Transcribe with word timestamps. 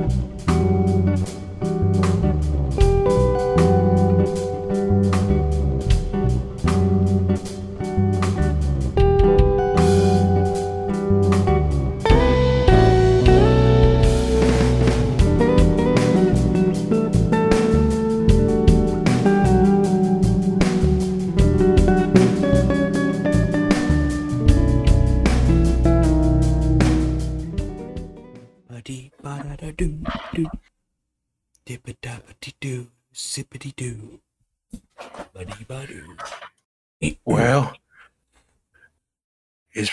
Ba-dee 0.00 0.39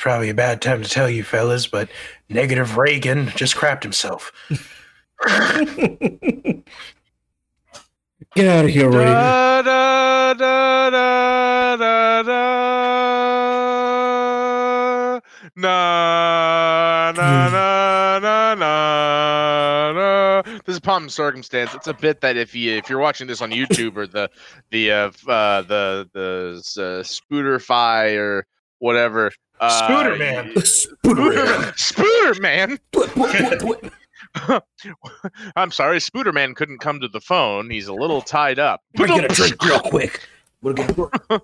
probably 0.08 0.30
a 0.30 0.34
bad 0.34 0.62
time 0.62 0.82
to 0.82 0.88
tell 0.88 1.10
you 1.10 1.22
fellas, 1.22 1.68
but 1.68 1.90
negative 2.30 2.78
Reagan 2.78 3.28
just 3.36 3.58
crapped 3.58 3.84
himself. 3.84 4.32
Get 8.34 8.48
out 8.48 8.64
of 8.64 8.72
here, 8.72 8.90
Ray. 8.90 9.04
Da, 9.04 9.62
da, 9.64 10.34
da, 10.34 10.90
da, 10.90 11.76
da, 11.76 12.24
da. 12.24 12.30
Na, 15.58 17.12
na, 17.14 17.50
na, 17.50 18.20
na, 18.20 18.56
na, 18.56 19.92
na. 19.92 20.42
This 20.66 20.76
is 20.76 20.80
Palm 20.80 21.10
Circumstance. 21.10 21.76
It's 21.76 21.88
a 21.88 21.94
bit 21.94 22.22
that 22.22 22.38
if 22.38 22.56
you 22.56 22.72
if 22.72 22.90
you're 22.90 23.00
watching 23.00 23.28
this 23.28 23.42
on 23.42 23.52
YouTube 23.52 23.98
or 23.98 24.08
the 24.08 24.30
the 24.72 24.90
uh, 24.90 25.12
uh 25.28 25.64
the 25.64 26.10
the 26.14 26.62
uh, 26.78 27.04
Spooterfy 27.04 28.18
or 28.18 28.48
whatever. 28.80 29.32
Uh, 29.60 29.88
Spooter 29.88 30.18
Man. 30.20 30.54
Spooter, 30.54 31.74
Spooter 31.78 32.40
Man. 32.42 32.80
What, 32.94 33.16
what, 33.16 33.64
what, 33.64 33.84
what? 33.84 33.94
I'm 35.56 35.72
sorry, 35.72 36.00
Spooter 36.00 36.34
Man 36.34 36.54
couldn't 36.56 36.80
come 36.80 37.00
to 37.00 37.08
the 37.08 37.22
phone. 37.22 37.70
He's 37.70 37.88
a 37.88 37.94
little 37.94 38.22
tied 38.22 38.60
up. 38.60 38.82
We're 38.98 39.08
gonna 39.08 39.28
drink 39.28 39.62
real 39.64 39.80
quick. 39.86 40.22
We're 40.62 40.74
gonna. 40.74 41.42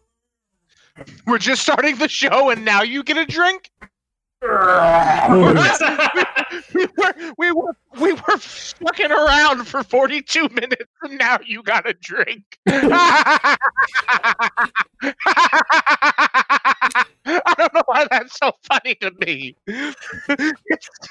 We're 1.26 1.40
just 1.40 1.62
starting 1.64 1.96
the 1.98 2.08
show, 2.08 2.50
and 2.52 2.64
now 2.64 2.84
you 2.84 3.04
get 3.04 3.18
a 3.18 3.26
drink. 3.26 3.72
we 4.42 4.48
were 6.98 7.14
we 7.38 7.52
were 7.52 7.76
we 8.00 8.14
were 8.14 8.38
fucking 8.38 9.12
around 9.12 9.66
for 9.66 9.84
42 9.84 10.50
minutes, 10.50 10.86
and 11.04 11.18
now 11.18 11.40
you 11.46 11.64
got 11.64 11.88
a 11.88 11.94
drink. 11.94 12.44
I 17.26 17.54
don't 17.58 17.74
know 17.74 17.84
why 17.86 18.06
that's 18.10 18.38
so 18.38 18.52
funny 18.64 18.96
to 18.96 19.12
me. 19.26 19.56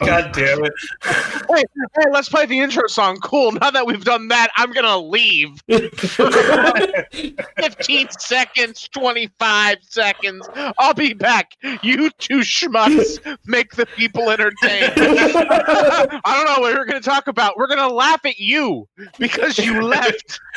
God 0.01 0.33
damn 0.33 0.65
it. 0.65 0.73
Hey, 1.03 1.63
hey, 1.97 2.05
let's 2.11 2.29
play 2.29 2.47
the 2.47 2.59
intro 2.59 2.87
song. 2.87 3.19
Cool. 3.23 3.53
Now 3.53 3.71
that 3.71 3.87
we've 3.87 4.05
done 4.05 4.29
that, 4.29 4.51
I'm 4.57 4.73
gonna 4.73 4.99
leave. 4.99 5.61
15 5.69 8.09
seconds, 8.19 8.89
25 8.89 9.79
seconds. 9.83 10.49
I'll 10.79 10.95
be 10.95 11.15
back. 11.15 11.57
You 11.83 12.11
two 12.11 12.41
schmucks 12.41 13.19
make 13.47 13.73
the 13.73 13.87
people 13.87 14.31
entertained. 14.31 14.93
I 14.97 16.21
don't 16.25 16.63
know 16.63 16.69
what 16.73 16.81
we're 16.81 16.91
going 16.91 17.03
to 17.03 17.09
talk 17.09 17.29
about. 17.29 17.57
We're 17.57 17.67
going 17.67 17.79
to 17.79 17.95
laugh 17.95 18.25
at 18.25 18.39
you 18.39 18.89
because 19.19 19.59
you 19.59 19.83
left. 19.83 20.41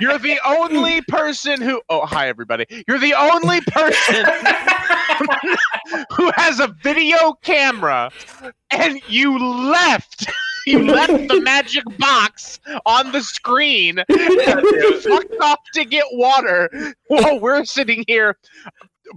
You're 0.00 0.18
the 0.18 0.38
only 0.46 1.02
person 1.02 1.60
who. 1.60 1.82
Oh, 1.88 2.06
hi, 2.06 2.28
everybody. 2.28 2.66
You're 2.88 2.98
the 2.98 3.14
only 3.14 3.60
person 3.60 4.24
who 6.12 6.30
has 6.36 6.60
a 6.60 6.68
video 6.82 7.34
camera 7.42 8.10
and 8.70 9.00
you 9.08 9.38
left. 9.38 10.26
You 10.66 10.84
left 10.84 11.28
the 11.28 11.40
magic 11.40 11.84
box 11.98 12.60
on 12.86 13.10
the 13.10 13.20
screen 13.20 14.02
you 14.08 15.00
fucked 15.00 15.34
off 15.40 15.58
to 15.74 15.84
get 15.84 16.04
water 16.12 16.70
while 17.08 17.40
we're 17.40 17.64
sitting 17.64 18.04
here 18.06 18.38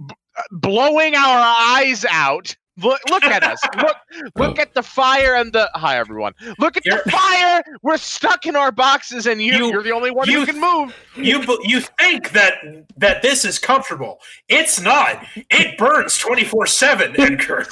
b- 0.08 0.14
blowing 0.50 1.14
our 1.14 1.78
eyes 1.78 2.04
out. 2.10 2.56
Look, 2.78 3.00
look 3.08 3.24
at 3.24 3.42
us. 3.42 3.58
Look, 3.78 3.96
look 4.36 4.58
at 4.58 4.74
the 4.74 4.82
fire 4.82 5.34
and 5.36 5.50
the. 5.52 5.70
Hi, 5.74 5.96
everyone. 5.98 6.34
Look 6.58 6.76
at 6.76 6.84
You're- 6.84 7.00
the 7.04 7.10
fire. 7.10 7.62
We're 7.82 7.96
stuck 7.96 8.44
in 8.44 8.54
our 8.54 8.70
boxes, 8.70 9.26
and 9.26 9.40
you, 9.40 9.54
You- 9.54 9.66
you 9.72 9.78
are 9.78 9.82
the 9.82 9.92
only 9.92 10.10
one 10.10 10.28
who 10.28 10.40
you- 10.40 10.46
can 10.46 10.60
move. 10.60 10.94
You 11.14 11.42
you 11.62 11.80
think 11.80 12.32
that 12.32 12.54
that 12.98 13.22
this 13.22 13.46
is 13.46 13.58
comfortable? 13.58 14.20
It's 14.48 14.78
not. 14.80 15.24
It 15.50 15.78
burns 15.78 16.18
twenty 16.18 16.44
four 16.44 16.66
seven, 16.66 17.14
Edgar. 17.20 17.66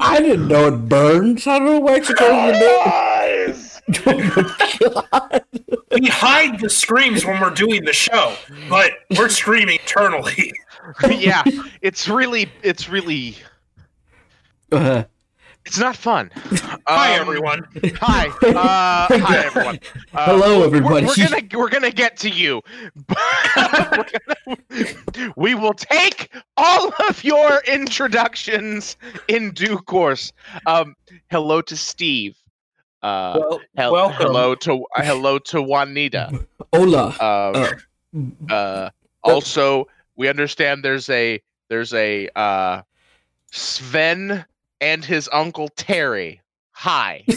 I 0.00 0.20
didn't 0.20 0.48
know 0.48 0.68
it 0.68 0.88
burns. 0.88 1.46
I 1.46 1.58
don't 1.58 1.66
know 1.66 1.78
why 1.80 1.96
it's 1.96 2.06
supposed 2.06 2.54
to 2.54 3.70
Oh 4.06 5.00
God. 5.12 5.44
We 5.90 6.06
hide 6.06 6.60
the 6.60 6.70
screams 6.70 7.24
when 7.26 7.40
we're 7.40 7.50
doing 7.50 7.84
the 7.84 7.92
show, 7.92 8.34
but 8.68 8.92
we're 9.18 9.28
screaming 9.28 9.78
eternally. 9.82 10.52
yeah, 11.10 11.42
it's 11.82 12.08
really, 12.08 12.48
it's 12.62 12.88
really, 12.88 13.36
Uh, 14.72 15.04
it's 15.66 15.78
not 15.78 15.96
fun. 15.96 16.30
Hi, 16.86 17.14
Um, 17.16 17.20
everyone. 17.20 17.64
Hi, 18.00 18.28
uh, 18.28 19.18
hi 19.18 19.36
everyone. 19.44 19.78
Uh, 20.14 20.24
Hello, 20.26 20.58
we're- 20.58 20.66
everybody. 20.66 21.06
We're, 21.06 21.14
gonna 21.28 21.42
we're 21.58 21.68
gonna 21.68 21.90
get 21.90 22.16
to 22.18 22.30
you. 22.30 22.62
We're 23.08 23.16
gonna- 24.46 25.32
we 25.36 25.54
will 25.54 25.74
take 25.74 26.30
all 26.56 26.92
of 27.08 27.22
your 27.22 27.60
introductions 27.66 28.96
in 29.28 29.52
due 29.52 29.78
course. 29.78 30.32
Um, 30.66 30.96
hello 31.30 31.60
to 31.62 31.76
Steve. 31.76 32.36
Uh, 33.02 33.38
Well, 33.38 33.60
hel- 33.76 33.92
welcome. 33.92 34.16
hello 34.26 34.54
to 34.56 34.84
uh, 34.96 35.02
hello 35.02 35.38
to 35.38 35.62
Juanita. 35.62 36.44
Hola. 36.72 37.14
Um, 38.12 38.36
uh, 38.50 38.90
also, 39.22 39.86
we 40.16 40.28
understand 40.28 40.84
there's 40.84 41.08
a 41.08 41.40
there's 41.68 41.94
a 41.94 42.28
uh, 42.34 42.82
Sven 43.52 44.44
and 44.80 45.04
his 45.04 45.28
uncle 45.32 45.68
Terry. 45.68 46.40
Hi. 46.72 47.24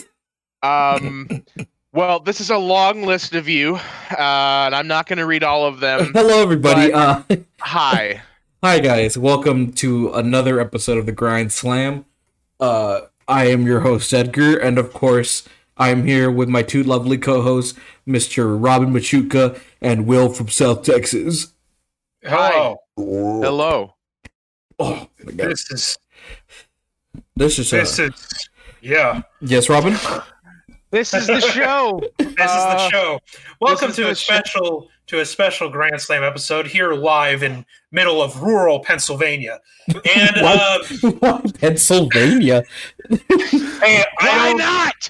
Um, 0.63 1.43
well, 1.91 2.21
this 2.21 2.39
is 2.39 2.49
a 2.49 2.57
long 2.57 3.03
list 3.03 3.35
of 3.35 3.49
you, 3.49 3.75
uh, 3.75 4.15
and 4.17 4.73
I'm 4.73 4.87
not 4.87 5.07
going 5.07 5.19
to 5.19 5.25
read 5.25 5.43
all 5.43 5.65
of 5.65 5.81
them. 5.81 6.11
Hello, 6.13 6.41
everybody. 6.41 6.93
Uh, 6.93 7.21
Hi. 7.59 8.21
hi, 8.63 8.79
guys. 8.79 9.17
Welcome 9.17 9.73
to 9.73 10.13
another 10.13 10.61
episode 10.61 10.97
of 10.97 11.05
the 11.05 11.11
Grand 11.11 11.51
Slam. 11.51 12.05
Uh, 12.61 13.01
I 13.27 13.47
am 13.47 13.63
your 13.65 13.81
host, 13.81 14.13
Edgar, 14.13 14.57
and 14.57 14.77
of 14.77 14.93
course, 14.93 15.43
I'm 15.75 16.05
here 16.05 16.31
with 16.31 16.47
my 16.47 16.63
two 16.63 16.81
lovely 16.81 17.17
co-hosts, 17.17 17.77
Mr. 18.07 18.55
Robin 18.57 18.93
Machuca 18.93 19.59
and 19.81 20.07
Will 20.07 20.29
from 20.29 20.47
South 20.47 20.83
Texas. 20.83 21.53
Hello. 22.23 22.77
Hello. 22.95 23.95
Oh 24.79 25.09
my 25.25 25.33
god, 25.33 25.57
This 27.35 27.59
is 27.59 27.69
this 27.71 27.93
is 27.93 27.99
uh, 27.99 28.03
is 28.13 28.49
yeah. 28.81 29.21
yes, 29.41 29.69
Robin. 29.69 29.95
This 30.91 31.13
is 31.13 31.27
the 31.27 31.39
show. 31.41 32.01
This 32.17 32.29
is 32.29 32.37
Uh, 32.39 32.73
the 32.75 32.89
show. 32.89 33.19
Welcome 33.61 33.91
to 33.93 34.01
the 34.03 34.09
a 34.11 34.15
show. 34.15 34.35
special 34.35 34.89
to 35.07 35.19
a 35.19 35.25
special 35.25 35.69
Grand 35.69 35.99
Slam 36.01 36.23
episode 36.23 36.65
here 36.67 36.93
live 36.93 37.43
in 37.43 37.65
middle 37.91 38.21
of 38.21 38.41
rural 38.41 38.79
Pennsylvania. 38.79 39.59
And 40.15 40.37
uh, 40.37 40.79
Why 41.19 41.41
Pennsylvania? 41.59 42.63
hey, 43.09 44.03
I 44.03 44.03
Why 44.19 44.49
don't 44.49 44.57
not? 44.57 45.09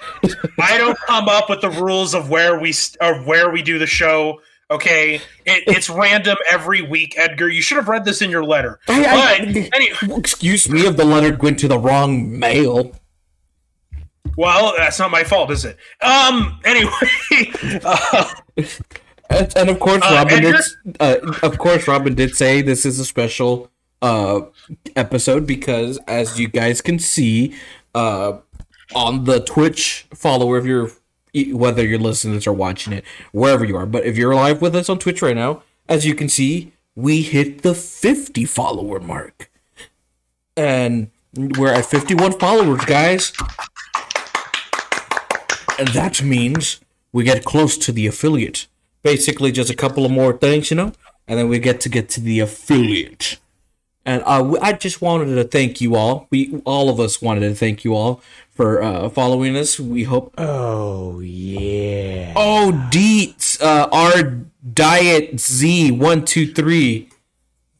I 0.59 0.77
don't 0.77 0.97
come 0.99 1.29
up 1.29 1.49
with 1.49 1.61
the 1.61 1.69
rules 1.69 2.13
of 2.13 2.29
where 2.29 2.59
we 2.59 2.71
st- 2.71 2.97
of 3.01 3.25
where 3.25 3.49
we 3.49 3.61
do 3.61 3.77
the 3.79 3.87
show. 3.87 4.41
Okay, 4.71 5.15
it, 5.15 5.63
it's 5.67 5.89
random 5.89 6.37
every 6.49 6.81
week. 6.81 7.13
Edgar, 7.17 7.49
you 7.49 7.61
should 7.61 7.77
have 7.77 7.87
read 7.89 8.05
this 8.05 8.21
in 8.21 8.29
your 8.31 8.43
letter. 8.43 8.79
I- 8.87 9.05
I- 9.05 9.39
But 9.39 9.75
any, 9.75 10.17
Excuse 10.17 10.67
me 10.69 10.85
if 10.87 10.97
the 10.97 11.05
letter 11.05 11.35
went 11.35 11.59
to 11.59 11.67
the 11.67 11.77
wrong 11.77 12.39
mail. 12.39 12.93
well, 14.37 14.73
that's 14.77 14.97
not 14.99 15.11
my 15.11 15.23
fault, 15.23 15.51
is 15.51 15.65
it? 15.65 15.77
Um. 16.01 16.59
Anyway, 16.65 16.91
uh, 17.83 18.29
And, 19.29 19.53
and 19.55 19.69
of 19.69 19.79
course, 19.79 20.01
Uh, 20.03 20.13
Robin 20.15 20.41
did. 20.41 20.55
Edgar? 20.55 20.63
Uh, 20.99 21.15
of 21.43 21.57
course, 21.57 21.87
Robin 21.87 22.15
did 22.15 22.35
say 22.35 22.61
this 22.61 22.85
is 22.85 22.99
a 22.99 23.05
special 23.05 23.69
uh, 24.01 24.41
episode 24.95 25.45
because, 25.47 25.99
as 26.07 26.39
you 26.39 26.47
guys 26.47 26.81
can 26.81 26.99
see, 26.99 27.55
uh, 27.95 28.33
on 28.95 29.23
the 29.25 29.39
Twitch 29.39 30.05
follower, 30.13 30.57
if 30.57 30.65
you're 30.65 30.87
e, 30.87 30.91
whether 31.51 31.85
you're 31.85 31.99
listening 31.99 32.33
to 32.33 32.37
this 32.37 32.47
or 32.47 32.53
watching 32.53 32.93
it, 32.93 33.03
wherever 33.31 33.65
you 33.65 33.75
are, 33.75 33.85
but 33.85 34.05
if 34.05 34.17
you're 34.17 34.35
live 34.35 34.61
with 34.61 34.75
us 34.75 34.89
on 34.89 34.99
Twitch 34.99 35.21
right 35.21 35.35
now, 35.35 35.63
as 35.89 36.05
you 36.05 36.15
can 36.15 36.29
see, 36.29 36.71
we 36.95 37.21
hit 37.23 37.63
the 37.63 37.73
50 37.73 38.45
follower 38.45 38.99
mark, 38.99 39.49
and 40.55 41.09
we're 41.35 41.73
at 41.73 41.85
51 41.85 42.39
followers, 42.39 42.85
guys. 42.85 43.33
and 45.79 45.87
that 45.89 46.21
means 46.21 46.79
we 47.11 47.23
get 47.23 47.43
close 47.43 47.77
to 47.79 47.91
the 47.91 48.07
affiliate. 48.07 48.67
Basically, 49.01 49.51
just 49.51 49.69
a 49.69 49.75
couple 49.75 50.05
of 50.05 50.11
more 50.11 50.33
things, 50.37 50.69
you 50.69 50.77
know, 50.77 50.93
and 51.27 51.39
then 51.39 51.49
we 51.49 51.59
get 51.59 51.81
to 51.81 51.89
get 51.89 52.09
to 52.09 52.21
the 52.21 52.39
affiliate. 52.39 53.37
And 54.05 54.21
uh, 54.25 54.39
w- 54.39 54.59
I 54.61 54.73
just 54.73 55.01
wanted 55.01 55.33
to 55.35 55.43
thank 55.45 55.79
you 55.79 55.95
all. 55.95 56.27
We 56.29 56.61
all 56.65 56.89
of 56.89 56.99
us 56.99 57.21
wanted 57.21 57.47
to 57.47 57.55
thank 57.55 57.83
you 57.85 57.95
all 57.95 58.21
for 58.51 58.81
uh, 58.83 59.09
following 59.09 59.55
us. 59.55 59.79
We 59.79 60.03
hope. 60.03 60.33
Oh 60.37 61.19
yeah. 61.21 62.33
Oh, 62.35 62.71
Deets, 62.91 63.61
uh, 63.61 63.87
our 63.91 64.41
diet 64.73 65.39
Z 65.39 65.91
one 65.91 66.25
two 66.25 66.51
three. 66.53 67.09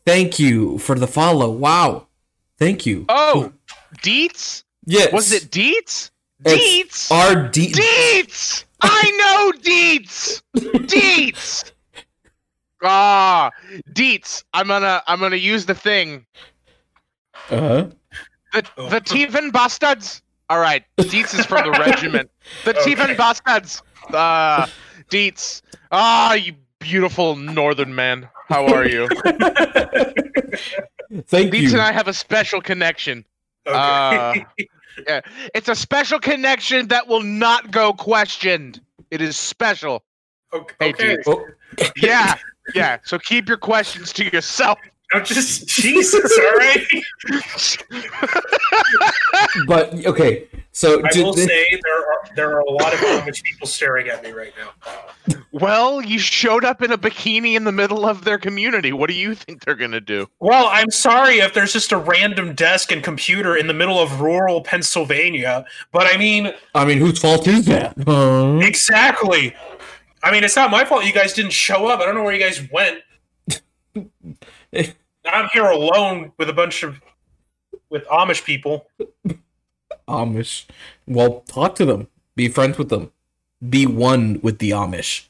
Thank 0.05 0.39
you 0.39 0.77
for 0.79 0.95
the 0.97 1.07
follow. 1.07 1.49
Wow, 1.49 2.07
thank 2.57 2.85
you. 2.85 3.05
Oh, 3.09 3.51
Deets? 3.97 4.63
yes. 4.85 5.11
Was 5.11 5.31
it 5.31 5.43
Deets? 5.51 6.11
Deets? 6.43 7.09
Our 7.11 7.47
D. 7.47 7.71
Deets! 7.71 8.65
I 8.81 9.11
know 9.17 9.59
Deets! 9.61 10.41
Deets! 10.57 11.71
Ah, 12.81 13.32
Deets. 13.93 14.43
I'm 14.53 14.67
gonna 14.67 15.01
I'm 15.07 15.19
gonna 15.19 15.35
use 15.37 15.65
the 15.65 15.75
thing. 15.75 16.25
Uh-huh. 17.49 17.87
The 18.53 18.63
Oh. 18.77 18.89
the 18.89 19.01
Teven 19.01 19.51
bastards. 19.51 20.21
All 20.49 20.59
right, 20.59 20.83
Deets 20.97 21.37
is 21.37 21.45
from 21.45 21.63
the 21.71 21.77
regiment. 21.85 22.29
The 22.65 22.77
Okay. 22.77 22.93
Teven 22.95 23.17
bastards. 23.17 23.81
Uh, 24.13 24.67
Deets. 25.09 25.61
Ah, 25.91 26.33
you 26.33 26.53
beautiful 26.79 27.35
northern 27.35 27.95
man. 27.95 28.27
How 28.49 28.65
are 28.67 28.85
you? 28.87 29.07
Thank 31.27 31.53
Deets 31.53 31.61
you. 31.61 31.71
and 31.73 31.81
I 31.81 31.91
have 31.91 32.07
a 32.07 32.13
special 32.13 32.61
connection. 32.61 33.25
Okay. 33.67 33.75
Uh, 33.77 34.35
Yeah, 35.07 35.21
it's 35.55 35.67
a 35.69 35.75
special 35.75 36.19
connection 36.19 36.87
that 36.89 37.07
will 37.07 37.23
not 37.23 37.71
go 37.71 37.93
questioned. 37.93 38.79
It 39.09 39.21
is 39.21 39.35
special. 39.37 40.03
okay. 40.53 40.75
Hey, 40.79 40.89
okay. 40.91 41.17
Oh, 41.25 41.43
Yeah, 41.97 42.35
yeah. 42.73 42.97
So 43.03 43.19
keep 43.19 43.47
your 43.47 43.57
questions 43.57 44.13
to 44.13 44.25
yourself. 44.25 44.79
I'm 45.13 45.23
just 45.23 45.67
Jesus. 45.67 46.39
All 46.39 46.55
right. 46.57 46.87
but 49.67 49.93
okay, 50.07 50.47
so 50.71 51.03
I 51.05 51.09
did 51.09 51.23
will 51.23 51.33
thi- 51.33 51.45
say 51.45 51.65
there 51.83 51.99
are 51.99 52.35
there 52.35 52.55
are 52.55 52.61
a 52.61 52.71
lot 52.71 52.93
of 52.93 52.99
Amish 52.99 53.43
people 53.43 53.67
staring 53.67 54.07
at 54.07 54.23
me 54.23 54.31
right 54.31 54.53
now. 54.57 54.71
Well, 55.51 56.01
you 56.01 56.17
showed 56.17 56.65
up 56.65 56.81
in 56.81 56.91
a 56.91 56.97
bikini 56.97 57.55
in 57.55 57.63
the 57.63 57.71
middle 57.71 58.07
of 58.07 58.23
their 58.23 58.39
community. 58.39 58.91
What 58.91 59.07
do 59.07 59.13
you 59.13 59.35
think 59.35 59.65
they're 59.65 59.75
gonna 59.75 60.01
do? 60.01 60.27
Well, 60.39 60.67
I'm 60.71 60.89
sorry 60.89 61.35
if 61.35 61.53
there's 61.53 61.73
just 61.73 61.91
a 61.91 61.97
random 61.97 62.55
desk 62.55 62.91
and 62.91 63.03
computer 63.03 63.55
in 63.55 63.67
the 63.67 63.73
middle 63.73 63.99
of 63.99 64.19
rural 64.19 64.61
Pennsylvania, 64.61 65.63
but 65.91 66.07
I 66.11 66.17
mean, 66.17 66.53
I 66.73 66.85
mean, 66.85 66.97
whose 66.97 67.19
fault 67.19 67.47
is 67.47 67.67
that? 67.67 67.93
Exactly. 68.63 69.55
I 70.23 70.31
mean, 70.31 70.43
it's 70.43 70.55
not 70.55 70.71
my 70.71 70.85
fault 70.85 71.05
you 71.05 71.13
guys 71.13 71.33
didn't 71.33 71.51
show 71.51 71.87
up. 71.87 71.99
I 71.99 72.05
don't 72.05 72.15
know 72.15 72.23
where 72.23 72.33
you 72.33 72.41
guys 72.41 72.65
went. 72.71 72.99
I'm 75.25 75.49
here 75.53 75.65
alone 75.65 76.31
with 76.37 76.49
a 76.49 76.53
bunch 76.53 76.83
of 76.83 77.01
with 77.89 78.05
Amish 78.07 78.43
people. 78.43 78.87
Amish. 80.07 80.65
Well, 81.05 81.41
talk 81.41 81.75
to 81.75 81.85
them. 81.85 82.07
Be 82.35 82.47
friends 82.47 82.77
with 82.77 82.89
them. 82.89 83.11
Be 83.69 83.85
one 83.85 84.39
with 84.41 84.59
the 84.59 84.71
Amish. 84.71 85.27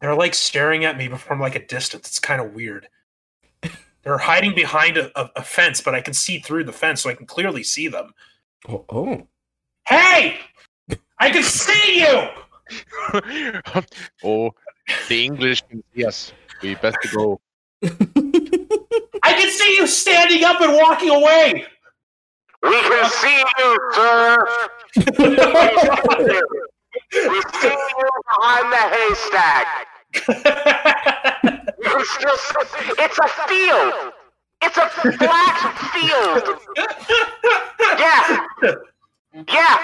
They're 0.00 0.14
like 0.16 0.34
staring 0.34 0.84
at 0.84 0.98
me 0.98 1.08
from 1.08 1.40
like 1.40 1.54
a 1.54 1.64
distance. 1.64 2.08
It's 2.08 2.18
kind 2.18 2.40
of 2.40 2.52
weird. 2.52 2.88
They're 4.02 4.18
hiding 4.18 4.54
behind 4.54 4.96
a, 4.96 5.16
a, 5.18 5.30
a 5.36 5.42
fence, 5.42 5.80
but 5.80 5.94
I 5.94 6.00
can 6.00 6.12
see 6.12 6.40
through 6.40 6.64
the 6.64 6.72
fence, 6.72 7.02
so 7.02 7.10
I 7.10 7.14
can 7.14 7.26
clearly 7.26 7.62
see 7.62 7.86
them. 7.86 8.12
Oh, 8.68 8.84
oh. 8.88 9.26
Hey, 9.86 10.38
I 11.18 11.30
can 11.30 11.44
see 11.44 12.00
you. 12.00 12.28
oh, 14.24 14.50
the 15.08 15.24
English 15.24 15.62
can 15.68 15.82
see 15.94 16.04
us. 16.04 16.32
We 16.62 16.74
best 16.76 16.98
go. 17.14 17.40
I 17.82 19.32
can 19.34 19.50
see 19.50 19.76
you 19.76 19.86
standing 19.86 20.44
up 20.44 20.60
and 20.60 20.72
walking 20.74 21.10
away. 21.10 21.66
We 22.62 22.80
can 22.80 23.10
see 23.10 23.42
you, 23.58 23.78
sir. 23.94 24.36
We 27.12 27.42
see 27.60 27.76
you 27.98 28.10
behind 28.28 28.72
the 28.72 28.82
haystack. 28.94 29.66
You 31.78 31.88
can 31.90 32.04
still 32.04 32.36
see- 32.36 32.94
It's 32.98 33.18
a 33.18 33.28
field. 33.48 34.12
It's 34.62 34.76
a 34.76 34.88
flat 34.88 35.58
field. 35.92 36.58
Yeah. 37.98 38.46
Yeah. 39.48 39.78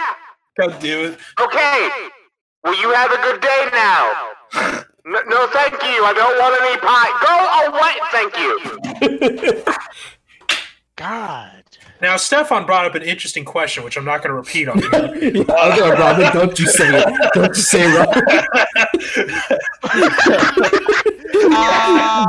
God 0.58 0.81
damn 0.81 1.12
it. 1.12 1.19
Okay. 1.40 1.88
Well, 2.64 2.81
you 2.81 2.93
have 2.93 3.10
a 3.12 3.16
good 3.22 3.40
day 3.40 3.69
now. 3.72 4.14
No, 5.05 5.19
no 5.26 5.46
thank 5.46 5.72
you. 5.72 6.05
I 6.05 6.12
don't 6.12 6.37
want 6.38 6.60
any 6.60 6.76
pie. 6.84 7.10
Go 7.25 7.34
away. 7.72 7.94
Thank 8.12 9.64
you. 9.64 9.64
God. 10.96 11.62
Now, 12.02 12.19
Stefan 12.19 12.66
brought 12.66 12.84
up 12.84 12.94
an 12.94 13.02
interesting 13.02 13.46
question, 13.46 13.84
which 13.84 13.96
I'm 13.96 14.05
not 14.05 14.19
going 14.22 14.28
to 14.32 14.34
repeat 14.34 14.69
on. 14.69 14.78
here. 14.78 14.90
okay, 15.49 15.90
Robin, 15.90 16.31
don't 16.34 16.58
you 16.58 16.66
say 16.66 16.90
it. 17.02 17.31
Don't 17.32 17.56
you 17.56 17.62
say 17.62 17.84
it, 17.84 17.94
Robin. 17.96 18.22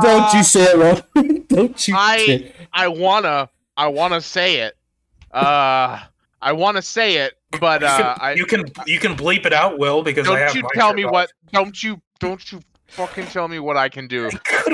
don't 0.02 0.32
you 0.32 0.42
say 0.42 0.62
it, 0.62 0.76
Robin. 0.78 1.44
Don't 1.48 1.86
you 1.88 1.94
I- 1.96 2.16
say 2.18 2.34
it. 2.36 2.54
I 2.72 2.88
wanna, 2.88 3.50
I 3.76 3.88
wanna 3.88 4.20
say 4.22 4.60
it. 4.60 4.74
Uh, 5.32 5.98
I 6.42 6.52
wanna 6.52 6.82
say 6.82 7.16
it, 7.16 7.34
but 7.60 7.82
uh, 7.82 8.14
I 8.18 8.32
you 8.32 8.46
can 8.46 8.64
you 8.86 8.98
can 8.98 9.16
bleep 9.16 9.46
it 9.46 9.52
out, 9.52 9.78
Will, 9.78 10.02
because 10.02 10.26
don't 10.26 10.38
have 10.38 10.54
you 10.54 10.62
tell 10.74 10.94
me 10.94 11.04
off. 11.04 11.12
what. 11.12 11.32
Don't 11.52 11.82
you, 11.82 12.00
don't 12.18 12.50
you 12.52 12.60
fucking 12.90 13.26
tell 13.26 13.48
me 13.48 13.58
what 13.58 13.76
I 13.76 13.88
can 13.88 14.06
do. 14.06 14.30
Could 14.44 14.72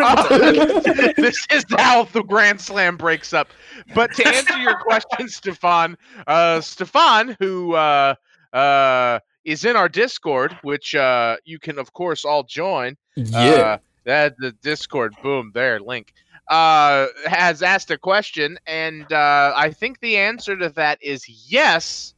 this 1.17 1.47
is 1.51 1.65
how 1.71 2.05
the 2.05 2.23
Grand 2.23 2.61
Slam 2.61 2.97
breaks 2.97 3.33
up. 3.33 3.49
But 3.95 4.13
to 4.15 4.27
answer 4.27 4.59
your 4.59 4.79
question, 4.79 5.29
Stefan, 5.29 5.97
uh, 6.27 6.61
Stefan, 6.61 7.37
who 7.39 7.75
uh, 7.75 8.15
uh, 8.53 9.21
is 9.45 9.65
in 9.65 9.77
our 9.77 9.89
Discord, 9.89 10.57
which 10.63 10.95
uh, 10.95 11.37
you 11.45 11.59
can 11.59 11.79
of 11.79 11.93
course 11.93 12.25
all 12.25 12.43
join. 12.43 12.97
Yeah. 13.15 13.39
Uh, 13.39 13.79
that 14.05 14.37
the 14.39 14.53
Discord, 14.63 15.15
boom, 15.23 15.51
there, 15.53 15.81
link. 15.81 16.13
Uh, 16.48 17.08
has 17.26 17.60
asked 17.62 17.90
a 17.90 17.98
question, 17.98 18.56
and 18.69 19.12
uh, 19.12 19.52
I 19.56 19.70
think 19.72 19.98
the 20.00 20.16
answer 20.16 20.56
to 20.56 20.69
that 20.70 21.02
is 21.02 21.28
yes, 21.50 22.14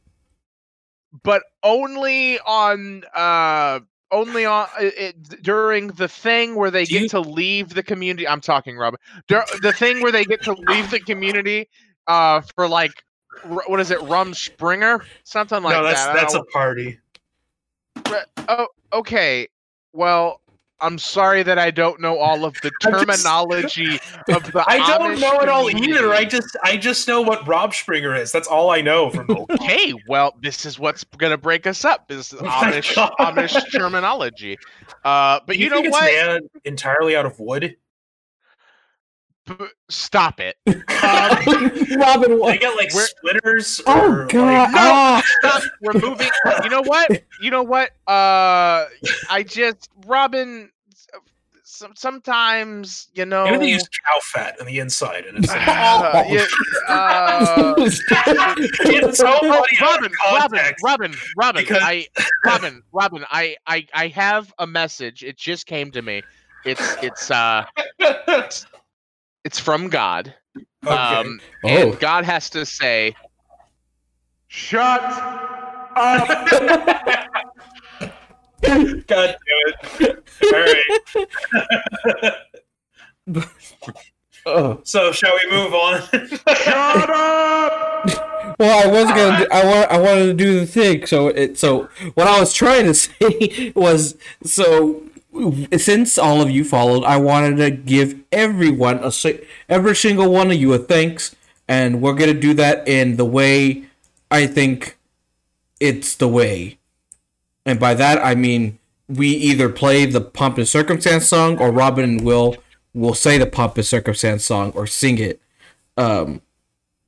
but 1.23 1.41
only 1.63 2.39
on 2.41 3.03
uh, 3.15 3.79
only 4.11 4.45
on 4.45 4.67
it, 4.79 5.41
during 5.41 5.87
the 5.87 6.07
thing 6.07 6.53
where 6.55 6.69
they 6.69 6.85
Do 6.85 6.93
get 6.93 7.01
you- 7.03 7.09
to 7.09 7.19
leave 7.21 7.73
the 7.73 7.81
community. 7.81 8.27
I'm 8.27 8.41
talking, 8.41 8.77
Robin. 8.77 8.99
Dur- 9.27 9.45
the 9.63 9.73
thing 9.73 10.01
where 10.01 10.11
they 10.11 10.25
get 10.25 10.43
to 10.43 10.53
leave 10.53 10.91
the 10.91 10.99
community 10.99 11.67
uh, 12.05 12.41
for 12.55 12.67
like 12.67 12.91
r- 13.45 13.63
what 13.65 13.79
is 13.79 13.89
it, 13.89 13.97
Rumspringa, 13.99 15.01
something 15.23 15.63
like 15.63 15.75
no, 15.75 15.83
that's 15.83 16.05
that. 16.05 16.13
That's 16.13 16.33
a 16.35 16.43
party. 16.43 16.99
Oh, 18.47 18.67
okay. 18.93 19.47
Well, 19.93 20.41
I'm 20.81 20.97
sorry 20.97 21.43
that 21.43 21.59
I 21.59 21.71
don't 21.71 21.99
know 21.99 22.17
all 22.17 22.45
of 22.45 22.53
the 22.61 22.71
I'm 22.85 22.91
just- 22.93 23.23
terminology 23.23 23.95
of 24.29 24.43
the. 24.51 24.63
I 24.67 24.77
don't 24.97 25.11
Amish 25.15 25.21
know 25.21 25.39
it 25.41 25.49
all 25.49 25.69
either. 25.69 26.13
I 26.13 26.25
just 26.25 26.55
I 26.63 26.77
just 26.77 27.07
know 27.07 27.21
what 27.21 27.45
Rumspringa 27.45 28.19
is. 28.19 28.31
That's 28.31 28.47
all 28.47 28.69
I 28.71 28.81
know 28.81 29.09
from. 29.09 29.29
Okay, 29.51 29.93
well, 30.07 30.35
this 30.41 30.65
is 30.65 30.79
what's 30.79 31.03
gonna 31.03 31.37
break 31.37 31.67
us 31.67 31.83
up. 31.85 32.07
This 32.07 32.31
is 32.33 32.39
Oh 32.41 32.45
Amish 32.45 32.93
Amish 33.19 33.71
terminology. 33.71 34.57
Uh, 35.03 35.39
but 35.45 35.55
Do 35.55 35.59
you, 35.61 35.69
know 35.69 35.81
what? 35.81 36.03
made 36.03 36.41
entirely 36.65 37.15
out 37.15 37.25
of 37.25 37.39
wood? 37.39 37.75
B- 39.57 39.65
Stop 39.89 40.39
it. 40.39 40.57
Robin, 40.67 42.29
They 42.29 42.35
what? 42.35 42.59
get 42.59 42.75
like 42.75 42.93
Where- 42.93 43.07
splitters. 43.07 43.81
Oh, 43.87 44.11
or, 44.21 44.25
God. 44.27 44.45
Like, 44.45 44.71
No. 44.71 44.77
Ah. 44.77 45.23
Stop. 45.39 45.63
We're 45.81 45.93
moving. 45.99 46.29
You 46.63 46.69
know 46.69 46.81
what? 46.83 47.23
You 47.41 47.51
know 47.51 47.63
what? 47.63 47.89
Uh, 48.07 48.85
I 49.29 49.43
just 49.47 49.89
Robin. 50.05 50.69
Some, 51.63 51.95
sometimes 51.95 53.07
you 53.13 53.25
know. 53.25 53.45
maybe 53.45 53.57
they 53.57 53.69
use 53.69 53.83
cow 53.87 54.19
fat 54.23 54.59
on 54.59 54.65
the 54.65 54.79
inside, 54.79 55.25
and 55.25 55.37
it's. 55.37 55.49
uh, 55.53 56.23
yeah, 56.27 56.45
uh, 56.89 57.75
it's 57.77 59.17
so 59.17 59.37
Oh, 59.41 59.49
funny 59.49 59.77
Robin, 59.79 60.11
Robin. 60.33 60.59
Robin, 60.83 61.13
Robin, 61.37 61.61
Because- 61.61 61.81
I, 61.81 62.07
Robin, 62.43 62.81
Robin, 62.91 63.23
I, 63.31 63.55
I, 63.65 63.87
I 63.93 64.07
have 64.07 64.53
a 64.59 64.67
message. 64.67 65.23
It 65.23 65.37
just 65.37 65.67
came 65.67 65.89
to 65.91 66.01
me. 66.01 66.21
It's, 66.65 66.97
it's, 67.01 67.31
uh, 67.31 67.63
it's 69.45 69.59
from 69.59 69.87
God. 69.89 70.33
Okay. 70.85 70.95
Um, 70.95 71.39
Oh. 71.63 71.67
and 71.67 71.99
God 71.99 72.25
has 72.25 72.49
to 72.51 72.65
say, 72.65 73.15
"Shut 74.47 75.01
up." 75.95 76.27
God 78.61 79.35
damn 79.37 79.37
it! 79.99 80.23
All 80.43 80.51
right. 80.51 82.33
Oh. 84.45 84.79
So 84.85 85.11
shall 85.11 85.33
we 85.43 85.51
move 85.51 85.73
on? 85.73 86.01
Shut 86.47 87.09
up. 87.09 88.25
Well, 88.57 88.87
I 88.87 88.91
was 88.91 89.05
gonna. 89.09 89.37
Do, 89.39 89.47
I 89.51 89.63
want. 89.63 89.91
I 89.91 89.97
wanted 89.99 90.25
to 90.25 90.33
do 90.33 90.59
the 90.59 90.65
thing. 90.65 91.05
So 91.05 91.27
it. 91.27 91.57
So 91.57 91.87
what 92.15 92.27
I 92.27 92.39
was 92.39 92.51
trying 92.53 92.85
to 92.85 92.93
say 92.93 93.71
was. 93.75 94.17
So 94.43 95.03
since 95.77 96.17
all 96.17 96.41
of 96.41 96.49
you 96.49 96.63
followed, 96.63 97.03
I 97.03 97.17
wanted 97.17 97.57
to 97.57 97.71
give 97.71 98.19
everyone 98.31 98.97
a 99.03 99.11
si- 99.11 99.39
every 99.67 99.95
single 99.95 100.31
one 100.31 100.51
of 100.51 100.57
you 100.57 100.73
a 100.73 100.77
thanks, 100.79 101.35
and 101.67 102.01
we're 102.01 102.13
gonna 102.13 102.33
do 102.33 102.53
that 102.55 102.87
in 102.87 103.17
the 103.17 103.25
way 103.25 103.83
I 104.31 104.47
think 104.47 104.97
it's 105.79 106.15
the 106.15 106.27
way, 106.27 106.77
and 107.65 107.79
by 107.79 107.93
that 107.93 108.23
I 108.23 108.35
mean 108.35 108.77
we 109.07 109.29
either 109.29 109.69
play 109.69 110.05
the 110.05 110.21
Pomp 110.21 110.57
and 110.57 110.67
Circumstance 110.67 111.27
song, 111.27 111.57
or 111.57 111.71
Robin 111.71 112.03
and 112.03 112.21
Will 112.23 112.57
will 112.93 113.13
say 113.15 113.37
the 113.37 113.45
Pomp 113.47 113.75
and 113.77 113.85
Circumstance 113.85 114.45
song 114.45 114.71
or 114.75 114.85
sing 114.87 115.17
it. 115.17 115.41
Um, 115.97 116.41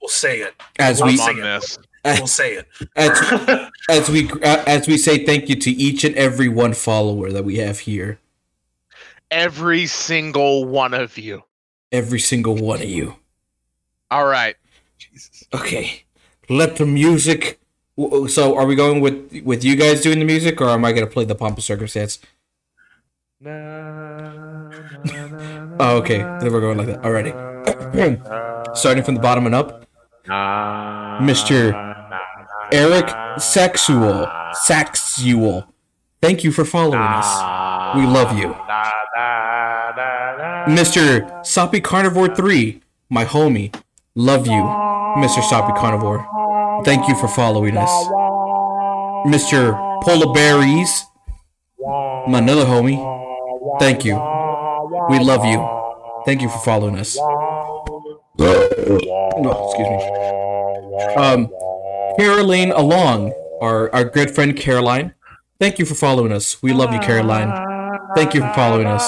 We'll 0.01 0.09
say 0.09 0.39
it. 0.39 0.55
as 0.79 0.99
We'll 0.99 1.11
we 1.11 1.17
sing 1.17 1.37
this. 1.37 1.77
it. 1.77 1.85
This. 2.03 2.19
We'll 2.19 2.27
say 2.27 2.53
it. 2.55 2.67
as, 2.95 3.69
as 3.89 4.09
we 4.09 4.29
uh, 4.31 4.63
as 4.67 4.87
we 4.87 4.97
say 4.97 5.25
thank 5.25 5.49
you 5.49 5.55
to 5.55 5.71
each 5.71 6.03
and 6.03 6.15
every 6.15 6.47
one 6.49 6.73
follower 6.73 7.31
that 7.31 7.43
we 7.45 7.57
have 7.57 7.79
here 7.79 8.19
Every 9.29 9.85
single 9.87 10.65
one 10.65 10.93
of 10.93 11.17
you. 11.17 11.43
every 11.91 12.19
single 12.19 12.55
one 12.55 12.81
of 12.81 12.89
you 12.89 13.15
All 14.09 14.25
right. 14.25 14.55
Jesus. 14.97 15.43
Okay 15.53 16.03
let 16.49 16.75
the 16.75 16.85
music 16.85 17.59
so 18.27 18.57
are 18.57 18.65
we 18.65 18.75
going 18.75 18.99
with 18.99 19.41
with 19.45 19.63
you 19.63 19.75
guys 19.75 20.01
doing 20.01 20.19
the 20.19 20.25
music 20.25 20.59
or 20.59 20.69
am 20.69 20.83
i 20.83 20.91
going 20.91 21.05
to 21.05 21.11
play 21.11 21.23
the 21.23 21.35
pomp 21.35 21.57
of 21.57 21.63
circumstance 21.63 22.19
oh 25.79 25.97
okay 25.97 26.17
then 26.17 26.51
we're 26.51 26.59
going 26.61 26.77
like 26.77 26.87
that 26.87 27.03
already 27.05 27.31
starting 28.75 29.03
from 29.03 29.15
the 29.15 29.21
bottom 29.21 29.45
and 29.45 29.55
up 29.55 29.85
mr 31.21 31.71
eric 32.71 33.09
sexual 33.39 34.27
saxual 34.67 35.65
thank 36.21 36.43
you 36.43 36.51
for 36.51 36.65
following 36.65 37.01
us 37.01 37.95
we 37.95 38.05
love 38.05 38.37
you 38.37 38.55
Mr. 40.67 41.43
Soppy 41.45 41.81
Carnivore 41.81 42.33
3, 42.33 42.81
my 43.09 43.25
homie. 43.25 43.73
Love 44.15 44.45
you, 44.45 44.61
Mr. 45.17 45.41
Soppy 45.43 45.73
Carnivore. 45.79 46.25
Thank 46.85 47.07
you 47.07 47.15
for 47.15 47.27
following 47.27 47.77
us. 47.77 47.89
Mr. 49.25 49.73
Polar 50.03 50.33
Berries, 50.33 51.05
my 51.79 52.37
another 52.39 52.65
homie. 52.65 52.99
Thank 53.79 54.05
you. 54.05 54.15
We 55.09 55.19
love 55.19 55.45
you. 55.45 55.67
Thank 56.25 56.41
you 56.41 56.49
for 56.49 56.59
following 56.59 56.99
us. 56.99 57.17
No, 58.37 59.51
excuse 59.67 59.87
me. 59.89 61.15
Um, 61.15 61.49
Caroline 62.17 62.71
Along, 62.71 63.33
our, 63.61 63.93
our 63.93 64.05
good 64.05 64.31
friend 64.31 64.55
Caroline. 64.55 65.13
Thank 65.59 65.79
you 65.79 65.85
for 65.85 65.95
following 65.95 66.31
us. 66.31 66.61
We 66.61 66.73
love 66.73 66.93
you, 66.93 66.99
Caroline. 66.99 67.51
Thank 68.15 68.33
you 68.33 68.41
for 68.41 68.53
following 68.53 68.87
us. 68.87 69.03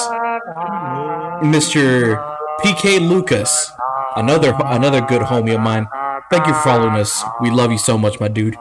Mr. 1.42 2.16
PK 2.60 3.00
Lucas, 3.06 3.70
another 4.16 4.54
another 4.64 5.00
good 5.00 5.22
homie 5.22 5.54
of 5.54 5.60
mine. 5.60 5.86
Thank 6.30 6.46
you 6.46 6.54
for 6.54 6.60
following 6.62 6.94
us. 6.94 7.22
We 7.40 7.50
love 7.50 7.72
you 7.72 7.78
so 7.78 7.98
much, 7.98 8.20
my 8.20 8.28
dude. 8.28 8.56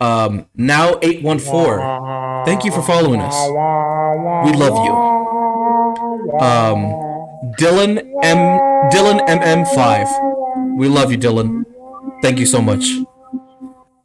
Um, 0.00 0.46
now 0.56 0.98
eight 1.02 1.22
one 1.22 1.38
four. 1.38 1.78
Thank 2.44 2.64
you 2.64 2.72
for 2.72 2.82
following 2.82 3.20
us. 3.20 3.34
We 4.44 4.52
love 4.58 4.84
you. 4.84 4.92
Um, 6.40 6.78
Dylan 7.58 7.98
M 8.22 8.90
Dylan 8.90 9.20
MM 9.28 9.72
five. 9.74 10.08
We 10.76 10.88
love 10.88 11.10
you, 11.12 11.18
Dylan. 11.18 11.64
Thank 12.22 12.38
you 12.38 12.46
so 12.46 12.60
much. 12.60 12.84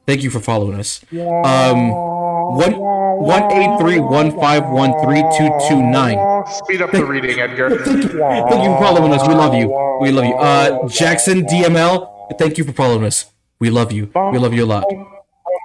Thank 0.06 0.22
you 0.24 0.30
for 0.30 0.40
following 0.40 0.78
us. 0.80 1.02
Um, 1.12 1.90
one 1.90 2.74
one 2.78 3.52
eight 3.54 3.80
three 3.80 4.00
one 4.00 4.32
five 4.40 4.70
one 4.70 4.92
three 5.04 5.24
two 5.38 5.50
two 5.68 5.82
nine. 5.82 6.18
Speed 6.48 6.82
up 6.84 6.92
the 6.92 7.04
reading, 7.06 7.40
Edgar. 7.40 7.70
Thank 7.84 8.04
you 8.04 8.10
for 8.12 8.80
following 8.82 9.12
us. 9.14 9.28
We 9.28 9.34
love 9.34 9.56
you. 9.56 9.68
We 10.02 10.12
love 10.12 10.26
you. 10.26 10.36
Uh, 10.36 10.88
Jackson 10.88 11.46
DML, 11.46 12.38
thank 12.38 12.58
you 12.60 12.64
for 12.64 12.74
following 12.74 13.04
us. 13.04 13.26
We 13.60 13.70
love 13.72 13.92
you. 13.92 14.12
We 14.32 14.38
love 14.38 14.54
you 14.54 14.66
a 14.66 14.68
lot. 14.68 14.86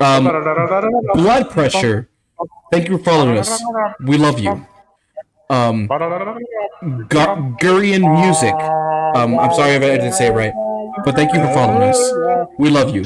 Um, 0.02 0.24
blood 1.14 1.50
pressure, 1.50 2.08
thank 2.72 2.88
you 2.88 2.96
for 2.96 3.04
following 3.04 3.36
us. 3.36 3.62
We 4.02 4.16
love 4.16 4.38
you. 4.40 4.64
Um, 5.50 5.86
Gu- 5.88 7.56
Gurian 7.60 8.02
music. 8.24 8.54
Um, 8.54 9.38
I'm 9.38 9.52
sorry 9.52 9.72
if 9.72 9.82
I 9.82 9.96
didn't 9.98 10.12
say 10.14 10.28
it 10.28 10.32
right, 10.32 10.52
but 11.04 11.14
thank 11.14 11.34
you 11.34 11.40
for 11.40 11.52
following 11.52 11.82
us. 11.90 12.48
We 12.58 12.70
love 12.70 12.94
you. 12.94 13.04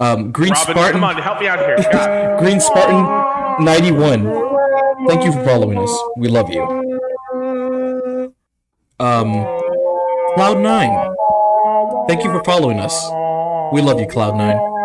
Um, 0.00 0.30
Green 0.30 0.52
Robin, 0.52 0.74
Spartan. 0.74 0.92
come 0.92 1.04
on, 1.04 1.16
help 1.16 1.40
me 1.40 1.48
out 1.48 1.58
here. 1.58 1.76
God. 1.90 2.38
Green 2.42 2.60
Spartan 2.60 3.64
91. 3.64 4.24
Thank 5.08 5.24
you 5.24 5.32
for 5.32 5.44
following 5.44 5.78
us. 5.78 5.90
We 6.16 6.28
love 6.28 6.50
you. 6.50 6.62
Um, 9.00 9.32
Cloud9. 10.36 11.14
Thank 12.08 12.24
you 12.24 12.30
for 12.30 12.42
following 12.44 12.78
us. 12.78 12.94
We 13.72 13.82
love 13.82 14.00
you, 14.00 14.06
Cloud9. 14.06 14.76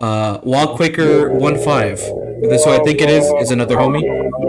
Uh, 0.00 0.40
Wallquaker15. 0.40 2.40
This 2.48 2.64
who 2.64 2.70
I 2.70 2.78
think 2.84 3.00
it 3.00 3.10
is, 3.10 3.24
is 3.40 3.50
another 3.50 3.76
homie. 3.76 4.02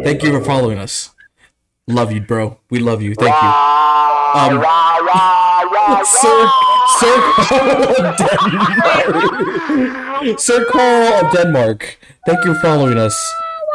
Thank 0.03 0.23
you 0.23 0.31
for 0.31 0.43
following 0.43 0.77
us. 0.77 1.13
Love 1.87 2.11
you, 2.11 2.21
bro. 2.21 2.59
We 2.69 2.79
love 2.79 3.01
you. 3.01 3.15
Thank 3.15 3.35
you. 3.35 3.49
Um, 4.39 4.59
Sir, 6.05 6.49
Sir 6.97 7.15
Carl 7.35 7.83
of 7.83 8.17
Denmark. 8.17 10.39
Sir 10.39 10.65
Carl 10.71 11.25
of 11.25 11.31
Denmark. 11.33 11.99
Thank 12.25 12.45
you 12.45 12.53
for 12.55 12.59
following 12.61 12.97
us. 12.97 13.15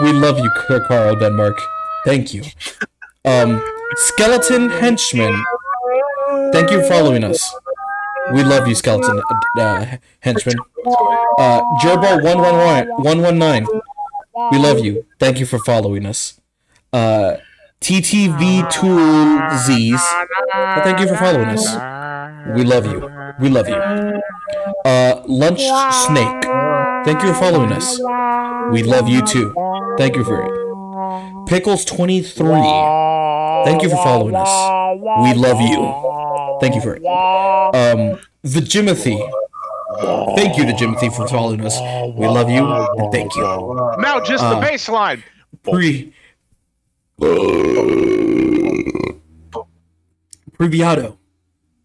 We 0.00 0.12
love 0.12 0.38
you, 0.38 0.50
Sir 0.66 0.84
Carl 0.86 1.12
of 1.14 1.20
Denmark. 1.20 1.60
Thank 2.04 2.34
you. 2.34 2.42
Um, 3.24 3.62
Skeleton 3.96 4.70
Henchman. 4.70 5.34
Thank 6.52 6.70
you 6.70 6.80
for 6.82 6.88
following 6.88 7.24
us. 7.24 7.54
We 8.32 8.42
love 8.42 8.66
you, 8.66 8.74
Skeleton 8.74 9.22
uh, 9.58 9.96
Henchman. 10.20 10.56
Uh, 11.38 11.60
Gerbo 11.82 12.22
one 12.22 12.40
one 12.40 12.56
one 12.56 12.88
one 13.04 13.22
one 13.22 13.38
nine. 13.38 13.66
We 14.50 14.58
love 14.58 14.84
you. 14.84 15.06
Thank 15.18 15.38
you 15.38 15.46
for 15.46 15.58
following 15.58 16.06
us. 16.06 16.40
Uh, 16.92 17.36
TTV 17.80 18.68
Tool 18.70 19.58
Z's. 19.58 20.02
Thank 20.84 21.00
you 21.00 21.08
for 21.08 21.16
following 21.16 21.48
us. 21.48 22.03
We 22.52 22.64
love 22.64 22.86
you. 22.86 23.10
We 23.40 23.48
love 23.48 23.68
you. 23.68 23.74
Uh, 24.84 25.22
Lunch 25.26 25.60
Snake. 26.06 26.44
Thank 27.04 27.22
you 27.22 27.32
for 27.32 27.40
following 27.40 27.72
us. 27.72 27.98
We 28.72 28.82
love 28.82 29.08
you 29.08 29.22
too. 29.26 29.54
Thank 29.98 30.16
you 30.16 30.24
for 30.24 30.42
it. 30.42 31.46
Pickles 31.48 31.84
twenty 31.84 32.22
three. 32.22 32.62
Thank 33.64 33.82
you 33.82 33.88
for 33.90 33.96
following 33.96 34.34
us. 34.36 34.48
We 35.22 35.34
love 35.34 35.60
you. 35.60 36.58
Thank 36.60 36.74
you 36.74 36.80
for 36.80 36.96
it. 36.96 37.04
Um, 37.04 38.18
the 38.42 38.60
Jimothy. 38.60 39.18
Thank 40.36 40.58
you 40.58 40.66
to 40.66 40.72
Jimothy 40.72 41.14
for 41.14 41.26
following 41.28 41.64
us. 41.64 41.78
We 42.16 42.26
love 42.26 42.50
you 42.50 42.64
and 42.66 43.12
thank 43.12 43.34
you. 43.36 43.42
Now 43.98 44.20
just 44.20 44.42
Uh, 44.44 44.60
the 44.60 44.66
baseline. 44.66 45.22
Pre. 45.62 46.12
Previato. 50.58 51.16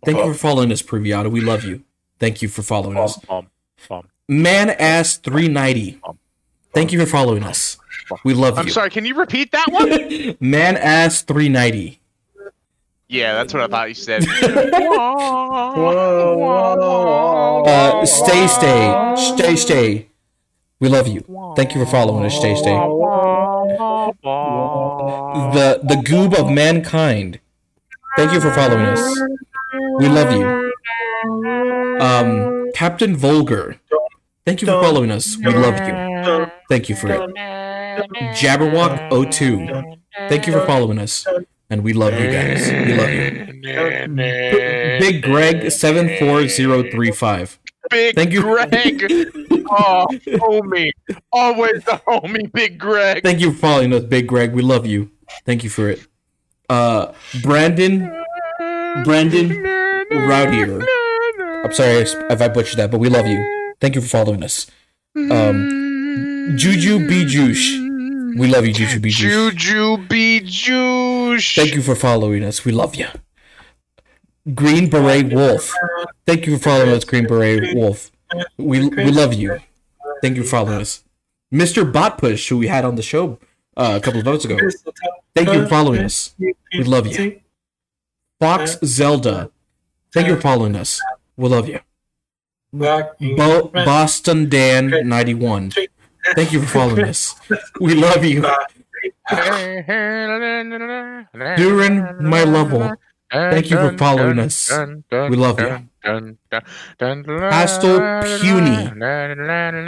Thank 0.03 0.17
you 0.17 0.23
uh, 0.23 0.33
for 0.33 0.39
following 0.39 0.71
us, 0.71 0.81
Previato. 0.81 1.29
We 1.29 1.41
love 1.41 1.63
you. 1.63 1.83
Thank 2.19 2.41
you 2.41 2.49
for 2.49 2.61
following 2.61 2.97
um, 2.97 3.03
us. 3.03 3.19
Um, 3.29 3.47
um, 3.89 4.07
Man 4.27 4.69
Ass 4.69 5.17
390. 5.17 5.99
Thank 6.73 6.91
you 6.91 6.99
for 6.99 7.05
following 7.05 7.43
us. 7.43 7.77
We 8.23 8.33
love 8.33 8.55
you. 8.55 8.61
I'm 8.61 8.69
sorry, 8.69 8.89
can 8.89 9.05
you 9.05 9.15
repeat 9.15 9.51
that 9.51 9.67
one? 9.71 10.37
Man 10.39 10.77
Ass 10.77 11.21
390. 11.23 11.99
yeah, 13.07 13.33
that's 13.33 13.53
what 13.53 13.63
I 13.63 13.67
thought 13.67 13.89
you 13.89 13.95
said. 13.95 14.25
Uh, 17.69 18.05
stay, 18.05 18.47
stay, 18.47 19.15
stay, 19.35 19.55
stay. 19.55 20.07
We 20.79 20.87
love 20.87 21.07
you. 21.07 21.21
Thank 21.55 21.75
you 21.75 21.83
for 21.83 21.91
following 21.91 22.25
us. 22.25 22.35
Stay, 22.35 22.55
stay. 22.55 22.73
The 25.53 25.81
the 25.83 25.95
goob 25.95 26.33
of 26.39 26.49
mankind. 26.49 27.39
Thank 28.15 28.31
you 28.31 28.39
for 28.39 28.51
following 28.53 28.85
us. 28.85 29.19
We 29.97 30.07
love 30.07 30.31
you. 30.33 30.73
Um, 32.01 32.69
Captain 32.73 33.15
Vulgar. 33.15 33.77
Thank 34.45 34.61
you 34.61 34.67
for 34.67 34.81
following 34.81 35.11
us. 35.11 35.37
We 35.37 35.53
love 35.53 35.75
you. 35.87 36.51
Thank 36.69 36.89
you 36.89 36.95
for 36.95 37.09
it. 37.09 37.19
Jabberwock 38.35 39.31
02. 39.31 39.97
Thank 40.27 40.47
you 40.47 40.53
for 40.53 40.65
following 40.65 40.99
us. 40.99 41.25
And 41.69 41.83
we 41.83 41.93
love 41.93 42.13
you 42.13 42.31
guys. 42.31 42.67
We 42.71 42.93
love 42.95 43.11
you. 43.11 43.45
Big 44.99 45.21
Greg 45.21 45.69
74035. 45.71 47.59
Big 47.89 48.15
Thank 48.15 48.31
you. 48.33 48.41
Greg. 48.41 49.31
Oh, 49.71 50.07
homie. 50.25 50.89
Always 51.31 51.83
the 51.83 52.01
homie, 52.07 52.51
Big 52.51 52.79
Greg. 52.79 53.21
Thank 53.21 53.39
you 53.39 53.51
for 53.51 53.59
following 53.59 53.93
us, 53.93 54.03
Big 54.03 54.25
Greg. 54.25 54.51
We 54.51 54.63
love 54.63 54.87
you. 54.87 55.11
Thank 55.45 55.63
you 55.63 55.69
for 55.69 55.89
it. 55.89 56.07
Uh, 56.67 57.13
Brandon, 57.43 58.11
Brandon 59.03 59.78
Roudier. 60.11 60.81
I'm 61.63 61.73
sorry 61.73 62.01
if 62.01 62.41
I 62.41 62.47
butchered 62.47 62.77
that, 62.79 62.91
but 62.91 62.99
we 62.99 63.09
love 63.09 63.27
you. 63.27 63.73
Thank 63.79 63.95
you 63.95 64.01
for 64.01 64.07
following 64.07 64.43
us. 64.43 64.67
Um, 65.15 66.55
Juju 66.57 67.07
B 67.07 67.25
Juice. 67.25 67.77
We 68.37 68.47
love 68.47 68.65
you, 68.65 68.73
Juju 68.73 68.99
B 68.99 69.09
Juice. 69.09 69.33
Juju 69.33 70.07
be 70.07 70.39
juice. 70.41 71.55
Thank 71.55 71.75
you 71.75 71.81
for 71.81 71.95
following 71.95 72.43
us. 72.43 72.63
We 72.65 72.71
love 72.71 72.95
you. 72.95 73.07
Green 74.55 74.89
Beret 74.89 75.33
Wolf. 75.33 75.73
Thank 76.25 76.45
you 76.47 76.57
for 76.57 76.63
following 76.63 76.89
us, 76.89 77.03
Green 77.03 77.27
Beret 77.27 77.75
Wolf. 77.75 78.11
We 78.57 78.87
we 78.89 79.11
love 79.11 79.33
you. 79.33 79.59
Thank 80.21 80.37
you 80.37 80.43
for 80.43 80.49
following 80.49 80.81
us. 80.81 81.03
Mr. 81.53 81.89
Botpush, 81.91 82.47
who 82.49 82.57
we 82.57 82.67
had 82.67 82.85
on 82.85 82.95
the 82.95 83.01
show 83.01 83.39
uh, 83.75 83.97
a 83.99 84.03
couple 84.03 84.19
of 84.19 84.25
votes 84.25 84.45
ago. 84.45 84.57
Thank 85.35 85.49
you 85.49 85.63
for 85.63 85.67
following 85.67 86.01
us. 86.01 86.35
We 86.39 86.83
love 86.83 87.07
you. 87.07 87.41
Fox 88.39 88.77
Zelda. 88.83 89.51
Thank 90.13 90.27
you 90.27 90.35
for 90.35 90.41
following 90.41 90.75
us. 90.75 91.01
We 91.37 91.49
love 91.49 91.69
you. 91.69 91.79
Bo- 93.37 93.71
Boston 93.85 94.49
Dan 94.49 94.89
91. 95.07 95.71
Thank 96.35 96.51
you 96.53 96.61
for 96.61 96.67
following 96.67 97.05
us. 97.05 97.35
We 97.79 97.95
love 97.95 98.23
you. 98.25 98.43
Duran, 101.57 102.15
my 102.19 102.43
level. 102.43 102.93
Thank 103.31 103.69
you 103.69 103.77
for 103.77 103.95
following 103.97 104.39
us. 104.39 104.69
We 105.29 105.35
love 105.37 105.59
you. 105.59 105.65
Pastel 107.49 107.99
Puny. 108.41 108.89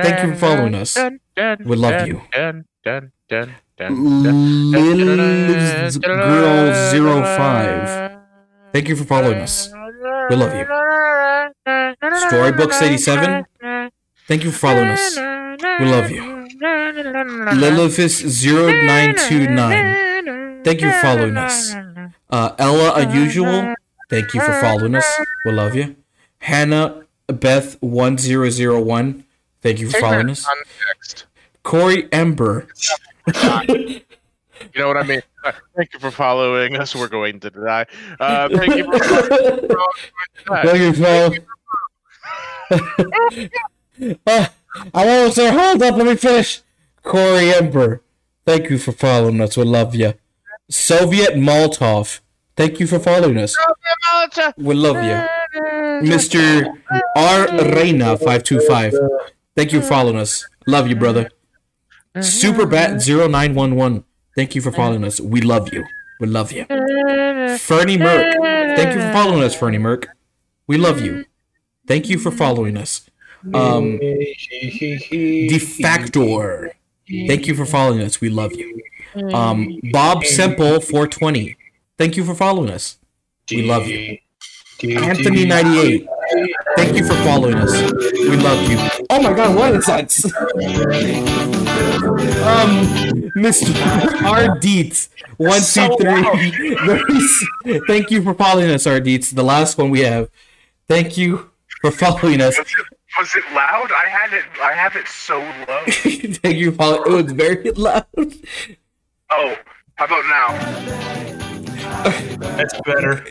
Thank 0.04 0.24
you 0.24 0.32
for 0.34 0.38
following 0.38 0.76
us. 0.76 0.98
We 1.66 1.76
love 1.76 2.08
you. 2.08 2.22
Lil's 3.90 5.98
Girl 5.98 6.74
05. 7.24 8.12
Thank 8.74 8.88
you 8.90 8.96
for 8.96 9.04
following 9.06 9.40
us. 9.40 9.72
We 10.32 10.38
love 10.38 10.56
you. 10.56 10.64
Storybooks 12.30 12.82
87. 12.82 13.46
Thank 14.30 14.46
you 14.46 14.52
for 14.52 14.60
following 14.60 14.88
us. 14.88 15.18
We 15.18 15.86
love 15.92 16.10
you. 16.10 16.22
Lilithus 17.60 18.24
0929. 18.24 20.64
Thank 20.64 20.80
you 20.80 20.90
for 20.90 20.98
following 21.00 21.36
us. 21.36 21.76
Uh, 22.30 22.56
Ella 22.58 22.94
Unusual. 22.96 23.76
Thank 24.10 24.34
you 24.34 24.40
for 24.40 24.54
following 24.62 24.96
us. 24.96 25.06
We 25.44 25.52
love 25.52 25.76
you. 25.76 25.98
Hannah 26.40 27.04
Beth 27.28 27.76
1001. 27.82 29.26
Thank 29.62 29.80
you 29.80 29.90
for 29.90 30.00
following 30.00 30.30
us. 30.30 30.48
Corey 31.62 32.08
Ember. 32.14 32.70
You 34.74 34.82
know 34.82 34.88
what 34.88 34.98
I 34.98 35.04
mean? 35.04 35.22
Uh, 35.44 35.52
Thank 35.76 35.94
you 35.94 36.00
for 36.00 36.12
following 36.12 36.76
us. 36.78 36.96
We're 36.96 37.08
going 37.08 37.40
to 37.42 37.50
die. 37.50 37.86
Uh, 38.20 38.50
thank 38.50 38.76
you 38.76 38.86
for 38.86 39.00
Thank 40.64 40.80
you 40.80 40.94
for 40.94 41.38
Uh, 44.26 44.48
I'm 44.94 45.08
almost 45.10 45.36
there. 45.36 45.52
Hold 45.52 45.84
up. 45.84 45.96
Let 45.96 46.08
me 46.08 46.16
finish. 46.16 46.62
Corey 47.04 47.54
Ember. 47.54 48.02
Thank 48.46 48.70
you 48.70 48.78
for 48.80 48.92
following 48.94 49.40
us. 49.42 49.56
We 49.58 49.64
love 49.66 49.94
you. 49.94 50.14
Soviet 50.70 51.36
Molotov. 51.36 52.22
Thank 52.56 52.80
you 52.80 52.88
for 52.88 53.00
following 53.00 53.38
us. 53.38 53.56
We 54.58 54.74
love 54.74 54.96
you. 55.04 55.28
Mr. 56.10 56.74
R. 57.16 57.48
Reina 57.76 58.18
525. 58.18 58.94
Thank 59.56 59.74
you 59.74 59.82
for 59.82 59.88
following 59.88 60.18
us. 60.18 60.48
Love 60.66 60.88
you, 60.88 60.96
brother. 60.96 61.30
Superbat 62.16 63.02
0911. 63.06 64.04
Thank 64.36 64.56
you 64.56 64.62
for 64.62 64.72
following 64.72 65.04
us. 65.04 65.20
We 65.20 65.42
love 65.42 65.74
you. 65.74 65.84
We 66.20 66.28
love 66.28 66.52
you. 66.52 66.66
Fernie 67.58 67.98
Merck. 67.98 68.76
Thank 68.76 68.96
you 68.96 69.02
for 69.02 69.12
following 69.12 69.44
us, 69.44 69.56
Fernie 69.56 69.78
Merck. 69.78 70.06
We 70.68 70.78
love 70.78 71.02
you. 71.02 71.26
Thank 71.88 72.10
you 72.10 72.18
for 72.18 72.32
following 72.32 72.78
us. 72.78 73.10
Um, 73.54 74.00
Defactor. 75.50 76.70
Thank 77.28 77.48
you 77.48 77.56
for 77.56 77.66
following 77.66 78.02
us. 78.02 78.22
We 78.22 78.30
love 78.30 78.54
you. 78.54 78.82
Um, 79.34 79.80
Bob 79.92 80.24
Simple 80.24 80.80
420. 80.80 81.58
Thank 81.98 82.16
you 82.18 82.24
for 82.24 82.36
following 82.36 82.70
us. 82.70 82.98
We 83.50 83.64
love 83.64 83.88
you. 83.88 84.18
Anthony 84.84 85.46
98. 85.46 86.08
Thank 86.76 86.98
you 86.98 87.06
for 87.06 87.14
following 87.24 87.56
us. 87.56 87.72
We 87.72 88.36
love 88.38 88.70
you. 88.70 88.78
Oh 89.10 89.22
my 89.22 89.34
god, 89.34 89.56
what 89.56 89.76
is 89.76 89.86
that? 89.86 90.12
um, 92.42 93.30
Mr. 93.36 93.76
R. 94.26 94.58
Deets. 94.58 95.10
One, 95.38 95.62
So 95.62 95.96
two, 95.98 96.24
three. 96.24 96.76
Very 96.86 97.80
Thank 97.88 98.12
you 98.12 98.24
for 98.24 98.34
following 98.34 98.70
us, 98.72 98.88
R. 98.88 99.00
Deets. 99.00 99.34
The 99.34 99.44
last 99.44 99.78
one 99.78 99.90
we 99.90 100.02
have. 100.02 100.30
Thank 100.88 101.18
you 101.18 101.50
for 101.82 101.92
following 101.92 102.42
us. 102.42 102.58
Was 103.18 103.36
it 103.36 103.44
loud? 103.54 103.92
I 103.92 104.08
had 104.08 104.34
it. 104.34 104.46
I 104.62 104.74
have 104.74 104.96
it 104.96 105.08
so 105.08 105.40
low. 105.40 105.84
Thank 106.42 106.58
you 106.58 106.72
for 106.72 106.78
following. 106.78 107.12
It 107.12 107.24
was 107.24 107.32
very 107.34 107.72
loud. 107.72 108.06
Oh, 109.30 109.56
how 109.96 110.06
about 110.06 110.26
now? 110.26 110.48
That's 112.58 112.80
better. 112.82 113.24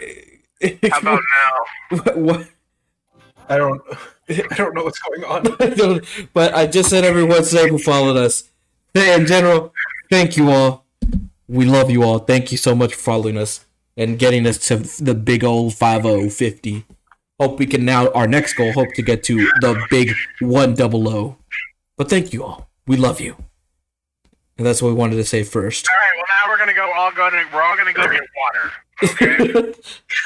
How 0.63 0.99
about 0.99 1.21
now? 1.21 1.97
what, 1.99 2.19
what? 2.19 2.49
I 3.49 3.57
don't. 3.57 3.83
I 4.29 4.55
don't 4.57 4.75
know 4.75 4.85
what's 4.85 4.99
going 5.01 5.25
on. 5.25 5.57
I 5.61 5.71
don't, 5.71 6.05
but 6.33 6.55
I 6.55 6.67
just 6.67 6.91
said 6.91 7.05
everyone's 7.05 7.53
name 7.53 7.69
who 7.71 7.79
followed 7.79 8.17
us. 8.17 8.45
Hey, 8.95 9.15
in 9.15 9.27
general, 9.27 9.73
thank 10.11 10.37
you 10.37 10.51
all. 10.51 10.85
We 11.49 11.65
love 11.65 11.91
you 11.91 12.05
all. 12.05 12.21
Thank 12.21 12.53
you 12.53 12.59
so 12.59 12.75
much 12.75 12.95
for 12.95 13.01
following 13.01 13.37
us 13.37 13.67
and 13.97 14.19
getting 14.19 14.47
us 14.47 14.59
to 14.69 14.77
the 15.03 15.15
big 15.15 15.43
old 15.43 15.75
5050. 15.75 16.85
Hope 17.41 17.59
we 17.59 17.67
can 17.67 17.85
now, 17.85 18.11
our 18.13 18.29
next 18.29 18.55
goal, 18.55 18.73
hope 18.73 18.93
to 18.95 19.03
get 19.03 19.25
to 19.25 19.37
the 19.61 19.83
big 19.91 20.13
100. 20.41 21.37
But 21.97 22.09
thank 22.09 22.33
you 22.33 22.45
all. 22.45 22.69
We 22.87 22.97
love 22.97 23.21
you. 23.21 23.37
And 24.59 24.67
that's 24.67 24.83
what 24.83 24.89
we 24.89 24.95
wanted 24.95 25.17
to 25.17 25.25
say 25.25 25.43
first. 25.43 25.89
All 25.89 25.95
right. 25.95 26.17
Well, 26.17 26.27
now 26.29 26.53
we're 26.53 26.59
gonna 26.59 26.75
go. 26.75 26.93
All 26.95 27.11
go 27.13 27.31
to. 27.31 27.45
We're 27.53 27.63
all 27.63 27.77
gonna 27.77 27.95
go 27.95 28.03
get 28.03 28.21
water. 28.37 28.73
Okay. 29.03 29.75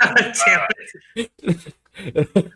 God 0.00 0.34
damn 0.46 0.66
it. 1.16 1.30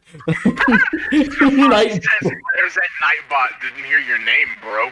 Night- 1.40 2.02
There's 2.22 2.74
that 2.74 2.88
Nightbot. 3.02 3.48
Didn't 3.62 3.84
hear 3.84 4.00
your 4.00 4.18
name, 4.18 4.48
bro. 4.60 4.90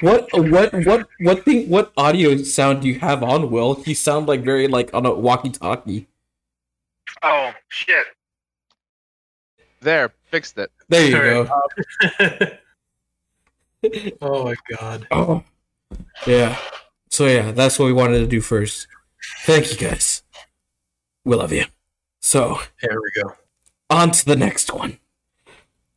what 0.00 0.28
what 0.50 0.72
what 0.86 1.08
what 1.20 1.44
thing 1.44 1.68
what 1.68 1.92
audio 1.96 2.36
sound 2.38 2.82
do 2.82 2.88
you 2.88 2.98
have 2.98 3.22
on 3.22 3.50
will 3.50 3.80
you 3.86 3.94
sound 3.94 4.26
like 4.26 4.42
very 4.42 4.66
like 4.68 4.92
on 4.94 5.06
a 5.06 5.12
walkie 5.14 5.50
talkie 5.50 6.06
Oh 7.22 7.52
shit. 7.68 8.06
There, 9.80 10.12
fixed 10.30 10.58
it. 10.58 10.70
there 10.88 11.06
you 11.06 11.12
go 11.12 11.42
uh, 12.20 12.46
oh 14.22 14.44
my 14.44 14.54
god. 14.76 15.06
oh 15.10 15.42
yeah 16.26 16.56
so 17.10 17.26
yeah 17.26 17.52
that's 17.52 17.78
what 17.78 17.86
we 17.86 17.92
wanted 17.92 18.18
to 18.18 18.26
do 18.26 18.40
first 18.40 18.86
thank 19.44 19.70
you 19.70 19.76
guys 19.88 20.22
we 21.24 21.34
love 21.36 21.52
you 21.52 21.64
so 22.20 22.58
There 22.82 22.98
we 23.00 23.22
go. 23.22 23.32
on 23.90 24.10
to 24.12 24.24
the 24.24 24.36
next 24.36 24.72
one 24.72 24.98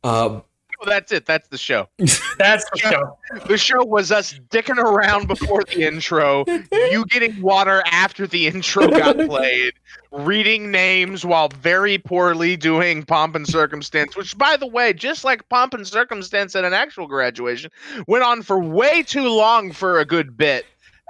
um 0.04 0.42
Well, 0.80 0.86
that's 0.88 1.12
it. 1.12 1.26
That's 1.26 1.46
the 1.48 1.58
show. 1.58 1.88
That's 2.38 2.64
the 2.70 2.78
show. 2.78 3.18
The 3.46 3.58
show 3.58 3.84
was 3.84 4.10
us 4.10 4.32
dicking 4.48 4.78
around 4.78 5.28
before 5.28 5.62
the 5.64 5.82
intro, 5.86 6.46
you 6.72 7.04
getting 7.10 7.42
water 7.42 7.82
after 7.84 8.26
the 8.26 8.46
intro 8.46 8.88
got 8.88 9.14
played, 9.28 9.74
reading 10.10 10.70
names 10.70 11.26
while 11.26 11.50
very 11.50 11.98
poorly 11.98 12.56
doing 12.56 13.02
pomp 13.02 13.34
and 13.36 13.46
circumstance, 13.46 14.16
which, 14.16 14.38
by 14.38 14.56
the 14.56 14.66
way, 14.66 14.94
just 14.94 15.22
like 15.22 15.46
pomp 15.50 15.74
and 15.74 15.86
circumstance 15.86 16.56
at 16.56 16.64
an 16.64 16.72
actual 16.72 17.06
graduation, 17.06 17.70
went 18.06 18.24
on 18.24 18.40
for 18.40 18.58
way 18.58 19.02
too 19.02 19.28
long 19.28 19.72
for 19.72 19.98
a 20.00 20.06
good 20.06 20.34
bit. 20.34 20.64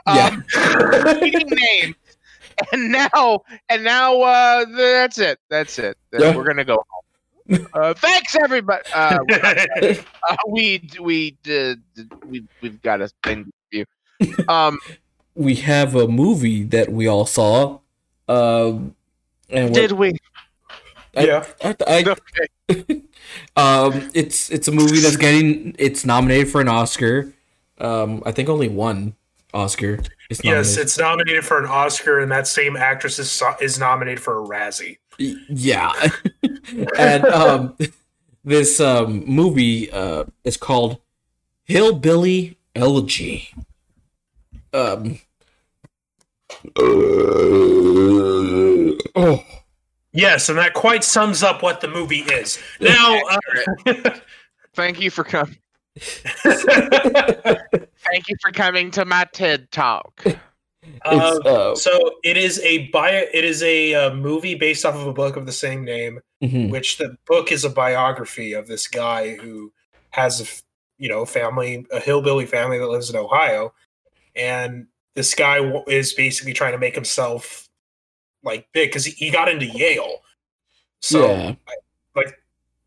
yeah 0.09 0.31
Um, 0.31 0.45
reading 1.21 1.49
names. 1.49 1.95
And 2.73 2.93
now, 2.93 3.43
and 3.69 3.85
now, 3.85 4.21
uh, 4.21 4.65
that's 4.65 5.19
it. 5.19 5.39
That's 5.49 5.79
it. 5.79 5.97
Yeah. 6.13 6.35
We're 6.37 6.45
gonna 6.45 6.65
go 6.65 6.75
home. 6.77 7.67
Uh, 7.75 7.95
thanks, 7.95 8.37
everybody. 8.37 8.83
Uh, 8.95 9.19
uh, 9.33 10.37
we 10.49 10.89
we 11.01 11.33
did 11.43 11.83
we 12.25 12.45
we've 12.61 12.81
got 12.83 13.01
a 13.01 13.09
thing 13.25 13.45
to 13.73 13.85
review. 14.21 14.37
Um, 14.47 14.79
we 15.35 15.57
have 15.57 15.95
a 15.95 16.07
movie 16.07 16.63
that 16.65 16.93
we 16.93 17.07
all 17.09 17.27
saw 17.27 17.79
um 18.29 18.95
and 19.49 19.75
did 19.75 19.93
we? 19.93 20.13
I, 21.17 21.25
Yeah. 21.25 21.47
I, 21.65 21.77
I, 21.87 22.05
Okay. 22.71 23.03
um 23.57 24.11
it's 24.15 24.51
it's 24.51 24.69
a 24.69 24.73
movie 24.73 25.01
that's 25.01 25.17
getting 25.17 25.75
it's 25.79 26.05
nominated 26.05 26.49
for 26.49 26.61
an 26.61 26.69
oscar 26.69 27.33
um 27.79 28.23
i 28.25 28.31
think 28.31 28.49
only 28.49 28.69
one 28.69 29.15
oscar 29.53 29.99
is 30.31 30.41
Yes, 30.43 30.79
it's 30.79 30.99
nominated 30.99 31.45
for 31.45 31.59
an 31.59 31.67
Oscar, 31.67 32.21
and 32.21 32.33
that 32.33 32.47
same 32.47 32.77
actress 32.77 33.19
is 33.19 33.43
is 33.61 33.79
nominated 33.79 34.23
for 34.23 34.43
a 34.43 34.47
Razzie. 34.47 34.97
Yeah 35.19 35.93
and 36.99 37.27
um 37.27 37.77
this 38.43 38.81
um 38.81 39.23
movie 39.27 39.91
uh 39.91 40.25
is 40.45 40.57
called 40.57 40.99
hillbilly 41.65 42.57
elegy 42.75 43.51
um 44.73 45.19
oh 49.17 49.45
Yes, 50.13 50.49
and 50.49 50.59
that 50.59 50.75
quite 50.75 51.05
sums 51.05 51.43
up 51.45 51.63
what 51.63 51.81
the 51.81 51.87
movie 51.87 52.23
is. 52.23 52.59
Now, 52.81 53.21
uh, 53.31 53.39
Thank 54.75 55.01
you 55.01 55.11
for 55.11 55.23
coming. 55.23 55.57
Thank 58.01 58.29
you 58.29 58.37
for 58.41 58.51
coming 58.53 58.91
to 58.93 59.05
my 59.05 59.27
TED 59.33 59.71
talk. 59.71 60.25
Uh, 61.05 61.39
uh, 61.45 61.75
so 61.75 61.99
it 62.25 62.37
is 62.37 62.59
a 62.61 62.89
bio. 62.89 63.25
It 63.33 63.45
is 63.45 63.63
a 63.63 63.95
uh, 63.95 64.15
movie 64.15 64.55
based 64.55 64.85
off 64.85 64.95
of 64.95 65.07
a 65.07 65.13
book 65.13 65.37
of 65.37 65.47
the 65.47 65.53
same 65.53 65.85
name, 65.85 66.21
mhm. 66.43 66.71
which 66.71 66.99
the 66.99 67.17
book 67.27 67.53
is 67.53 67.65
a 67.65 67.71
biography 67.71 68.55
of 68.55 68.67
this 68.67 68.87
guy 68.87 69.37
who 69.37 69.73
has 70.11 70.41
a 70.41 70.45
f- 70.45 70.63
you 70.99 71.09
know 71.09 71.25
family, 71.25 71.87
a 71.93 72.01
hillbilly 72.01 72.47
family 72.47 72.79
that 72.79 72.89
lives 72.89 73.11
in 73.11 73.17
Ohio, 73.17 73.73
and 74.35 74.87
this 75.15 75.35
guy 75.35 75.61
is 75.87 76.15
basically 76.15 76.53
trying 76.53 76.73
to 76.73 76.79
make 76.79 76.95
himself 76.95 77.69
like 78.43 78.67
big 78.73 78.89
because 78.89 79.05
he, 79.05 79.13
he 79.13 79.31
got 79.31 79.49
into 79.49 79.67
Yale. 79.67 80.23
So 81.01 81.27
yeah, 81.27 81.55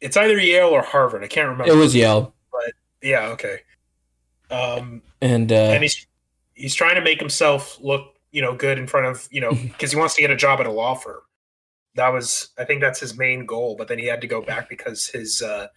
it's 0.01 0.17
either 0.17 0.37
Yale 0.37 0.67
or 0.67 0.81
Harvard. 0.81 1.23
I 1.23 1.27
can't 1.27 1.47
remember. 1.47 1.71
it 1.71 1.75
was 1.75 1.95
Yale, 1.95 2.33
yeah. 3.03 3.27
Okay. 3.27 3.59
Um, 4.49 5.01
and 5.21 5.51
uh, 5.51 5.55
and 5.55 5.83
he's 5.83 6.07
he's 6.53 6.75
trying 6.75 6.95
to 6.95 7.01
make 7.01 7.19
himself 7.19 7.79
look 7.81 8.15
you 8.31 8.41
know 8.41 8.55
good 8.55 8.77
in 8.79 8.87
front 8.87 9.05
of 9.07 9.27
you 9.31 9.41
know 9.41 9.51
because 9.63 9.91
he 9.91 9.97
wants 9.97 10.15
to 10.15 10.21
get 10.21 10.31
a 10.31 10.35
job 10.35 10.59
at 10.59 10.65
a 10.65 10.71
law 10.71 10.95
firm 10.95 11.21
that 11.95 12.09
was 12.09 12.49
i 12.57 12.63
think 12.63 12.81
that's 12.81 12.99
his 12.99 13.17
main 13.17 13.45
goal 13.45 13.75
but 13.75 13.87
then 13.87 13.97
he 13.99 14.05
had 14.05 14.21
to 14.21 14.27
go 14.27 14.41
back 14.41 14.67
because 14.69 15.07
his 15.07 15.41
uh 15.41 15.67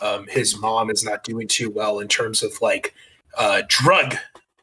um 0.00 0.26
his 0.28 0.58
mom 0.58 0.90
is 0.90 1.04
not 1.04 1.22
doing 1.24 1.46
too 1.46 1.70
well 1.70 1.98
in 1.98 2.08
terms 2.08 2.42
of 2.42 2.52
like 2.62 2.94
uh 3.38 3.62
drug 3.68 4.16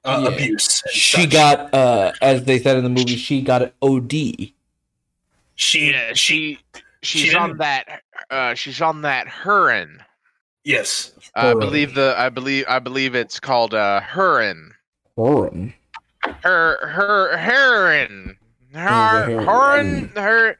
uh, 0.05 0.19
Yeah. 0.23 0.29
abuse 0.35 0.83
she 0.91 1.21
such. 1.21 1.31
got 1.31 1.73
uh, 1.73 2.11
as 2.21 2.43
they 2.45 2.59
said 2.59 2.77
in 2.77 2.83
the 2.83 2.89
movie, 2.89 3.15
she 3.15 3.41
got 3.41 3.61
an 3.61 3.71
OD. 3.81 4.11
she 5.55 5.91
Yeah, 5.91 6.13
she 6.13 6.59
she 7.01 7.19
she's 7.19 7.29
she 7.31 7.35
on 7.35 7.57
that. 7.57 8.01
Uh, 8.29 8.53
she's 8.53 8.81
on 8.81 9.01
that 9.01 9.27
Hurin. 9.27 9.99
Yes 10.67 11.13
I 11.35 11.53
believe 11.53 11.93
the. 11.93 12.15
I 12.17 12.29
believe. 12.29 12.65
I 12.67 12.79
believe 12.79 13.13
it's 13.13 13.39
called 13.39 13.73
uh 13.75 14.01
Hurin. 14.01 14.71
Horror. 15.15 15.73
Her 16.43 16.87
her 16.87 17.37
heroin. 17.37 18.37
Her 18.73 18.79
heroin. 19.25 19.45
heroin. 19.45 20.11
Her. 20.15 20.57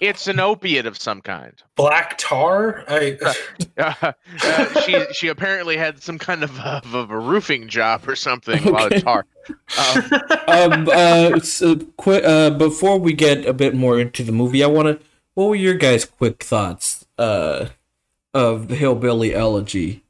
It's 0.00 0.28
an 0.28 0.38
opiate 0.38 0.86
of 0.86 0.96
some 0.98 1.20
kind. 1.22 1.54
black 1.76 2.18
tar 2.18 2.84
i 2.88 3.18
Uh, 3.78 4.12
uh, 4.44 4.80
she 4.82 5.04
she 5.12 5.28
apparently 5.28 5.76
had 5.76 6.00
some 6.02 6.18
kind 6.18 6.42
of, 6.44 6.56
of, 6.60 6.94
of 6.94 7.10
a 7.10 7.18
roofing 7.18 7.68
job 7.68 8.06
or 8.08 8.14
something 8.14 8.62
while 8.64 8.86
Okay. 8.86 8.96
it's 8.96 9.04
hard. 9.04 9.24
Um, 9.78 10.04
um, 10.72 10.88
uh, 10.92 11.40
so, 11.40 11.76
qu- 11.96 12.12
uh, 12.22 12.50
before 12.50 12.98
we 12.98 13.12
get 13.12 13.46
a 13.46 13.52
bit 13.54 13.74
more 13.74 13.98
into 13.98 14.22
the 14.22 14.32
movie, 14.32 14.62
I 14.62 14.66
want 14.68 14.86
to. 15.00 15.04
What 15.34 15.48
were 15.48 15.56
your 15.56 15.74
guys' 15.74 16.04
quick 16.04 16.42
thoughts 16.44 17.06
uh, 17.16 17.68
of 18.34 18.68
the 18.68 18.76
Hillbilly 18.76 19.34
Elegy? 19.34 20.02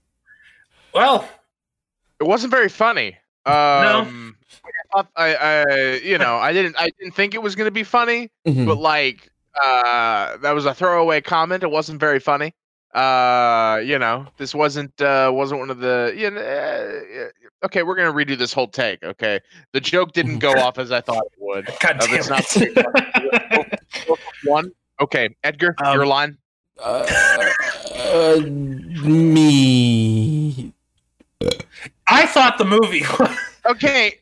well 0.94 1.28
it 2.20 2.24
wasn't 2.24 2.50
very 2.50 2.68
funny. 2.68 3.16
Um, 3.46 4.36
I, 4.94 5.04
I, 5.16 5.34
I, 5.36 5.92
you 6.02 6.18
know, 6.18 6.36
I 6.36 6.52
didn't, 6.52 6.76
I 6.78 6.90
didn't 6.98 7.14
think 7.14 7.34
it 7.34 7.42
was 7.42 7.54
going 7.54 7.66
to 7.66 7.70
be 7.72 7.84
funny, 7.84 8.30
Mhm. 8.46 8.66
but 8.66 8.76
like, 8.78 9.30
uh, 9.62 10.36
that 10.38 10.50
was 10.52 10.66
a 10.66 10.74
throwaway 10.74 11.20
comment. 11.20 11.62
It 11.62 11.70
wasn't 11.70 12.00
very 12.00 12.18
funny. 12.18 12.54
Uh, 12.92 13.80
you 13.84 13.98
know, 13.98 14.26
this 14.36 14.54
wasn't, 14.54 15.00
uh, 15.00 15.30
wasn't 15.32 15.60
one 15.60 15.70
of 15.70 15.78
the, 15.78 16.12
you 16.16 16.30
know, 16.30 16.40
uh, 16.40 17.66
okay, 17.66 17.82
we're 17.84 17.94
gonna 17.94 18.12
redo 18.12 18.36
this 18.36 18.52
whole 18.52 18.66
take. 18.68 19.02
Okay, 19.04 19.38
the 19.72 19.80
joke 19.80 20.12
didn't 20.12 20.38
go 20.40 20.50
off 20.58 20.78
as 20.78 20.90
I 20.90 21.00
thought 21.00 21.24
it 21.24 21.32
would. 21.38 21.66
god 21.80 22.02
Uh, 22.02 22.06
damn 22.06 22.14
it's 22.16 22.28
not 22.28 22.44
it. 22.56 23.80
One, 24.44 24.72
okay, 25.00 25.28
Edgar, 25.44 25.74
Um, 25.84 25.94
your 25.94 26.06
line. 26.06 26.36
Uh, 26.82 27.06
uh, 27.98 28.40
me. 29.06 30.72
i 32.06 32.26
thought 32.26 32.58
the 32.58 32.64
movie 32.64 33.04
Okay, 33.66 34.14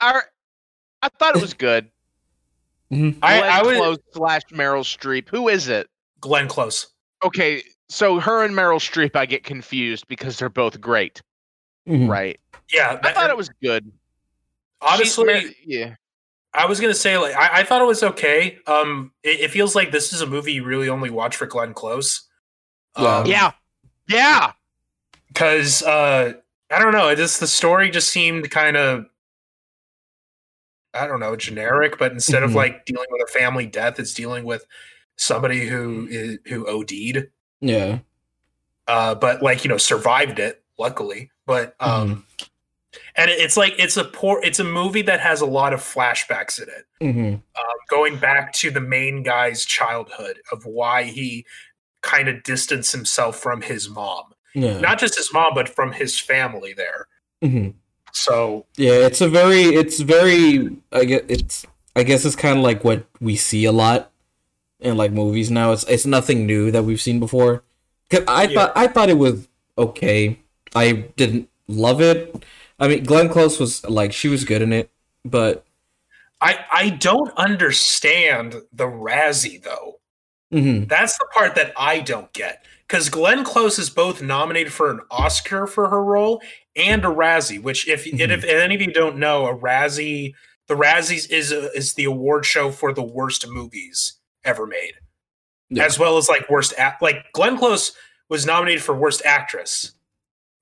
our, 0.00 0.24
I 1.02 1.08
thought 1.18 1.34
it 1.36 1.40
was 1.42 1.54
good. 1.54 1.88
Mhm. 2.92 3.16
I, 3.22 3.38
Glenn 3.38 3.50
I 3.52 3.62
was 3.62 3.76
Close 3.76 3.98
slash 4.12 4.42
Meryl 4.52 4.82
Streep. 4.84 5.28
Who 5.30 5.48
is 5.48 5.68
it? 5.68 5.88
glenn 6.20 6.48
close 6.48 6.88
Okay, 7.24 7.62
so 7.88 8.18
her 8.20 8.44
and 8.44 8.54
Meryl 8.54 8.78
Streep, 8.80 9.14
I 9.16 9.24
get 9.26 9.42
confused 9.44 10.06
because 10.08 10.38
they're 10.38 10.48
both 10.48 10.80
great, 10.80 11.22
Mhm. 11.88 12.08
right? 12.08 12.38
yeah 12.72 12.98
I 13.02 13.12
thought 13.12 13.30
it 13.30 13.36
was 13.36 13.48
good. 13.62 13.90
Honestly 14.82 15.24
Mer- 15.24 15.42
yeah. 15.64 15.94
I 16.58 16.66
was 16.66 16.80
gonna 16.80 16.94
say 16.94 17.16
like 17.18 17.34
I, 17.36 17.60
I 17.60 17.62
thought 17.64 17.80
it 17.80 17.86
was 17.86 18.02
okay. 18.02 18.58
Um, 18.66 19.12
it, 19.22 19.40
it 19.40 19.50
feels 19.50 19.74
like 19.74 19.92
this 19.92 20.12
is 20.12 20.20
a 20.20 20.26
movie 20.26 20.52
you 20.54 20.64
really 20.64 20.88
only 20.88 21.08
watch 21.10 21.36
for 21.36 21.46
Glenn 21.46 21.72
Close. 21.74 22.22
Yeah. 22.98 23.24
yeah, 23.26 23.52
yeah. 24.08 24.52
because 25.28 25.82
uh, 25.84 26.32
I 26.70 26.78
don't 26.80 26.92
know. 26.92 27.14
Just 27.14 27.38
the 27.38 27.46
story 27.46 27.90
just 27.90 28.08
seemed 28.10 28.50
kind 28.50 28.76
of 28.76 29.06
I 30.94 31.06
don't 31.06 31.20
know 31.20 31.36
generic, 31.36 31.98
but 31.98 32.12
instead 32.12 32.42
of 32.42 32.50
Mhm. 32.50 32.56
like 32.56 32.84
dealing 32.86 33.06
with 33.10 33.22
a 33.22 33.32
family 33.38 33.66
death, 33.66 34.00
it's 34.00 34.14
dealing 34.14 34.44
with 34.44 34.66
somebody 35.16 35.66
who 35.66 36.08
is 36.10 36.38
who 36.46 36.66
OD'd. 36.66 37.28
Yeah. 37.60 37.98
Uh, 38.88 39.14
but 39.14 39.42
like 39.42 39.64
you 39.64 39.68
know 39.68 39.76
survived 39.76 40.38
it 40.38 40.62
luckily. 40.78 41.30
But 41.46 41.76
um, 41.80 42.24
and 43.16 43.30
it's 43.30 43.56
like 43.56 43.74
it's 43.78 43.96
a 43.96 44.04
poor. 44.04 44.40
It's 44.42 44.58
a 44.58 44.64
movie 44.64 45.02
that 45.02 45.20
has 45.20 45.40
a 45.40 45.46
lot 45.46 45.72
of 45.72 45.80
flashbacks 45.80 46.60
in 46.62 46.68
it. 46.68 46.84
hmm 47.12 47.34
um, 47.58 47.76
going 47.88 48.18
back 48.18 48.52
to 48.52 48.70
the 48.70 48.80
main 48.80 49.22
guy's 49.22 49.64
childhood 49.64 50.40
of 50.52 50.64
why 50.66 51.04
he 51.04 51.44
kind 52.02 52.28
of 52.28 52.42
distanced 52.44 52.92
himself 52.92 53.36
from 53.38 53.60
his 53.62 53.88
mom 53.88 54.24
Yeah. 54.54 54.78
not 54.80 54.98
just 55.00 55.16
his 55.16 55.32
mom 55.32 55.52
but 55.54 55.68
from 55.68 55.92
his 55.92 56.18
family 56.20 56.72
there 56.72 57.08
hmm 57.42 57.70
so 58.12 58.66
Yeah, 58.76 59.06
it's 59.06 59.20
a 59.20 59.28
very, 59.28 59.62
it's 59.62 60.00
very. 60.00 60.76
I 60.92 61.04
guess 61.04 61.22
it's. 61.28 61.66
I 61.94 62.02
guess 62.04 62.24
it's 62.24 62.36
kind 62.36 62.56
of 62.58 62.64
like 62.64 62.82
what 62.84 63.04
we 63.20 63.36
see 63.36 63.64
a 63.66 63.72
lot 63.72 64.10
in 64.80 64.96
like 64.96 65.12
movies 65.12 65.50
now. 65.50 65.72
It's 65.72 65.84
it's 65.84 66.06
nothing 66.06 66.46
new 66.46 66.70
that 66.70 66.84
we've 66.84 67.00
seen 67.00 67.20
before. 67.20 67.62
'Cause 68.08 68.22
I 68.26 68.44
Yeah. 68.44 68.54
thought 68.54 68.72
I 68.76 68.86
thought 68.86 69.10
it 69.10 69.18
was 69.18 69.46
okay. 69.76 70.38
I 70.74 70.92
didn't 71.16 71.48
love 71.68 72.00
it. 72.00 72.44
I 72.78 72.88
mean, 72.88 73.04
Glenn 73.04 73.28
Close 73.28 73.58
was 73.58 73.84
like 73.88 74.12
she 74.12 74.28
was 74.28 74.44
good 74.44 74.62
in 74.62 74.72
it, 74.72 74.90
but 75.24 75.64
i 76.40 76.64
i 76.72 76.90
don't 76.90 77.36
understand 77.36 78.54
the 78.72 78.84
razzie 78.84 79.60
though 79.62 79.98
mhm. 80.52 80.88
that's 80.88 81.18
the 81.18 81.26
part 81.34 81.56
that 81.56 81.72
i 81.76 81.98
don't 81.98 82.32
get 82.32 82.64
because 82.86 83.08
glenn 83.08 83.44
close 83.44 83.76
is 83.76 83.90
both 83.90 84.22
nominated 84.22 84.72
for 84.72 84.88
an 84.88 85.00
oscar 85.10 85.66
for 85.66 85.88
her 85.88 86.02
role 86.02 86.40
and 86.76 87.04
a 87.04 87.08
razzie 87.08 87.60
which 87.60 87.88
if 87.88 88.06
and 88.06 88.30
if 88.30 88.44
any 88.44 88.76
of 88.76 88.80
you 88.80 88.92
don't 88.92 89.16
know 89.16 89.46
a 89.46 89.58
razzie 89.58 90.32
the 90.68 90.74
razzies 90.74 91.28
is 91.30 91.50
a, 91.50 91.72
is 91.72 91.94
the 91.94 92.04
award 92.04 92.46
show 92.46 92.70
for 92.70 92.92
the 92.92 93.02
worst 93.02 93.48
movies 93.48 94.18
ever 94.44 94.66
made 94.66 94.92
Yeah. 95.70 95.84
as 95.84 95.98
well 95.98 96.16
as 96.18 96.28
like 96.28 96.48
worst 96.48 96.74
act. 96.78 97.02
Like 97.02 97.32
Glenn 97.32 97.58
Close 97.58 97.92
was 98.28 98.46
nominated 98.46 98.82
for 98.82 98.94
worst 98.94 99.22
actress, 99.24 99.92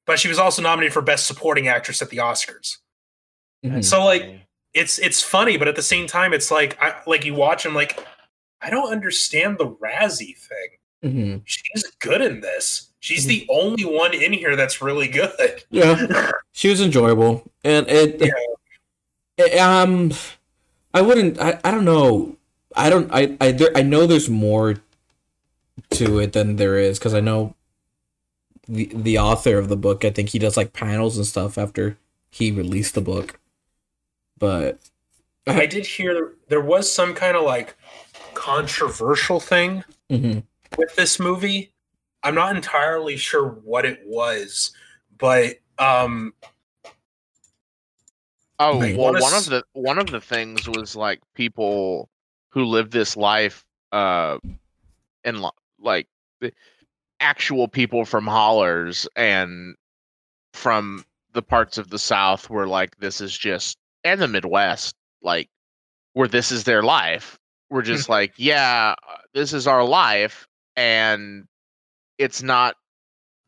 but 0.07 0.19
she 0.19 0.29
was 0.29 0.39
also 0.39 0.63
nominated 0.63 0.93
for 0.93 1.03
best 1.03 1.27
supporting 1.27 1.69
actress 1.69 2.01
at 2.01 2.11
the 2.11 2.19
Oscars. 2.19 2.79
Mhm. 3.65 3.85
So 3.85 4.05
like 4.05 4.41
it's 4.75 4.99
it's 4.99 5.23
funny, 5.23 5.57
but 5.57 5.69
at 5.69 5.77
the 5.77 5.83
same 5.83 6.07
time, 6.07 6.33
it's 6.33 6.51
like 6.51 6.79
I 6.83 7.01
like 7.07 7.25
you 7.25 7.35
watch 7.35 7.67
and 7.67 7.75
like 7.75 8.03
I 8.61 8.71
don't 8.71 8.91
understand 8.91 9.59
the 9.59 9.67
Razzie 9.69 10.37
thing. 10.37 10.69
Mhm. 11.05 11.43
She's 11.45 11.85
good 11.99 12.21
in 12.23 12.41
this. 12.41 12.91
She's 13.01 13.27
the 13.27 13.47
only 13.49 13.85
one 13.85 14.15
in 14.15 14.33
here 14.33 14.57
that's 14.57 14.81
really 14.83 15.09
good. 15.09 15.63
yeah, 15.71 16.31
she 16.53 16.69
was 16.69 16.81
enjoyable, 16.81 17.45
and 17.65 17.87
it. 17.89 18.23
it- 19.39 19.59
um, 19.59 20.13
I 20.95 21.03
wouldn't. 21.03 21.39
I, 21.39 21.61
I 21.63 21.71
don't 21.71 21.85
know. 21.85 22.37
I 22.75 22.89
don't. 22.89 23.11
I 23.13 23.37
I 23.41 23.53
there, 23.53 23.71
I 23.77 23.83
know 23.83 24.07
there's 24.07 24.31
more 24.31 24.77
to 25.91 26.19
it 26.19 26.33
than 26.33 26.57
there 26.57 26.79
is 26.79 26.99
because 26.99 27.13
I 27.15 27.21
know 27.21 27.55
the 28.69 28.91
the 28.95 29.19
author 29.19 29.59
of 29.59 29.69
the 29.69 29.77
book. 29.77 30.05
I 30.05 30.11
think 30.11 30.31
he 30.31 30.39
does 30.39 30.57
like 30.57 30.73
panels 30.73 31.17
and 31.17 31.27
stuff 31.27 31.59
after 31.59 31.99
he 32.31 32.51
released 32.51 32.95
the 32.95 33.01
book. 33.01 33.39
But 34.39 34.79
I 35.47 35.67
did 35.67 35.87
hear 35.87 36.35
there 36.49 36.61
was 36.61 36.93
some 36.93 37.15
kind 37.15 37.37
of 37.37 37.45
like 37.45 37.77
controversial 38.35 39.41
thing 39.41 39.85
mhm. 40.11 40.43
with 40.77 40.95
this 40.97 41.19
movie. 41.19 41.73
I'm 42.23 42.35
not 42.35 42.57
entirely 42.57 43.17
sure 43.17 43.49
what 43.49 43.85
it 43.85 44.01
was, 44.05 44.73
but 45.17 45.59
um 45.79 46.35
Oh 48.59 48.81
I 48.81 48.95
well, 48.95 49.13
wanna 49.13 49.21
one 49.21 49.35
of 49.35 49.47
the 49.47 49.65
one 49.75 49.99
of 49.99 50.07
the 50.07 50.21
things 50.21 50.69
was 50.69 50.97
like 50.97 51.21
people 51.35 52.09
who 52.51 52.65
live 52.65 52.91
this 52.91 53.17
life, 53.17 53.67
uh, 53.93 54.39
and 55.25 55.43
li- 55.43 55.51
like 55.79 56.07
the 56.41 56.53
actual 57.21 57.69
people 57.69 58.05
from 58.05 58.27
hollers 58.27 59.09
and 59.17 59.77
from 60.53 61.05
the 61.33 61.43
parts 61.43 61.79
of 61.79 61.91
the 61.91 61.99
South 61.99 62.49
where 62.51 62.67
like 62.67 62.97
this 62.99 63.21
is 63.21 63.37
just 63.37 63.79
and 64.05 64.21
the 64.21 64.29
Midwest, 64.29 64.95
like 65.23 65.49
where 66.13 66.29
this 66.29 66.51
is 66.53 66.65
their 66.65 66.83
life. 66.83 67.39
We're 67.71 67.83
just 67.83 68.09
like, 68.09 68.33
yeah, 68.37 68.95
uh, 69.09 69.17
this 69.35 69.53
is 69.53 69.67
our 69.67 69.85
life, 69.85 70.47
and 70.77 71.47
it's 72.19 72.43
not 72.43 72.77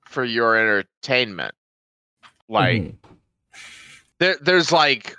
for 0.07 0.25
your 0.25 0.57
entertainment. 0.57 1.55
Like 2.49 2.85
Mhm. 2.85 2.97
there, 4.19 4.37
there's 4.41 4.73
like 4.73 5.17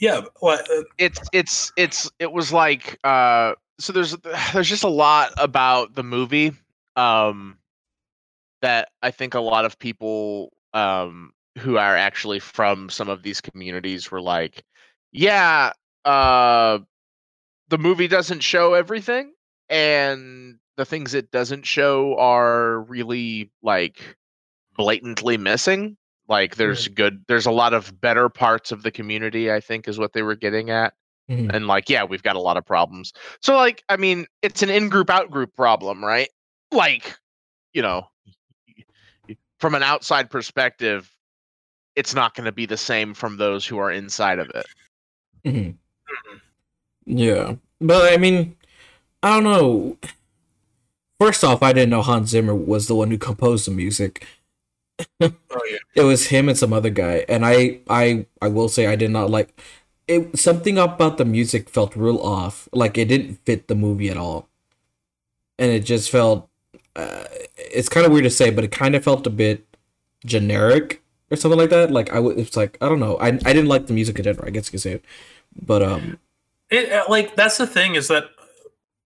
Yeah, 0.00 0.22
what? 0.40 0.60
Uh, 0.70 0.82
it's 0.98 1.20
it's 1.32 1.72
it's 1.76 2.10
it 2.18 2.32
was 2.32 2.52
like 2.52 2.98
uh 3.04 3.54
so 3.78 3.92
there's 3.92 4.16
there's 4.52 4.68
just 4.68 4.84
a 4.84 4.88
lot 4.88 5.32
about 5.36 5.94
the 5.94 6.02
movie 6.02 6.52
um 6.96 7.58
that 8.62 8.88
I 9.02 9.10
think 9.10 9.34
a 9.34 9.40
lot 9.40 9.64
of 9.64 9.78
people 9.78 10.52
um 10.74 11.32
who 11.58 11.76
are 11.76 11.96
actually 11.96 12.38
from 12.40 12.88
some 12.88 13.10
of 13.10 13.22
these 13.22 13.40
communities 13.42 14.10
were 14.10 14.22
like 14.22 14.64
yeah 15.12 15.72
uh 16.06 16.78
the 17.68 17.78
movie 17.78 18.08
doesn't 18.08 18.40
show 18.40 18.74
everything 18.74 19.32
and 19.68 20.56
the 20.76 20.84
things 20.84 21.14
it 21.14 21.30
doesn't 21.30 21.66
show 21.66 22.16
are 22.18 22.80
really 22.82 23.50
like 23.62 24.16
blatantly 24.76 25.36
missing. 25.36 25.96
Like 26.28 26.56
there's 26.56 26.88
good 26.88 27.24
there's 27.28 27.46
a 27.46 27.50
lot 27.50 27.74
of 27.74 28.00
better 28.00 28.28
parts 28.30 28.72
of 28.72 28.82
the 28.82 28.90
community 28.90 29.52
i 29.52 29.60
think 29.60 29.86
is 29.88 29.98
what 29.98 30.12
they 30.14 30.22
were 30.22 30.36
getting 30.36 30.70
at 30.70 30.94
Mhm. 31.30 31.54
and 31.54 31.66
like 31.68 31.88
yeah 31.90 32.04
we've 32.04 32.22
got 32.22 32.36
a 32.36 32.40
lot 32.40 32.56
of 32.56 32.64
problems. 32.66 33.12
So 33.42 33.54
like 33.56 33.82
i 33.88 33.96
mean 33.96 34.26
it's 34.42 34.62
an 34.62 34.70
in-group 34.70 35.10
out-group 35.10 35.54
problem 35.54 36.02
right? 36.04 36.28
Like 36.72 37.18
you 37.74 37.82
know 37.82 38.06
from 39.62 39.74
an 39.74 39.82
outside 39.82 40.28
perspective 40.30 41.10
it's 41.96 42.14
not 42.14 42.34
going 42.34 42.44
to 42.44 42.52
be 42.52 42.66
the 42.66 42.76
same 42.76 43.14
from 43.14 43.38
those 43.38 43.64
who 43.66 43.78
are 43.78 43.90
inside 43.90 44.38
of 44.38 44.50
it 44.50 44.66
Mhm. 45.46 45.76
Yeah, 47.04 47.56
but 47.80 48.12
I 48.12 48.16
mean, 48.16 48.56
I 49.22 49.30
don't 49.40 49.44
know. 49.44 49.98
First 51.20 51.44
off, 51.44 51.62
I 51.62 51.72
didn't 51.72 51.90
know 51.90 52.02
Hans 52.02 52.30
Zimmer 52.30 52.54
was 52.54 52.86
the 52.86 52.94
one 52.94 53.10
who 53.10 53.18
composed 53.18 53.66
the 53.66 53.70
music. 53.70 54.26
oh 55.20 55.32
yeah, 55.70 55.78
It 55.94 56.02
was 56.02 56.26
him 56.28 56.48
and 56.48 56.58
some 56.58 56.72
other 56.72 56.90
guy, 56.90 57.24
and 57.28 57.44
I, 57.46 57.80
I, 57.88 58.26
I 58.40 58.48
will 58.48 58.68
say 58.68 58.86
I 58.86 58.96
did 58.96 59.10
not 59.10 59.30
like 59.30 59.60
it. 60.08 60.38
Something 60.38 60.78
about 60.78 61.18
the 61.18 61.24
music 61.24 61.68
felt 61.68 61.96
real 61.96 62.18
off. 62.20 62.68
Like 62.72 62.98
it 62.98 63.06
didn't 63.06 63.44
fit 63.44 63.68
the 63.68 63.74
movie 63.74 64.10
at 64.10 64.16
all, 64.16 64.48
and 65.58 65.70
it 65.72 65.80
just 65.80 66.10
felt. 66.10 66.48
Uh, 66.94 67.24
it's 67.56 67.88
kind 67.88 68.04
of 68.06 68.12
weird 68.12 68.24
to 68.24 68.30
say, 68.30 68.50
but 68.50 68.64
it 68.64 68.72
kind 68.72 68.94
of 68.94 69.02
felt 69.04 69.26
a 69.26 69.30
bit 69.30 69.66
generic 70.24 71.02
or 71.30 71.36
something 71.36 71.58
like 71.58 71.70
that. 71.70 71.90
Like 71.90 72.10
I, 72.10 72.16
w- 72.16 72.36
it's 72.38 72.56
like 72.56 72.76
I 72.80 72.88
don't 72.88 73.00
know. 73.00 73.16
I, 73.16 73.28
I 73.28 73.30
didn't 73.52 73.66
like 73.66 73.86
the 73.86 73.92
music 73.94 74.18
in 74.18 74.24
general. 74.24 74.46
I 74.46 74.50
guess 74.50 74.66
you 74.68 74.72
could 74.72 74.80
say 74.82 74.92
it, 74.92 75.04
but 75.60 75.82
um, 75.82 76.18
it, 76.70 76.92
uh, 76.92 77.04
like 77.08 77.34
that's 77.36 77.56
the 77.58 77.66
thing 77.66 77.94
is 77.94 78.08
that 78.08 78.24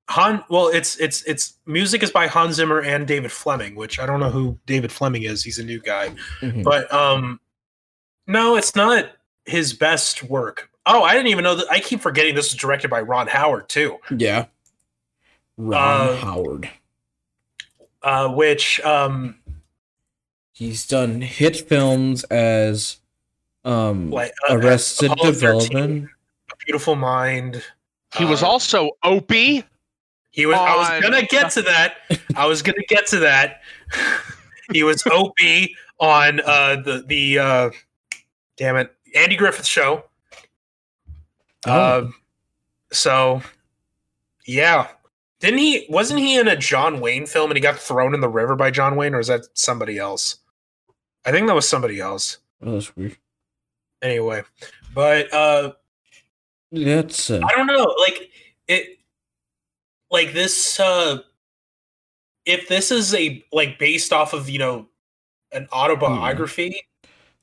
Han. 0.08 0.42
Well, 0.48 0.68
it's 0.68 0.96
it's 0.98 1.22
it's 1.24 1.54
music 1.66 2.02
is 2.02 2.10
by 2.10 2.26
Hans 2.26 2.56
Zimmer 2.56 2.80
and 2.80 3.06
David 3.06 3.30
Fleming, 3.32 3.74
which 3.76 3.98
I 4.00 4.06
don't 4.06 4.20
know 4.20 4.30
who 4.30 4.58
David 4.66 4.90
Fleming 4.92 5.22
is. 5.22 5.44
He's 5.44 5.58
a 5.58 5.64
new 5.64 5.80
guy, 5.80 6.10
mhm. 6.40 6.64
but 6.64 6.92
um, 6.92 7.38
no, 8.26 8.56
it's 8.56 8.74
not 8.74 9.06
his 9.44 9.72
best 9.72 10.24
work. 10.24 10.70
Oh, 10.86 11.02
I 11.02 11.14
didn't 11.14 11.28
even 11.28 11.44
know 11.44 11.54
that. 11.56 11.66
I 11.70 11.80
keep 11.80 12.00
forgetting 12.00 12.34
this 12.34 12.52
was 12.52 12.60
directed 12.60 12.88
by 12.88 13.00
Ron 13.00 13.26
Howard 13.28 13.68
too. 13.68 13.98
Yeah. 14.16 14.46
Ron 15.56 16.08
Uh, 16.08 16.16
Howard. 16.16 16.70
Uh, 18.06 18.28
which 18.28 18.78
um, 18.82 19.34
He's 20.52 20.86
done 20.86 21.20
hit 21.20 21.56
films 21.68 22.22
as 22.24 22.98
um 23.64 24.12
like 24.12 24.32
uh, 24.48 24.56
Arrested 24.56 25.10
Apollo 25.10 25.32
13, 25.32 25.40
Development. 25.40 26.10
A 26.52 26.56
Beautiful 26.64 26.94
Mind. 26.94 27.64
he 28.16 28.24
was 28.24 28.44
uh, 28.44 28.46
also 28.46 28.92
opie 29.02 29.64
He 30.30 30.46
was. 30.46 30.56
I 30.56 30.76
was 30.76 31.02
gonna 31.02 31.26
get 31.26 31.50
to 31.50 31.62
that. 31.62 31.96
I 32.36 32.46
was 32.46 32.62
gonna 32.62 32.86
get 32.88 33.08
to 33.08 33.18
that. 33.18 33.60
he 34.72 34.84
was 34.84 35.06
Opie 35.10 35.74
on 35.98 36.40
uh, 36.40 36.76
the 36.76 37.04
the 37.08 37.38
uh, 37.40 37.70
damn 38.56 38.76
it 38.76 38.94
Andy 39.16 39.34
Griffith 39.34 39.66
show. 39.66 40.04
Oh. 41.66 41.98
Um, 41.98 42.14
so 42.92 43.42
yeah, 44.46 44.86
didn't 45.40 45.58
he? 45.58 45.86
Wasn't 45.88 46.20
he 46.20 46.38
in 46.38 46.48
a 46.48 46.56
John 46.56 47.00
Wayne 47.00 47.26
film 47.26 47.50
and 47.50 47.56
he 47.56 47.60
got 47.60 47.78
thrown 47.78 48.14
in 48.14 48.20
the 48.20 48.28
river 48.28 48.56
by 48.56 48.70
John 48.70 48.96
Wayne, 48.96 49.14
or 49.14 49.20
is 49.20 49.26
that 49.28 49.46
somebody 49.54 49.98
else? 49.98 50.38
I 51.24 51.32
think 51.32 51.46
that 51.46 51.54
was 51.54 51.68
somebody 51.68 52.00
else. 52.00 52.38
Oh, 52.62 52.72
that's 52.72 52.96
weird. 52.96 53.16
Anyway, 54.02 54.42
but 54.94 55.32
uh, 55.32 55.72
That's 56.70 57.30
uh, 57.30 57.40
I 57.44 57.56
don't 57.56 57.66
know. 57.66 57.94
Like 57.98 58.30
it, 58.68 58.98
like 60.10 60.32
this. 60.32 60.78
uh 60.78 61.18
If 62.44 62.68
this 62.68 62.90
is 62.90 63.14
a 63.14 63.44
like 63.52 63.78
based 63.78 64.12
off 64.12 64.32
of 64.32 64.48
you 64.48 64.58
know 64.58 64.88
an 65.52 65.68
autobiography. 65.72 66.80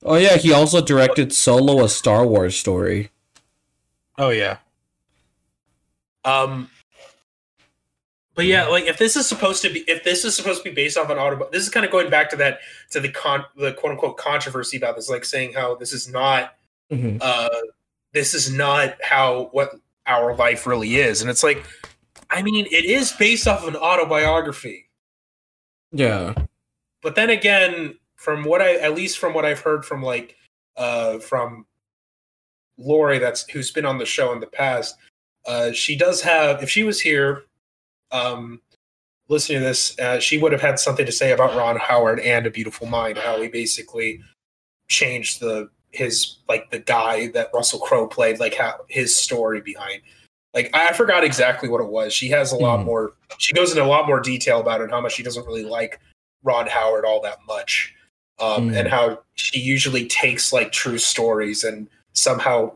Oh 0.03 0.15
yeah, 0.15 0.37
he 0.37 0.51
also 0.51 0.81
directed 0.81 1.33
Solo 1.33 1.83
a 1.83 1.89
Star 1.89 2.25
Wars 2.25 2.55
story. 2.55 3.09
Oh 4.17 4.29
yeah. 4.29 4.57
Um. 6.25 6.69
But 8.35 8.45
yeah, 8.45 8.65
like 8.65 8.85
if 8.85 8.97
this 8.97 9.15
is 9.15 9.27
supposed 9.27 9.61
to 9.61 9.69
be, 9.69 9.81
if 9.81 10.03
this 10.03 10.25
is 10.25 10.35
supposed 10.35 10.63
to 10.63 10.69
be 10.69 10.73
based 10.73 10.97
off 10.97 11.09
an 11.09 11.17
auto, 11.19 11.47
this 11.51 11.61
is 11.63 11.69
kind 11.69 11.85
of 11.85 11.91
going 11.91 12.09
back 12.09 12.29
to 12.31 12.35
that 12.37 12.59
to 12.91 12.99
the 12.99 13.09
con, 13.09 13.45
the 13.55 13.73
quote 13.73 13.91
unquote 13.91 14.17
controversy 14.17 14.77
about 14.77 14.95
this, 14.95 15.09
like 15.09 15.23
saying 15.23 15.53
how 15.53 15.75
this 15.75 15.93
is 15.93 16.07
not, 16.07 16.55
Mhm. 16.91 17.19
uh, 17.21 17.49
this 18.11 18.33
is 18.33 18.51
not 18.51 18.95
how 19.03 19.49
what 19.51 19.71
our 20.07 20.35
life 20.35 20.65
really 20.65 20.95
is, 20.97 21.21
and 21.21 21.29
it's 21.29 21.43
like, 21.43 21.63
I 22.31 22.41
mean, 22.41 22.65
it 22.71 22.85
is 22.85 23.11
based 23.11 23.47
off 23.47 23.61
of 23.63 23.67
an 23.69 23.75
autobiography, 23.75 24.89
Yeah. 25.91 26.33
but 27.03 27.13
then 27.15 27.29
again, 27.29 27.99
from 28.15 28.43
what 28.45 28.61
I 28.61 28.75
at 28.77 28.95
least 28.95 29.19
from 29.19 29.33
what 29.33 29.45
I've 29.45 29.59
heard 29.59 29.85
from 29.85 30.01
like 30.01 30.35
uh 30.75 31.19
from 31.19 31.67
Lori 32.77 33.19
that's 33.19 33.47
who's 33.51 33.69
been 33.71 33.85
on 33.85 33.99
the 33.99 34.05
show 34.05 34.31
in 34.33 34.39
the 34.39 34.47
past, 34.47 34.95
uh 35.45 35.71
she 35.71 35.95
does 35.95 36.21
have 36.21 36.63
if 36.63 36.69
she 36.69 36.83
was 36.83 36.99
here 36.99 37.43
um 38.13 38.61
listening 39.29 39.59
to 39.59 39.65
this, 39.65 39.97
uh, 39.99 40.19
she 40.19 40.37
would 40.37 40.51
have 40.51 40.61
had 40.61 40.77
something 40.77 41.05
to 41.05 41.11
say 41.11 41.31
about 41.31 41.55
Ron 41.55 41.77
Howard 41.77 42.19
and 42.19 42.45
A 42.45 42.51
Beautiful 42.51 42.87
Mind, 42.87 43.17
how 43.17 43.41
he 43.41 43.47
basically 43.47 44.21
changed 44.89 45.39
the 45.39 45.69
his 45.91 46.37
like 46.49 46.69
the 46.71 46.79
guy 46.79 47.27
that 47.27 47.49
Russell 47.53 47.79
Crowe 47.79 48.07
played, 48.07 48.39
like 48.39 48.55
how 48.55 48.75
his 48.89 49.15
story 49.15 49.61
behind. 49.61 50.01
Like 50.53 50.69
I 50.73 50.93
forgot 50.93 51.23
exactly 51.23 51.67
what 51.69 51.81
it 51.81 51.87
was. 51.87 52.13
She 52.13 52.29
has 52.29 52.51
a 52.51 52.55
lot 52.57 52.79
Mhm. 52.81 52.85
more. 52.85 53.13
She 53.39 53.53
goes 53.53 53.71
into 53.71 53.83
a 53.83 53.87
lot 53.87 54.07
more 54.07 54.19
detail 54.19 54.59
about 54.59 54.81
it 54.81 54.85
and 54.85 54.91
how 54.93 55.01
much 55.01 55.13
she 55.13 55.23
doesn't 55.23 55.45
really 55.47 55.63
like 55.63 55.99
Ron 56.43 56.67
Howard 56.67 57.05
all 57.05 57.21
that 57.21 57.39
much, 57.47 57.93
um, 58.39 58.69
Mm. 58.69 58.77
and 58.79 58.87
how 58.87 59.23
she 59.35 59.59
usually 59.59 60.05
takes 60.07 60.51
like 60.53 60.71
true 60.71 60.97
stories 60.99 61.63
and 61.63 61.89
somehow 62.13 62.73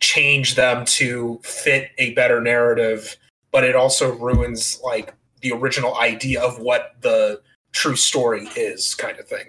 change 0.00 0.54
them 0.56 0.84
to 0.84 1.40
fit 1.42 1.90
a 1.98 2.12
better 2.14 2.40
narrative, 2.40 3.16
but 3.52 3.64
it 3.64 3.74
also 3.76 4.12
ruins 4.16 4.80
like 4.82 5.14
the 5.40 5.52
original 5.52 5.96
idea 5.96 6.42
of 6.42 6.58
what 6.58 6.96
the 7.00 7.40
true 7.72 7.96
story 7.96 8.46
is, 8.56 8.94
kind 8.94 9.18
of 9.18 9.28
thing. 9.28 9.46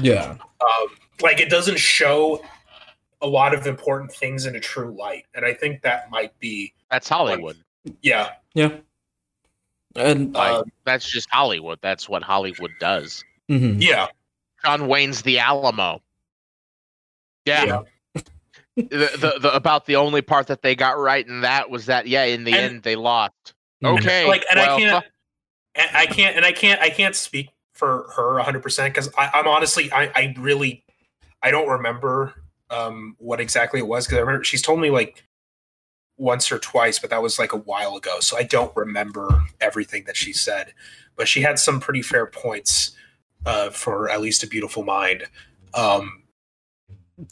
Yeah. 0.00 0.36
Um, 0.60 0.88
like 1.20 1.40
it 1.40 1.48
doesn't 1.50 1.78
show 1.78 2.42
a 3.20 3.26
lot 3.26 3.54
of 3.54 3.66
important 3.66 4.12
things 4.12 4.46
in 4.46 4.56
a 4.56 4.60
true 4.60 4.96
light, 4.98 5.26
and 5.34 5.44
I 5.44 5.54
think 5.54 5.82
that 5.82 6.10
might 6.10 6.38
be 6.38 6.72
That's 6.90 7.08
Hollywood. 7.08 7.56
yeah. 8.02 8.30
Yeah. 8.54 8.76
And 9.96 10.32
Like 10.34 10.52
Um, 10.52 10.64
that's 10.84 11.10
just 11.10 11.28
Hollywood. 11.30 11.78
That's 11.82 12.08
what 12.08 12.22
Hollywood 12.22 12.72
does. 12.80 13.22
mhm. 13.50 13.80
Yeah, 13.80 14.08
John 14.64 14.86
Wayne's 14.88 15.22
The 15.22 15.38
Alamo. 15.38 16.00
Yeah. 17.44 17.64
Yeah. 17.64 17.82
The, 18.76 18.84
the, 19.18 19.38
the 19.40 19.54
about 19.54 19.86
the 19.86 19.96
only 19.96 20.22
part 20.22 20.46
that 20.46 20.62
they 20.62 20.74
got 20.74 20.98
right 20.98 21.26
in 21.26 21.42
that 21.42 21.68
was 21.70 21.86
that 21.86 22.06
yeah 22.06 22.24
in 22.24 22.44
the 22.44 22.52
And- 22.52 22.74
end 22.74 22.82
they 22.82 22.96
lost. 22.96 23.54
Mhm. 23.82 23.98
Okay. 23.98 24.26
like, 24.28 24.44
and 24.50 24.58
well, 24.60 24.76
I 24.76 24.80
can't, 24.80 25.04
and 25.74 25.96
I 25.96 26.06
can't, 26.06 26.36
and 26.36 26.44
I 26.46 26.52
can't, 26.52 26.80
I 26.80 26.88
can't 26.90 27.16
speak 27.16 27.50
for 27.74 28.06
her 28.16 28.34
100 28.34 28.62
percent 28.62 28.94
because 28.94 29.10
I'm 29.18 29.46
honestly, 29.48 29.90
I, 29.92 30.04
I 30.14 30.34
really, 30.38 30.84
I 31.42 31.50
don't 31.50 31.68
remember 31.68 32.34
um 32.70 33.16
what 33.18 33.40
exactly 33.40 33.80
it 33.80 33.86
was 33.86 34.06
because 34.06 34.18
I 34.18 34.20
remember 34.20 34.44
she's 34.44 34.62
told 34.62 34.80
me 34.80 34.90
like 34.90 35.24
once 36.16 36.52
or 36.52 36.58
twice, 36.58 36.98
but 37.00 37.10
that 37.10 37.20
was 37.22 37.38
like 37.38 37.52
a 37.52 37.56
while 37.58 37.96
ago, 37.96 38.20
so 38.20 38.36
I 38.38 38.44
don't 38.44 38.74
remember 38.76 39.42
everything 39.60 40.04
that 40.06 40.16
she 40.16 40.32
said. 40.32 40.72
But 41.16 41.26
she 41.26 41.40
had 41.42 41.58
some 41.58 41.80
pretty 41.80 42.02
fair 42.02 42.26
points 42.26 42.92
uh, 43.44 43.70
for 43.70 44.08
at 44.08 44.20
least 44.20 44.44
a 44.44 44.46
beautiful 44.46 44.84
mind. 44.84 45.24
Um, 45.74 46.22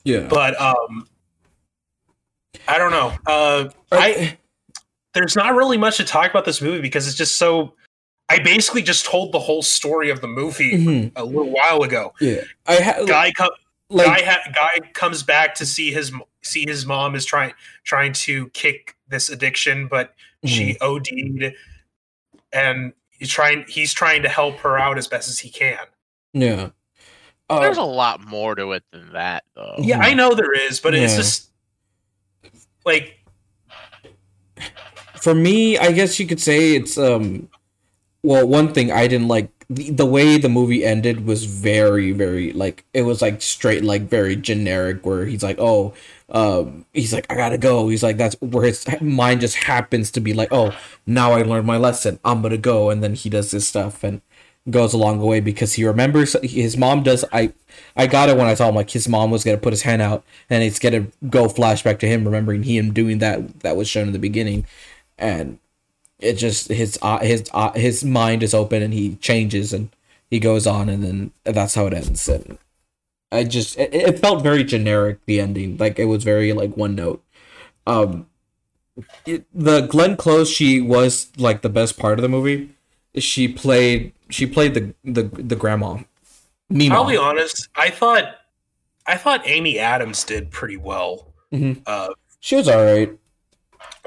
Yeah. 0.05 0.27
but 0.29 0.61
um, 0.61 1.07
I 2.69 2.79
don't 2.79 2.91
know. 2.91 3.13
Uh, 3.27 3.69
I 3.93 4.37
there's 5.15 5.35
not 5.37 5.55
really 5.55 5.77
much 5.77 5.97
to 5.97 6.05
talk 6.05 6.31
about 6.31 6.45
this 6.45 6.61
movie 6.61 6.81
because 6.81 7.07
it's 7.09 7.17
just 7.17 7.37
so. 7.37 7.75
I 8.29 8.39
basically 8.39 8.83
just 8.83 9.05
told 9.07 9.33
the 9.33 9.41
whole 9.41 9.63
story 9.63 10.09
of 10.11 10.21
the 10.21 10.29
movie 10.29 10.73
Mhm. 10.79 11.13
a 11.17 11.25
little 11.25 11.51
while 11.51 11.83
ago. 11.83 12.13
Yeah. 12.21 12.43
I 12.67 12.77
ha- 12.81 13.05
Guy, 13.05 13.33
co- 13.33 13.51
like 13.89 14.07
guy, 14.07 14.25
ha- 14.25 14.51
guy 14.55 14.87
comes 14.93 15.25
back 15.25 15.55
to 15.57 15.67
see 15.67 15.91
his 15.93 16.13
see 16.43 16.65
his 16.65 16.87
mom 16.87 17.15
is 17.17 17.25
trying 17.25 17.53
trying 17.83 18.13
to 18.13 18.49
kick 18.51 18.95
this 19.09 19.29
addiction, 19.29 19.89
but 19.89 20.15
She 20.47 20.79
OD'd, 20.81 21.55
and 22.53 22.93
he's 23.11 23.29
trying. 23.31 23.65
He's 23.69 23.93
trying 23.93 24.23
to 24.23 24.29
help 24.29 24.59
her 24.61 24.79
out 24.79 24.97
as 24.97 25.07
best 25.07 25.29
as 25.29 25.39
he 25.41 25.51
can. 25.51 25.79
Yeah. 26.33 26.71
Uh, 27.51 27.61
There's 27.61 27.77
a 27.79 27.83
lot 27.83 28.25
more 28.25 28.55
to 28.55 28.73
it 28.73 28.85
than 28.93 29.13
that, 29.13 29.43
though. 29.57 29.75
Yeah, 29.81 29.99
I 29.99 30.15
know 30.15 30.35
there 30.35 30.55
is, 30.55 30.79
but 30.81 30.95
it's 30.95 31.17
just 31.17 31.50
like 32.85 33.19
for 35.21 35.35
me, 35.35 35.79
I 35.79 35.93
guess 35.93 36.19
you 36.19 36.27
could 36.27 36.41
say 36.41 36.75
it's 36.75 36.99
um 36.99 37.49
well, 38.23 38.47
one 38.47 38.73
thing 38.73 38.93
I 38.93 39.07
didn't 39.07 39.29
like 39.29 39.51
the, 39.71 39.91
the 39.91 40.07
way 40.07 40.37
the 40.37 40.49
movie 40.49 40.85
ended 40.85 41.27
was 41.27 41.45
very 41.45 42.13
very 42.13 42.53
like 42.53 42.85
it 42.93 43.03
was 43.03 43.23
like 43.23 43.41
straight 43.43 43.85
like 43.85 44.03
very 44.03 44.37
generic 44.37 45.07
where 45.07 45.27
he's 45.27 45.43
like, 45.43 45.59
"Oh, 45.59 45.95
um 46.31 46.87
he's 46.93 47.13
like 47.13 47.27
I 47.31 47.37
got 47.37 47.51
to 47.51 47.59
go." 47.59 47.89
He's 47.89 48.03
like 48.03 48.17
that's 48.17 48.37
where 48.41 48.67
his 48.67 48.85
mind 49.01 49.41
just 49.41 49.57
happens 49.57 50.11
to 50.13 50.21
be 50.21 50.35
like, 50.35 50.49
"Oh, 50.53 50.77
now 51.07 51.33
I 51.33 51.43
learned 51.43 51.67
my 51.67 51.77
lesson. 51.77 52.19
I'm 52.25 52.43
to 52.43 52.59
go." 52.59 52.91
And 52.91 53.03
then 53.03 53.15
he 53.15 53.31
does 53.31 53.51
this 53.51 53.69
stuff 53.69 54.05
and 54.05 54.23
goes 54.71 54.93
along 54.93 55.19
the 55.19 55.27
way 55.27 55.41
because 55.41 55.75
he 55.75 55.85
remembers 55.85 56.37
his 56.43 56.77
mom 56.77 57.03
does 57.03 57.25
I 57.33 57.53
I 57.97 58.07
got 58.07 58.29
it 58.29 58.37
when 58.37 58.47
I 58.47 58.55
saw 58.55 58.69
him 58.69 58.75
like 58.75 58.91
his 58.91 59.09
mom 59.09 59.31
was 59.31 59.45
gonna 59.45 59.59
put 59.59 59.73
his 59.73 59.83
hand 59.83 60.03
out 60.03 60.25
and 60.49 60.63
it's 60.63 60.79
gonna 60.79 61.07
go 61.29 61.47
flashback 61.47 61.99
to 62.01 62.09
him 62.09 62.25
remembering 62.25 62.63
him 62.63 62.93
doing 62.93 63.19
that 63.19 63.61
that 63.61 63.77
was 63.77 63.89
shown 63.89 64.07
in 64.07 64.13
the 64.13 64.19
beginning. 64.19 64.67
And 65.19 65.59
it 66.19 66.35
just 66.35 66.69
his 66.69 66.99
uh, 67.03 67.19
his 67.19 67.45
uh, 67.53 67.73
his 67.73 68.05
mind 68.05 68.43
is 68.43 68.55
open 68.55 68.83
and 68.83 68.95
he 68.95 69.17
changes 69.17 69.73
and 69.73 69.91
he 70.31 70.39
goes 70.39 70.67
on 70.67 70.89
and 70.89 71.03
then 71.03 71.33
that's 71.45 71.75
how 71.75 71.87
it 71.87 71.95
ends. 71.95 72.29
And 72.29 72.59
I 73.33 73.45
just 73.45 73.79
it, 73.79 73.95
it 73.95 74.19
felt 74.19 74.43
very 74.43 74.65
generic 74.65 75.25
the 75.27 75.41
ending. 75.41 75.77
Like 75.77 75.99
it 75.99 76.07
was 76.07 76.25
very 76.25 76.53
like 76.53 76.77
one 76.77 76.95
note. 76.95 77.23
Um 77.87 78.27
it, 79.27 79.47
the 79.55 79.83
Glenn 79.83 80.17
Close 80.17 80.51
she 80.51 80.81
was 80.81 81.31
like 81.37 81.63
the 81.63 81.69
best 81.69 81.99
part 81.99 82.19
of 82.19 82.23
the 82.23 82.29
movie. 82.29 82.71
She 83.17 83.49
played 83.49 84.13
she 84.31 84.47
played 84.47 84.75
the 84.75 84.95
the 85.05 85.25
the 85.25 85.57
grandma 85.57 85.99
Mima. 86.69 86.95
I'll 86.95 87.05
be 87.07 87.17
honest. 87.17 87.69
I 87.77 87.91
thought 87.91 88.37
I 89.07 89.17
thought 89.17 89.43
Amy 89.47 89.79
Adams 89.79 90.25
did 90.25 90.51
pretty 90.51 90.77
well. 90.77 91.33
Mhm. 91.53 91.83
Uh, 91.87 92.11
she 92.41 92.57
was 92.57 92.69
all 92.69 92.85
right 92.85 93.11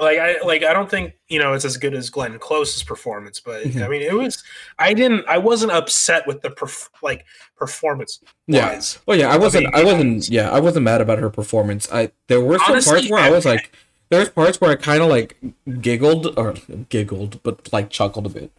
like 0.00 0.18
I 0.18 0.40
like 0.44 0.64
I 0.64 0.72
don't 0.72 0.90
think 0.90 1.12
you 1.28 1.38
know 1.38 1.52
it's 1.52 1.64
as 1.64 1.76
good 1.76 1.94
as 1.94 2.10
Glenn 2.10 2.36
Close's 2.38 2.82
performance, 2.82 3.38
but 3.38 3.64
Mhm. 3.64 3.84
I 3.84 3.88
mean 3.88 4.02
it 4.02 4.14
was. 4.14 4.42
I 4.78 4.92
didn't. 4.94 5.24
I 5.28 5.38
wasn't 5.38 5.70
upset 5.72 6.26
with 6.26 6.42
the 6.42 6.48
perf- 6.50 6.88
like 7.02 7.24
performance 7.56 8.20
Yeah. 8.48 8.72
wise. 8.72 8.98
Oh 9.06 9.12
yeah, 9.12 9.28
I 9.28 9.36
wasn't. 9.36 9.66
mean, 9.66 9.74
I 9.74 9.84
wasn't. 9.84 10.28
Yeah, 10.28 10.50
I 10.50 10.58
wasn't 10.58 10.84
mad 10.84 11.00
about 11.00 11.18
her 11.18 11.30
performance. 11.30 11.88
I 11.92 12.10
there 12.28 12.40
were 12.40 12.58
some 12.58 12.72
Honestly, 12.72 12.92
parts 12.92 13.10
where 13.10 13.20
I 13.20 13.30
was 13.30 13.44
like, 13.44 13.72
there's 14.10 14.28
parts 14.30 14.60
where 14.60 14.70
I 14.70 14.76
kind 14.76 15.00
of 15.02 15.08
like 15.08 15.36
giggled 15.80 16.36
or 16.38 16.54
giggled, 16.88 17.40
but 17.44 17.72
like 17.72 17.90
chuckled 17.90 18.26
a 18.26 18.30
bit 18.30 18.50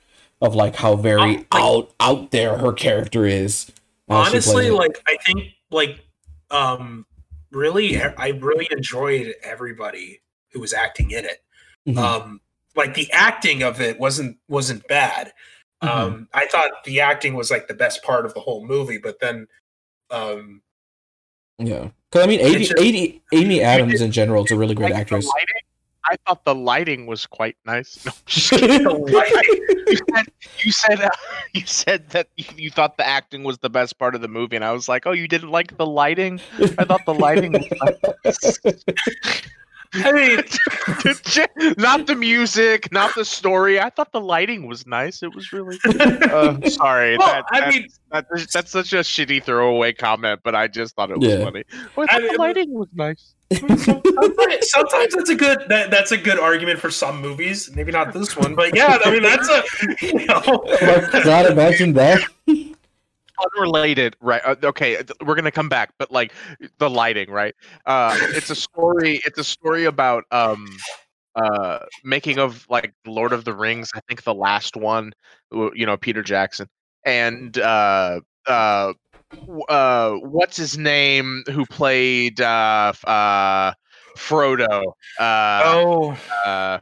of 0.41 0.56
like 0.56 0.76
how 0.76 0.95
very 0.95 1.38
like- 1.38 1.48
out 1.52 1.91
out 2.00 2.32
there 2.32 2.58
her 2.58 2.74
character 2.74 3.26
is. 3.26 3.71
how 4.10 4.24
she 4.26 4.32
plays 4.32 4.48
Honestly, 4.48 4.69
like 4.71 4.98
I 5.08 5.17
think 5.26 5.54
like 5.71 6.00
um 6.52 7.06
really 7.52 8.02
I 8.02 8.30
really 8.30 8.67
enjoyed 8.71 9.34
everybody 9.43 10.21
who 10.52 10.60
was 10.60 10.74
acting 10.74 11.12
in 11.12 11.26
it. 11.26 11.41
Mhm. 11.88 11.98
um 11.98 12.41
like 12.76 12.93
the 12.95 13.12
acting 13.12 13.62
of 13.63 13.80
it 13.80 14.00
wasn't 14.00 14.38
wasn't 14.48 14.86
bad 14.88 15.32
Mhm. 15.84 15.88
um 15.89 16.28
i 16.34 16.45
thought 16.48 16.71
the 16.84 17.00
acting 17.00 17.36
was 17.36 17.52
like 17.52 17.67
the 17.67 17.74
best 17.76 18.02
part 18.04 18.26
of 18.26 18.34
the 18.34 18.39
whole 18.39 18.65
movie 18.65 18.98
but 18.98 19.19
then 19.19 19.48
um 20.10 20.62
yeah, 21.60 21.89
because 22.12 22.26
I 22.26 22.28
mean, 22.28 22.41
Amy, 22.41 22.65
just- 22.65 23.21
Amy, 23.32 23.62
Adams 23.62 24.02
in 24.02 24.12
general 24.12 24.43
is 24.43 24.52
a 24.52 24.58
really 24.58 24.76
great 24.76 24.86
Like, 24.91 24.93
the 24.95 25.00
actress. 25.15 25.26
lighting- 25.26 25.56
I 26.08 26.15
thought 26.26 26.46
the 26.46 26.54
lighting 26.56 27.06
was 27.08 27.26
quite 27.26 27.58
nice. 27.65 28.06
No, 28.06 28.12
just 28.26 28.50
kidding. 28.60 28.84
the 28.84 29.86
you 29.88 29.98
said 30.13 30.26
you 30.63 30.72
said 30.72 31.02
uh, 31.02 31.10
you 31.54 31.62
said 31.65 32.10
that 32.10 32.28
you, 32.38 32.46
you 32.58 32.70
thought 32.72 32.98
the 32.98 33.06
acting 33.08 33.44
was 33.44 33.58
the 33.60 33.70
best 33.70 33.98
part 34.00 34.15
of 34.15 34.22
the 34.22 34.28
movie, 34.28 34.56
and 34.56 34.65
I 34.65 34.72
was 34.72 34.88
like, 34.89 35.06
oh, 35.06 35.12
you 35.12 35.28
didn't 35.28 35.50
like 35.52 35.78
the 35.78 35.86
lighting? 35.86 36.39
I 36.78 36.86
thought 36.86 37.06
the 37.06 37.13
lighting 37.13 37.54
was 37.54 38.60
i 39.94 40.12
mean 40.12 40.44
not 41.78 42.06
the 42.06 42.15
music, 42.15 42.91
not 42.91 43.15
the 43.15 43.24
story. 43.24 43.80
I 43.80 43.89
thought 43.89 44.12
the 44.12 44.20
lighting 44.20 44.68
was 44.68 44.86
nice. 44.86 45.24
It 45.24 45.34
was 45.34 45.54
really. 45.54 45.78
Uh, 45.86 46.60
sorry, 46.70 47.18
well, 47.18 47.28
that, 47.32 47.46
i 47.52 47.60
that- 47.62 47.70
mean 47.70 47.88
that- 48.12 48.26
that's 48.52 48.72
such 48.72 48.91
a 48.94 48.98
shitty 48.98 49.44
throwaway 49.44 49.94
comment, 49.94 50.41
but 50.44 50.54
I 50.56 50.68
just 50.68 50.96
thought 50.96 51.12
it 51.12 51.20
was 51.20 51.30
Yeah. 51.30 51.44
funny. 51.46 51.63
Oh, 51.96 52.02
I 52.02 52.04
I 52.04 52.08
thought 52.08 52.22
mean, 52.24 52.32
the 52.34 52.38
lighting 52.39 52.74
was 52.74 52.88
nice. 52.94 53.35
Sometimes, 53.54 54.04
sometimes 54.70 55.14
that's 55.14 55.30
a 55.30 55.36
good 55.36 55.60
that, 55.70 55.92
that's 55.92 56.12
a 56.12 56.18
good 56.18 56.40
argument 56.40 56.80
for 56.80 56.90
some 56.90 57.22
movies. 57.22 57.70
Maybe 57.76 57.92
not 57.92 58.14
this 58.14 58.36
one 58.36 58.56
but 58.56 58.76
yeah 58.76 58.98
i 59.04 59.12
mean 59.12 59.24
that's 59.24 59.50
a 59.50 59.64
you 60.02 60.26
know. 60.26 60.42
Oh 60.46 61.24
God, 61.24 61.52
imagine 61.52 61.94
that. 61.94 62.22
unrelated 63.58 64.16
right 64.22 64.42
uh, 64.46 64.56
okay 64.64 65.04
we're 65.26 65.36
gonna 65.36 65.52
come 65.52 65.68
back 65.70 65.94
but 66.00 66.12
like 66.12 66.32
the 66.78 66.90
lighting 66.90 67.30
right? 67.30 67.54
Uh 67.86 68.16
it's 68.34 68.50
a 68.50 68.56
story 68.56 69.20
it's 69.26 69.38
a 69.38 69.44
story 69.44 69.86
about 69.86 70.24
um 70.32 70.66
uh 71.36 71.80
making 72.04 72.40
of 72.40 72.66
like 72.70 72.94
lord 73.06 73.34
of 73.34 73.44
the 73.44 73.54
rings 73.54 73.92
i 73.94 74.00
think 74.08 74.24
the 74.24 74.34
last 74.34 74.78
one 74.78 75.12
you 75.52 75.86
know 75.86 75.98
peter 75.98 76.24
jackson. 76.24 76.68
And 77.06 77.58
uh 77.58 78.22
uh 78.48 78.86
w- 78.86 78.96
uh 79.69 80.12
what's 80.15 80.58
his 80.58 80.78
name 80.78 81.43
who 81.52 81.65
played 81.65 82.39
uh 82.41 82.93
uh 83.06 83.74
frodo 84.17 84.84
uh 85.19 85.62
oh 85.65 86.17
uh, 86.45 86.80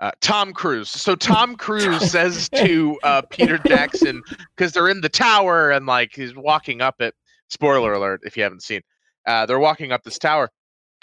uh, 0.00 0.10
Tom 0.20 0.52
Cruise. 0.52 0.90
So 0.90 1.14
Tom 1.14 1.54
Cruise 1.64 2.10
says 2.10 2.48
to 2.56 2.98
uh, 3.04 3.22
Peter 3.30 3.56
Jackson 3.66 4.20
because 4.56 4.72
they're 4.72 4.88
in 4.88 5.00
the 5.00 5.08
tower 5.08 5.70
and 5.70 5.86
like 5.86 6.12
he's 6.12 6.34
walking 6.34 6.80
up 6.80 7.00
it. 7.00 7.14
Spoiler 7.50 7.92
alert 7.92 8.20
if 8.24 8.36
you 8.36 8.42
haven't 8.42 8.64
seen. 8.64 8.80
Uh, 9.26 9.46
they're 9.46 9.60
walking 9.60 9.92
up 9.92 10.02
this 10.02 10.18
tower, 10.18 10.50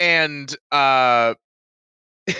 and 0.00 0.54
uh, 0.70 1.32
and 2.26 2.36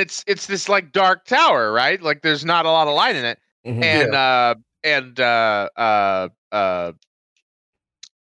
it's 0.00 0.24
it's 0.26 0.46
this 0.46 0.68
like 0.68 0.90
dark 0.90 1.26
tower, 1.26 1.70
right? 1.72 2.02
Like 2.02 2.22
there's 2.22 2.44
not 2.44 2.66
a 2.66 2.70
lot 2.70 2.88
of 2.88 2.94
light 2.94 3.14
in 3.14 3.24
it, 3.24 3.38
Mhm. 3.64 3.84
and 3.84 4.14
uh, 4.16 4.54
and 4.82 5.20
uh, 5.20 5.68
uh, 5.76 6.28
uh, 6.50 6.92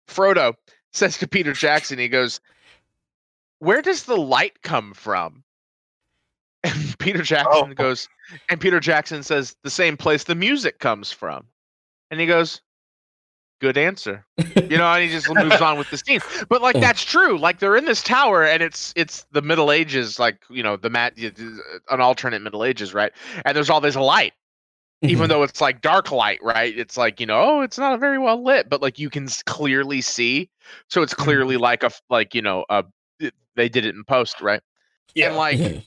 Frodo 0.07 0.53
says 0.93 1.17
to 1.19 1.27
Peter 1.27 1.53
Jackson, 1.53 1.99
he 1.99 2.07
goes, 2.07 2.39
"Where 3.59 3.81
does 3.81 4.03
the 4.03 4.17
light 4.17 4.61
come 4.61 4.93
from?" 4.93 5.43
And 6.63 6.97
Peter 6.99 7.21
Jackson 7.21 7.71
Oh. 7.71 7.73
goes, 7.73 8.09
and 8.49 8.59
Peter 8.59 8.79
Jackson 8.79 9.23
says, 9.23 9.55
"The 9.63 9.69
same 9.69 9.95
place 9.97 10.23
the 10.23 10.35
music 10.35 10.79
comes 10.79 11.11
from," 11.11 11.47
and 12.11 12.19
he 12.19 12.25
goes, 12.25 12.61
"Good 13.61 13.77
answer." 13.77 14.25
You 14.37 14.77
know, 14.77 14.91
and 14.91 15.03
he 15.03 15.09
just 15.09 15.29
moves 15.33 15.61
on 15.61 15.77
with 15.77 15.89
the 15.89 15.97
scene. 15.97 16.19
But 16.49 16.61
like 16.61 16.79
that's 16.79 17.03
true. 17.03 17.37
Like 17.37 17.59
they're 17.59 17.77
in 17.77 17.85
this 17.85 18.01
tower, 18.03 18.43
and 18.43 18.61
it's 18.63 18.91
it's 18.95 19.25
the 19.31 19.41
Middle 19.41 19.71
Ages, 19.71 20.19
like 20.19 20.41
you 20.49 20.63
know 20.63 20.75
the 20.77 20.89
mat, 20.89 21.13
an 21.17 21.61
alternate 22.01 22.41
Middle 22.41 22.63
Ages, 22.65 22.93
right? 22.93 23.13
And 23.45 23.55
there's 23.55 23.69
all 23.69 23.79
this 23.81 23.95
light 23.95 24.33
even 25.03 25.25
Mhm. 25.25 25.29
though 25.29 25.43
it's 25.43 25.61
like 25.61 25.81
dark 25.81 26.11
light, 26.11 26.39
right? 26.41 26.77
It's 26.77 26.97
like 26.97 27.19
you 27.19 27.25
know, 27.25 27.39
oh, 27.39 27.61
it's 27.61 27.77
not 27.77 27.99
very 27.99 28.17
well 28.17 28.43
lit, 28.43 28.69
but 28.69 28.81
like 28.81 28.97
you 28.99 29.09
can 29.09 29.27
clearly 29.45 30.01
see. 30.01 30.49
So 30.89 31.01
it's 31.03 31.13
clearly 31.13 31.57
like 31.57 31.83
a 31.83 31.91
like 32.09 32.33
you 32.33 32.41
know, 32.41 32.65
uh, 32.69 32.83
it- 33.19 33.33
they 33.55 33.69
did 33.69 33.85
it 33.85 33.95
in 33.95 34.03
post, 34.03 34.41
right? 34.41 34.61
yeah 35.15 35.27
And 35.27 35.35
like, 35.37 35.57
Yeah. 35.57 35.79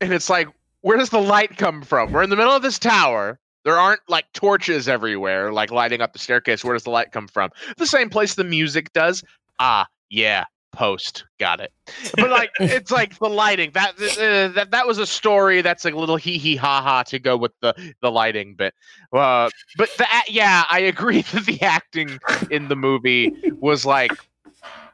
and 0.00 0.12
it's 0.12 0.30
like, 0.30 0.48
where 0.82 0.96
does 0.96 1.10
the 1.10 1.20
light 1.20 1.56
come 1.56 1.82
from? 1.82 2.12
We're 2.12 2.22
in 2.22 2.30
the 2.30 2.36
middle 2.36 2.52
of 2.54 2.62
this 2.62 2.78
tower. 2.78 3.38
There 3.64 3.78
aren't 3.78 4.00
like 4.08 4.32
torches 4.32 4.88
everywhere, 4.88 5.52
like 5.52 5.70
lighting 5.70 6.00
up 6.00 6.12
the 6.12 6.18
staircase. 6.18 6.64
Where 6.64 6.74
does 6.74 6.84
the 6.84 6.90
light 6.90 7.12
come 7.12 7.28
from? 7.28 7.50
The 7.76 7.86
same 7.86 8.08
place 8.08 8.34
the 8.34 8.44
music 8.44 8.92
does. 8.94 9.22
Ah, 9.58 9.86
yeah, 10.08 10.44
post. 10.72 11.24
Got 11.38 11.60
it. 11.60 11.72
But 12.16 12.30
like, 12.30 12.50
it's 12.60 12.90
like 12.90 13.18
the 13.18 13.28
lighting. 13.28 13.70
That 13.74 13.94
uh, 13.94 14.48
that 14.54 14.70
that 14.70 14.86
was 14.86 14.98
a 14.98 15.06
story. 15.06 15.62
That's 15.62 15.84
a 15.84 15.90
little 15.90 16.16
hee 16.16 16.38
hee 16.38 16.56
ha 16.56 16.80
ha 16.82 17.02
to 17.04 17.18
go 17.18 17.36
with 17.36 17.52
the 17.60 17.74
the 18.00 18.10
lighting 18.10 18.54
bit. 18.54 18.74
Uh, 19.12 19.50
but 19.76 19.90
the 19.98 20.04
a- 20.04 20.30
yeah, 20.32 20.64
I 20.70 20.80
agree 20.80 21.22
that 21.32 21.46
the 21.46 21.60
acting 21.62 22.18
in 22.50 22.68
the 22.68 22.76
movie 22.76 23.32
was 23.60 23.84
like 23.86 24.12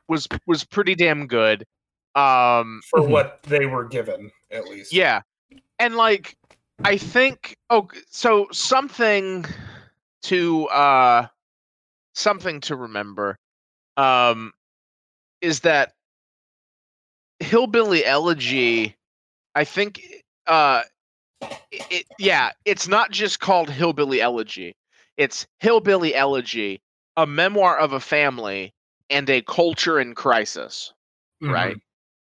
was 0.08 0.26
was 0.46 0.64
pretty 0.64 0.94
damn 0.94 1.26
good. 1.26 1.64
Um, 2.14 2.80
for 2.88 3.00
Mhm. 3.00 3.10
what 3.10 3.42
they 3.42 3.66
were 3.66 3.84
given 3.84 4.30
at 4.50 4.64
least 4.68 4.92
yeah. 4.92 5.20
And 5.78 5.96
like 5.96 6.36
I 6.84 6.96
think 6.96 7.56
oh 7.70 7.88
so 8.10 8.46
something 8.52 9.44
to 10.22 10.66
uh 10.68 11.26
something 12.14 12.60
to 12.62 12.76
remember 12.76 13.38
um 13.98 14.52
is 15.40 15.60
that 15.60 15.94
Hillbilly 17.40 18.04
Elegy 18.04 18.96
I 19.54 19.64
think 19.64 20.00
uh 20.46 20.82
it, 21.70 22.06
yeah, 22.18 22.52
it's 22.64 22.88
not 22.88 23.10
just 23.10 23.40
called 23.40 23.68
Hillbilly 23.70 24.20
Elegy. 24.20 24.76
It's 25.16 25.46
Hillbilly 25.60 26.14
Elegy, 26.14 26.80
a 27.16 27.26
memoir 27.26 27.76
of 27.76 27.92
a 27.92 28.00
family 28.00 28.72
and 29.10 29.28
a 29.30 29.42
culture 29.42 29.98
in 30.00 30.14
crisis 30.14 30.92
Mhm. 31.42 31.52
right? 31.52 31.76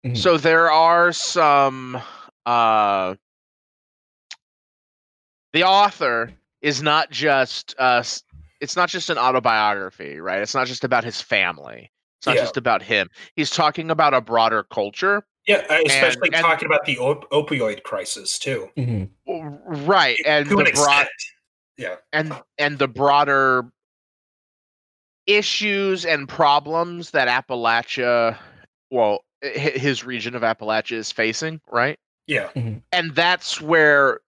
Mhm. 0.05 0.17
So 0.17 0.37
there 0.39 0.71
are 0.71 1.13
some 1.13 2.01
uh 2.47 3.15
the 5.53 5.65
author 5.65 6.33
is 6.63 6.83
not 6.83 7.11
just 7.11 7.75
uh 7.79 8.03
it's 8.61 8.77
not 8.77 8.89
just 8.89 9.11
an 9.11 9.19
autobiography, 9.19 10.19
right? 10.21 10.41
It's 10.41 10.55
not 10.55 10.67
just 10.67 10.85
about 10.85 11.05
his 11.05 11.21
family. 11.21 11.91
It's 12.25 12.27
not 12.27 12.37
Yeah. 12.37 12.43
just 12.43 12.57
about 12.57 12.83
him. 12.83 13.11
He's 13.37 13.51
talking 13.51 13.91
about 13.91 14.15
a 14.15 14.21
broader 14.23 14.63
culture. 14.63 15.27
Yeah, 15.47 15.57
especially 15.85 16.31
and- 16.33 16.43
talking 16.43 16.65
about 16.65 16.87
the 16.87 16.97
op- 16.99 17.29
opioid 17.31 17.83
crisis 17.83 18.39
too. 18.39 18.71
Mhm. 18.79 19.11
Right. 19.27 20.17
And 20.25 20.49
to 20.49 20.57
the 20.57 20.65
an 20.65 20.73
broad 20.73 21.07
yeah, 21.77 21.97
and 22.15 22.33
and 22.57 22.79
the 22.79 22.89
broader 22.89 23.65
issues 25.27 26.07
and 26.07 26.27
problems 26.31 27.11
that 27.11 27.29
Appalachia, 27.29 28.39
well, 28.91 29.23
his 29.43 30.03
region 30.03 30.35
of 30.35 30.41
Appalachia 30.41 30.93
is 30.97 31.13
facing, 31.13 31.61
right? 31.71 31.99
Yeah. 32.27 32.49
And 32.91 33.15
that's 33.15 33.61
where 33.61 34.21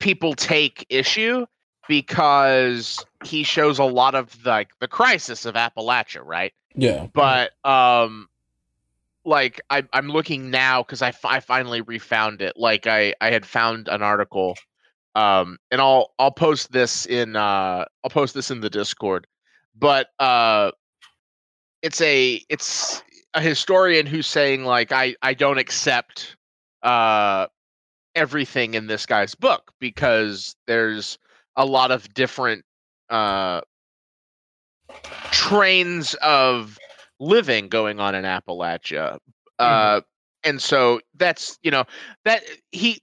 people 0.00 0.34
take 0.34 0.84
issue 0.90 1.46
because 1.88 3.02
he 3.24 3.42
shows 3.42 3.78
a 3.78 3.84
lot 3.84 4.14
of 4.14 4.44
like 4.44 4.68
the 4.80 4.88
crisis 4.88 5.46
of 5.46 5.54
Appalachia, 5.54 6.20
right? 6.22 6.52
Yeah. 6.74 7.06
But 7.12 7.52
um 7.64 8.28
like 9.24 9.60
I 9.70 9.84
I'm 9.92 10.08
looking 10.08 10.50
now 10.50 10.82
cuz 10.82 11.02
I, 11.02 11.12
I 11.24 11.40
finally 11.40 11.80
refound 11.82 12.42
it. 12.42 12.54
Like 12.56 12.86
I 12.86 13.14
I 13.20 13.30
had 13.30 13.44
found 13.44 13.88
an 13.88 14.02
article 14.02 14.56
um 15.14 15.58
and 15.70 15.80
I'll 15.80 16.12
I'll 16.18 16.30
post 16.30 16.72
this 16.72 17.06
in 17.06 17.36
uh 17.36 17.84
I'll 18.04 18.10
post 18.10 18.34
this 18.34 18.50
in 18.50 18.60
the 18.60 18.70
Discord. 18.70 19.26
But 19.74 20.08
uh 20.18 20.70
it's 21.82 22.00
a 22.00 22.42
it's 22.48 23.02
a 23.34 23.40
historian 23.40 24.06
who's 24.06 24.26
saying 24.26 24.64
like 24.64 24.92
I 24.92 25.14
I 25.22 25.34
don't 25.34 25.58
accept 25.58 26.36
uh 26.82 27.46
everything 28.14 28.74
in 28.74 28.86
this 28.86 29.06
guy's 29.06 29.34
book 29.34 29.72
because 29.78 30.56
there's 30.66 31.18
a 31.56 31.64
lot 31.64 31.90
of 31.90 32.12
different 32.14 32.64
uh 33.08 33.60
trains 35.30 36.14
of 36.22 36.78
living 37.18 37.68
going 37.68 38.00
on 38.00 38.14
in 38.14 38.24
Appalachia. 38.24 39.18
Uh 39.58 40.00
and 40.44 40.60
so 40.60 41.00
that's 41.16 41.58
you 41.62 41.70
know 41.70 41.84
that 42.24 42.42
he 42.72 43.02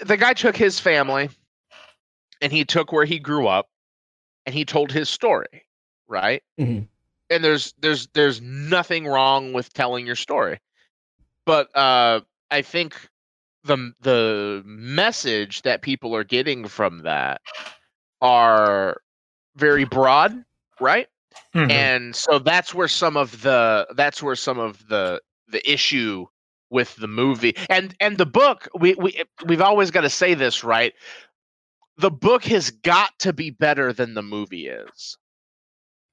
the 0.00 0.16
guy 0.16 0.32
took 0.32 0.56
his 0.56 0.80
family 0.80 1.28
and 2.40 2.52
he 2.52 2.64
took 2.64 2.92
where 2.92 3.04
he 3.04 3.18
grew 3.18 3.46
up 3.46 3.68
and 4.46 4.54
he 4.54 4.64
told 4.64 4.90
his 4.92 5.08
story, 5.08 5.66
right? 6.08 6.42
Mhm. 6.58 6.88
And 7.30 7.44
there's 7.44 7.74
there's 7.78 8.08
there's 8.14 8.40
nothing 8.40 9.06
wrong 9.06 9.52
with 9.52 9.72
telling 9.72 10.06
your 10.06 10.16
story. 10.16 10.60
But 11.44 11.74
uh 11.76 12.20
I 12.50 12.62
think 12.62 13.08
the 13.64 13.92
the 14.00 14.62
message 14.64 15.62
that 15.62 15.82
people 15.82 16.14
are 16.16 16.24
getting 16.24 16.66
from 16.68 17.02
that 17.02 17.42
are 18.20 19.00
very 19.56 19.84
broad, 19.84 20.44
right? 20.80 21.08
Mhm. 21.54 21.70
and 21.70 22.16
so 22.16 22.38
that's 22.38 22.74
where 22.74 22.88
some 22.88 23.16
of 23.16 23.42
the 23.42 23.86
that's 23.96 24.22
where 24.22 24.36
some 24.36 24.58
of 24.58 24.86
the 24.88 25.20
the 25.48 25.70
issue 25.70 26.26
with 26.70 26.94
the 26.96 27.08
movie 27.08 27.56
and 27.70 27.94
and 28.00 28.18
the 28.18 28.26
book 28.26 28.68
we 28.78 28.94
we 28.94 29.22
we've 29.46 29.62
always 29.62 29.90
got 29.90 30.02
to 30.02 30.10
say 30.10 30.34
this 30.34 30.62
right 30.62 30.92
the 31.96 32.10
book 32.10 32.44
has 32.44 32.70
got 32.70 33.18
to 33.18 33.32
be 33.32 33.50
better 33.50 33.92
than 33.92 34.14
the 34.14 34.22
movie 34.22 34.68
is 34.68 35.16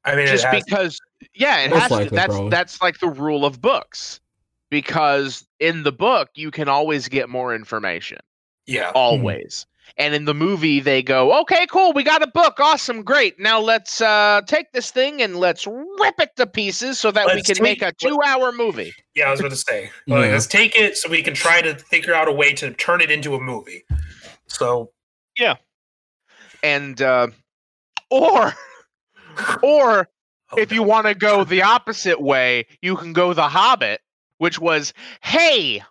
I 0.05 0.15
mean, 0.15 0.27
it 0.27 0.37
just 0.37 0.47
because 0.51 0.99
yeah 1.33 1.61
it 1.61 1.71
Most 1.71 1.89
has 1.89 1.89
to. 1.89 2.15
that's 2.15 2.27
probably. 2.33 2.49
that's 2.49 2.81
like 2.81 2.99
the 2.99 3.09
rule 3.09 3.43
of 3.45 3.59
books 3.61 4.21
because 4.69 5.45
in 5.59 5.83
the 5.83 5.91
book 5.91 6.29
you 6.35 6.51
can 6.51 6.69
always 6.69 7.07
get 7.07 7.27
more 7.29 7.53
information 7.53 8.19
yeah. 8.67 8.91
always. 8.95 9.65
And 9.97 10.13
in 10.13 10.25
the 10.25 10.33
movie, 10.33 10.79
they 10.79 11.01
go, 11.01 11.39
"Okay, 11.41 11.65
cool, 11.67 11.93
we 11.93 12.03
got 12.03 12.21
a 12.21 12.27
book, 12.27 12.59
awesome, 12.59 13.03
great. 13.03 13.39
Now 13.39 13.59
let's 13.59 14.01
uh, 14.01 14.41
take 14.45 14.71
this 14.73 14.91
thing 14.91 15.21
and 15.21 15.37
let's 15.37 15.65
rip 15.65 16.19
it 16.19 16.35
to 16.35 16.47
pieces 16.47 16.99
so 16.99 17.11
that 17.11 17.27
we 17.27 17.35
Let's 17.35 17.51
can 17.51 17.63
make 17.63 17.81
a 17.81 17.93
two-hour 17.93 18.51
movie." 18.51 18.93
Yeah, 19.15 19.27
I 19.27 19.31
was 19.31 19.39
going 19.39 19.51
to 19.51 19.57
say, 19.57 19.89
like, 20.07 20.31
let's 20.31 20.47
take 20.47 20.75
it 20.75 20.97
so 20.97 21.09
we 21.09 21.21
can 21.21 21.33
try 21.33 21.61
to 21.61 21.75
figure 21.75 22.13
out 22.13 22.27
a 22.27 22.33
way 22.33 22.53
to 22.55 22.73
turn 22.73 22.99
it 23.01 23.09
into 23.09 23.35
a 23.35 23.39
movie. 23.39 23.85
So, 24.47 24.91
yeah. 25.37 25.55
And 26.61 27.01
uh, 27.01 27.27
or 28.09 28.53
or 29.63 30.09
oh, 30.51 30.57
if 30.57 30.71
you 30.71 30.83
want 30.83 31.07
to 31.07 31.15
go 31.15 31.43
the 31.43 31.63
opposite 31.63 32.21
way, 32.21 32.65
you 32.81 32.95
can 32.97 33.13
go 33.13 33.33
The 33.33 33.47
Hobbit, 33.47 34.01
which 34.39 34.59
was, 34.59 34.93
"Hey, 35.21 35.81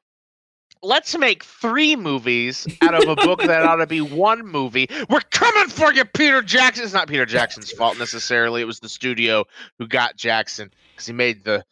let's 0.85 1.17
make 1.17 1.43
three 1.45 1.97
movies 1.97 2.67
out 2.83 2.95
of 2.95 3.09
a 3.09 3.17
book 3.17 3.41
that 3.43 3.63
ought 3.63 3.77
to 3.77 3.87
be 3.87 4.01
one 4.01 4.47
movie. 4.47 4.89
We're 5.09 5.21
coming 5.31 5.69
for 5.69 5.93
you, 5.93 6.05
Peter 6.05 6.43
Jackson." 6.43 6.85
It's 6.85 6.93
not 6.93 7.09
Peter 7.09 7.27
Jackson's 7.27 7.71
fault 7.73 7.99
necessarily. 7.99 8.61
It 8.61 8.67
was 8.67 8.81
the 8.81 8.89
studio 8.89 9.45
who 9.79 9.87
got 9.87 10.17
Jackson 10.17 10.71
because 10.93 11.07
he 11.07 11.13
made 11.13 11.45
the 11.45 11.65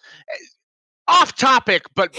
off 1.09 1.37
topic, 1.37 1.85
but 1.95 2.15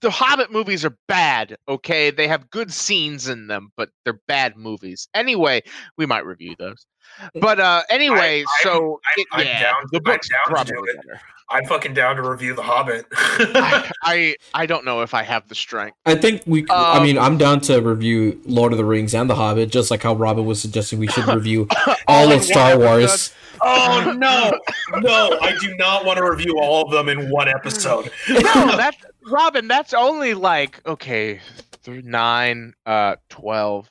the 0.00 0.10
Hobbit 0.10 0.50
movies 0.50 0.84
are 0.84 0.96
bad. 1.08 1.56
Okay, 1.68 2.10
they 2.10 2.26
have 2.28 2.48
good 2.50 2.72
scenes 2.72 3.28
in 3.28 3.46
them, 3.48 3.70
but 3.76 3.90
they're 4.04 4.20
bad 4.26 4.56
movies. 4.56 5.08
Anyway, 5.14 5.62
we 5.98 6.06
might 6.06 6.24
review 6.24 6.54
those. 6.58 6.86
But 7.34 7.60
uh 7.60 7.82
anyway, 7.90 8.38
I'm- 8.38 8.46
so 8.62 8.72
I'm- 9.04 9.14
it- 9.18 9.26
I'm 9.32 9.46
yeah, 9.46 9.62
down- 9.62 9.84
the 9.92 10.00
book's 10.00 10.28
probably 10.46 10.74
better. 10.94 11.20
I'm 11.52 11.64
fucking 11.66 11.94
down 11.94 12.14
to 12.16 12.22
review 12.22 12.54
The 12.54 12.62
Hobbit. 12.62 13.06
I, 13.12 13.90
I 14.04 14.36
I 14.54 14.66
don't 14.66 14.84
know 14.84 15.02
if 15.02 15.14
I 15.14 15.22
have 15.24 15.48
the 15.48 15.54
strength. 15.56 15.96
I 16.06 16.14
think 16.14 16.42
we. 16.46 16.64
I 16.70 16.98
Um, 16.98 17.02
mean, 17.02 17.18
I'm 17.18 17.36
down 17.38 17.60
to 17.62 17.80
review 17.80 18.40
Lord 18.46 18.72
of 18.72 18.78
the 18.78 18.84
Rings 18.84 19.14
and 19.14 19.28
The 19.28 19.34
Hobbit, 19.34 19.70
just 19.70 19.90
like 19.90 20.02
how 20.02 20.14
Robin 20.14 20.44
was 20.44 20.60
suggesting 20.60 20.98
we 21.00 21.08
should 21.08 21.26
review 21.26 21.66
all 22.06 22.30
of 22.30 22.44
Star. 22.44 22.78
Wars. 22.78 23.34
oh 23.62 24.14
no, 24.16 24.52
no! 25.00 25.38
I 25.40 25.56
do 25.60 25.74
not 25.76 26.04
want 26.04 26.18
to 26.18 26.24
review 26.30 26.58
all 26.60 26.84
of 26.86 26.92
them 26.92 27.08
in 27.08 27.28
one 27.30 27.48
episode. 27.48 28.10
No, 28.28 28.40
that 28.42 28.96
Robin, 29.26 29.66
that's 29.66 29.92
only 29.92 30.34
like 30.34 30.80
okay, 30.86 31.40
th- 31.82 32.04
nine, 32.04 32.74
uh, 32.86 33.16
twelve, 33.28 33.90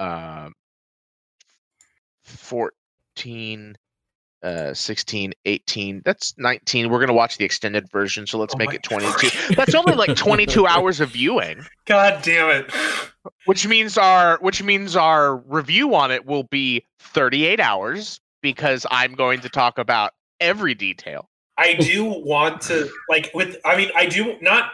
um, 0.00 0.52
fourteen. 2.22 3.76
Uh, 4.40 4.72
16, 4.72 5.32
18, 5.46 6.02
that's 6.04 6.32
19. 6.38 6.90
We're 6.90 6.98
going 6.98 7.08
to 7.08 7.14
watch 7.14 7.38
the 7.38 7.44
extended 7.44 7.90
version, 7.90 8.24
so 8.24 8.38
let's 8.38 8.54
Oh 8.54 8.58
make 8.58 8.72
it 8.72 8.84
22. 8.84 9.54
That's 9.56 9.74
only 9.74 9.94
like 9.94 10.14
22 10.16 10.64
hours 10.64 11.00
of 11.00 11.10
viewing. 11.10 11.66
God 11.86 12.22
damn 12.22 12.48
it! 12.50 12.72
which 13.44 13.66
means 13.66 13.98
our 13.98 14.38
which 14.40 14.62
means 14.62 14.96
our 14.96 15.36
review 15.36 15.94
on 15.94 16.10
it 16.10 16.24
will 16.26 16.44
be 16.44 16.84
38 17.00 17.60
hours 17.60 18.20
because 18.42 18.86
I'm 18.90 19.14
going 19.14 19.40
to 19.40 19.48
talk 19.48 19.78
about 19.78 20.12
every 20.40 20.74
detail. 20.74 21.28
I 21.56 21.74
do 21.74 22.04
want 22.04 22.60
to 22.62 22.88
like 23.08 23.30
with. 23.34 23.56
I 23.64 23.76
mean, 23.76 23.90
I 23.96 24.06
do 24.06 24.36
not 24.40 24.72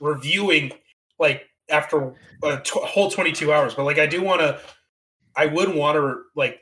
reviewing 0.00 0.72
like 1.18 1.44
after 1.68 2.14
a 2.42 2.60
t- 2.60 2.80
whole 2.82 3.10
22 3.10 3.52
hours, 3.52 3.74
but 3.74 3.84
like 3.84 3.98
I 3.98 4.06
do 4.06 4.22
want 4.22 4.40
to. 4.40 4.60
I 5.36 5.46
would 5.46 5.72
want 5.74 5.96
to 5.96 6.22
like 6.34 6.60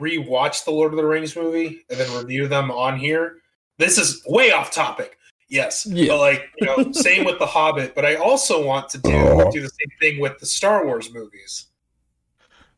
rewatch 0.00 0.64
the 0.64 0.70
Lord 0.70 0.92
of 0.92 0.96
the 0.96 1.04
Rings 1.06 1.34
movie 1.36 1.80
and 1.90 1.98
then 1.98 2.16
review 2.16 2.48
them 2.48 2.70
on 2.70 2.98
here. 2.98 3.38
This 3.78 3.98
is 3.98 4.22
way 4.26 4.52
off 4.52 4.70
topic. 4.70 5.18
Yes, 5.48 5.84
Yeah. 5.86 6.08
but 6.08 6.18
like 6.18 6.50
you 6.58 6.66
know, 6.66 6.92
same 6.92 7.24
with 7.24 7.38
the 7.38 7.46
Hobbit. 7.46 7.94
But 7.94 8.04
I 8.04 8.14
also 8.16 8.64
want 8.64 8.88
to 8.90 8.98
do 8.98 9.10
Oh. 9.12 9.50
do 9.50 9.60
the 9.60 9.68
same 9.68 9.90
thing 10.00 10.20
with 10.20 10.38
the 10.38 10.46
Star 10.46 10.84
Wars 10.86 11.12
movies. 11.12 11.66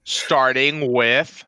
Starting 0.05 0.93
with 0.93 1.45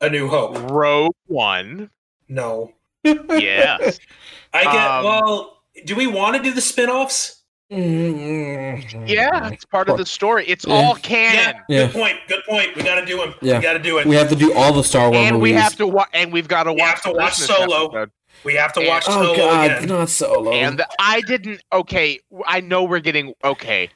A 0.00 0.08
New 0.10 0.28
Hope. 0.28 0.56
Rogue 0.70 1.14
One. 1.26 1.90
No, 2.28 2.72
Yes. 3.04 3.98
I 4.52 4.64
get. 4.64 4.74
Um, 4.90 5.04
well, 5.04 5.62
do 5.84 5.94
we 5.94 6.06
want 6.06 6.36
to 6.36 6.42
do 6.42 6.52
the 6.52 6.60
spin-offs? 6.60 7.42
Yeah, 7.68 9.48
it's 9.50 9.64
part 9.64 9.88
of 9.88 9.98
the 9.98 10.06
story. 10.06 10.46
It's 10.46 10.64
Yeah. 10.66 10.74
all 10.74 10.94
canon. 10.96 11.62
Yeah. 11.68 11.86
Good 11.86 11.92
point. 11.94 12.16
Good 12.28 12.44
point. 12.48 12.76
We 12.76 12.82
got 12.82 13.00
to 13.00 13.06
do 13.06 13.16
them. 13.18 13.34
Yeah. 13.42 13.56
We 13.58 13.62
got 13.62 13.72
to 13.74 13.78
do 13.80 13.98
it. 13.98 14.06
We 14.06 14.14
have 14.16 14.28
to 14.28 14.36
do 14.36 14.52
all 14.54 14.72
the 14.72 14.84
Star 14.84 15.10
Wars 15.10 15.16
And 15.16 15.36
movies. 15.36 15.42
we 15.54 15.60
have 15.60 15.76
to 15.76 15.86
wa- 15.86 16.06
and 16.12 16.32
we've 16.32 16.48
got 16.48 16.64
to 16.64 16.72
We 16.72 16.80
watch 16.80 16.90
have 16.90 17.02
to 17.02 17.12
watch 17.12 17.34
Solo. 17.34 17.86
episode. 17.86 18.10
We 18.44 18.54
have 18.54 18.72
to 18.74 18.86
watch 18.86 19.04
oh 19.08 19.22
Solo 19.34 19.36
God, 19.36 19.70
again. 19.70 19.88
not 19.88 20.08
Solo. 20.10 20.52
And 20.52 20.84
I 21.00 21.20
didn't. 21.22 21.62
Okay, 21.72 22.20
I 22.46 22.60
know 22.60 22.84
we're 22.84 23.00
getting 23.00 23.34
okay. 23.42 23.88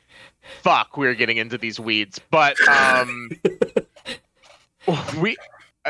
Fuck, 0.62 0.96
we're 0.96 1.14
getting 1.14 1.36
into 1.36 1.56
these 1.58 1.78
weeds, 1.78 2.18
but 2.30 2.56
um, 2.66 3.30
we 5.20 5.36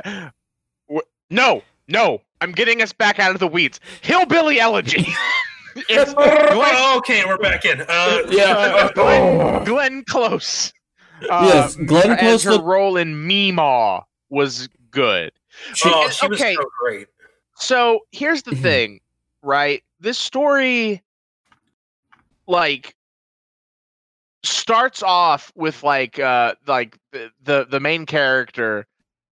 uh, 0.04 0.30
no, 1.30 1.62
no. 1.88 2.20
I'm 2.42 2.52
getting 2.52 2.82
us 2.82 2.92
back 2.92 3.18
out 3.20 3.30
of 3.32 3.38
the 3.38 3.46
weeds. 3.46 3.80
Hillbilly 4.02 4.58
Elegy. 4.60 5.06
it's 5.76 6.12
Glenn, 6.14 6.48
Oh, 6.52 6.94
okay, 6.98 7.24
we're 7.24 7.38
back 7.38 7.64
in. 7.64 7.82
Uh, 7.88 8.22
yeah. 8.30 8.90
Glenn, 8.94 9.64
Glenn 9.64 10.04
Close. 10.04 10.72
Uh, 11.30 11.50
Yes, 11.52 11.76
Glenn 11.76 12.12
as 12.12 12.18
Close 12.20 12.42
her 12.44 12.50
looked- 12.52 12.64
role 12.64 12.96
in 12.96 13.14
Meemaw 13.28 14.02
was 14.30 14.68
good. 14.90 15.32
She- 15.74 15.90
oh, 15.92 16.08
she 16.08 16.26
was 16.28 16.40
okay. 16.40 16.54
so 16.54 16.62
great. 16.80 17.06
So 17.56 18.00
here's 18.12 18.42
the 18.42 18.52
Mhm. 18.52 18.62
thing, 18.62 19.00
right? 19.42 19.82
This 20.00 20.18
story, 20.18 21.02
like, 22.46 22.94
starts 24.42 25.02
off 25.02 25.52
with 25.54 25.82
like 25.82 26.18
uh 26.18 26.54
like 26.66 26.96
the 27.12 27.30
the, 27.42 27.66
the 27.66 27.78
main 27.78 28.06
character 28.06 28.86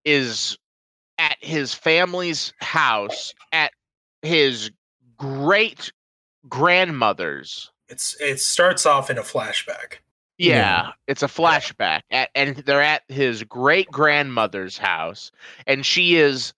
is 0.04 0.58
at 1.16 1.36
his 1.40 1.72
family's 1.72 2.52
house 2.60 3.32
at 3.52 3.72
his 4.20 4.70
great 5.16 5.90
grandmother's 6.48 7.70
It's 7.88 8.16
it 8.20 8.40
starts 8.40 8.86
off 8.86 9.10
in 9.10 9.18
a 9.18 9.22
flashback. 9.22 9.98
yeah, 10.38 10.56
Yeah. 10.56 10.90
it's 11.06 11.22
a 11.22 11.26
flashback 11.28 12.02
at, 12.10 12.30
and 12.34 12.56
they're 12.58 12.82
at 12.82 13.02
his 13.08 13.42
great 13.44 13.88
grandmother's 13.90 14.78
house 14.78 15.30
and 15.66 15.84
she 15.84 16.16
is 16.16 16.52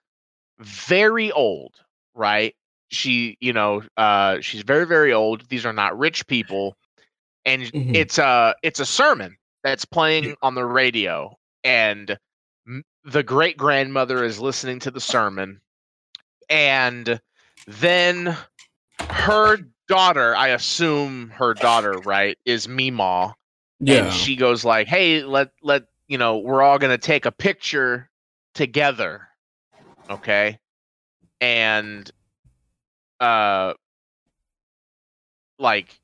very 0.58 1.32
old 1.32 1.74
right 2.14 2.54
she 2.88 3.36
you 3.40 3.52
know 3.52 3.82
uh 3.96 4.40
she's 4.40 4.62
very 4.62 4.84
very 4.86 5.12
old 5.12 5.48
these 5.48 5.64
are 5.64 5.72
not 5.72 5.96
rich 5.98 6.26
people 6.26 6.76
and 7.46 7.62
Mhm. 7.62 7.94
it's 7.94 8.18
a 8.18 8.54
it's 8.62 8.80
a 8.80 8.84
sermon 8.86 9.36
that's 9.62 9.84
playing 9.84 10.36
on 10.42 10.54
the 10.54 10.64
radio 10.64 11.34
and 11.64 12.18
the 13.04 13.22
great 13.22 13.56
grandmother 13.56 14.22
is 14.24 14.38
listening 14.40 14.78
to 14.80 14.90
the 14.90 15.00
sermon 15.00 15.60
and 16.50 17.20
then 17.66 18.36
her 19.08 19.58
daughter 19.90 20.36
i 20.36 20.48
assume 20.48 21.30
her 21.30 21.52
daughter 21.52 21.92
right 22.04 22.38
is 22.46 22.66
Meemaw 22.68 23.34
Yeah. 23.80 24.04
and 24.04 24.12
she 24.12 24.36
goes 24.36 24.64
like 24.64 24.86
hey 24.86 25.22
let 25.24 25.50
let 25.62 25.84
you 26.06 26.16
know 26.16 26.38
we're 26.38 26.62
all 26.62 26.78
gonna 26.78 26.96
take 26.98 27.26
a 27.26 27.32
picture 27.32 28.08
together 28.54 29.28
okay 30.08 30.58
and 31.40 32.08
uh 33.18 33.74
like 35.58 36.00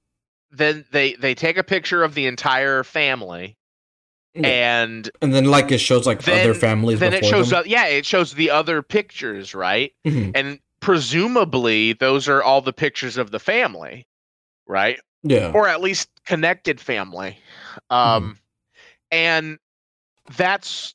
then 0.51 0.85
they 0.91 1.15
they 1.15 1.35
take 1.35 1.57
a 1.57 1.65
picture 1.65 2.03
of 2.03 2.15
the 2.15 2.27
entire 2.27 2.83
family 2.83 3.57
and 4.35 5.11
and 5.23 5.33
then 5.35 5.45
like 5.47 5.71
it 5.73 5.79
shows 5.79 6.07
like 6.07 6.23
then- 6.23 6.41
other 6.41 6.55
families 6.55 6.99
then 6.99 7.15
it 7.15 7.25
shows 7.25 7.51
them. 7.51 7.61
up 7.61 7.67
yeah 7.67 7.87
it 7.87 8.05
shows 8.05 8.35
the 8.35 8.51
other 8.51 8.83
pictures 8.83 9.55
right 9.55 9.93
Mhm. 10.07 10.33
and 10.35 10.61
presumably 10.87 11.95
those 11.95 12.29
are 12.29 12.45
all 12.45 12.61
the 12.61 12.73
pictures 12.73 13.17
of 13.17 13.33
the 13.33 13.41
family 13.41 14.07
right? 14.69 15.01
Yeah. 15.25 15.51
or 15.53 15.67
at 15.67 15.81
least 15.81 16.09
connected 16.25 16.81
family. 16.81 17.37
Um 17.91 18.39
and 19.11 19.59
that's 20.37 20.95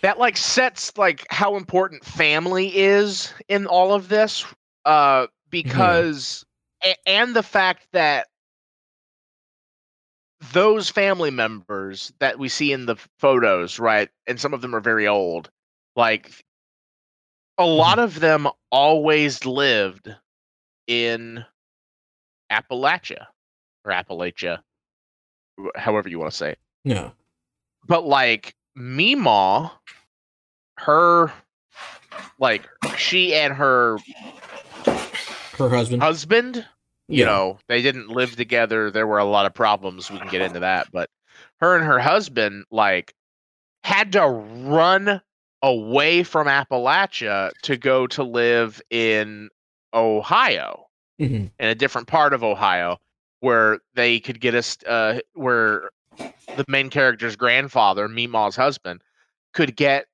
that 0.00 0.18
like 0.18 0.38
sets 0.38 0.96
like 0.96 1.26
how 1.28 1.56
important 1.56 2.06
family 2.06 2.74
is 2.74 3.34
in 3.48 3.66
all 3.66 3.92
of 3.92 4.08
this 4.08 4.46
uh 4.86 5.26
because 5.50 6.46
a- 6.82 6.96
and 7.06 7.36
the 7.36 7.42
fact 7.42 7.86
that 7.92 8.28
those 10.54 10.88
family 10.88 11.30
members 11.30 12.14
that 12.18 12.38
we 12.38 12.48
see 12.48 12.72
in 12.72 12.86
the 12.86 12.96
photos 13.18 13.78
right 13.78 14.08
and 14.26 14.40
some 14.40 14.54
of 14.54 14.62
them 14.62 14.74
are 14.74 14.80
very 14.80 15.06
old 15.06 15.50
like 15.96 16.42
a 17.58 17.66
lot 17.66 17.98
mm-hmm. 17.98 18.04
of 18.04 18.20
them 18.20 18.48
always 18.70 19.44
lived 19.44 20.14
in 20.86 21.44
Appalachia 22.50 23.26
or 23.84 23.92
Appalachia, 23.92 24.60
however 25.76 26.08
you 26.08 26.18
want 26.18 26.30
to 26.30 26.36
say 26.36 26.50
it. 26.50 26.58
Yeah. 26.84 27.10
But 27.86 28.04
like 28.04 28.54
Meemaw, 28.76 29.70
her, 30.78 31.32
like 32.38 32.68
she 32.96 33.34
and 33.34 33.52
her 33.54 33.98
Her 35.58 35.68
husband. 35.68 36.02
husband, 36.02 36.56
you 37.08 37.20
Yeah. 37.20 37.26
know, 37.26 37.58
they 37.68 37.82
didn't 37.82 38.08
live 38.08 38.36
together. 38.36 38.90
There 38.90 39.06
were 39.06 39.18
a 39.18 39.24
lot 39.24 39.46
of 39.46 39.54
problems. 39.54 40.10
We 40.10 40.18
can 40.18 40.28
get 40.28 40.40
into 40.42 40.60
that, 40.60 40.88
but 40.92 41.10
her 41.60 41.76
and 41.76 41.84
her 41.84 41.98
husband 41.98 42.64
like 42.70 43.14
had 43.84 44.12
to 44.12 44.26
run 44.26 45.20
away 45.62 46.22
from 46.22 46.46
Appalachia 46.48 47.50
to 47.62 47.76
go 47.76 48.06
to 48.08 48.22
live 48.24 48.80
in 48.90 49.48
Ohio. 49.94 50.86
Mhm. 51.20 51.50
in 51.58 51.68
a 51.68 51.74
different 51.74 52.08
part 52.08 52.32
of 52.32 52.42
Ohio 52.42 52.98
where 53.40 53.78
they 53.94 54.18
could 54.18 54.40
get 54.40 54.54
us 54.54 54.78
uh 54.88 55.20
where 55.34 55.90
the 56.56 56.64
main 56.68 56.90
character's 56.90 57.36
grandfather, 57.36 58.08
Meemaw's 58.08 58.56
husband, 58.56 59.02
could 59.52 59.76
get 59.76 60.06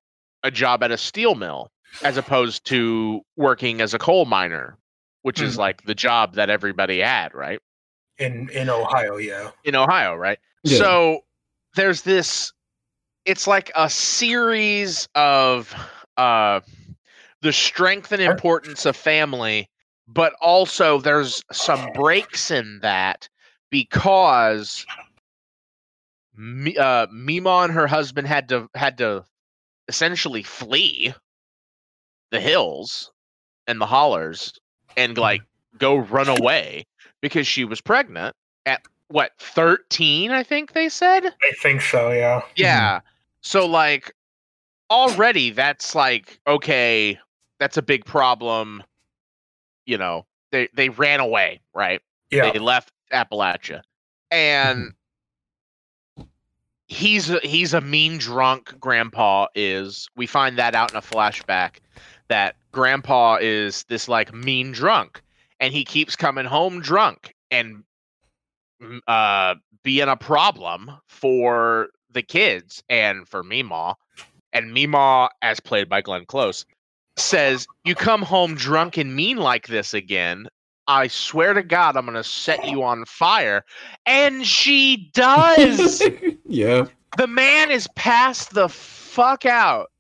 a 0.42 0.50
job 0.50 0.82
at 0.82 0.90
a 0.90 0.98
steel 0.98 1.34
mill 1.34 1.70
as 2.02 2.16
opposed 2.18 2.66
to 2.66 3.22
working 3.36 3.80
as 3.80 3.94
a 3.94 3.98
coal 3.98 4.24
miner, 4.26 4.76
which 5.22 5.40
is 5.40 5.54
Mhm. 5.54 5.58
like 5.60 5.82
the 5.84 5.94
job 5.94 6.34
that 6.34 6.50
everybody 6.50 6.98
had, 6.98 7.32
right? 7.32 7.60
In 8.18 8.50
in 8.50 8.68
Ohio, 8.68 9.16
yeah. 9.16 9.52
In 9.64 9.76
Ohio, 9.76 10.14
right? 10.14 10.38
Yeah. 10.64 10.78
So 10.78 11.24
there's 11.76 12.02
this 12.02 12.52
it's 13.28 13.46
like 13.46 13.70
a 13.76 13.90
series 13.90 15.06
of 15.14 15.74
uh 16.16 16.60
the 17.42 17.52
strength 17.52 18.10
and 18.10 18.22
importance 18.22 18.86
of 18.86 18.96
family 18.96 19.68
but 20.08 20.32
also 20.40 20.98
there's 20.98 21.44
some 21.52 21.92
breaks 21.92 22.50
in 22.50 22.78
that 22.80 23.28
because 23.70 24.86
uh, 26.78 27.06
Mima 27.12 27.60
and 27.64 27.72
her 27.72 27.86
husband 27.86 28.26
had 28.26 28.48
to 28.48 28.68
had 28.74 28.96
to 28.98 29.24
essentially 29.88 30.42
flee 30.42 31.14
the 32.30 32.40
hills 32.40 33.12
and 33.66 33.78
the 33.80 33.86
hollers 33.86 34.54
and 34.96 35.18
like 35.18 35.42
go 35.76 35.96
run 35.96 36.28
away 36.28 36.86
because 37.20 37.46
she 37.46 37.64
was 37.64 37.80
pregnant 37.82 38.34
at 38.64 38.80
what 39.08 39.32
13 39.38 40.30
I 40.30 40.42
think 40.42 40.72
they 40.72 40.88
said 40.88 41.26
I 41.26 41.52
think 41.60 41.82
so, 41.82 42.10
yeah. 42.10 42.42
yeah. 42.56 43.00
So 43.48 43.64
like 43.64 44.12
already 44.90 45.48
that's 45.48 45.94
like 45.94 46.38
okay, 46.46 47.18
that's 47.58 47.78
a 47.78 47.82
big 47.82 48.04
problem. 48.04 48.82
You 49.86 49.96
know, 49.96 50.26
they 50.52 50.68
they 50.74 50.90
ran 50.90 51.20
away, 51.20 51.62
right? 51.74 52.02
Yeah. 52.30 52.52
They 52.52 52.58
left 52.58 52.92
Appalachia. 53.10 53.80
And 54.30 54.92
he's 56.88 57.30
a, 57.30 57.38
he's 57.38 57.72
a 57.72 57.80
mean 57.80 58.18
drunk 58.18 58.78
grandpa 58.78 59.46
is. 59.54 60.10
We 60.14 60.26
find 60.26 60.58
that 60.58 60.74
out 60.74 60.90
in 60.90 60.98
a 60.98 61.00
flashback 61.00 61.76
that 62.28 62.54
grandpa 62.72 63.38
is 63.40 63.84
this 63.84 64.08
like 64.08 64.34
mean 64.34 64.72
drunk 64.72 65.22
and 65.58 65.72
he 65.72 65.86
keeps 65.86 66.16
coming 66.16 66.44
home 66.44 66.82
drunk 66.82 67.34
and 67.50 67.82
mm, 68.82 69.00
uh 69.06 69.54
being 69.82 70.08
a 70.08 70.16
problem 70.16 70.90
for 71.06 71.88
the 72.18 72.22
kids 72.22 72.82
and 72.88 73.28
for 73.28 73.44
Meemaw. 73.44 73.94
And 74.52 74.74
Meemaw, 74.76 75.28
as 75.40 75.60
played 75.60 75.88
by 75.88 76.00
Glenn 76.00 76.26
Close, 76.26 76.66
says, 77.16 77.68
You 77.84 77.94
come 77.94 78.22
home 78.22 78.56
drunk 78.56 78.96
and 78.96 79.14
mean 79.14 79.36
like 79.36 79.68
this 79.68 79.94
again. 79.94 80.48
I 80.88 81.06
swear 81.06 81.52
to 81.52 81.62
God, 81.62 81.96
I'm 81.96 82.06
going 82.06 82.16
to 82.16 82.24
set 82.24 82.66
you 82.66 82.82
on 82.82 83.04
fire. 83.04 83.64
And 84.04 84.44
she 84.44 85.10
does. 85.14 86.02
yeah. 86.44 86.86
the 87.16 87.28
man 87.28 87.70
is 87.70 87.86
passed 87.94 88.54
the 88.54 88.68
fuck 88.68 89.46
out 89.46 89.90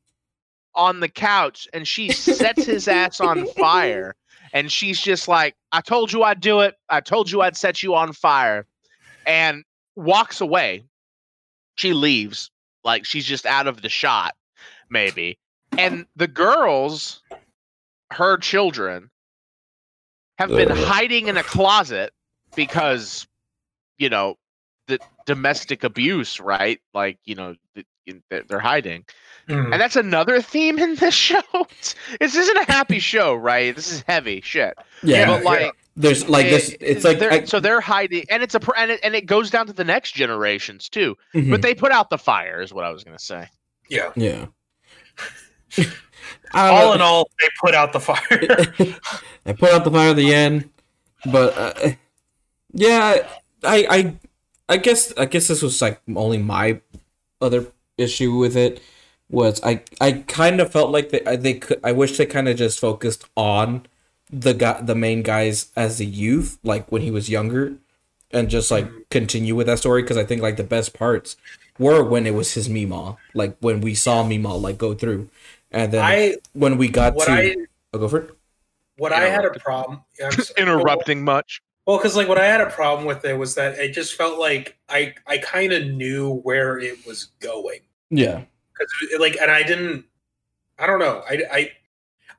on 0.74 0.98
the 0.98 1.08
couch 1.08 1.68
and 1.72 1.86
she 1.86 2.10
sets 2.10 2.64
his 2.64 2.88
ass 2.88 3.20
on 3.20 3.46
fire. 3.58 4.16
And 4.52 4.72
she's 4.72 5.00
just 5.00 5.28
like, 5.28 5.54
I 5.70 5.82
told 5.82 6.12
you 6.12 6.24
I'd 6.24 6.40
do 6.40 6.60
it. 6.60 6.74
I 6.88 7.00
told 7.00 7.30
you 7.30 7.42
I'd 7.42 7.56
set 7.56 7.82
you 7.82 7.94
on 7.94 8.12
fire. 8.12 8.66
And 9.26 9.62
walks 9.94 10.40
away. 10.40 10.84
She 11.78 11.92
leaves. 11.92 12.50
Like 12.84 13.04
she's 13.04 13.24
just 13.24 13.46
out 13.46 13.66
of 13.66 13.82
the 13.82 13.88
shot, 13.88 14.34
maybe. 14.90 15.38
And 15.76 16.06
the 16.16 16.26
girls, 16.26 17.22
her 18.10 18.36
children, 18.36 19.10
have 20.38 20.48
been 20.48 20.70
Ugh. 20.72 20.76
hiding 20.78 21.28
in 21.28 21.36
a 21.36 21.42
closet 21.42 22.12
because, 22.56 23.26
you 23.98 24.08
know, 24.08 24.36
the 24.86 24.98
domestic 25.26 25.84
abuse, 25.84 26.40
right? 26.40 26.80
Like, 26.94 27.18
you 27.24 27.34
know, 27.34 27.54
the, 27.74 27.84
they're 28.30 28.42
they're 28.42 28.58
hiding. 28.58 29.04
Mhm. 29.48 29.72
And 29.72 29.80
that's 29.80 29.96
another 29.96 30.40
theme 30.40 30.78
in 30.78 30.94
this 30.96 31.14
show. 31.28 31.42
this 32.20 32.34
isn't 32.34 32.56
a 32.56 32.72
happy 32.72 32.98
show, 32.98 33.34
right? 33.34 33.74
This 33.76 33.92
is 33.92 34.02
heavy 34.08 34.40
shit. 34.40 34.74
Yeah. 35.02 35.26
but 35.26 35.44
like, 35.44 35.74
There's 36.00 36.28
like 36.28 36.48
this. 36.48 36.74
It's 36.80 37.04
like 37.04 37.18
they're- 37.18 37.30
I- 37.32 37.44
so 37.44 37.58
they're 37.60 37.80
hiding, 37.80 38.24
and 38.30 38.42
it's 38.42 38.54
a 38.54 38.60
pr- 38.60 38.76
and 38.76 38.90
it, 38.92 39.00
and 39.02 39.14
it 39.16 39.26
goes 39.26 39.50
down 39.50 39.66
to 39.66 39.72
the 39.72 39.84
next 39.84 40.12
generations 40.12 40.88
too. 40.88 41.16
mhm. 41.34 41.50
But 41.50 41.60
they 41.60 41.74
put 41.74 41.90
out 41.92 42.08
the 42.08 42.18
fire, 42.18 42.60
is 42.62 42.72
what 42.72 42.84
I 42.84 42.90
was 42.90 43.02
gonna 43.04 43.18
say. 43.18 43.48
yeah. 43.90 44.12
yeah. 44.16 44.46
All 46.54 46.88
know. 46.88 46.92
in 46.94 47.00
all, 47.02 47.28
they 47.40 47.48
put 47.60 47.74
out 47.74 47.92
the 47.92 48.00
fire. 48.00 48.18
I 49.46 49.52
put 49.52 49.70
out 49.72 49.84
the 49.84 49.90
fire 49.90 50.10
at 50.10 50.16
the 50.16 50.34
end, 50.34 50.70
but 51.30 51.56
uh, 51.58 51.90
yeah, 52.72 53.26
I, 53.64 53.86
I, 53.90 54.16
I 54.68 54.76
guess, 54.78 55.12
I 55.18 55.26
guess 55.26 55.48
this 55.48 55.62
was 55.62 55.80
like 55.82 56.00
only 56.14 56.38
my 56.38 56.80
other 57.40 57.66
issue 57.98 58.36
with 58.36 58.56
it 58.56 58.80
was 59.30 59.60
I, 59.62 59.82
I 60.00 60.12
kind 60.26 60.60
of 60.60 60.72
felt 60.72 60.90
like 60.90 61.10
they, 61.10 61.20
they 61.36 61.54
could, 61.54 61.80
I 61.84 61.92
wish 61.92 62.16
they 62.16 62.24
kind 62.26 62.48
of 62.48 62.56
just 62.56 62.78
focused 62.78 63.26
on 63.36 63.86
the 64.30 64.54
guy, 64.54 64.80
the 64.80 64.94
main 64.94 65.22
guys 65.22 65.70
as 65.76 66.00
a 66.00 66.04
youth, 66.04 66.58
like 66.62 66.90
when 66.90 67.02
he 67.02 67.10
was 67.10 67.28
younger, 67.30 67.74
and 68.30 68.50
just 68.50 68.70
like 68.70 68.86
mm-hmm. 68.86 68.98
continue 69.10 69.54
with 69.54 69.66
that 69.66 69.78
story 69.78 70.02
because 70.02 70.16
I 70.16 70.24
think 70.24 70.42
like 70.42 70.56
the 70.56 70.64
best 70.64 70.94
parts 70.94 71.36
were 71.78 72.02
when 72.02 72.26
it 72.26 72.34
was 72.34 72.54
his 72.54 72.68
Mima, 72.68 73.16
like 73.34 73.56
when 73.60 73.80
we 73.80 73.94
saw 73.94 74.22
Mima 74.22 74.54
like 74.54 74.78
go 74.78 74.94
through, 74.94 75.28
and 75.70 75.92
then 75.92 76.04
I 76.04 76.36
when 76.52 76.78
we 76.78 76.88
got 76.88 77.14
what 77.14 77.26
to 77.26 77.32
I 77.32 77.56
oh, 77.92 77.98
go 77.98 78.08
for 78.08 78.18
it. 78.18 78.36
what 78.96 79.12
I 79.12 79.28
had 79.28 79.44
a 79.44 79.58
problem 79.58 80.02
yeah, 80.18 80.26
I'm 80.26 80.32
sorry. 80.32 80.62
Interrupting 80.62 81.24
much. 81.24 81.62
Well, 81.86 81.96
because 81.96 82.16
like 82.16 82.28
what 82.28 82.38
I 82.38 82.46
had 82.46 82.60
a 82.60 82.68
problem 82.68 83.06
with 83.06 83.24
it 83.24 83.38
was 83.38 83.54
that 83.54 83.78
it 83.78 83.92
just 83.94 84.14
felt 84.14 84.38
like 84.38 84.76
I 84.88 85.14
I 85.26 85.38
kind 85.38 85.72
of 85.72 85.86
knew 85.86 86.34
where 86.42 86.78
it 86.78 87.06
was 87.06 87.30
going 87.40 87.80
Yeah, 88.10 88.42
because 88.72 89.18
like 89.18 89.38
and 89.40 89.50
I 89.50 89.62
didn't 89.62 90.04
I 90.78 90.86
don't 90.86 90.98
know 90.98 91.22
I 91.28 91.42
I 91.50 91.72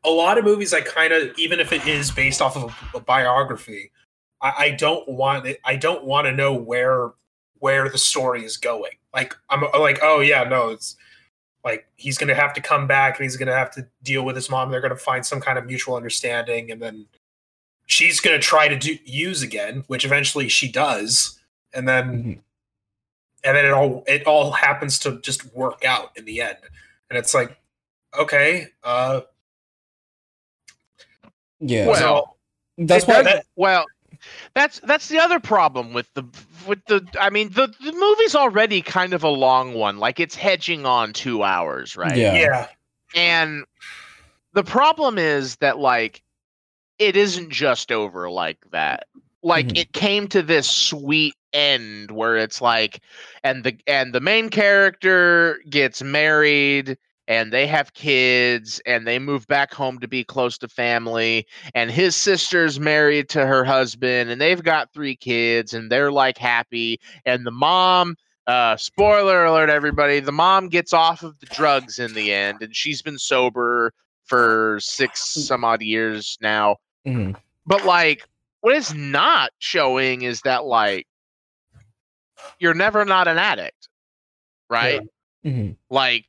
a 0.04 0.10
lot 0.10 0.38
of 0.38 0.46
movies 0.46 0.74
I 0.74 0.82
kind 0.82 1.12
of 1.14 1.38
even 1.38 1.60
if 1.60 1.72
it 1.74 1.86
is 1.88 2.12
based 2.12 2.42
off 2.42 2.56
of 2.56 2.74
a, 2.94 2.98
a 2.98 3.02
biography 3.02 3.92
I, 4.42 4.54
I 4.58 4.70
don't 4.72 5.08
want 5.10 5.46
it 5.46 5.60
I 5.66 5.76
don't 5.76 6.06
want 6.06 6.26
to 6.28 6.32
know 6.32 6.54
where 6.54 7.12
where 7.60 7.90
the 7.90 7.98
story 7.98 8.46
is 8.46 8.56
going. 8.58 8.94
Like 9.14 9.36
I'm 9.50 9.62
like 9.80 10.00
oh 10.02 10.22
yeah 10.22 10.44
no 10.44 10.70
it's 10.70 10.96
like 11.66 11.88
he's 11.98 12.18
gonna 12.18 12.36
have 12.36 12.54
to 12.54 12.62
come 12.62 12.88
back 12.88 13.18
and 13.18 13.24
he's 13.26 13.36
gonna 13.36 13.54
have 13.56 13.72
to 13.72 13.86
deal 14.02 14.24
with 14.24 14.36
his 14.36 14.50
mom. 14.50 14.72
They're 14.72 14.80
gonna 14.82 14.96
find 14.96 15.26
some 15.26 15.42
kind 15.42 15.58
of 15.58 15.66
mutual 15.66 15.96
understanding 15.96 16.72
and 16.72 16.82
then 16.82 17.06
she's 17.86 18.22
gonna 18.22 18.40
try 18.40 18.68
to 18.70 18.78
do 18.78 18.98
use 19.04 19.42
again 19.42 19.84
which 19.88 20.06
eventually 20.06 20.48
she 20.48 20.72
does. 20.72 21.38
And 21.74 21.88
then 21.88 22.06
Mhm. 22.24 22.40
and 23.44 23.58
then 23.58 23.66
it 23.66 23.72
all 23.74 24.06
it 24.08 24.26
all 24.26 24.52
happens 24.52 24.98
to 25.00 25.20
just 25.20 25.54
work 25.54 25.84
out 25.84 26.12
in 26.18 26.24
the 26.24 26.40
end. 26.42 26.58
And 27.10 27.20
it's 27.20 27.34
like 27.34 27.58
okay 28.18 28.68
uh 28.86 29.22
yeah. 31.60 31.88
Well, 31.88 31.96
so 31.96 32.36
that's 32.86 33.06
why. 33.06 33.22
that- 33.24 33.46
Well, 33.56 33.86
that's 34.54 34.80
that's 34.82 35.08
the 35.08 35.18
other 35.20 35.40
problem 35.40 35.94
with 35.94 36.14
the 36.14 36.24
with 36.68 36.84
the. 36.88 37.06
I 37.20 37.30
mean, 37.30 37.50
the 37.52 37.68
the 37.84 37.94
movie's 37.94 38.36
already 38.36 38.82
kind 38.82 39.14
of 39.14 39.24
a 39.24 39.30
long 39.30 39.74
one. 39.76 39.98
Like 39.98 40.20
it's 40.20 40.36
hedging 40.36 40.86
on 40.86 41.14
two 41.14 41.44
hours, 41.44 41.96
right? 41.96 42.18
Yeah. 42.18 42.34
yeah 42.36 42.68
And 43.16 43.66
the 44.54 44.64
problem 44.64 45.18
is 45.18 45.56
that 45.58 45.78
like 45.80 46.22
it 46.98 47.16
isn't 47.16 47.50
just 47.50 47.92
over 47.92 48.30
like 48.30 48.58
that. 48.72 49.08
Like 49.42 49.68
Mhm. 49.68 49.78
it 49.78 49.94
came 49.94 50.28
to 50.30 50.42
this 50.42 50.70
sweet 50.70 51.34
end 51.54 52.12
where 52.12 52.36
it's 52.36 52.62
like 52.62 53.00
and 53.44 53.64
the 53.64 53.78
and 53.88 54.14
the 54.14 54.20
main 54.20 54.50
character 54.50 55.60
gets 55.70 56.02
married 56.04 56.98
and 57.30 57.54
they 57.54 57.68
have 57.68 57.94
kids 57.94 58.82
and 58.88 59.08
they 59.08 59.20
move 59.20 59.46
back 59.48 59.72
home 59.72 60.00
to 60.00 60.08
be 60.08 60.24
close 60.24 60.58
to 60.58 60.68
family 60.68 61.46
and 61.76 61.92
his 61.92 62.16
sister's 62.16 62.80
married 62.80 63.30
to 63.30 63.46
her 63.46 63.64
husband 63.64 64.30
and 64.30 64.42
they've 64.42 64.64
got 64.64 64.92
three 64.92 65.16
kids 65.16 65.74
and 65.74 65.90
they're 65.90 66.12
like 66.12 66.38
happy 66.38 67.00
and 67.26 67.46
the 67.46 67.52
mom 67.52 68.16
uh 68.48 68.76
spoiler 68.76 69.46
alert 69.46 69.70
everybody 69.70 70.20
the 70.20 70.32
mom 70.32 70.68
gets 70.68 70.92
off 70.92 71.24
of 71.24 71.40
the 71.40 71.46
drugs 71.46 72.00
in 72.00 72.14
the 72.16 72.34
end 72.34 72.62
and 72.62 72.76
she's 72.76 73.02
been 73.02 73.20
sober 73.20 73.94
for 74.26 74.80
six 74.82 75.30
some 75.34 75.64
odd 75.64 75.82
years 75.82 76.38
now 76.42 76.76
Mhm. 77.08 77.36
but 77.66 77.86
like 77.86 78.28
what 78.62 78.76
it's 78.76 78.94
not 78.94 79.52
showing 79.60 80.24
is 80.24 80.42
that 80.42 80.66
like 80.66 81.08
you're 82.60 82.74
never 82.74 83.06
not 83.06 83.28
an 83.28 83.38
addict 83.38 83.88
right 84.70 85.02
Mhm. 85.46 85.78
like 85.90 86.26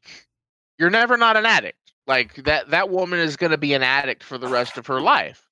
you're 0.81 0.91
never 0.91 1.17
not 1.17 1.37
an 1.37 1.45
addict. 1.47 1.77
Like 2.07 2.35
that 2.45 2.71
that 2.71 2.91
woman 2.91 3.21
is 3.21 3.37
going 3.37 3.53
to 3.53 3.59
be 3.59 3.75
an 3.75 3.83
addict 3.83 4.25
for 4.25 4.39
the 4.39 4.49
rest 4.49 4.79
of 4.79 4.87
her 4.89 5.01
life. 5.01 5.47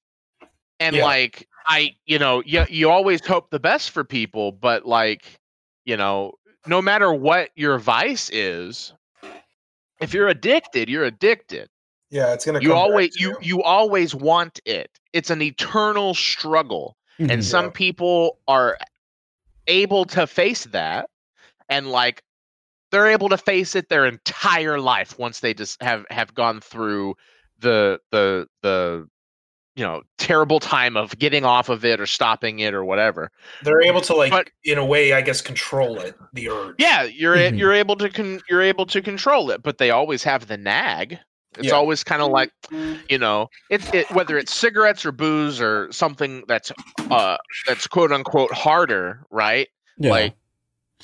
And 0.81 0.97
Yeah. 0.97 1.05
like 1.05 1.47
i 1.67 1.95
you 2.07 2.19
know 2.19 2.43
you, 2.47 2.65
you 2.71 2.89
always 2.89 3.25
hope 3.25 3.51
the 3.51 3.61
best 3.61 3.91
for 3.91 4.03
people 4.03 4.53
but 4.53 4.87
like 4.87 5.39
you 5.85 5.97
know 5.97 6.33
no 6.67 6.81
matter 6.81 7.13
what 7.13 7.51
your 7.57 7.79
vice 7.79 8.31
is 8.31 8.95
if 10.01 10.15
you're 10.15 10.29
addicted 10.29 10.89
you're 10.89 11.05
addicted. 11.05 11.69
Yeah 12.11 12.33
it's 12.33 12.47
gonna 12.47 12.61
you 12.61 12.69
come 12.69 12.77
back 12.77 12.83
always 12.83 13.17
to 13.17 13.23
you 13.23 13.37
you. 13.43 13.63
always 13.63 14.15
want 14.15 14.61
it. 14.65 14.91
It's 15.13 15.31
an 15.31 15.43
eternal 15.43 16.15
struggle. 16.15 16.97
And 17.19 17.31
mm-hmm. 17.31 17.41
some 17.43 17.71
people 17.73 18.39
are 18.49 18.79
able 19.67 20.05
to 20.07 20.27
face 20.27 20.65
that. 20.67 21.11
And 21.69 21.91
like 21.91 22.23
they're 22.91 23.09
able 23.09 23.29
to 23.29 23.39
face 23.39 23.75
it 23.75 23.89
their 23.89 24.07
entire 24.07 24.81
life 24.81 25.19
once 25.19 25.41
they 25.41 25.55
just 25.55 25.83
have 25.83 26.05
have 26.11 26.35
gone 26.35 26.61
through 26.61 27.15
the 27.61 28.01
the 28.11 28.47
the 28.63 29.07
you 29.77 29.85
know 29.85 30.03
terrible 30.17 30.59
time 30.59 30.97
of 30.97 31.17
getting 31.19 31.45
off 31.45 31.69
of 31.69 31.85
it 31.85 32.01
or 32.01 32.07
stopping 32.07 32.59
it 32.61 32.75
or 32.75 32.85
whatever 32.85 33.31
they're 33.63 33.83
able 33.83 34.01
to 34.01 34.15
like 34.15 34.31
But- 34.33 34.51
in 34.65 34.77
a 34.79 34.85
way 34.85 35.13
i 35.13 35.21
guess 35.21 35.41
control 35.41 35.99
it 36.01 36.17
the 36.33 36.49
urge 36.51 36.75
yeah 36.79 37.05
you're 37.05 37.35
a- 37.35 37.53
Mhm. 37.53 37.59
you're 37.59 37.73
able 37.73 37.95
to 37.97 38.09
con- 38.11 38.41
you're 38.49 38.63
able 38.63 38.87
to 38.87 39.01
control 39.01 39.51
it 39.51 39.63
but 39.63 39.79
they 39.79 39.91
always 39.91 40.25
have 40.25 40.49
the 40.49 40.57
nag 40.57 41.19
it's 41.57 41.69
Yeah. 41.69 41.75
always 41.75 42.03
kind 42.05 42.23
of 42.23 42.31
like 42.31 42.51
you 43.09 43.19
know 43.19 43.49
it's 43.71 43.93
it, 43.95 44.11
whether 44.11 44.37
it's 44.37 44.53
cigarettes 44.55 45.07
or 45.07 45.13
booze 45.13 45.61
or 45.61 45.91
something 45.93 46.43
that's 46.49 46.73
uh 47.11 47.37
that's 47.67 47.87
quote 47.87 48.11
unquote 48.13 48.53
harder 48.53 49.25
right 49.31 49.69
yeah. 49.99 50.11
like 50.11 50.35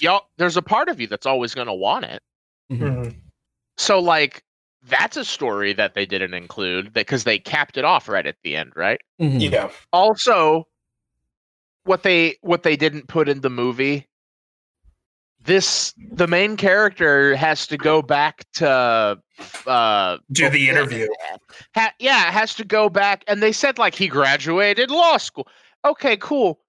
y'all 0.01 0.27
there's 0.39 0.57
a 0.57 0.63
part 0.63 0.89
of 0.89 1.01
you 1.01 1.07
that's 1.07 1.27
always 1.27 1.55
going 1.55 1.67
to 1.67 1.73
want 1.75 2.05
it 2.05 2.23
Mhm. 2.73 3.15
so 3.77 3.99
like 3.99 4.43
that's 4.83 5.17
a 5.17 5.25
story 5.25 5.73
that 5.73 5.95
they 5.95 6.05
didn't 6.07 6.35
include 6.35 6.93
because 6.93 7.25
they 7.25 7.39
capped 7.39 7.77
it 7.77 7.85
off 7.85 8.09
right 8.09 8.27
at 8.27 8.37
the 8.43 8.57
end 8.57 8.73
right 8.75 9.01
Mhm. 9.21 9.51
yeah 9.53 9.71
also 9.93 10.67
what 11.85 12.03
they 12.03 12.37
what 12.41 12.63
they 12.63 12.77
didn't 12.77 13.09
put 13.09 13.29
in 13.29 13.41
the 13.43 13.51
movie 13.51 14.07
this 15.45 15.93
the 16.13 16.27
main 16.27 16.57
character 16.57 17.37
has 17.37 17.67
to 17.67 17.77
go 17.77 18.01
back 18.01 18.45
to 18.55 19.19
uh 19.67 20.17
do 20.33 20.49
the 20.49 20.71
interview 20.71 21.07
ha- 21.75 21.93
yeah, 21.99 22.31
has 22.31 22.55
to 22.55 22.65
go 22.65 22.89
back. 22.89 23.25
And 23.29 23.43
they 23.43 23.53
said 23.53 23.77
like 23.77 23.95
he 23.95 24.09
graduated 24.09 24.91
law 24.91 25.19
school. 25.19 25.47
Okay, 25.85 26.17
cool. 26.17 26.61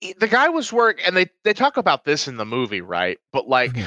The 0.00 0.28
guy 0.28 0.48
was 0.50 0.72
work, 0.72 1.00
and 1.06 1.16
they 1.16 1.26
they 1.44 1.52
talk 1.54 1.76
about 1.76 2.04
this 2.04 2.28
in 2.28 2.36
the 2.36 2.44
movie, 2.46 2.80
right? 2.80 3.18
But 3.32 3.48
like. 3.48 3.72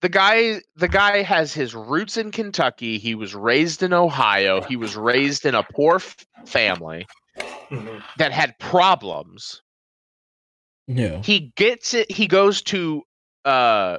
The 0.00 0.08
guy, 0.08 0.60
the 0.76 0.86
guy 0.86 1.22
has 1.22 1.52
his 1.52 1.74
roots 1.74 2.16
in 2.16 2.30
Kentucky. 2.30 2.98
He 2.98 3.16
was 3.16 3.34
raised 3.34 3.82
in 3.82 3.92
Ohio. 3.92 4.60
He 4.62 4.76
was 4.76 4.94
raised 4.94 5.44
in 5.44 5.56
a 5.56 5.64
poor 5.64 5.96
f- 5.96 6.24
family 6.46 7.04
Mhm. 7.68 8.00
that 8.16 8.30
had 8.30 8.56
problems. 8.60 9.60
yeah. 10.86 11.20
He 11.24 11.52
gets 11.56 11.94
it. 11.94 12.12
He 12.12 12.28
goes 12.28 12.62
to 12.62 13.02
uh, 13.44 13.98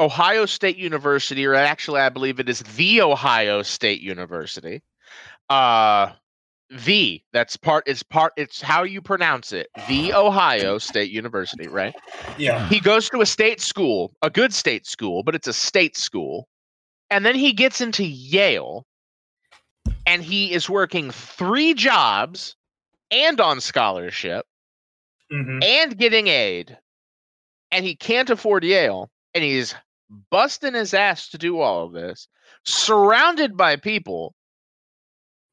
Ohio 0.00 0.46
State 0.46 0.78
University, 0.78 1.46
or 1.46 1.54
actually, 1.54 2.00
I 2.00 2.08
believe 2.08 2.40
it 2.40 2.48
is 2.48 2.64
the 2.74 3.02
Ohio 3.02 3.62
State 3.62 4.00
University. 4.00 4.82
Uh, 5.48 6.10
the 6.70 7.22
that's 7.32 7.56
part. 7.56 7.84
It's 7.86 8.02
part. 8.02 8.32
It's 8.36 8.60
how 8.60 8.82
you 8.82 9.00
pronounce 9.00 9.52
it. 9.52 9.68
The 9.88 10.12
Ohio 10.12 10.78
State 10.78 11.10
University, 11.10 11.68
right? 11.68 11.94
yeah 12.38 12.68
He 12.68 12.80
goes 12.80 13.08
to 13.10 13.20
a 13.20 13.26
state 13.26 13.60
school, 13.60 14.12
a 14.22 14.30
good 14.30 14.52
state 14.52 14.86
school, 14.86 15.22
but 15.22 15.34
it's 15.34 15.46
a 15.46 15.52
state 15.52 15.96
school, 15.96 16.48
and 17.10 17.24
then 17.24 17.34
he 17.34 17.52
gets 17.52 17.80
into 17.80 18.04
Yale, 18.04 18.84
and 20.06 20.22
he 20.22 20.52
is 20.52 20.68
working 20.68 21.10
three 21.10 21.72
jobs 21.74 22.56
and 23.10 23.40
on 23.40 23.60
scholarship 23.60 24.44
Mhm. 25.32 25.62
and 25.62 25.96
getting 25.96 26.26
aid, 26.26 26.76
and 27.70 27.84
he 27.84 27.94
can't 27.94 28.30
afford 28.30 28.64
Yale, 28.64 29.10
and 29.34 29.44
he's 29.44 29.74
busting 30.30 30.74
his 30.74 30.94
ass 30.94 31.28
to 31.28 31.38
do 31.38 31.60
all 31.60 31.84
of 31.84 31.92
this, 31.92 32.26
surrounded 32.64 33.56
by 33.56 33.76
people. 33.76 34.34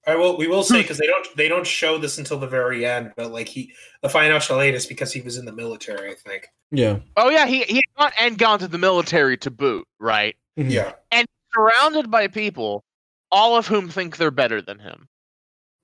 I 0.05 0.15
will. 0.15 0.37
We 0.37 0.47
will 0.47 0.63
say 0.63 0.77
hmm. 0.77 0.81
because 0.81 0.97
they 0.97 1.07
don't. 1.07 1.27
They 1.35 1.47
don't 1.47 1.65
show 1.65 1.97
this 1.97 2.17
until 2.17 2.39
the 2.39 2.47
very 2.47 2.85
end. 2.85 3.13
But 3.15 3.31
like 3.31 3.47
he, 3.47 3.73
the 4.01 4.09
financial 4.09 4.59
aid 4.59 4.75
is 4.75 4.85
because 4.85 5.13
he 5.13 5.21
was 5.21 5.37
in 5.37 5.45
the 5.45 5.53
military. 5.53 6.11
I 6.11 6.15
think. 6.15 6.47
Yeah. 6.71 6.99
Oh 7.15 7.29
yeah, 7.29 7.45
he 7.45 7.63
he 7.63 7.75
had 7.75 7.97
gone 7.97 8.11
and 8.19 8.37
gone 8.37 8.59
to 8.59 8.67
the 8.67 8.77
military 8.77 9.37
to 9.37 9.51
boot, 9.51 9.87
right? 9.99 10.35
Mm-hmm. 10.57 10.71
Yeah. 10.71 10.93
And 11.11 11.27
Surrounded 11.53 12.09
by 12.09 12.27
people, 12.27 12.83
all 13.31 13.55
of 13.55 13.67
whom 13.67 13.87
think 13.87 14.17
they're 14.17 14.31
better 14.31 14.61
than 14.61 14.79
him 14.79 15.07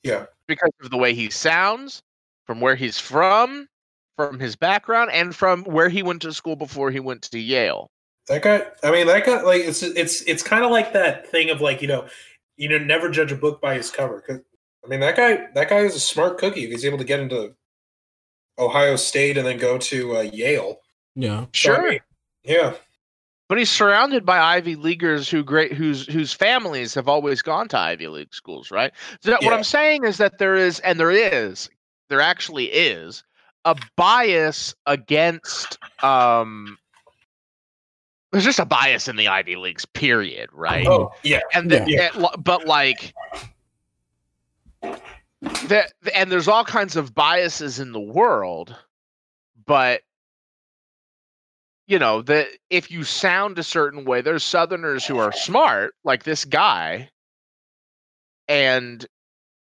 Yeah. 0.03 0.26
because 0.47 0.72
of 0.82 0.89
the 0.89 0.97
way 0.97 1.13
he 1.13 1.30
sounds, 1.30 2.01
from 2.45 2.59
where 2.59 2.76
he's 2.76 2.97
from, 2.97 3.67
from 4.15 4.39
his 4.39 4.55
background, 4.55 5.11
and 5.13 5.36
from 5.36 5.63
where 5.65 5.89
he 5.89 6.01
went 6.01 6.24
to 6.24 6.34
school 6.34 6.55
before 6.55 6.89
he 6.89 6.99
went 6.99 7.22
to 7.24 7.39
Yale. 7.39 7.91
That 8.28 8.41
guy. 8.41 8.65
I 8.84 8.91
mean, 8.91 9.07
that 9.07 9.26
guy. 9.26 9.41
Like 9.41 9.61
it's 9.61 9.84
it's 9.84 10.22
it's 10.24 10.43
kind 10.43 10.63
of 10.63 10.72
like 10.72 10.93
that 10.93 11.28
thing 11.28 11.49
of 11.49 11.61
like 11.61 11.82
you 11.82 11.88
know, 11.88 12.07
you 12.60 12.68
know, 12.68 12.78
never 12.78 13.10
judge 13.10 13.32
a 13.32 13.36
book 13.36 13.62
by 13.62 13.76
his 13.76 13.89
cover. 13.89 14.20
'Cause, 14.22 14.41
I 14.84 14.88
mean, 14.88 14.99
that 14.99 15.16
guy. 15.16 15.47
That 15.55 15.70
guy 15.70 15.80
is 15.80 15.95
a 15.95 15.99
smart 15.99 16.38
cookie. 16.38 16.66
If 16.66 16.72
he's 16.72 16.86
able 16.86 16.97
to 16.97 17.03
get 17.05 17.22
into 17.22 17.55
Ohio 18.60 18.97
State 18.97 19.38
and 19.38 19.47
then 19.47 19.57
go 19.57 19.78
to 19.78 20.18
uh, 20.18 20.22
Yale. 20.22 20.82
Yeah. 21.16 21.45
So, 21.55 21.72
I 21.72 21.76
Sure. 21.76 21.91
mean, 21.91 21.99
yeah. 22.43 22.76
But 23.47 23.57
he's 23.57 23.70
surrounded 23.72 24.26
by 24.26 24.38
Ivy 24.39 24.76
Leaguers 24.76 25.30
who 25.30 25.43
great 25.43 25.74
whose 25.74 26.05
whose 26.05 26.34
families 26.34 26.93
have 26.93 27.07
always 27.07 27.41
gone 27.41 27.68
to 27.70 27.80
Ivy 27.80 28.07
League 28.07 28.34
schools, 28.34 28.70
right? 28.70 28.91
So 29.22 29.32
that, 29.32 29.43
what 29.43 29.53
I'm 29.53 29.64
saying 29.64 30.03
is 30.03 30.18
that 30.18 30.38
there 30.38 30.55
is, 30.55 30.80
and 30.82 30.99
there 30.99 31.10
is, 31.10 31.70
there 32.10 32.22
actually 32.22 32.66
is 32.66 33.24
a 33.66 33.76
bias 33.95 34.76
against 34.86 35.80
um 36.03 36.78
there's 38.32 38.43
just 38.45 38.59
a 38.59 38.65
bias 38.65 39.07
in 39.07 39.15
the 39.15 39.27
Ivy 39.27 39.55
Leagues, 39.55 39.86
period, 39.86 40.49
right? 40.53 40.88
Oh 40.88 41.11
yeah, 41.23 41.39
and 41.53 41.69
the, 41.71 41.84
Yeah. 41.88 42.09
it- 42.15 42.43
but 42.43 42.65
like 42.65 43.13
that 45.67 45.93
and 46.13 46.32
there's 46.32 46.47
all 46.49 46.65
kinds 46.65 46.95
of 46.95 47.15
biases 47.15 47.80
in 47.80 47.91
the 47.93 47.99
world 47.99 48.75
but 49.65 50.01
you 51.88 51.97
know 51.97 52.21
that 52.21 52.47
if 52.69 52.91
you 52.91 53.03
sound 53.05 53.57
a 53.57 53.63
certain 53.63 54.03
way 54.03 54.19
there's 54.21 54.43
southerners 54.43 55.05
who 55.05 55.17
are 55.17 55.32
smart 55.32 55.95
like 56.03 56.23
this 56.23 56.43
guy 56.43 57.09
and 58.49 59.05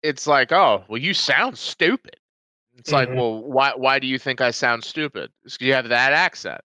it's 0.04 0.26
like 0.28 0.52
oh 0.52 0.84
well 0.88 0.98
you 1.00 1.12
sound 1.12 1.58
stupid 1.58 2.16
it's 2.76 2.92
like 2.92 3.08
Mhm. 3.08 3.16
well 3.16 3.42
why 3.42 3.72
why 3.74 3.98
do 3.98 4.06
you 4.06 4.18
think 4.20 4.40
i 4.40 4.52
sound 4.52 4.84
stupid 4.84 5.32
It's 5.44 5.56
'cause 5.56 5.66
you 5.66 5.74
have 5.74 5.88
that 5.88 6.12
accent 6.12 6.60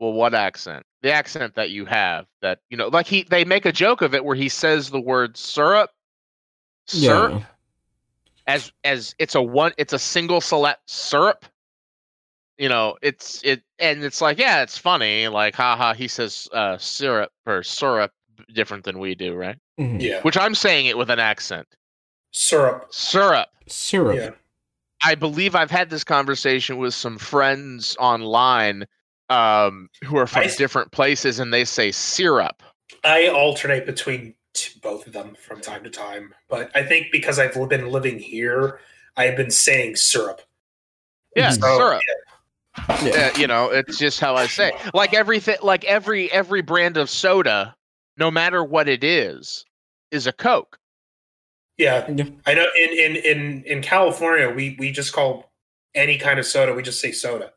well 0.00 0.12
what 0.12 0.34
accent 0.34 0.84
the 1.04 1.12
accent 1.12 1.54
that 1.54 1.68
you 1.70 1.84
have 1.84 2.24
that 2.40 2.60
you 2.70 2.76
know 2.78 2.88
like 2.88 3.06
he 3.06 3.24
they 3.24 3.44
make 3.44 3.66
a 3.66 3.72
joke 3.72 4.00
of 4.00 4.14
it 4.14 4.24
where 4.24 4.34
he 4.34 4.48
says 4.48 4.88
the 4.90 5.00
word 5.00 5.36
syrup 5.36 5.90
syrup 6.86 7.32
Yeah. 7.32 7.42
as 8.46 8.72
as 8.84 9.14
it's 9.18 9.34
a 9.34 9.42
one 9.42 9.72
it's 9.76 9.92
a 9.92 9.98
single 9.98 10.40
select 10.40 10.88
syrup 10.88 11.44
you 12.56 12.70
know 12.70 12.96
it's 13.02 13.42
it 13.44 13.62
and 13.78 14.02
it's 14.02 14.20
like 14.22 14.38
yeah 14.38 14.62
it's 14.62 14.78
funny 14.78 15.28
like 15.28 15.54
haha 15.54 15.92
he 15.92 16.08
says 16.08 16.48
uh 16.54 16.78
syrup 16.78 17.30
or 17.46 17.62
syrup 17.62 18.10
different 18.54 18.84
than 18.84 18.98
we 18.98 19.14
do 19.14 19.34
right 19.34 19.58
Mhm. 19.78 20.00
yeah. 20.00 20.20
which 20.22 20.38
i'm 20.38 20.54
saying 20.54 20.86
it 20.86 20.96
with 20.96 21.10
an 21.10 21.18
accent 21.18 21.66
Syrup. 22.32 22.86
syrup 22.90 23.48
Syrup. 23.68 24.16
Yeah. 24.16 24.30
i 25.04 25.14
believe 25.14 25.54
i've 25.54 25.70
had 25.70 25.90
this 25.90 26.02
conversation 26.04 26.78
with 26.78 26.94
some 26.94 27.18
friends 27.18 27.94
online 28.00 28.86
um 29.34 29.88
who 30.04 30.16
are 30.16 30.26
from 30.26 30.42
I 30.42 30.46
s- 30.46 30.56
different 30.56 30.92
places 30.92 31.38
and 31.38 31.52
they 31.52 31.64
say 31.64 31.90
syrup 31.90 32.62
I 33.02 33.28
alternate 33.28 33.86
between 33.86 34.34
t- 34.54 34.78
both 34.82 35.06
of 35.06 35.12
them 35.12 35.34
from 35.34 35.60
time 35.60 35.82
to 35.84 35.90
time, 35.90 36.32
but 36.48 36.70
I 36.74 36.82
think 36.84 37.08
because 37.12 37.38
I've 37.38 37.54
been 37.68 37.88
living 37.90 38.18
here, 38.18 38.78
I've 39.16 39.36
been 39.36 39.50
saying 39.50 39.96
syrup. 39.96 40.40
yeah 41.36 41.50
So, 41.50 41.76
syrup 41.76 42.02
Yeah. 43.04 43.30
Uh, 43.34 43.38
you 43.38 43.46
know, 43.46 43.70
it's 43.70 43.98
just 43.98 44.18
how 44.20 44.34
I 44.36 44.46
say. 44.46 44.68
it. 44.70 44.94
Like 44.94 45.14
everything, 45.14 45.56
like 45.62 45.84
every 45.84 46.30
every 46.32 46.60
brand 46.62 46.96
of 46.96 47.08
soda, 47.08 47.74
no 48.16 48.30
matter 48.30 48.64
what 48.64 48.88
it 48.88 49.04
is, 49.04 49.64
is 50.10 50.26
a 50.26 50.32
Coke. 50.32 50.78
Yeah, 51.78 52.04
Yeah. 52.10 52.24
I 52.46 52.54
know. 52.54 52.66
In 52.76 52.90
in 52.90 53.16
in 53.16 53.62
in 53.64 53.82
California, 53.82 54.48
we 54.50 54.76
we 54.78 54.90
just 54.92 55.12
call 55.12 55.52
any 55.94 56.18
kind 56.18 56.38
of 56.40 56.46
soda. 56.46 56.72
We 56.74 56.82
just 56.82 57.00
say 57.00 57.12
soda. 57.12 57.52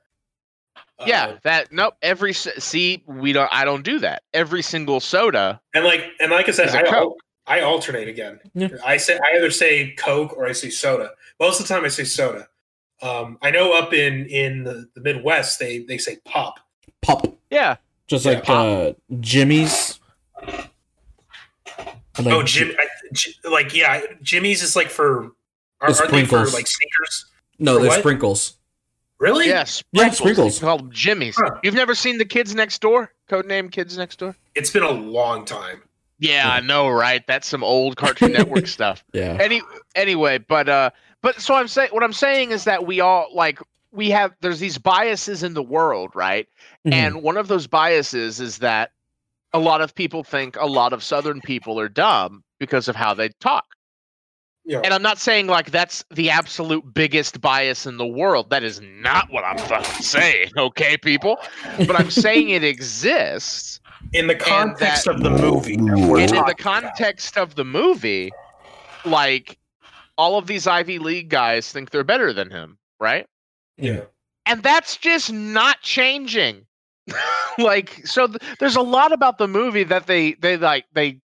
Yeah, 1.05 1.25
Uh, 1.25 1.37
that 1.43 1.71
nope. 1.71 1.95
Every 2.01 2.33
see, 2.33 3.03
we 3.05 3.33
don't. 3.33 3.49
I 3.53 3.65
don't 3.65 3.83
do 3.83 3.99
that. 3.99 4.23
Every 4.33 4.61
single 4.61 4.99
soda. 4.99 5.61
and 5.73 5.85
like 5.85 6.05
and 6.19 6.31
like 6.31 6.47
I 6.49 6.51
said, 6.51 6.67
Is 6.69 6.73
a 6.75 6.79
I 6.79 6.81
al- 6.81 6.91
Coke. 6.91 7.17
I 7.45 7.61
alternate 7.61 8.07
again. 8.07 8.39
Yeah. 8.55 8.69
I 8.85 8.97
say 8.97 9.17
I 9.17 9.37
either 9.37 9.51
say 9.51 9.91
Coke 9.91 10.35
or 10.35 10.47
I 10.47 10.51
say 10.53 10.69
soda. 10.69 11.11
Most 11.39 11.59
of 11.61 11.67
the 11.67 11.73
time, 11.73 11.85
I 11.85 11.89
say 11.89 12.03
soda. 12.03 12.47
Um, 13.01 13.37
I 13.41 13.51
know 13.51 13.73
up 13.77 13.93
in 13.93 14.25
in 14.25 14.63
the, 14.63 14.89
the 14.95 15.01
Midwest, 15.01 15.59
they 15.59 15.79
they 15.79 15.97
say 15.99 16.17
pop. 16.25 16.59
Pop. 17.03 17.27
Yeah, 17.51 17.77
Just 18.07 18.25
Yeah. 18.25 18.31
like 18.33 18.49
uh 18.49 18.93
Jimmy's. 19.19 19.99
Like, 22.19 22.33
oh, 22.33 22.41
Jim, 22.41 22.71
I, 22.79 22.85
J- 23.13 23.33
like 23.49 23.75
yeah, 23.75 24.01
Jimmy's 24.23 24.63
is 24.63 24.75
like 24.75 24.89
for 24.89 25.31
are, 25.81 25.89
aren't 25.89 25.97
they 26.11 26.23
for 26.25 26.27
sprinkles. 26.47 26.53
like 26.55 26.67
sneakers? 26.67 27.25
No, 27.59 27.75
for 27.75 27.79
they're 27.81 27.89
what? 27.89 27.99
sprinkles. 27.99 28.56
Really? 29.19 29.47
yeah, 29.47 29.59
Yeah, 29.59 29.63
sprinkles. 30.11 30.17
sprinkles. 30.17 30.59
They 30.59 30.65
call 30.65 30.77
them 30.77 30.91
Jimmy's. 30.91 31.35
Huh. 31.37 31.59
You've 31.63 31.73
never 31.73 31.95
seen 31.95 32.17
the 32.17 32.25
Kids 32.25 32.53
Next 32.53 32.79
Door? 32.81 33.11
Codename 33.29 33.71
Kids 33.71 33.97
Next 33.97 34.19
Door. 34.19 34.35
It's 34.55 34.69
been 34.71 34.83
a 34.83 34.91
long 34.91 35.43
time. 35.45 35.81
Yeah, 36.19 36.49
I 36.51 36.61
know, 36.61 36.89
right? 36.89 37.25
That's 37.27 37.47
some 37.47 37.63
old 37.63 37.95
Cartoon 37.97 38.31
Network 38.33 38.67
stuff. 38.77 39.03
Yeah. 39.13 39.37
any 39.39 39.61
anyway 39.95 40.37
but 40.37 40.69
uh 40.69 40.89
but 41.23 41.39
so 41.41 41.55
i'm 41.55 41.67
saying 41.67 41.89
what 41.91 42.03
i'm 42.03 42.13
saying 42.13 42.51
is 42.51 42.63
that 42.65 42.85
we 42.85 42.99
all 42.99 43.27
like 43.33 43.59
we 43.91 44.09
have 44.11 44.31
there's 44.41 44.59
these 44.59 44.77
biases 44.77 45.41
in 45.41 45.53
the 45.55 45.63
world 45.63 46.11
right 46.13 46.47
Mhm. 46.85 46.93
and 46.93 47.23
one 47.23 47.35
of 47.37 47.47
those 47.47 47.65
biases 47.65 48.39
is 48.39 48.59
that 48.59 48.91
a 49.53 49.59
lot 49.59 49.81
of 49.81 49.95
people 49.95 50.23
think 50.23 50.55
a 50.59 50.67
lot 50.67 50.93
of 50.93 51.03
southern 51.03 51.41
people 51.41 51.79
are 51.79 51.89
dumb 51.89 52.43
because 52.59 52.87
of 52.87 52.95
how 52.95 53.13
they 53.15 53.29
talk 53.39 53.65
Yeah. 54.69 54.81
and 54.83 54.93
i'm 54.93 55.01
not 55.01 55.17
saying 55.17 55.47
like 55.47 55.71
that's 55.71 56.03
the 56.11 56.29
absolute 56.29 56.93
biggest 56.93 57.39
bias 57.39 57.85
in 57.85 57.95
the 57.95 58.05
world 58.05 58.49
that 58.49 58.63
is 58.63 58.81
not 58.81 59.31
what 59.31 59.45
i'm 59.45 59.57
fucking 59.57 60.03
saying 60.03 60.51
okay 60.57 60.97
people 60.97 61.37
but 61.85 61.97
i'm 61.97 62.11
saying 62.11 62.49
it 62.49 62.65
exists 62.65 63.79
in 64.13 64.27
the 64.27 64.35
context 64.35 65.05
that- 65.05 65.15
of 65.15 65.23
the 65.23 65.29
movie. 65.29 65.75
and 65.75 66.35
in 66.35 66.45
the 66.45 66.55
context 66.57 67.37
of 67.37 67.55
the 67.55 67.65
movie, 67.65 68.31
like 69.05 69.57
all 70.17 70.37
of 70.37 70.47
these 70.47 70.67
Ivy 70.67 70.99
League 70.99 71.29
guys 71.29 71.71
think 71.71 71.89
they're 71.89 72.03
better 72.03 72.33
than 72.33 72.49
him, 72.51 72.77
right? 72.99 73.25
yeah. 73.77 74.01
And 74.45 74.63
that's 74.63 74.97
just 74.97 75.31
not 75.31 75.81
changing. 75.81 76.65
like, 77.57 78.05
so 78.05 78.27
th- 78.27 78.41
there's 78.59 78.75
a 78.77 78.81
lot 78.81 79.11
about 79.11 79.37
the 79.37 79.47
movie 79.47 79.83
that 79.83 80.07
they 80.07 80.33
they 80.33 80.57
like 80.57 80.85
they. 80.93 81.19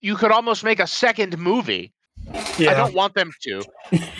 You 0.00 0.16
could 0.16 0.30
almost 0.32 0.64
make 0.64 0.80
a 0.80 0.86
second 0.86 1.38
movie. 1.38 1.92
I 2.32 2.74
don't 2.74 2.94
want 2.94 3.14
them 3.14 3.30
to, 3.42 3.64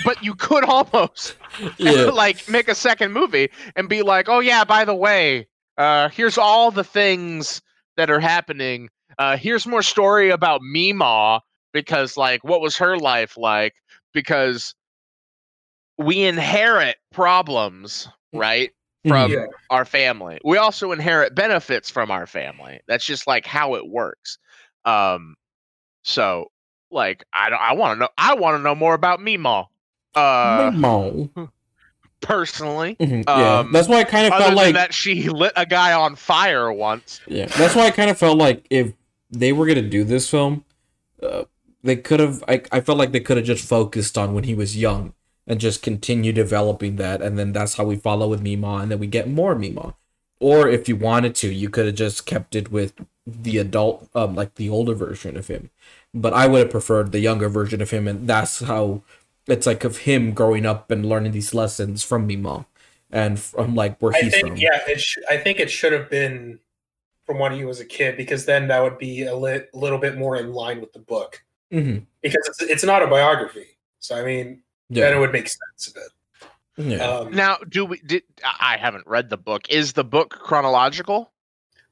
but 0.03 0.23
you 0.23 0.35
could 0.35 0.65
almost 0.65 1.35
Yeah. 1.79 2.07
like 2.07 2.49
make 2.49 2.69
a 2.69 2.75
second 2.75 3.13
movie 3.13 3.51
and 3.77 3.89
be 3.89 4.03
like, 4.03 4.29
oh 4.29 4.41
yeah, 4.41 4.65
by 4.65 4.85
the 4.85 4.95
way, 4.95 5.47
uh, 5.79 6.09
here's 6.09 6.39
all 6.39 6.71
the 6.71 6.85
things 6.85 7.63
that 7.97 8.11
are 8.11 8.21
happening. 8.21 8.89
Uh, 9.19 9.37
here's 9.37 9.67
more 9.67 9.83
story 9.83 10.31
about 10.31 10.61
Mima 10.63 11.41
because 11.73 12.17
like 12.17 12.43
what 12.45 12.61
was 12.61 12.77
her 12.77 12.97
life 12.99 13.37
like? 13.37 13.75
Because 14.13 14.75
we 15.99 16.25
inherit 16.25 16.97
problems, 17.13 18.09
right? 18.33 18.71
From 19.07 19.31
Yeah. 19.31 19.47
our 19.71 19.85
family. 19.85 20.41
We 20.45 20.57
also 20.57 20.91
inherit 20.91 21.35
benefits 21.35 21.91
from 21.91 22.11
our 22.11 22.27
family. 22.27 22.81
That's 22.89 23.05
just 23.05 23.27
like 23.27 23.47
how 23.47 23.75
it 23.75 23.87
works. 23.87 24.39
Um, 24.85 25.37
so 26.03 26.47
like 26.95 27.25
I 27.33 27.51
don't 27.51 27.61
I 27.61 27.75
want 27.75 27.97
to 27.97 28.01
know 28.01 28.09
I 28.17 28.35
want 28.35 28.57
to 28.59 28.63
know 28.63 28.75
more 28.75 28.95
about 28.95 29.21
Meemaw. 29.21 29.67
Uh, 30.15 30.71
personally. 32.21 32.97
Mhm, 33.01 33.25
yeah. 33.27 33.59
um, 33.59 33.73
That's 33.73 33.89
why 33.89 33.99
I 33.99 34.05
kind 34.05 34.33
of 34.33 34.39
felt 34.39 34.55
like 34.55 34.75
that, 34.75 34.95
she 34.95 35.29
lit 35.29 35.53
a 35.57 35.67
guy 35.67 35.93
on 35.93 36.17
fire 36.17 36.73
once. 36.73 37.21
Yeah, 37.27 37.47
that's 37.47 37.75
why 37.75 37.87
I 37.87 37.91
kind 37.91 38.11
of 38.11 38.19
felt 38.19 38.39
like 38.39 38.67
if 38.71 38.93
they 39.31 39.53
were 39.53 39.67
gonna 39.67 39.83
do 39.83 40.05
this 40.05 40.29
film, 40.29 40.65
uh, 41.23 41.45
they 41.83 41.97
could 41.97 42.21
have. 42.21 42.43
I 42.49 42.63
I 42.73 42.81
felt 42.81 42.99
like 42.99 43.13
they 43.13 43.21
could 43.21 43.37
have 43.37 43.47
just 43.47 43.67
focused 43.67 44.17
on 44.17 44.35
when 44.35 44.45
he 44.45 44.55
was 44.55 44.77
young 44.77 45.13
and 45.47 45.61
just 45.61 45.83
continue 45.83 46.33
developing 46.33 46.97
that, 46.97 47.21
and 47.21 47.39
then 47.39 47.53
that's 47.53 47.75
how 47.75 47.85
we 47.85 47.97
follow 47.97 48.29
with 48.29 48.41
Mima, 48.43 48.77
and 48.77 48.91
then 48.91 48.99
we 48.99 49.07
get 49.07 49.29
more 49.29 49.55
Mima. 49.55 49.95
Or 50.41 50.69
if 50.69 50.89
you 50.89 50.97
wanted 50.97 51.35
to, 51.37 51.49
you 51.53 51.71
could 51.71 51.87
have 51.87 51.95
just 51.95 52.27
kept 52.27 52.55
it 52.55 52.71
with 52.71 52.93
the 53.27 53.59
adult, 53.59 54.09
um, 54.15 54.35
like 54.35 54.55
the 54.57 54.69
older 54.69 54.95
version 54.95 55.37
of 55.37 55.49
him. 55.49 55.71
But 56.15 56.33
I 56.33 56.47
would 56.47 56.61
have 56.61 56.71
preferred 56.71 57.13
the 57.13 57.19
younger 57.19 57.49
version 57.49 57.83
of 57.83 57.91
him, 57.91 58.07
and 58.07 58.29
that's 58.29 58.61
how 58.61 59.03
it's 59.47 59.67
like 59.67 59.85
of 59.85 59.99
him 59.99 60.33
growing 60.33 60.65
up 60.65 60.91
and 60.91 61.05
learning 61.05 61.33
these 61.33 61.53
lessons 61.53 62.03
from 62.05 62.27
Mima, 62.27 62.67
and 63.11 63.39
from 63.39 63.75
like 63.75 63.99
where 64.01 64.15
I 64.15 64.21
he's 64.23 64.33
think 64.33 64.49
from. 64.49 64.57
yeah, 64.57 64.81
it 64.87 65.01
sh- 65.01 65.19
I 65.29 65.37
think 65.37 65.59
it 65.61 65.71
should 65.71 65.93
have 65.93 66.09
been 66.09 66.61
from 67.27 67.39
when 67.39 67.53
he 67.53 67.65
was 67.65 67.81
a 67.81 67.85
kid 67.85 68.17
because 68.17 68.45
then 68.47 68.69
that 68.69 68.83
would 68.83 68.99
be 68.99 69.25
a 69.25 69.35
li- 69.35 69.65
little 69.73 69.99
bit 69.99 70.17
more 70.17 70.37
in 70.37 70.53
line 70.53 70.81
with 70.81 70.93
the 70.93 70.99
book 71.01 71.43
hmm 71.71 71.99
because 72.23 72.47
it's, 72.49 72.63
it's 72.63 72.83
an 72.85 72.91
autobiography. 72.91 73.67
So 73.99 74.17
I 74.17 74.25
mean, 74.25 74.63
then 74.91 75.17
it 75.17 75.19
would 75.19 75.33
make 75.33 75.49
sense 75.49 75.89
a 75.89 75.95
bit. 75.95 76.09
Yeah. 76.77 77.05
Um, 77.05 77.35
Now, 77.35 77.57
do 77.69 77.85
we? 77.85 77.99
Did 78.01 78.23
I 78.45 78.75
I 78.75 78.77
haven't 78.77 79.07
read 79.07 79.31
the 79.31 79.37
book? 79.37 79.69
Is 79.69 79.93
the 79.95 80.05
book 80.05 80.31
chronological? 80.31 81.33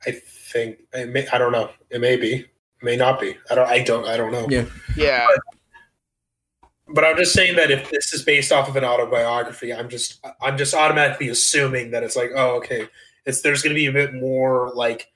I 0.07 0.12
think 0.12 0.81
it 0.93 1.09
may, 1.09 1.27
I 1.29 1.39
don't 1.39 1.53
know. 1.53 1.70
It 1.91 2.01
may 2.01 2.16
be, 2.16 2.35
it 2.35 2.51
may 2.83 2.97
not 2.97 3.20
be. 3.20 3.37
I 3.51 3.55
don't. 3.55 3.68
I 3.68 3.83
don't. 3.83 4.07
I 4.07 4.16
don't 4.16 4.33
know. 4.33 4.47
Yeah. 4.49 4.64
Yeah. 4.97 5.26
But 6.89 7.05
I'm 7.05 7.16
just 7.16 7.33
saying 7.33 7.57
that 7.57 7.70
if 7.70 7.91
this 7.91 8.12
is 8.12 8.22
based 8.22 8.53
off 8.53 8.68
of 8.68 8.76
an 8.76 8.85
autobiography, 8.85 9.72
I'm 9.72 9.89
just 9.89 10.24
I'm 10.41 10.59
just 10.59 10.74
automatically 10.74 11.28
assuming 11.28 11.91
that 11.93 12.03
it's 12.03 12.16
like, 12.16 12.30
oh, 12.35 12.57
okay, 12.57 12.89
it's 13.24 13.41
there's 13.43 13.62
going 13.62 13.74
to 13.74 13.78
be 13.80 13.87
a 13.87 13.93
bit 13.93 14.12
more 14.14 14.72
like 14.74 15.11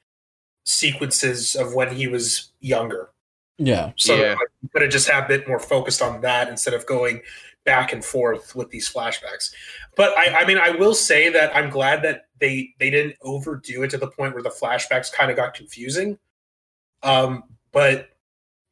sequences 0.65 1.55
of 1.55 1.75
when 1.75 1.95
he 1.95 2.09
was 2.09 2.51
younger. 2.61 3.11
Yeah. 3.59 3.93
So 3.97 4.15
Yeah. 4.15 4.31
like, 4.35 4.49
you 4.63 4.69
could 4.71 4.83
have 4.83 4.91
just 4.91 5.09
had 5.09 5.25
a 5.25 5.29
bit 5.29 5.49
more 5.49 5.59
focused 5.59 6.03
on 6.03 6.21
that 6.23 6.49
instead 6.49 6.75
of 6.75 6.87
going 6.87 7.21
back 7.65 7.93
and 7.93 8.05
forth 8.05 8.55
with 8.55 8.71
these 8.71 8.89
flashbacks. 8.91 9.53
But 9.97 10.17
I, 10.17 10.41
I 10.43 10.47
mean, 10.47 10.59
I 10.59 10.71
will 10.71 10.95
say 10.95 11.29
that 11.31 11.55
I'm 11.55 11.69
glad 11.69 12.03
that 12.03 12.27
they 12.41 12.75
they 12.79 12.91
didn't 12.91 13.17
overdo 13.23 13.83
it 13.83 13.91
to 13.91 13.99
the 13.99 14.09
point 14.09 14.35
where 14.35 14.43
the 14.43 14.51
flashbacks 14.51 15.13
kind 15.13 15.31
of 15.31 15.37
got 15.37 15.55
confusing. 15.55 16.19
Um, 17.03 17.45
but 17.77 18.09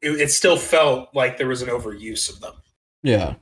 it, 0.00 0.12
it 0.12 0.30
still 0.30 0.56
felt 0.56 1.14
like 1.14 1.36
there 1.36 1.46
was 1.46 1.60
an 1.60 1.68
overuse 1.68 2.32
of 2.32 2.40
them. 2.40 2.54
Yeah. 3.02 3.34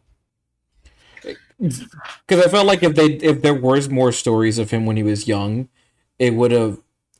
because 1.57 2.45
I 2.45 2.49
felt 2.49 2.67
like 2.67 2.83
if 2.83 2.97
they 2.97 3.13
if 3.13 3.43
there 3.43 3.55
was 3.55 3.89
more 3.89 4.11
stories 4.11 4.59
of 4.59 4.73
him 4.73 4.87
when 4.87 4.97
he 4.97 5.05
was 5.05 5.29
young, 5.29 5.69
it 6.19 6.35
would 6.35 6.51
have 6.51 6.79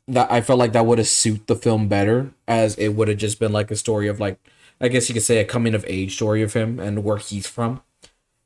that 0.09 0.29
I 0.29 0.41
felt 0.41 0.59
like 0.59 0.73
that 0.73 0.85
would 0.85 0.97
have 0.97 1.07
suit 1.07 1.47
the 1.47 1.55
film 1.55 1.87
better 1.87 2.31
as 2.45 2.75
it 2.75 2.89
would 2.89 3.07
have 3.07 3.15
just 3.15 3.39
been 3.39 3.53
like 3.53 3.71
a 3.71 3.77
story 3.77 4.09
of 4.09 4.19
like 4.19 4.37
I 4.81 4.89
guess 4.89 5.07
you 5.07 5.13
could 5.13 5.23
say 5.23 5.37
a 5.37 5.45
coming 5.45 5.73
of 5.73 5.85
age 5.87 6.15
story 6.15 6.41
of 6.41 6.51
him 6.51 6.81
and 6.81 7.05
where 7.05 7.19
he's 7.19 7.47
from. 7.47 7.81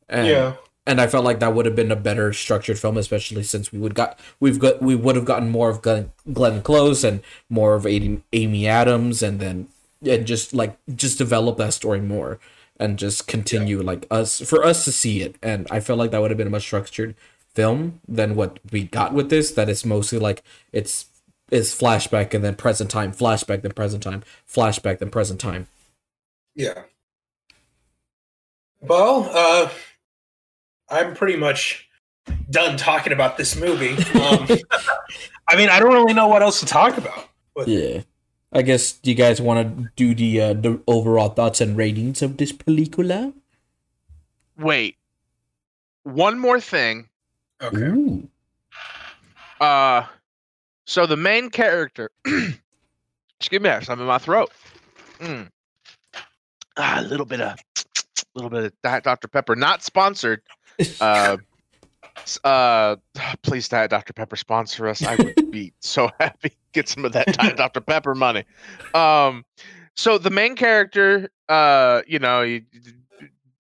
And, 0.08 0.28
yeah. 0.28 0.54
and 0.86 1.02
I 1.02 1.08
felt 1.08 1.26
like 1.26 1.40
that 1.40 1.56
would 1.56 1.66
have 1.66 1.76
been 1.76 1.92
a 1.92 1.96
better 1.96 2.34
structured 2.34 2.78
film, 2.78 2.98
especially 2.98 3.42
since 3.42 3.74
we 3.74 3.80
would 3.80 3.96
got 3.96 4.20
we've 4.40 4.60
got 4.60 4.80
we 4.80 4.94
would 4.94 5.16
have 5.16 5.26
gotten 5.26 5.50
more 5.50 5.72
of 5.72 5.82
Glenn, 5.82 6.12
Glenn 6.32 6.62
Close 6.62 7.04
and 7.04 7.24
more 7.50 7.74
of 7.74 7.88
Amy, 7.88 8.22
Amy 8.32 8.68
Adams, 8.68 9.24
and 9.24 9.40
then 9.40 9.70
and 10.06 10.26
just 10.26 10.54
like 10.54 10.78
just 10.96 11.18
develop 11.18 11.58
that 11.58 11.74
story 11.74 12.02
more 12.02 12.40
and 12.80 13.00
just 13.00 13.28
continue 13.28 13.82
like 13.82 14.06
us 14.12 14.40
for 14.42 14.64
us 14.64 14.86
to 14.86 14.92
see 14.92 15.22
it. 15.22 15.36
And 15.42 15.68
I 15.72 15.80
felt 15.80 16.00
like 16.00 16.12
that 16.12 16.22
would 16.22 16.32
have 16.32 16.38
been 16.38 16.48
a 16.48 16.52
much 16.52 16.64
structured 16.64 17.16
film 17.54 18.02
than 18.08 18.36
what 18.36 18.60
we 18.72 18.84
got 18.84 19.14
with 19.14 19.30
this. 19.30 19.52
That 19.52 19.70
it's 19.70 19.86
mostly 19.86 20.20
like 20.20 20.44
it's 20.72 21.08
it's 21.50 21.76
flashback 21.76 22.34
and 22.34 22.44
then 22.44 22.56
present 22.56 22.90
time, 22.90 23.12
flashback 23.12 23.62
then 23.62 23.72
present 23.72 24.04
time, 24.04 24.24
flashback 24.50 25.00
then 25.00 25.10
present 25.10 25.40
time. 25.40 25.68
Yeah. 26.56 26.84
Well, 28.82 29.30
uh, 29.34 29.70
I'm 30.90 31.16
pretty 31.16 31.38
much 31.38 31.90
done 32.50 32.78
talking 32.78 33.14
about 33.14 33.38
this 33.38 33.56
movie. 33.56 33.96
Um, 34.20 34.48
I 35.50 35.56
mean, 35.56 35.70
I 35.70 35.80
don't 35.80 35.94
really 35.94 36.14
know 36.14 36.28
what 36.28 36.42
else 36.42 36.60
to 36.60 36.66
talk 36.66 36.98
about. 36.98 37.28
But 37.56 37.68
Yeah. 37.68 38.02
I 38.58 38.64
guess 38.64 38.92
do 38.94 39.12
you 39.12 39.16
guys 39.16 39.40
want 39.40 39.78
to 39.78 39.90
do 39.96 40.16
the 40.16 40.42
uh, 40.42 40.54
the 40.54 40.82
overall 40.88 41.30
thoughts 41.30 41.62
and 41.62 41.78
ratings 41.78 42.22
of 42.24 42.38
this 42.38 42.52
película? 42.52 43.32
Wait. 44.58 44.96
One 46.04 46.40
more 46.40 46.60
thing. 46.60 47.08
okay. 47.62 47.78
Ooh. 47.78 48.28
Uh 49.62 50.06
so 50.86 51.06
the 51.06 51.18
main 51.18 51.50
character 51.52 52.10
excuse 53.40 53.62
me, 53.62 53.70
I'm 53.70 53.82
in 54.00 54.06
my 54.08 54.18
throat. 54.18 54.52
Mm. 55.20 55.50
Ah, 56.78 57.00
a 57.00 57.04
little 57.04 57.26
bit 57.26 57.42
of 57.42 57.58
a 57.76 57.86
little 58.36 58.50
bit 58.50 58.64
of 58.66 58.74
Diet 58.84 59.04
Dr. 59.04 59.28
Pepper. 59.28 59.56
Not 59.56 59.84
sponsored. 59.84 60.42
Uh 61.02 61.38
s- 61.38 61.38
uh 62.44 62.96
please 63.44 63.68
Diet 63.70 63.90
Dr. 63.90 64.14
Pepper 64.14 64.36
sponsor 64.36 64.88
us. 64.88 65.04
I 65.04 65.16
would 65.16 65.52
be 65.52 65.74
so 65.80 66.10
happy. 66.20 66.52
Get 66.74 66.88
some 66.90 67.06
of 67.06 67.14
that 67.14 67.28
Diet 67.38 67.58
Dr. 67.58 67.82
Pepper 67.82 68.16
money. 68.16 68.44
Um 68.94 69.46
so 69.96 70.18
the 70.20 70.30
main 70.30 70.56
character, 70.56 71.28
uh, 71.50 72.02
you 72.06 72.20
know, 72.20 72.44
he 72.44 72.62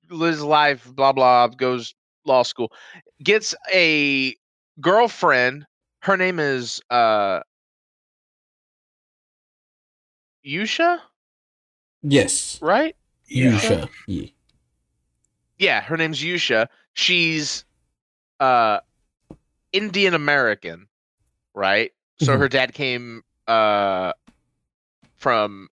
lives 0.09 0.41
life, 0.43 0.87
blah 0.93 1.11
blah, 1.11 1.47
goes 1.47 1.95
law 2.25 2.43
school, 2.43 2.71
gets 3.23 3.55
a 3.73 4.35
girlfriend. 4.79 5.65
Her 6.01 6.15
name 6.15 6.39
is 6.39 6.79
uh 6.89 7.41
Yusha, 10.45 10.99
Yes. 12.03 12.59
right? 12.61 12.95
Yusha. 13.29 13.89
Yeah. 14.07 14.27
Yeah, 15.57 15.81
her 15.81 15.97
name's 15.97 16.21
Yusha. 16.23 16.67
She's 16.93 17.65
uh 18.39 18.79
Indian 19.71 20.13
American, 20.13 20.88
right? 21.53 21.91
So 22.17 22.33
Mhm. 22.33 22.39
her 22.39 22.47
dad 22.49 22.73
came 22.73 23.23
uh 23.47 24.13
from 25.17 25.69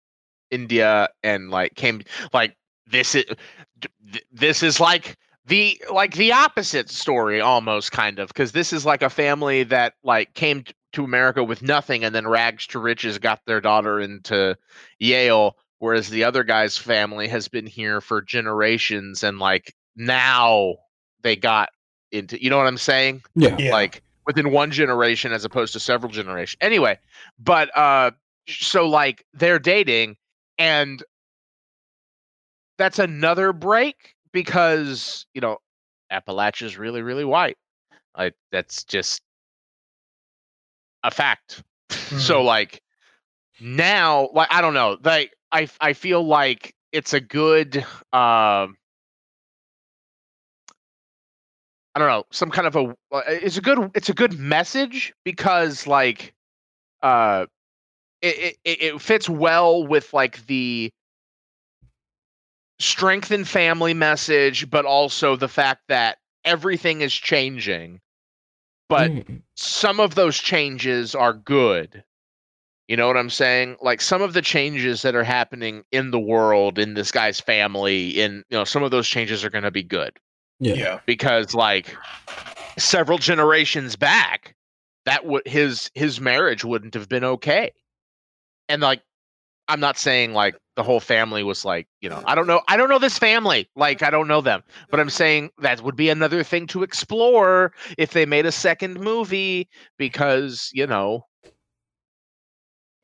India 0.51 1.09
and 1.23 1.49
like 1.49 1.75
came 1.75 2.01
like 2.33 2.55
this 2.87 3.15
is 3.15 3.25
this 4.31 4.63
is 4.63 4.79
like 4.79 5.17
the 5.45 5.81
like 5.91 6.13
the 6.15 6.31
opposite 6.33 6.89
story 6.89 7.41
almost 7.41 7.91
kind 7.91 8.19
of 8.19 8.27
because 8.29 8.51
this 8.51 8.73
is 8.73 8.85
like 8.85 9.01
a 9.01 9.09
family 9.09 9.63
that 9.63 9.93
like 10.03 10.33
came 10.33 10.63
to 10.93 11.03
America 11.03 11.43
with 11.43 11.61
nothing 11.61 12.03
and 12.03 12.15
then 12.15 12.27
rags 12.27 12.67
to 12.67 12.79
riches 12.79 13.17
got 13.19 13.41
their 13.45 13.61
daughter 13.61 13.99
into 13.99 14.55
Yale 14.99 15.55
whereas 15.79 16.09
the 16.09 16.23
other 16.23 16.43
guy's 16.43 16.77
family 16.77 17.27
has 17.27 17.47
been 17.47 17.65
here 17.67 18.01
for 18.01 18.21
generations 18.21 19.23
and 19.23 19.39
like 19.39 19.73
now 19.95 20.75
they 21.21 21.35
got 21.35 21.69
into 22.15 22.41
you 22.41 22.49
know 22.49 22.57
what 22.57 22.67
I'm 22.67 22.77
saying 22.77 23.21
Yeah. 23.35 23.55
Yeah. 23.59 23.71
like 23.71 24.01
within 24.25 24.51
one 24.51 24.71
generation 24.71 25.31
as 25.31 25.45
opposed 25.45 25.73
to 25.73 25.79
several 25.79 26.11
generations. 26.11 26.57
Anyway, 26.61 26.97
but 27.39 27.75
uh 27.77 28.11
so 28.47 28.87
like 28.87 29.25
they're 29.33 29.59
dating 29.59 30.15
and 30.57 31.03
that's 32.77 32.99
another 32.99 33.53
break 33.53 34.15
because, 34.33 35.25
you 35.33 35.41
know, 35.41 35.57
Appalachia's 36.11 36.77
really 36.77 37.01
really 37.01 37.25
white. 37.25 37.57
Like 38.17 38.33
that's 38.51 38.83
just 38.83 39.21
a 41.03 41.11
fact. 41.11 41.63
So 42.17 42.41
like 42.43 42.81
now 43.59 44.29
like 44.33 44.47
I 44.51 44.61
don't 44.61 44.73
know, 44.73 44.97
like 45.03 45.33
I 45.51 45.67
I 45.79 45.93
feel 45.93 46.23
like 46.23 46.73
it's 46.91 47.13
a 47.13 47.19
good 47.19 47.85
um 48.13 48.77
I 51.95 51.99
don't 51.99 52.09
know, 52.09 52.25
some 52.31 52.51
kind 52.51 52.67
of 52.67 52.75
a 52.75 52.95
uh, 53.11 53.21
it's 53.27 53.57
a 53.57 53.61
good 53.61 53.91
it's 53.95 54.09
a 54.09 54.13
good 54.13 54.37
message 54.37 55.13
because 55.23 55.87
like 55.87 56.33
uh 57.01 57.45
it 58.21 58.57
it, 58.65 58.81
it 58.81 59.01
fits 59.01 59.29
well 59.29 59.87
with 59.87 60.13
like 60.13 60.45
the 60.47 60.91
strengthen 62.79 63.45
family 63.45 63.93
message 63.93 64.69
but 64.69 64.85
also 64.85 65.37
the 65.37 65.47
fact 65.47 65.83
that 65.87 66.17
everything 66.43 66.99
is 66.99 67.13
changing 67.13 68.01
but 68.89 69.09
Mm. 69.11 69.41
some 69.55 69.99
of 69.99 70.15
those 70.15 70.37
changes 70.37 71.15
are 71.15 71.33
good. 71.33 72.03
You 72.87 72.97
know 72.97 73.07
what 73.07 73.17
I'm 73.17 73.29
saying? 73.31 73.77
Like 73.81 74.01
some 74.01 74.21
of 74.21 74.33
the 74.33 74.41
changes 74.41 75.01
that 75.01 75.15
are 75.15 75.23
happening 75.23 75.83
in 75.91 76.11
the 76.11 76.19
world, 76.19 76.77
in 76.77 76.93
this 76.93 77.11
guy's 77.11 77.39
family, 77.39 78.09
in 78.21 78.43
you 78.49 78.57
know, 78.57 78.63
some 78.63 78.83
of 78.83 78.91
those 78.91 79.07
changes 79.07 79.43
are 79.43 79.49
going 79.49 79.63
to 79.63 79.71
be 79.71 79.81
good 79.83 80.19
yeah. 80.59 80.73
Yeah. 80.75 80.99
because 81.05 81.53
like 81.53 81.95
several 82.77 83.17
generations 83.17 83.95
back, 83.95 84.55
that 85.05 85.25
would 85.25 85.47
his 85.47 85.89
his 85.93 86.19
marriage 86.19 86.63
wouldn't 86.63 86.93
have 86.93 87.09
been 87.09 87.23
okay. 87.23 87.71
And 88.69 88.81
like 88.81 89.01
I'm 89.67 89.79
not 89.79 89.97
saying 89.97 90.33
like 90.33 90.55
the 90.75 90.83
whole 90.83 90.99
family 90.99 91.43
was 91.43 91.65
like, 91.65 91.87
you 92.01 92.09
know, 92.09 92.21
I 92.25 92.35
don't 92.35 92.47
know, 92.47 92.61
I 92.67 92.77
don't 92.77 92.89
know 92.89 92.99
this 92.99 93.17
family, 93.17 93.69
like 93.75 94.03
I 94.03 94.09
don't 94.09 94.27
know 94.27 94.41
them, 94.41 94.63
but 94.91 94.99
I'm 94.99 95.09
saying 95.09 95.51
that 95.59 95.81
would 95.81 95.95
be 95.95 96.09
another 96.09 96.43
thing 96.43 96.67
to 96.67 96.83
explore 96.83 97.71
if 97.97 98.11
they 98.11 98.25
made 98.25 98.45
a 98.45 98.51
second 98.51 98.99
movie 98.99 99.69
because, 99.97 100.69
you 100.73 100.85
know, 100.85 101.25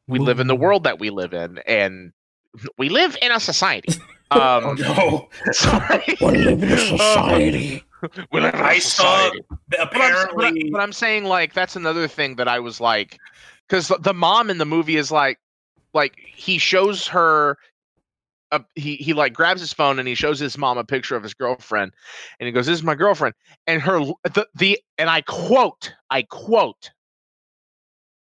we 0.07 0.19
live 0.19 0.39
in 0.39 0.47
the 0.47 0.55
world 0.55 0.83
that 0.83 0.99
we 0.99 1.09
live 1.09 1.33
in 1.33 1.59
and 1.59 2.11
we 2.77 2.89
live 2.89 3.17
in 3.21 3.31
a 3.31 3.39
society. 3.39 3.93
Oh 4.39 4.69
Um 4.69 4.75
no. 4.75 5.29
sorry. 5.51 6.17
We 6.21 6.37
live 6.37 6.63
in 6.63 6.71
a 6.71 6.77
society. 6.77 7.83
we 8.31 8.39
live 8.39 8.53
in 8.53 8.59
a 8.61 8.63
I 8.63 8.79
saw- 8.79 9.03
society. 9.03 9.41
But 9.49 9.57
I'm, 9.59 9.67
but, 9.69 9.79
I, 9.79 9.83
Apparently, 9.83 10.69
but 10.71 10.79
I'm 10.81 10.93
saying 10.93 11.25
like 11.25 11.53
that's 11.53 11.75
another 11.75 12.07
thing 12.07 12.35
that 12.37 12.47
I 12.47 12.59
was 12.59 12.79
like, 12.79 13.19
because 13.67 13.91
the 13.99 14.13
mom 14.13 14.49
in 14.49 14.57
the 14.57 14.65
movie 14.65 14.95
is 14.97 15.11
like, 15.11 15.37
like 15.93 16.15
he 16.33 16.57
shows 16.57 17.07
her, 17.09 17.57
a, 18.51 18.63
he 18.75 18.95
he 18.95 19.13
like 19.13 19.33
grabs 19.33 19.59
his 19.61 19.73
phone 19.73 19.99
and 19.99 20.07
he 20.07 20.15
shows 20.15 20.39
his 20.39 20.57
mom 20.57 20.77
a 20.77 20.83
picture 20.85 21.15
of 21.15 21.23
his 21.23 21.33
girlfriend, 21.33 21.93
and 22.39 22.47
he 22.47 22.51
goes, 22.53 22.65
"This 22.67 22.75
is 22.79 22.83
my 22.83 22.95
girlfriend," 22.95 23.35
and 23.67 23.81
her 23.81 23.99
the 24.23 24.47
the 24.55 24.79
and 24.97 25.09
I 25.09 25.21
quote, 25.21 25.93
I 26.09 26.23
quote, 26.23 26.91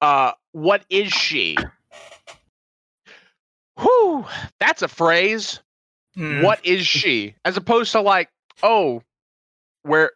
uh, 0.02 0.32
what 0.52 0.86
is 0.90 1.12
she? 1.12 1.58
Whew, 3.80 4.26
that's 4.60 4.82
a 4.84 4.88
phrase 4.88 5.60
mm, 6.18 6.44
what 6.44 6.66
is 6.66 6.86
she? 6.86 7.36
As 7.46 7.58
opposed 7.58 7.92
to 7.94 8.02
like 8.02 8.30
oh 8.64 9.02
where 9.84 10.12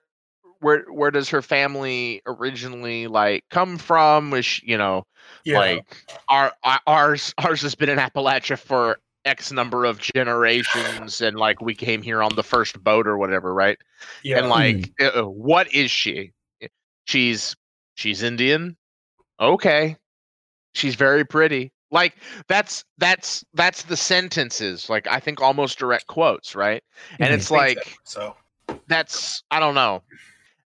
where 0.59 0.83
where 0.91 1.11
does 1.11 1.29
her 1.29 1.41
family 1.41 2.21
originally 2.25 3.07
like 3.07 3.43
come 3.49 3.77
from? 3.77 4.31
Which 4.31 4.61
you 4.63 4.77
know 4.77 5.05
yeah. 5.43 5.57
like 5.57 5.95
our, 6.29 6.51
our 6.63 6.79
ours 6.87 7.33
ours 7.37 7.61
has 7.61 7.75
been 7.75 7.89
in 7.89 7.97
appalachia 7.97 8.57
for 8.57 8.99
x 9.25 9.51
number 9.51 9.85
of 9.85 9.99
generations 9.99 11.21
and 11.21 11.37
like 11.37 11.61
we 11.61 11.75
came 11.75 12.01
here 12.01 12.23
on 12.23 12.33
the 12.35 12.43
first 12.43 12.81
boat 12.83 13.07
or 13.07 13.17
whatever 13.17 13.53
right? 13.53 13.77
Yeah. 14.23 14.39
and 14.39 14.49
like 14.49 14.91
uh, 14.99 15.23
what 15.23 15.73
is 15.73 15.91
she? 15.91 16.33
She's 17.05 17.55
she's 17.95 18.23
indian? 18.23 18.77
Okay. 19.39 19.97
She's 20.73 20.95
very 20.95 21.25
pretty 21.25 21.71
like 21.91 22.15
that's 22.47 22.85
that's 22.97 23.43
that's 23.53 23.83
the 23.83 23.97
sentences 23.97 24.89
like 24.89 25.07
i 25.07 25.19
think 25.19 25.41
almost 25.41 25.79
direct 25.79 26.07
quotes 26.07 26.55
right 26.55 26.83
and 27.19 27.31
Mhm. 27.31 27.35
it's 27.35 27.51
like 27.51 27.99
so. 28.03 28.35
that's 28.87 29.43
i 29.51 29.59
don't 29.59 29.75
know 29.75 30.03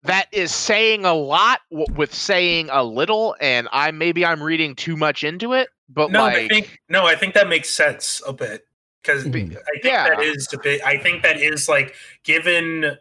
that 0.04 0.26
is 0.32 0.54
saying 0.54 1.04
a 1.04 1.14
lot 1.14 1.60
w- 1.70 1.86
with 1.96 2.14
saying 2.14 2.68
a 2.70 2.82
little 2.84 3.34
and 3.40 3.68
i 3.72 3.90
maybe 3.90 4.24
i'm 4.24 4.42
reading 4.42 4.74
too 4.74 4.96
much 4.96 5.24
into 5.24 5.52
it 5.52 5.68
but 5.88 6.10
No, 6.12 6.20
like 6.20 6.36
I 6.36 6.48
think 6.48 6.78
no, 6.88 7.06
I 7.06 7.16
think 7.16 7.34
that 7.34 7.48
makes 7.48 7.70
sense 7.70 8.20
a 8.26 8.32
bit 8.32 8.66
because. 9.02 9.24
I 9.26 9.30
think 9.30 9.56
Yeah. 9.84 10.08
that 10.08 10.22
is 10.22 10.46
a 10.52 10.58
bit. 10.58 10.82
I 10.84 10.98
think 10.98 11.22
that 11.22 11.40
is 11.40 11.66
like 11.68 11.94
given 12.24 12.98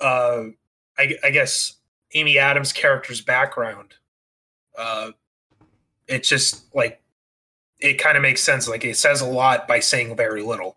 uh, 0.00 0.42
I, 0.98 1.14
I 1.24 1.30
guess 1.30 1.76
Amy 2.12 2.38
Adams' 2.38 2.72
character's 2.74 3.22
background, 3.22 3.94
uh, 4.76 5.12
it's 6.06 6.28
just 6.28 6.74
like 6.74 7.00
it 7.84 7.98
kind 7.98 8.16
of 8.16 8.22
makes 8.22 8.42
sense. 8.42 8.66
Like 8.66 8.84
it 8.84 8.96
says 8.96 9.20
a 9.20 9.26
lot 9.26 9.68
by 9.68 9.78
saying 9.78 10.16
very 10.16 10.42
little. 10.42 10.76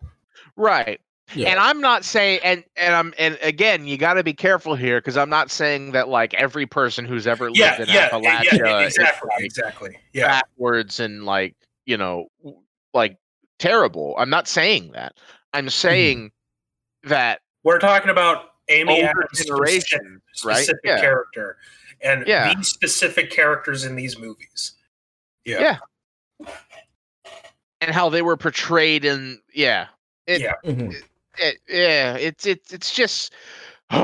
Right. 0.56 1.00
Yeah. 1.34 1.48
And 1.48 1.58
I'm 1.58 1.80
not 1.80 2.04
saying 2.04 2.40
and 2.42 2.64
and 2.76 2.94
I'm 2.94 3.14
and 3.18 3.38
again, 3.42 3.86
you 3.86 3.96
got 3.96 4.14
to 4.14 4.22
be 4.22 4.32
careful 4.34 4.74
here 4.74 5.00
because 5.00 5.16
I'm 5.16 5.30
not 5.30 5.50
saying 5.50 5.92
that 5.92 6.08
like 6.08 6.34
every 6.34 6.66
person 6.66 7.04
who's 7.04 7.26
ever 7.26 7.46
lived 7.46 7.58
Yeah, 7.58 7.82
in 7.82 7.88
yeah, 7.88 8.08
Appalachia 8.10 8.52
yeah, 8.52 8.58
yeah, 8.64 8.80
is, 8.80 8.96
exactly, 8.96 9.28
like, 9.34 9.44
exactly. 9.44 9.98
Yeah, 10.12 10.28
backwards 10.28 11.00
and 11.00 11.24
like 11.24 11.54
you 11.86 11.96
know 11.96 12.28
like 12.94 13.18
terrible. 13.58 14.14
I'm 14.18 14.30
not 14.30 14.48
saying 14.48 14.92
that. 14.92 15.14
I'm 15.52 15.68
saying 15.70 16.18
mm-hmm. 16.18 17.08
that 17.08 17.40
we're 17.62 17.78
talking 17.78 18.10
about 18.10 18.50
Amy 18.68 18.90
older 18.90 19.08
Adams' 19.08 19.40
specific, 19.40 19.48
generation, 19.48 20.22
right? 20.44 20.56
specific 20.56 20.80
Yeah. 20.84 21.00
character, 21.00 21.56
and 22.02 22.26
Yeah. 22.26 22.54
these 22.54 22.68
specific 22.68 23.30
characters 23.30 23.84
in 23.84 23.96
these 23.96 24.18
movies. 24.18 24.72
Yeah, 25.44 25.60
Yeah. 25.60 25.78
And 27.80 27.90
how 27.94 28.08
they 28.08 28.22
were 28.22 28.36
portrayed 28.36 29.04
and 29.04 29.38
yeah 29.54 29.86
it, 30.26 30.40
Yeah. 30.40 30.54
Mhm. 30.64 30.94
it- 31.38 31.58
yeah 31.68 32.14
it's 32.16 32.46
it's 32.46 32.72
it's 32.72 32.92
just 32.94 33.32
you 33.92 33.96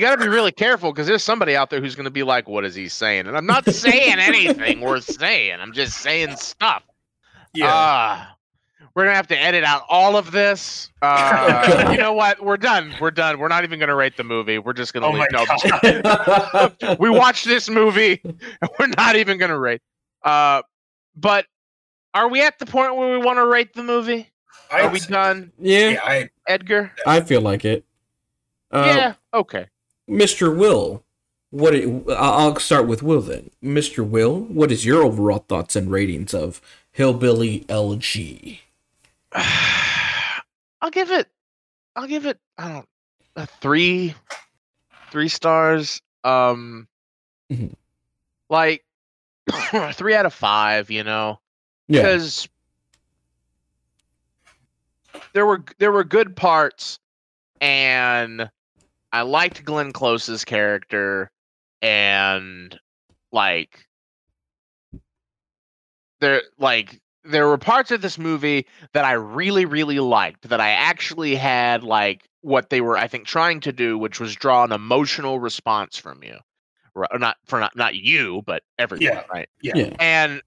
got 0.00 0.16
to 0.16 0.18
be 0.18 0.28
really 0.28 0.52
careful 0.52 0.92
because 0.92 1.06
there's 1.06 1.22
somebody 1.22 1.56
out 1.56 1.70
there 1.70 1.80
who's 1.80 1.94
going 1.94 2.04
to 2.04 2.10
be 2.10 2.22
like 2.22 2.48
what 2.48 2.64
is 2.64 2.74
he 2.74 2.88
saying 2.88 3.26
and 3.26 3.36
i'm 3.36 3.46
not 3.46 3.64
saying 3.72 4.16
anything 4.18 4.80
worth 4.80 5.04
saying 5.04 5.58
i'm 5.60 5.72
just 5.72 5.98
saying 5.98 6.36
stuff 6.36 6.82
yeah. 7.56 7.66
Ah, 7.70 8.36
we're 8.96 9.04
gonna 9.04 9.14
have 9.14 9.28
to 9.28 9.40
edit 9.40 9.62
out 9.62 9.82
all 9.88 10.16
of 10.16 10.32
this. 10.32 10.90
Uh, 11.02 11.88
you 11.92 11.98
know 11.98 12.12
what? 12.12 12.44
We're 12.44 12.56
done. 12.56 12.92
We're 13.00 13.12
done. 13.12 13.38
We're 13.38 13.46
not 13.46 13.62
even 13.62 13.78
gonna 13.78 13.94
rate 13.94 14.16
the 14.16 14.24
movie. 14.24 14.58
We're 14.58 14.72
just 14.72 14.92
gonna 14.92 15.06
oh 15.06 15.10
leave. 15.12 15.26
my 15.30 15.44
No, 16.02 16.72
god! 16.72 16.96
we 16.98 17.10
watched 17.10 17.44
this 17.44 17.70
movie. 17.70 18.20
And 18.24 18.40
we're 18.80 18.88
not 18.88 19.14
even 19.14 19.38
gonna 19.38 19.56
rate. 19.58 19.82
Uh, 20.24 20.62
but 21.14 21.46
are 22.14 22.28
we 22.28 22.42
at 22.42 22.58
the 22.58 22.66
point 22.66 22.96
where 22.96 23.18
we 23.18 23.24
want 23.24 23.38
to 23.38 23.46
rate 23.46 23.74
the 23.74 23.82
movie? 23.82 24.28
I, 24.72 24.80
Are 24.82 24.90
we 24.90 24.98
done, 25.00 25.52
yeah, 25.58 25.90
Yeah, 25.90 26.00
I, 26.02 26.30
Edgar? 26.48 26.90
I 27.06 27.20
feel 27.20 27.42
like 27.42 27.64
it. 27.64 27.84
Uh, 28.70 28.94
yeah. 28.96 29.14
Okay. 29.32 29.66
Mr. 30.10 30.56
Will, 30.56 31.04
what? 31.50 31.74
i- 31.74 32.02
I'll 32.12 32.56
start 32.56 32.86
with 32.86 33.02
Will 33.02 33.20
then. 33.20 33.50
Mr. 33.62 34.04
Will, 34.08 34.40
what 34.40 34.72
is 34.72 34.84
your 34.84 35.02
overall 35.04 35.44
thoughts 35.48 35.76
and 35.76 35.90
ratings 35.90 36.32
of 36.34 36.60
Hillbilly 36.92 37.64
Elegy? 37.68 38.62
I'll 39.32 40.90
give 40.90 41.10
it. 41.10 41.28
I'll 41.96 42.06
give 42.08 42.26
it. 42.26 42.38
I 42.58 42.68
don't. 42.68 42.88
A 43.36 43.46
three. 43.46 44.14
Three 45.10 45.28
stars. 45.28 46.00
Um. 46.24 46.88
Mhm. 47.52 47.74
Like 48.50 48.84
three 49.92 50.14
out 50.14 50.26
of 50.26 50.34
five. 50.34 50.90
You 50.90 51.04
know. 51.04 51.40
Yeah, 51.88 52.00
because 52.02 52.48
there 55.32 55.46
were 55.46 55.62
there 55.78 55.92
were 55.92 56.04
good 56.04 56.34
parts 56.36 56.98
and 57.60 58.50
I 59.12 59.22
liked 59.22 59.64
Glenn 59.64 59.92
Close's 59.92 60.44
character 60.44 61.30
and 61.82 62.78
like 63.32 63.86
there 66.20 66.42
like 66.58 67.00
there 67.24 67.46
were 67.48 67.58
parts 67.58 67.90
of 67.90 68.00
this 68.00 68.18
movie 68.18 68.66
that 68.92 69.04
I 69.04 69.12
really 69.12 69.64
really 69.64 70.00
liked 70.00 70.48
that 70.48 70.60
I 70.60 70.70
actually 70.70 71.34
had 71.34 71.82
like 71.82 72.28
what 72.40 72.70
they 72.70 72.80
were 72.80 72.96
I 72.96 73.08
think 73.08 73.26
trying 73.26 73.60
to 73.60 73.72
do 73.72 73.98
which 73.98 74.20
was 74.20 74.34
draw 74.34 74.64
an 74.64 74.72
emotional 74.72 75.38
response 75.38 75.96
from 75.98 76.22
you. 76.22 76.38
Right, 76.96 77.10
or 77.12 77.18
not 77.18 77.36
for 77.46 77.58
not 77.58 77.74
not 77.76 77.96
you 77.96 78.42
but 78.46 78.62
everyone, 78.78 79.02
Yeah. 79.02 79.22
right? 79.32 79.48
yeah. 79.62 79.76
Yeah. 79.76 79.96
and 79.98 80.42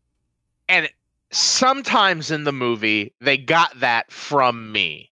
and 0.70 0.90
sometimes 1.32 2.32
in 2.32 2.44
the 2.46 2.52
movie 2.54 3.14
they 3.20 3.38
got 3.38 3.78
that 3.80 4.12
from 4.12 4.72
me 4.72 5.12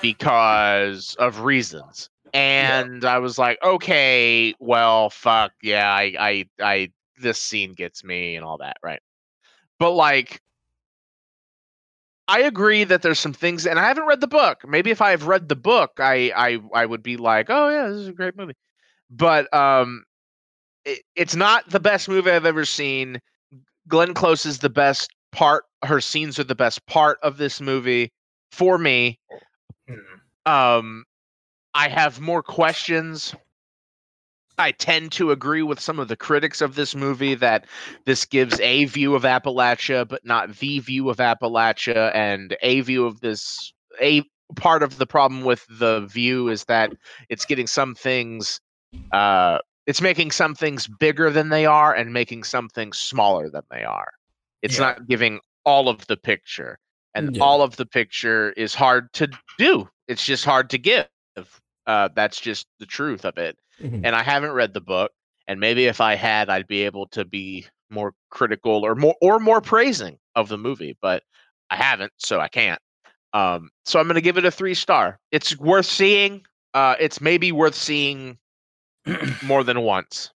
because 0.00 1.16
of 1.18 1.40
reasons. 1.40 2.08
And 2.34 3.04
i 3.04 3.18
was 3.18 3.38
like 3.38 3.58
okay 3.62 4.54
well 4.60 5.08
fuck 5.10 5.52
yeah 5.62 5.90
i 5.90 6.14
i 6.18 6.44
i 6.60 6.92
this 7.18 7.40
scene 7.40 7.72
gets 7.72 8.04
me 8.04 8.36
and 8.36 8.44
all 8.44 8.58
that 8.58 8.76
right? 8.82 9.00
But 9.78 9.92
like 9.92 10.40
i 12.28 12.40
agree 12.42 12.84
that 12.84 13.02
there's 13.02 13.18
some 13.18 13.32
things 13.32 13.66
and 13.66 13.78
i 13.78 13.86
haven't 13.88 14.06
read 14.06 14.20
the 14.20 14.26
book. 14.26 14.62
Maybe 14.68 14.90
if 14.90 15.00
i've 15.00 15.26
read 15.26 15.48
the 15.48 15.56
book 15.56 15.92
i 15.98 16.30
i 16.36 16.58
i 16.74 16.84
would 16.86 17.02
be 17.02 17.16
like 17.16 17.46
oh 17.48 17.68
yeah 17.70 17.88
this 17.88 17.98
is 17.98 18.08
a 18.08 18.12
great 18.12 18.36
movie. 18.36 18.54
But 19.10 19.52
um 19.54 20.04
it, 20.84 21.02
it's 21.16 21.34
not 21.36 21.68
the 21.70 21.80
best 21.80 22.08
movie 22.08 22.30
i've 22.30 22.46
ever 22.46 22.64
seen. 22.64 23.18
Glenn 23.88 24.14
Close 24.14 24.44
is 24.46 24.58
the 24.58 24.70
best 24.70 25.10
part. 25.36 25.64
Her 25.84 26.00
scenes 26.00 26.38
are 26.38 26.44
the 26.44 26.54
best 26.54 26.84
part 26.86 27.18
of 27.22 27.36
this 27.36 27.60
movie 27.60 28.10
for 28.50 28.78
me. 28.78 29.20
Mhm. 29.88 30.20
Um, 30.50 31.04
I 31.74 31.88
have 31.88 32.20
more 32.20 32.42
questions. 32.42 33.34
I 34.58 34.72
tend 34.72 35.12
to 35.12 35.32
agree 35.32 35.62
with 35.62 35.78
some 35.78 35.98
of 35.98 36.08
the 36.08 36.16
critics 36.16 36.62
of 36.62 36.74
this 36.74 36.94
movie 36.94 37.34
that 37.34 37.66
this 38.06 38.24
gives 38.24 38.58
a 38.60 38.86
view 38.86 39.14
of 39.14 39.24
Appalachia, 39.24 40.08
but 40.08 40.24
not 40.24 40.56
the 40.56 40.78
view 40.78 41.10
of 41.10 41.18
Appalachia, 41.18 42.10
and 42.14 42.56
a 42.62 42.80
view 42.80 43.04
of 43.04 43.20
this. 43.20 43.74
A 44.00 44.22
part 44.54 44.82
of 44.82 44.96
the 44.96 45.06
problem 45.06 45.44
with 45.44 45.66
the 45.68 46.06
view 46.06 46.48
is 46.48 46.64
that 46.64 46.92
it's 47.28 47.44
getting 47.44 47.66
some 47.66 47.94
things. 47.94 48.60
Uh, 49.12 49.58
it's 49.86 50.00
making 50.00 50.30
some 50.30 50.54
things 50.54 50.88
bigger 50.88 51.30
than 51.30 51.50
they 51.50 51.66
are 51.66 51.94
and 51.94 52.12
making 52.12 52.44
some 52.44 52.68
things 52.70 52.98
smaller 52.98 53.50
than 53.50 53.62
they 53.70 53.84
are. 53.84 54.15
It's 54.62 54.78
Yeah. 54.78 54.84
not 54.86 55.06
giving 55.08 55.40
all 55.64 55.88
of 55.88 56.06
the 56.06 56.16
picture, 56.16 56.78
and 57.14 57.36
Yeah. 57.36 57.42
all 57.42 57.62
of 57.62 57.76
the 57.76 57.86
picture 57.86 58.52
is 58.52 58.74
hard 58.74 59.12
to 59.14 59.28
do. 59.58 59.88
It's 60.08 60.24
just 60.24 60.44
hard 60.44 60.70
to 60.70 60.78
give. 60.78 61.08
Uh, 61.86 62.08
that's 62.14 62.40
just 62.40 62.66
the 62.80 62.86
truth 62.86 63.24
of 63.24 63.38
it. 63.38 63.58
Mhm. 63.80 64.02
And 64.04 64.16
I 64.16 64.22
haven't 64.22 64.52
read 64.52 64.74
the 64.74 64.80
book, 64.80 65.12
and 65.46 65.60
maybe 65.60 65.86
if 65.86 66.00
I 66.00 66.14
had, 66.14 66.48
I'd 66.50 66.66
be 66.66 66.82
able 66.82 67.06
to 67.08 67.24
be 67.24 67.66
more 67.90 68.12
critical 68.30 68.84
or 68.84 68.94
more 68.96 69.14
or 69.20 69.38
more 69.38 69.60
praising 69.60 70.18
of 70.34 70.48
the 70.48 70.58
movie. 70.58 70.96
But 71.00 71.22
I 71.70 71.76
haven't, 71.76 72.12
so 72.16 72.40
I 72.40 72.48
can't. 72.48 72.80
Um, 73.32 73.70
so 73.84 74.00
I'm 74.00 74.06
going 74.06 74.14
to 74.16 74.20
give 74.20 74.38
it 74.38 74.44
a 74.44 74.50
three 74.50 74.74
star. 74.74 75.20
It's 75.30 75.56
worth 75.58 75.86
seeing. 75.86 76.44
Uh, 76.74 76.96
it's 76.98 77.20
maybe 77.20 77.52
worth 77.52 77.74
seeing 77.74 78.38
more 79.44 79.62
than 79.62 79.80
once. 79.82 80.32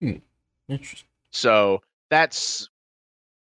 Interesting. 0.00 1.08
So 1.32 1.82
that's 2.10 2.68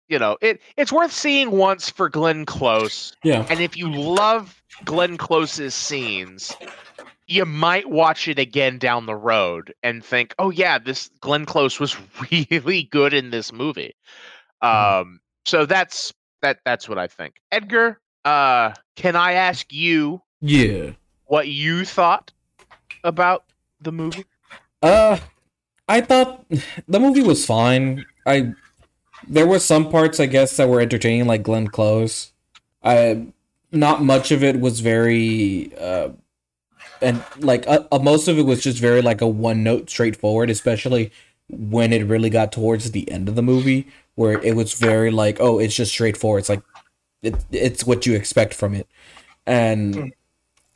you 0.08 0.20
know 0.20 0.38
it. 0.41 0.62
It's 0.78 0.91
worth 0.91 1.12
seeing 1.12 1.51
once 1.51 1.89
for 1.89 2.10
Glenn 2.10 2.45
Close, 2.45 3.16
Yeah, 3.24 3.45
and 3.49 3.60
if 3.60 3.78
you 3.78 3.91
love 3.91 4.62
Glenn 4.86 5.18
Close's 5.18 5.74
scenes, 5.76 6.56
you 7.28 7.45
might 7.45 7.89
watch 7.89 8.28
it 8.28 8.39
again 8.39 8.78
down 8.78 9.06
the 9.06 9.16
road 9.16 9.74
and 9.84 10.04
think, 10.04 10.34
"Oh 10.39 10.49
yeah, 10.49 10.78
this 10.78 11.10
Glenn 11.20 11.45
Close 11.45 11.80
was 11.80 11.95
really 12.32 12.84
good 12.84 13.14
in 13.14 13.32
this 13.32 13.51
movie." 13.51 13.95
Um, 14.62 15.20
so 15.45 15.66
that's 15.66 16.14
that. 16.41 16.60
That's 16.66 16.88
what 16.88 16.97
I 16.97 17.08
think. 17.08 17.36
Edgar, 17.51 17.99
uh, 18.26 18.74
can 18.95 19.16
I 19.16 19.34
ask 19.34 19.72
you 19.72 20.22
yeah. 20.41 20.91
what 21.26 21.47
you 21.47 21.86
thought 21.86 22.32
about 23.04 23.45
the 23.82 23.91
movie? 23.91 24.26
Uh, 24.82 25.18
I 25.88 26.01
thought 26.01 26.45
the 26.88 26.99
movie 26.99 27.24
was 27.24 27.45
fine. 27.45 28.06
I 28.26 28.54
there 29.28 29.47
were 29.47 29.59
some 29.59 29.89
parts 29.89 30.19
I 30.19 30.26
guess 30.26 30.57
that 30.57 30.69
were 30.69 30.82
entertaining, 30.82 31.28
like 31.28 31.43
Glenn 31.43 31.67
Close. 31.67 32.32
I 32.84 33.28
not 33.71 34.03
much 34.03 34.32
of 34.32 34.43
it 34.43 34.59
was 34.59 34.80
very 34.82 35.71
uh, 35.80 36.09
and 37.01 37.24
like 37.39 37.67
uh, 37.67 37.84
uh, 37.91 37.99
most 37.99 38.28
of 38.28 38.38
it 38.38 38.43
was 38.43 38.63
just 38.63 38.80
very 38.80 39.01
like 39.01 39.21
a 39.21 39.28
one 39.28 39.63
note 39.63 39.89
straightforward, 39.89 40.49
especially 40.49 41.11
when 41.49 41.91
it 41.93 42.07
really 42.07 42.30
got 42.30 42.51
towards 42.51 42.91
the 42.91 43.09
end 43.11 43.30
of 43.30 43.36
the 43.36 43.41
movie, 43.41 43.88
where 44.15 44.41
it 44.41 44.55
was 44.55 44.74
very 44.74 45.11
like, 45.11 45.38
oh, 45.39 45.59
it's 45.59 45.76
just 45.76 45.91
straightforward. 45.91 46.39
It's 46.39 46.49
like 46.49 46.63
it, 47.21 47.36
it's 47.51 47.86
what 47.86 48.05
you 48.05 48.15
expect 48.15 48.53
from 48.53 48.74
it, 48.74 48.88
and. 49.45 50.13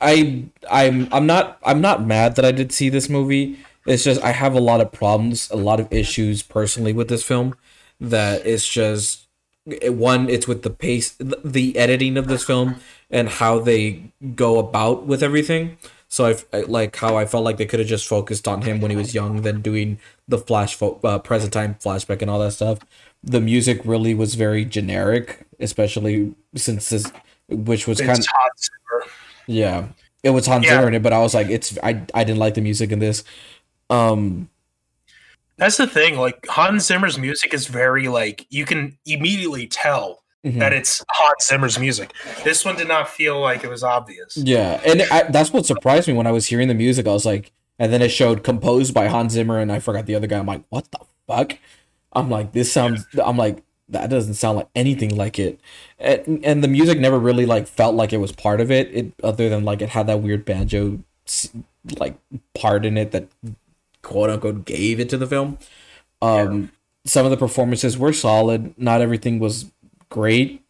I 0.00 0.44
I'm 0.70 1.08
I'm 1.12 1.26
not 1.26 1.58
I'm 1.64 1.80
not 1.80 2.06
mad 2.06 2.36
that 2.36 2.44
I 2.44 2.52
did 2.52 2.70
see 2.70 2.88
this 2.88 3.08
movie. 3.08 3.58
It's 3.84 4.04
just 4.04 4.22
I 4.22 4.30
have 4.30 4.54
a 4.54 4.60
lot 4.60 4.80
of 4.80 4.92
problems, 4.92 5.50
a 5.50 5.56
lot 5.56 5.80
of 5.80 5.92
issues 5.92 6.40
personally 6.40 6.92
with 6.92 7.08
this 7.08 7.24
film. 7.24 7.56
That 8.00 8.46
it's 8.46 8.66
just 8.68 9.26
one, 9.66 10.28
it's 10.28 10.46
with 10.48 10.62
the 10.62 10.70
pace, 10.70 11.16
the 11.18 11.76
editing 11.76 12.16
of 12.16 12.28
this 12.28 12.44
film, 12.44 12.76
and 13.10 13.28
how 13.28 13.58
they 13.58 14.12
go 14.34 14.58
about 14.58 15.06
with 15.06 15.22
everything. 15.22 15.78
So 16.08 16.24
I 16.24 16.30
f- 16.30 16.44
I 16.52 16.60
like 16.60 16.96
how 16.96 17.16
I 17.16 17.26
felt 17.26 17.44
like 17.44 17.58
they 17.58 17.66
could 17.66 17.80
have 17.80 17.88
just 17.88 18.06
focused 18.06 18.48
on 18.48 18.62
him 18.62 18.80
when 18.80 18.90
he 18.90 18.96
was 18.96 19.14
young, 19.14 19.42
than 19.42 19.60
doing 19.60 19.98
the 20.26 20.38
flash 20.38 20.74
fo- 20.74 20.98
uh, 21.04 21.18
present 21.18 21.52
time 21.52 21.74
flashback 21.74 22.22
and 22.22 22.30
all 22.30 22.38
that 22.38 22.52
stuff. 22.52 22.78
The 23.22 23.40
music 23.40 23.80
really 23.84 24.14
was 24.14 24.34
very 24.34 24.64
generic, 24.64 25.46
especially 25.60 26.34
since 26.54 26.88
this, 26.88 27.12
which 27.48 27.86
was 27.86 28.00
kind 28.00 28.18
of 28.18 28.26
yeah. 29.46 29.88
it 30.22 30.30
was 30.30 30.46
Hans 30.46 30.64
Yeah. 30.64 30.76
Zimmer 30.76 30.88
in 30.88 30.94
it, 30.94 31.02
but 31.02 31.12
I 31.12 31.18
was 31.18 31.34
like, 31.34 31.48
it's 31.48 31.76
I 31.82 32.02
I 32.14 32.24
didn't 32.24 32.38
like 32.38 32.54
the 32.54 32.60
music 32.60 32.90
in 32.92 32.98
this. 33.00 33.24
Um, 33.90 34.50
That's 35.58 35.76
the 35.76 35.86
thing. 35.86 36.16
Like 36.16 36.46
Hans 36.48 36.86
Zimmer's 36.86 37.18
music 37.18 37.52
is 37.52 37.66
very 37.66 38.08
like 38.08 38.46
you 38.48 38.64
can 38.64 38.96
immediately 39.04 39.66
tell 39.66 40.22
mhm. 40.44 40.58
that 40.60 40.72
it's 40.72 41.04
Hans 41.10 41.46
Zimmer's 41.46 41.78
music. 41.78 42.12
This 42.44 42.64
one 42.64 42.76
did 42.76 42.88
not 42.88 43.08
feel 43.08 43.40
like 43.40 43.64
it 43.64 43.70
was 43.70 43.82
obvious. 43.82 44.36
Yeah, 44.36 44.80
and 44.86 45.02
I, 45.10 45.24
that's 45.24 45.52
what 45.52 45.66
surprised 45.66 46.08
me 46.08 46.14
when 46.14 46.26
I 46.26 46.32
was 46.32 46.46
hearing 46.46 46.68
the 46.68 46.74
music. 46.74 47.06
I 47.06 47.12
was 47.12 47.26
like, 47.26 47.52
and 47.78 47.92
then 47.92 48.02
it 48.02 48.08
showed 48.08 48.44
composed 48.44 48.94
by 48.94 49.08
Hans 49.08 49.32
Zimmer, 49.32 49.58
and 49.58 49.70
I 49.70 49.80
forgot 49.80 50.06
the 50.06 50.14
other 50.14 50.26
guy. 50.26 50.38
I'm 50.38 50.46
like, 50.46 50.64
what 50.68 50.90
the 50.90 51.00
fuck? 51.26 51.58
I'm 52.12 52.30
like, 52.30 52.52
this 52.52 52.72
sounds. 52.72 53.04
I'm 53.22 53.36
like, 53.36 53.62
that 53.88 54.10
doesn't 54.10 54.34
sound 54.34 54.58
like 54.58 54.68
anything 54.74 55.16
like 55.16 55.38
it. 55.38 55.60
And, 55.98 56.44
and 56.44 56.62
the 56.62 56.68
music 56.68 56.98
never 56.98 57.18
really 57.18 57.46
like 57.46 57.66
felt 57.66 57.94
like 57.94 58.12
it 58.12 58.18
was 58.18 58.32
part 58.32 58.60
of 58.60 58.70
it. 58.70 58.94
It 58.94 59.12
other 59.22 59.48
than 59.48 59.64
like 59.64 59.82
it 59.82 59.90
had 59.90 60.06
that 60.06 60.22
weird 60.22 60.44
banjo 60.44 61.00
like 61.98 62.16
part 62.54 62.84
in 62.84 62.96
it 62.96 63.12
that 63.12 63.28
quote 64.08 64.30
unquote 64.30 64.64
gave 64.64 64.98
it 64.98 65.10
to 65.10 65.18
the 65.18 65.26
film. 65.26 65.58
Um, 66.22 66.72
some 67.04 67.26
of 67.26 67.30
the 67.30 67.36
performances 67.36 67.98
were 67.98 68.12
solid. 68.12 68.74
Not 68.78 69.02
everything 69.02 69.38
was 69.38 69.70
great. 70.08 70.64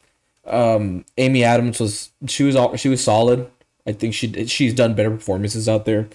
Um, 0.44 1.04
Amy 1.16 1.44
Adams 1.44 1.78
was 1.78 2.10
she 2.26 2.42
was 2.42 2.56
all 2.56 2.74
she 2.76 2.88
was 2.88 3.02
solid. 3.02 3.48
I 3.86 3.92
think 3.92 4.12
she 4.12 4.46
she's 4.46 4.74
done 4.74 4.94
better 4.94 5.10
performances 5.10 5.68
out 5.68 5.84
there. 5.84 6.08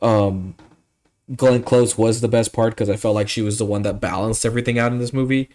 Um, 0.00 0.54
Glenn 1.34 1.62
Close 1.64 1.98
was 1.98 2.20
the 2.20 2.28
best 2.28 2.52
part 2.52 2.74
because 2.74 2.88
I 2.88 2.96
felt 2.96 3.16
like 3.16 3.28
she 3.28 3.42
was 3.42 3.58
the 3.58 3.64
one 3.64 3.82
that 3.82 4.00
balanced 4.00 4.46
everything 4.46 4.78
out 4.78 4.92
in 4.92 4.98
this 4.98 5.12
movie. 5.12 5.50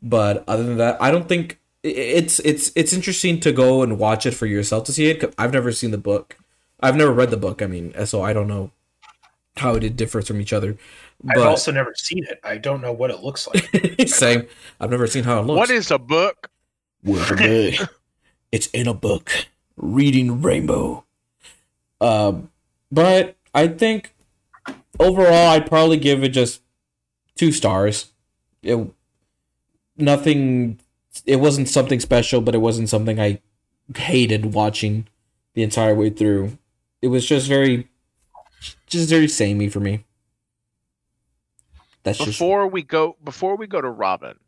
But 0.00 0.44
other 0.46 0.62
than 0.62 0.76
that, 0.78 1.02
I 1.02 1.10
don't 1.10 1.28
think 1.28 1.58
it's 1.82 2.38
it's 2.40 2.70
it's 2.76 2.92
interesting 2.92 3.40
to 3.40 3.50
go 3.50 3.82
and 3.82 3.98
watch 3.98 4.24
it 4.24 4.34
for 4.34 4.46
yourself 4.46 4.84
to 4.84 4.92
see 4.92 5.10
it. 5.10 5.34
I've 5.36 5.52
never 5.52 5.72
seen 5.72 5.90
the 5.90 5.98
book. 5.98 6.36
I've 6.80 6.96
never 6.96 7.12
read 7.12 7.30
the 7.30 7.36
book. 7.36 7.60
I 7.60 7.66
mean, 7.66 7.92
so 8.06 8.22
I 8.22 8.32
don't 8.32 8.48
know 8.48 8.70
how 9.56 9.74
it 9.74 9.96
differs 9.96 10.26
from 10.26 10.40
each 10.40 10.52
other. 10.52 10.76
But, 11.22 11.38
I've 11.38 11.46
also 11.46 11.72
never 11.72 11.94
seen 11.94 12.24
it. 12.24 12.40
I 12.42 12.56
don't 12.58 12.80
know 12.80 12.92
what 12.92 13.10
it 13.10 13.20
looks 13.20 13.46
like. 13.46 13.68
same. 14.08 14.46
I've 14.80 14.90
never 14.90 15.06
seen 15.06 15.24
how 15.24 15.40
it 15.40 15.46
looks. 15.46 15.58
What 15.58 15.70
is 15.70 15.90
a 15.90 15.98
book? 15.98 16.50
Where's 17.02 17.30
a 17.30 17.34
book? 17.36 17.90
it's 18.52 18.66
in 18.68 18.86
a 18.86 18.94
book. 18.94 19.30
Reading 19.76 20.42
Rainbow. 20.42 21.04
Um, 22.00 22.50
but 22.90 23.36
I 23.54 23.68
think 23.68 24.14
overall, 24.98 25.50
I'd 25.50 25.66
probably 25.66 25.98
give 25.98 26.22
it 26.24 26.30
just 26.30 26.62
two 27.34 27.52
stars. 27.52 28.12
It 28.62 28.78
nothing. 29.96 30.78
It 31.26 31.36
wasn't 31.36 31.68
something 31.68 32.00
special, 32.00 32.40
but 32.40 32.54
it 32.54 32.58
wasn't 32.58 32.88
something 32.88 33.20
I 33.20 33.40
hated 33.96 34.54
watching 34.54 35.08
the 35.54 35.62
entire 35.62 35.94
way 35.94 36.10
through. 36.10 36.56
It 37.02 37.08
was 37.08 37.26
just 37.26 37.48
very, 37.48 37.88
just 38.86 39.08
very 39.08 39.28
samey 39.28 39.68
for 39.68 39.80
me. 39.80 40.04
That's 42.02 42.18
just 42.18 42.38
Before 42.38 42.66
we 42.66 42.82
go, 42.82 43.16
before 43.24 43.56
we 43.56 43.66
go 43.66 43.80
to 43.80 43.88
Robin, 43.90 44.38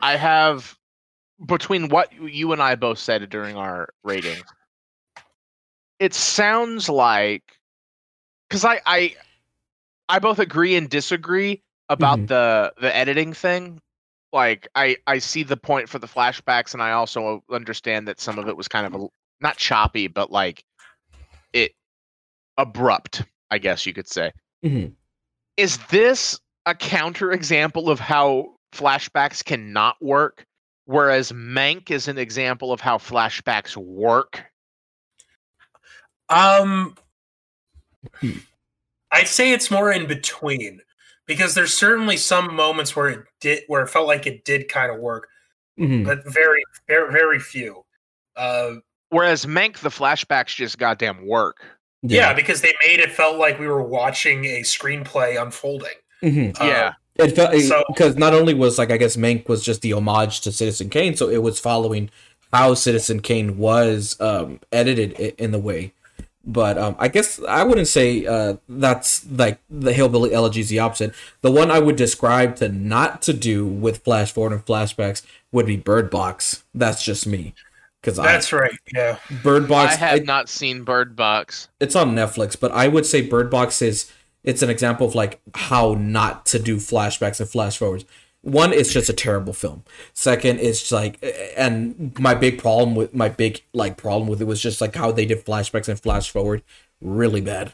I 0.00 0.16
have 0.16 0.76
between 1.46 1.88
what 1.88 2.12
you 2.12 2.52
and 2.52 2.62
I 2.62 2.74
both 2.74 2.98
said 2.98 3.28
during 3.30 3.56
our 3.56 3.88
rating. 4.04 4.42
It 5.98 6.14
sounds 6.14 6.88
like 6.88 7.42
because 8.48 8.64
I 8.64 8.80
I 8.84 9.16
I 10.08 10.18
both 10.18 10.38
agree 10.38 10.76
and 10.76 10.88
disagree 10.88 11.62
about 11.88 12.18
Mhm. 12.20 12.28
the 12.28 12.74
the 12.80 12.94
editing 12.94 13.32
thing. 13.32 13.80
Like 14.32 14.68
I 14.74 14.96
I 15.06 15.18
see 15.18 15.42
the 15.42 15.56
point 15.56 15.88
for 15.88 15.98
the 15.98 16.06
flashbacks, 16.06 16.74
and 16.74 16.82
I 16.82 16.92
also 16.92 17.42
understand 17.50 18.08
that 18.08 18.20
some 18.20 18.38
of 18.38 18.48
it 18.48 18.56
was 18.56 18.68
kind 18.68 18.86
of 18.86 18.94
a, 19.02 19.06
not 19.40 19.56
choppy, 19.56 20.08
but 20.08 20.30
like 20.30 20.64
it 21.52 21.72
abrupt. 22.60 23.24
I 23.50 23.58
guess 23.58 23.84
you 23.86 23.92
could 23.92 24.08
say. 24.08 24.32
Mhm. 24.64 24.94
Is 25.56 25.78
this 25.88 26.38
a 26.66 26.74
counter 26.74 27.32
example 27.32 27.90
of 27.90 27.98
how 27.98 28.54
flashbacks 28.72 29.44
cannot 29.44 29.96
work, 30.00 30.44
whereas 30.84 31.32
Mank 31.32 31.90
is 31.90 32.06
an 32.06 32.18
example 32.18 32.72
of 32.72 32.80
how 32.80 32.98
flashbacks 32.98 33.76
work? 33.76 34.44
Um, 36.28 36.96
Hmm. 38.20 38.38
I'd 39.12 39.28
say 39.28 39.52
it's 39.52 39.70
more 39.70 39.90
in 39.90 40.06
between 40.06 40.80
because 41.26 41.54
there's 41.54 41.74
certainly 41.76 42.16
some 42.16 42.54
moments 42.54 42.94
where 42.94 43.08
it 43.08 43.24
did, 43.40 43.64
where 43.66 43.82
it 43.82 43.88
felt 43.88 44.06
like 44.06 44.26
it 44.26 44.44
did 44.44 44.68
kind 44.68 44.92
of 44.92 45.00
work, 45.00 45.28
Mhm. 45.78 46.04
but 46.04 46.24
very, 46.26 46.62
very, 46.86 47.12
very 47.12 47.38
few. 47.40 47.84
Uh, 48.36 48.76
Whereas 49.08 49.44
Mank, 49.44 49.78
the 49.78 49.88
flashbacks 49.88 50.54
just 50.54 50.78
goddamn 50.78 51.26
work. 51.26 51.64
Yeah. 52.02 52.32
because 52.32 52.60
they 52.62 52.72
made 52.86 53.00
it 53.00 53.10
felt 53.12 53.36
like 53.38 53.58
we 53.58 53.66
were 53.66 53.82
watching 53.82 54.44
a 54.44 54.60
screenplay 54.62 55.40
unfolding. 55.40 55.94
Mhm. 56.22 56.60
Uh, 56.60 56.64
yeah, 56.64 56.92
It 57.16 57.30
felt 57.36 57.54
So- 57.62 57.82
because 57.88 58.16
not 58.16 58.34
only 58.34 58.54
was 58.54 58.78
like 58.78 58.90
I 58.90 58.96
guess 58.96 59.16
Mank 59.16 59.48
was 59.48 59.62
just 59.62 59.82
the 59.82 59.92
homage 59.92 60.40
to 60.42 60.52
Citizen 60.52 60.88
Kane, 60.90 61.16
so 61.16 61.28
it 61.28 61.42
was 61.42 61.58
following 61.58 62.10
how 62.52 62.74
Citizen 62.74 63.20
Kane 63.20 63.58
was 63.58 64.16
um, 64.20 64.60
edited 64.72 65.12
in 65.38 65.50
the 65.52 65.58
way. 65.58 65.92
But 66.44 66.78
um, 66.78 66.96
I 66.98 67.08
guess 67.08 67.38
I 67.46 67.62
wouldn't 67.64 67.86
say 67.88 68.24
uh, 68.26 68.54
that's 68.68 69.24
like 69.30 69.58
the 69.68 69.92
Hillbilly 69.92 70.32
Elegy 70.32 70.60
is 70.60 70.68
the 70.70 70.78
opposite. 70.78 71.12
The 71.42 71.50
one 71.50 71.70
I 71.70 71.78
would 71.78 71.96
describe 71.96 72.56
to 72.56 72.68
not 72.70 73.20
to 73.22 73.34
do 73.34 73.66
with 73.66 73.98
flash 74.04 74.32
forward 74.32 74.52
and 74.54 74.64
flashbacks 74.64 75.22
would 75.52 75.66
be 75.66 75.76
Bird 75.76 76.10
Box. 76.10 76.64
That's 76.74 77.02
just 77.04 77.26
me, 77.26 77.54
because 78.00 78.18
I 78.18 78.24
That's 78.32 78.52
right. 78.52 78.72
Yeah. 78.94 79.18
Bird 79.42 79.68
Box. 79.68 79.94
I 79.94 79.96
have 79.98 80.20
I- 80.20 80.24
not 80.24 80.48
seen 80.48 80.82
Bird 80.84 81.16
Box. 81.16 81.68
it's 81.80 81.96
on 81.96 82.14
Netflix, 82.14 82.58
but 82.58 82.72
I 82.72 82.88
would 82.88 83.06
say 83.06 83.20
Bird 83.22 83.50
Box 83.50 83.82
is 83.82 84.10
it's 84.42 84.62
an 84.62 84.70
example 84.70 85.06
of 85.06 85.14
like 85.14 85.40
how 85.54 85.94
not 85.98 86.46
to 86.46 86.58
do 86.58 86.76
flashbacks 86.76 87.40
and 87.40 87.48
flash 87.48 87.76
forwards. 87.78 88.04
One, 88.42 88.72
it's 88.72 88.90
just 88.90 89.10
a 89.10 89.12
terrible 89.12 89.52
film. 89.52 89.84
Second, 90.14 90.60
it's 90.60 90.90
like, 90.90 91.18
and 91.58 92.18
my 92.18 92.32
big 92.34 92.58
problem 92.58 92.94
with 92.94 93.14
my 93.14 93.28
big 93.28 93.62
like 93.74 93.98
problem 93.98 94.28
with 94.28 94.40
it 94.40 94.46
was 94.46 94.62
just 94.62 94.80
like 94.80 94.94
how 94.94 95.12
they 95.12 95.26
did 95.26 95.44
flashbacks 95.44 95.88
and 95.88 96.00
flash 96.00 96.30
forward, 96.30 96.62
really 97.02 97.42
bad. 97.42 97.72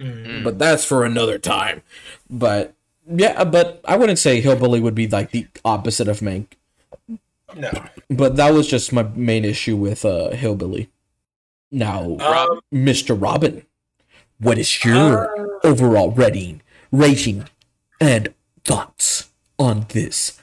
Mm. 0.00 0.44
But 0.44 0.60
that's 0.60 0.84
for 0.84 1.04
another 1.04 1.38
time. 1.38 1.82
But 2.30 2.74
yeah, 3.10 3.42
but 3.42 3.80
I 3.84 3.96
wouldn't 3.96 4.20
say 4.20 4.40
Hillbilly 4.40 4.78
would 4.80 4.94
be 4.94 5.08
like 5.08 5.32
the 5.32 5.48
opposite 5.64 6.06
of 6.06 6.20
Mank. 6.20 6.52
No. 7.56 7.70
But 8.10 8.36
that 8.36 8.52
was 8.52 8.66
just 8.68 8.92
my 8.92 9.02
main 9.02 9.44
issue 9.44 9.76
with 9.76 10.04
uh 10.04 10.30
Hillbilly. 10.30 10.90
Now, 11.70 12.16
Um, 12.20 12.60
Mr. 12.72 13.20
Robin, 13.20 13.66
what 14.38 14.58
is 14.58 14.84
your 14.84 15.28
uh, 15.64 15.66
overall 15.66 16.10
rating, 16.12 16.62
rating, 16.90 17.46
and 18.00 18.32
thoughts 18.64 19.28
on 19.58 19.86
this 19.90 20.40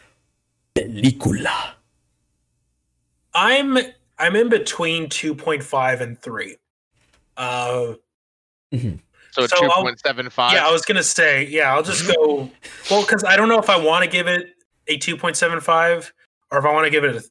película? 0.76 1.72
I'm 3.34 3.78
I'm 4.18 4.36
in 4.36 4.50
between 4.50 5.08
2.5 5.08 6.02
and 6.02 6.20
3. 6.22 6.58
Uh 7.38 7.94
So, 8.74 8.78
So 9.32 9.48
two 9.48 9.66
I'll- 9.66 9.84
point 9.84 10.00
seven 10.00 10.30
five. 10.30 10.54
yeah, 10.54 10.66
I 10.68 10.72
was 10.72 10.84
going 10.84 10.96
to 10.96 11.04
say, 11.04 11.46
yeah, 11.48 11.74
I'll 11.74 11.84
just 11.84 12.08
go 12.16 12.50
well 12.90 13.04
cuz 13.06 13.24
I 13.26 13.36
don't 13.36 13.50
know 13.50 13.60
if 13.60 13.70
I 13.70 13.78
want 13.78 14.04
to 14.06 14.10
give 14.10 14.28
it 14.28 14.48
a 14.88 14.98
2.75 14.98 16.12
or 16.52 16.60
if 16.60 16.66
I 16.66 16.72
want 16.74 16.86
to 16.86 16.92
give 16.92 17.04
it 17.04 17.16
a 17.16 17.24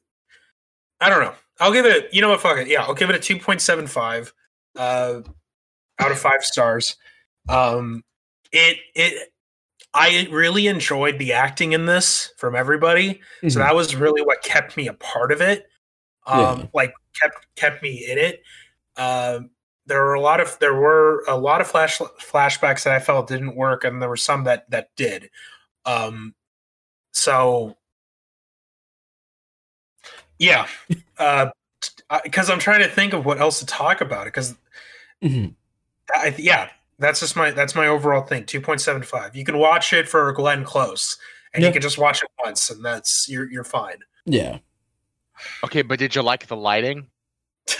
I 1.01 1.09
don't 1.09 1.21
know. 1.23 1.33
I'll 1.59 1.73
give 1.73 1.85
it 1.85 2.13
you 2.13 2.21
know 2.21 2.29
what 2.29 2.41
fuck 2.41 2.57
it. 2.57 2.67
Yeah, 2.67 2.83
I'll 2.83 2.93
give 2.93 3.09
it 3.09 3.15
a 3.15 3.19
2.75 3.19 4.31
uh 4.77 5.21
out 5.99 6.11
of 6.11 6.19
5 6.19 6.43
stars. 6.43 6.97
Um 7.49 8.03
it 8.51 8.77
it 8.95 9.31
I 9.93 10.27
really 10.29 10.67
enjoyed 10.67 11.19
the 11.19 11.31
acting 11.33 11.71
in 11.71 11.85
this 11.85 12.33
from 12.37 12.55
everybody. 12.55 13.21
So 13.43 13.47
Mhm. 13.47 13.63
that 13.63 13.75
was 13.75 13.95
really 13.95 14.21
what 14.21 14.43
kept 14.43 14.75
me 14.75 14.87
a 14.87 14.93
part 14.93 15.31
of 15.31 15.39
it. 15.41 15.67
Um, 16.27 16.39
Yeah. 16.39 16.65
like 16.73 16.93
kept 17.19 17.47
kept 17.55 17.81
me 17.83 18.05
in 18.09 18.17
it. 18.17 18.43
Um, 18.97 19.51
there 19.85 20.03
were 20.03 20.15
a 20.15 20.19
lot 20.19 20.41
of 20.41 20.57
there 20.59 20.73
were 20.73 21.23
a 21.27 21.37
lot 21.37 21.61
of 21.61 21.67
flash 21.67 21.99
flashbacks 21.99 22.83
that 22.83 22.93
I 22.95 22.99
felt 22.99 23.27
didn't 23.27 23.55
work, 23.55 23.83
and 23.85 24.01
there 24.01 24.09
were 24.09 24.17
some 24.17 24.43
that 24.45 24.69
that 24.71 24.89
did. 24.97 25.29
Um, 25.85 26.35
so 27.13 27.77
yeah, 30.39 30.67
uh, 31.17 31.47
because 32.23 32.49
I'm 32.49 32.59
trying 32.59 32.81
to 32.81 32.89
think 32.89 33.13
of 33.13 33.25
what 33.25 33.39
else 33.39 33.59
to 33.59 33.65
talk 33.65 34.01
about 34.01 34.27
it. 34.27 34.33
Because 34.33 34.55
Mhm. 35.23 35.53
Yeah, 36.37 36.69
that's 36.99 37.19
just 37.19 37.35
my 37.35 37.51
that's 37.51 37.75
my 37.75 37.87
overall 37.87 38.25
thing. 38.25 38.45
Two 38.45 38.61
point 38.61 38.81
seven 38.81 39.01
five. 39.03 39.35
You 39.35 39.43
can 39.43 39.57
watch 39.57 39.91
it 39.93 40.07
for 40.07 40.31
Glenn 40.33 40.63
Close, 40.63 41.17
and 41.53 41.61
Yeah. 41.61 41.69
you 41.69 41.73
can 41.73 41.81
just 41.81 41.97
watch 41.97 42.21
it 42.23 42.29
once, 42.43 42.69
and 42.69 42.83
that's 42.83 43.27
you're 43.29 43.49
you're 43.51 43.63
fine. 43.63 43.97
Yeah. 44.25 44.59
Okay, 45.63 45.81
but 45.81 45.99
did 45.99 46.15
you 46.15 46.21
like 46.21 46.47
the 46.47 46.55
lighting? 46.55 47.07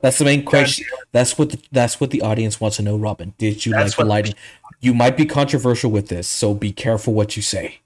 That's 0.00 0.18
the 0.18 0.24
main 0.24 0.44
question. 0.44 0.86
That's 1.12 1.38
what 1.38 1.50
the, 1.50 1.58
that's 1.72 2.00
what 2.00 2.10
the 2.10 2.20
audience 2.22 2.60
wants 2.60 2.76
to 2.76 2.82
know, 2.82 2.96
Robin. 2.96 3.32
Did 3.38 3.64
you 3.64 3.72
That's 3.72 3.92
like 3.92 3.96
the 3.96 4.04
lighting? 4.04 4.34
You 4.80 4.92
might 4.94 5.16
be 5.16 5.24
controversial 5.24 5.90
with 5.90 6.08
this, 6.08 6.28
so 6.28 6.54
be 6.54 6.70
careful 6.72 7.14
what 7.14 7.34
you 7.34 7.42
say. 7.42 7.80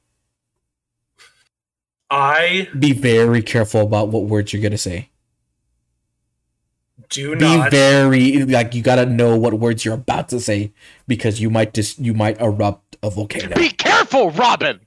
I 2.10 2.68
Be 2.78 2.92
very 2.92 3.42
careful 3.42 3.82
about 3.82 4.08
what 4.08 4.24
words 4.24 4.52
you're 4.52 4.62
gonna 4.62 4.78
say. 4.78 5.10
Do 7.08 7.34
be 7.36 7.56
not. 7.56 7.70
very 7.70 8.44
like 8.44 8.74
you 8.74 8.82
gotta 8.82 9.06
know 9.06 9.36
what 9.36 9.54
words 9.54 9.84
you're 9.84 9.94
about 9.94 10.28
to 10.30 10.40
say 10.40 10.72
because 11.08 11.40
you 11.40 11.50
might 11.50 11.74
just 11.74 11.98
you 11.98 12.14
might 12.14 12.40
erupt 12.40 12.96
a 13.02 13.10
volcano. 13.10 13.54
Be 13.56 13.70
careful, 13.70 14.30
Robin. 14.30 14.80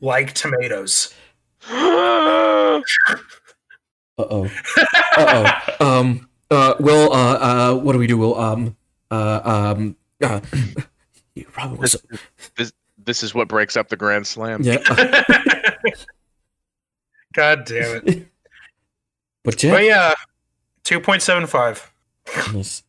like 0.00 0.32
tomatoes. 0.34 1.14
Uh 4.18 4.26
oh. 4.30 4.50
Uh 5.16 5.56
oh. 5.80 5.86
Um. 5.86 6.28
Uh. 6.50 6.74
Will. 6.78 7.10
Uh. 7.12 7.38
Uh. 7.72 7.74
What 7.76 7.94
do 7.94 7.98
we 7.98 8.06
do? 8.06 8.18
Will. 8.18 8.38
Um. 8.38 8.76
Uh. 9.10 9.40
Um. 9.76 9.96
Uh. 10.22 10.40
Robin 11.56 11.78
was. 11.78 11.96
This 12.56 12.70
is 13.22 13.34
what 13.34 13.48
breaks 13.48 13.76
up 13.76 13.88
the 13.88 13.96
Grand 13.96 14.26
Slam. 14.26 14.62
Yeah. 14.62 14.78
God 17.34 17.64
damn 17.64 18.02
it. 18.04 18.26
but 19.44 19.62
yeah. 19.62 19.70
But 19.70 19.84
yeah, 19.84 20.14
two 20.84 21.00
point 21.00 21.22
seven 21.22 21.46
five. 21.46 21.92
Yes. 22.52 22.82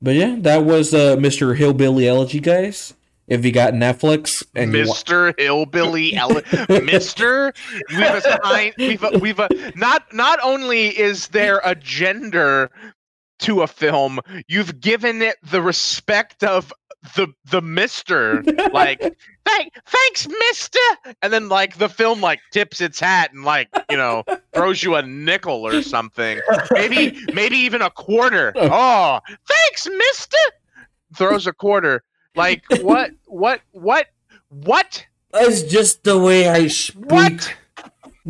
But 0.00 0.14
yeah, 0.14 0.36
that 0.40 0.64
was 0.64 0.94
uh, 0.94 1.16
Mr. 1.16 1.56
Hillbilly 1.56 2.06
Elegy, 2.06 2.40
guys. 2.40 2.94
If 3.26 3.44
you 3.44 3.52
got 3.52 3.74
Netflix 3.74 4.42
and 4.54 4.72
you 4.72 4.86
wa- 4.86 4.94
Mr. 4.94 5.38
Hillbilly, 5.38 6.14
Ele- 6.16 6.40
Mr. 6.40 7.54
We've 7.90 8.00
assigned, 8.00 8.74
we've 8.78 9.02
a, 9.02 9.18
we've 9.18 9.38
a, 9.38 9.48
not 9.74 10.14
not 10.14 10.38
only 10.42 10.98
is 10.98 11.28
there 11.28 11.60
a 11.62 11.74
gender 11.74 12.70
to 13.40 13.62
a 13.62 13.66
film, 13.66 14.20
you've 14.48 14.80
given 14.80 15.20
it 15.20 15.36
the 15.42 15.60
respect 15.60 16.42
of 16.42 16.72
the 17.14 17.28
the 17.50 17.62
Mister. 17.62 18.42
Like, 18.72 19.00
thank, 19.46 19.72
thanks, 19.86 20.26
Mister. 20.28 20.78
And 21.22 21.32
then 21.32 21.48
like 21.48 21.78
the 21.78 21.88
film 21.88 22.20
like 22.20 22.40
tips 22.52 22.80
its 22.80 23.00
hat 23.00 23.32
and 23.32 23.44
like 23.44 23.68
you 23.90 23.96
know 23.96 24.24
throws 24.54 24.82
you 24.82 24.96
a 24.96 25.02
nickel 25.02 25.66
or 25.66 25.82
something. 25.82 26.40
Maybe 26.72 27.18
maybe 27.32 27.56
even 27.56 27.82
a 27.82 27.90
quarter. 27.90 28.52
Oh, 28.70 29.20
thanks, 29.46 29.88
Mister. 29.88 30.36
Throws 31.16 31.46
a 31.46 31.52
quarter. 31.52 32.04
Like 32.34 32.62
what? 32.80 33.12
What? 33.26 33.60
What? 33.72 34.06
What? 34.50 35.06
That's 35.32 35.62
just 35.62 36.04
the 36.04 36.18
way 36.18 36.48
I 36.48 36.66
speak. 36.68 37.10
What? 37.10 37.54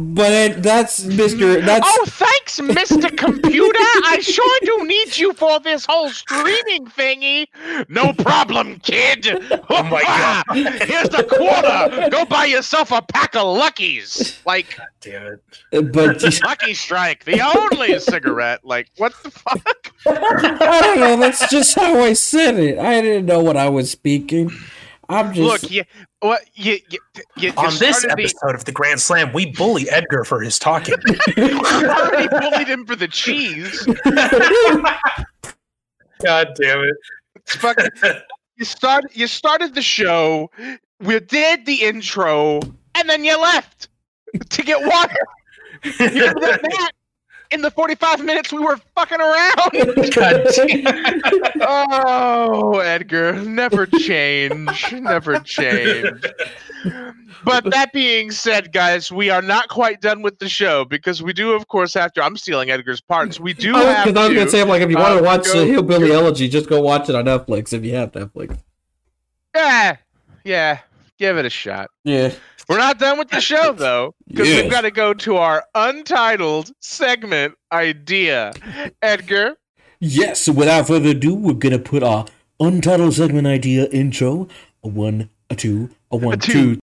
But 0.01 0.31
it, 0.33 0.63
that's 0.63 1.03
Mr. 1.03 1.57
Oh, 1.57 1.61
that's 1.61 1.85
Oh, 1.85 2.05
thanks, 2.07 2.61
Mr. 2.61 3.17
Computer. 3.19 3.79
I 4.05 4.21
sure 4.21 4.59
do 4.63 4.87
need 4.87 5.19
you 5.19 5.33
for 5.33 5.59
this 5.59 5.85
whole 5.89 6.09
streaming 6.11 6.87
thingy. 6.87 7.49
No 7.89 8.13
problem, 8.13 8.79
kid. 8.79 9.27
Oh 9.71 9.83
my 9.83 10.03
God. 10.03 10.45
Here's 10.55 11.09
the 11.09 11.25
quarter. 11.25 12.09
Go 12.11 12.25
buy 12.25 12.45
yourself 12.47 12.91
a 12.93 13.03
pack 13.03 13.35
of 13.35 13.43
Luckies. 13.57 14.41
Like 14.47 14.77
god 14.77 14.87
Damn 15.01 15.39
it. 15.73 15.93
but 15.93 16.23
Lucky 16.45 16.75
Strike, 16.75 17.25
the 17.25 17.41
only 17.41 17.99
cigarette. 17.99 18.61
Like 18.65 18.89
what 18.97 19.13
the 19.23 19.31
fuck? 19.31 19.93
I 20.07 20.81
don't 20.81 21.01
know. 21.01 21.17
That's 21.17 21.51
just 21.51 21.75
how 21.75 22.01
I 22.01 22.13
said 22.13 22.55
it. 22.59 22.79
I 22.79 23.01
didn't 23.01 23.27
know 23.27 23.43
what 23.43 23.57
I 23.57 23.69
was 23.69 23.91
speaking. 23.91 24.51
I'm 25.09 25.33
just 25.33 25.63
Look, 25.63 25.71
you, 25.71 25.85
what 26.21 26.43
you, 26.55 26.79
you, 26.91 26.99
you, 27.15 27.23
you 27.37 27.53
On 27.57 27.67
this 27.79 27.99
started 27.99 28.09
the- 28.19 28.23
episode 28.25 28.55
of 28.55 28.65
the 28.65 28.73
Grand 28.73 29.01
Slam, 29.01 29.33
we 29.33 29.47
bully 29.53 29.89
Edgar 29.91 30.25
for 30.25 30.41
his 30.41 30.59
talking. 30.59 30.95
you 31.37 31.61
already 31.61 32.29
bullied 32.29 32.69
him 32.69 32.85
for 32.87 32.97
the 32.97 33.09
cheese. 33.09 33.85
God 36.25 36.49
damn 36.61 36.81
it. 36.81 36.95
It's 37.37 37.55
fucking 37.57 37.89
you 38.57 38.65
start 38.65 39.05
you 39.15 39.27
started 39.29 39.75
the 39.75 39.83
show, 39.83 40.51
we 41.01 41.21
did 41.21 41.65
the 41.65 41.83
intro, 41.85 42.61
and 42.95 43.09
then 43.09 43.25
you 43.25 43.41
left 43.41 43.89
to 44.51 44.63
get 44.63 44.81
water. 44.85 45.17
You 45.85 45.93
did 46.11 46.37
that 46.37 46.91
in 47.51 47.63
the 47.63 47.71
45 47.71 48.25
minutes 48.25 48.53
we 48.53 48.59
were 48.59 48.77
fucking 48.95 49.21
around. 49.21 50.13
God 50.15 50.47
damn 50.55 51.53
oh, 51.63 52.79
Edgar, 52.81 53.33
never 53.45 53.87
change. 53.87 54.93
Never 54.93 55.39
change. 55.41 56.21
But 57.45 57.65
that 57.71 57.93
being 57.93 58.31
said, 58.31 58.73
guys, 58.73 59.11
we 59.11 59.31
are 59.31 59.43
not 59.43 59.69
quite 59.69 60.01
done 60.01 60.23
with 60.23 60.39
the 60.39 60.49
show 60.49 60.85
because 60.85 61.23
we 61.23 61.33
do, 61.33 61.53
of 61.53 61.69
course, 61.69 61.95
have 61.95 62.13
to. 62.15 62.23
I'm 62.23 62.37
stealing 62.37 62.71
Edgar's 62.71 63.01
parts. 63.01 63.41
We 63.41 63.55
do 63.55 63.75
I 63.75 63.79
was, 63.85 63.85
have 63.97 64.05
'cause 64.07 64.17
I 64.17 64.29
was 64.29 64.37
gonna 64.39 64.51
say, 64.51 64.65
like, 64.65 64.83
if 64.83 64.91
you 64.91 64.97
want 64.97 65.13
uh, 65.15 65.17
to 65.19 65.23
watch 65.25 65.45
go- 65.45 65.61
the 65.61 65.67
Hillbilly 65.67 66.13
Elegy, 66.13 66.49
just 66.49 66.69
go 66.69 66.81
watch 66.81 67.09
it 67.09 67.15
on 67.15 67.25
Netflix 67.25 67.73
if 67.73 67.85
you 67.85 67.95
have 67.95 68.13
Netflix. 68.13 68.59
yeah, 69.55 69.97
yeah, 70.45 70.79
give 71.19 71.39
it 71.39 71.47
a 71.47 71.51
shot. 71.51 71.89
Yeah. 72.05 72.33
We're 72.69 72.79
not 72.79 72.99
done 72.99 73.19
with 73.19 73.31
the 73.31 73.41
show 73.41 73.73
though, 73.77 74.15
because 74.29 74.49
Yes. 74.49 74.63
we've 74.63 74.71
got 74.71 74.83
to 74.83 74.91
go 74.91 75.15
to 75.15 75.37
our 75.37 75.65
untitled 75.75 76.71
segment 76.81 77.55
idea. 77.73 78.53
Edgar, 79.03 79.57
Yes. 80.01 80.43
So 80.43 80.53
without 80.53 80.87
further 80.87 81.09
ado, 81.11 81.35
we're 81.35 81.55
gonna 81.55 81.79
put 81.79 82.03
our 82.05 82.27
untitled 82.61 83.15
segment 83.15 83.47
idea 83.49 83.87
intro. 83.87 84.47
A 84.85 84.89
one, 84.89 85.29
a 85.51 85.57
two, 85.57 85.91
a 86.13 86.17
one, 86.17 86.39
two. 86.39 86.77
two. 86.77 86.81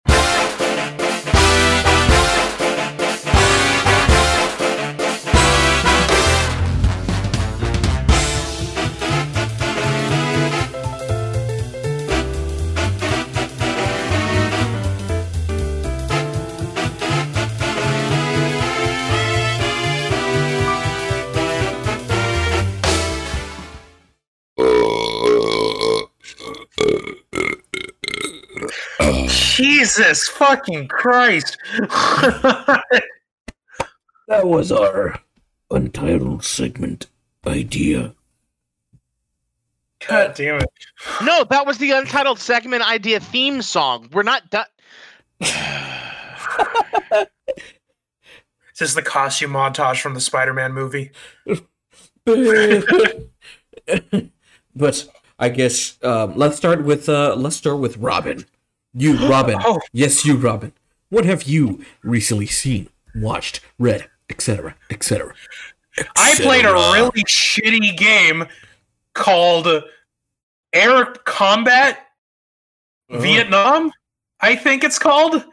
Jesus 29.91 30.27
fucking 30.29 30.87
Christ. 30.87 31.57
That 34.27 34.47
was 34.47 34.71
our 34.71 35.19
untitled 35.69 36.45
segment 36.45 37.07
idea. 37.45 38.15
God 40.07 40.35
damn 40.35 40.61
it. 40.61 40.69
no, 41.21 41.43
that 41.43 41.65
was 41.65 41.79
the 41.79 41.91
untitled 41.91 42.39
segment 42.39 42.89
idea 42.89 43.19
theme 43.19 43.61
song. 43.61 44.07
We're 44.13 44.23
not 44.23 44.49
done. 44.49 44.67
Is 45.41 45.49
this 48.79 48.93
the 48.93 49.01
costume 49.01 49.51
montage 49.51 49.99
from 49.99 50.13
the 50.13 50.21
Spider 50.21 50.53
Man 50.53 50.71
movie? 50.71 51.11
but 54.73 55.09
I 55.39 55.49
guess 55.49 56.01
um, 56.05 56.37
let's 56.37 56.55
start 56.55 56.85
with 56.85 57.09
uh, 57.09 57.35
let's 57.35 57.57
start 57.57 57.79
with 57.79 57.97
Robin. 57.97 58.45
You, 58.93 59.17
Robin. 59.27 59.59
Oh. 59.65 59.79
Yes, 59.93 60.25
you, 60.25 60.37
Robin. 60.37 60.73
What 61.09 61.25
have 61.25 61.43
you 61.43 61.83
recently 62.03 62.47
seen, 62.47 62.89
watched, 63.15 63.61
read, 63.77 64.09
etc., 64.29 64.75
etc.? 64.89 65.33
I 66.15 66.33
played 66.37 66.65
a 66.65 66.73
really 66.73 67.23
shitty 67.23 67.97
game 67.97 68.45
called 69.13 69.67
Air 70.73 71.05
Combat 71.25 71.99
uh-huh. 73.09 73.21
Vietnam. 73.21 73.91
I 74.39 74.55
think 74.55 74.83
it's 74.83 74.97
called. 74.97 75.43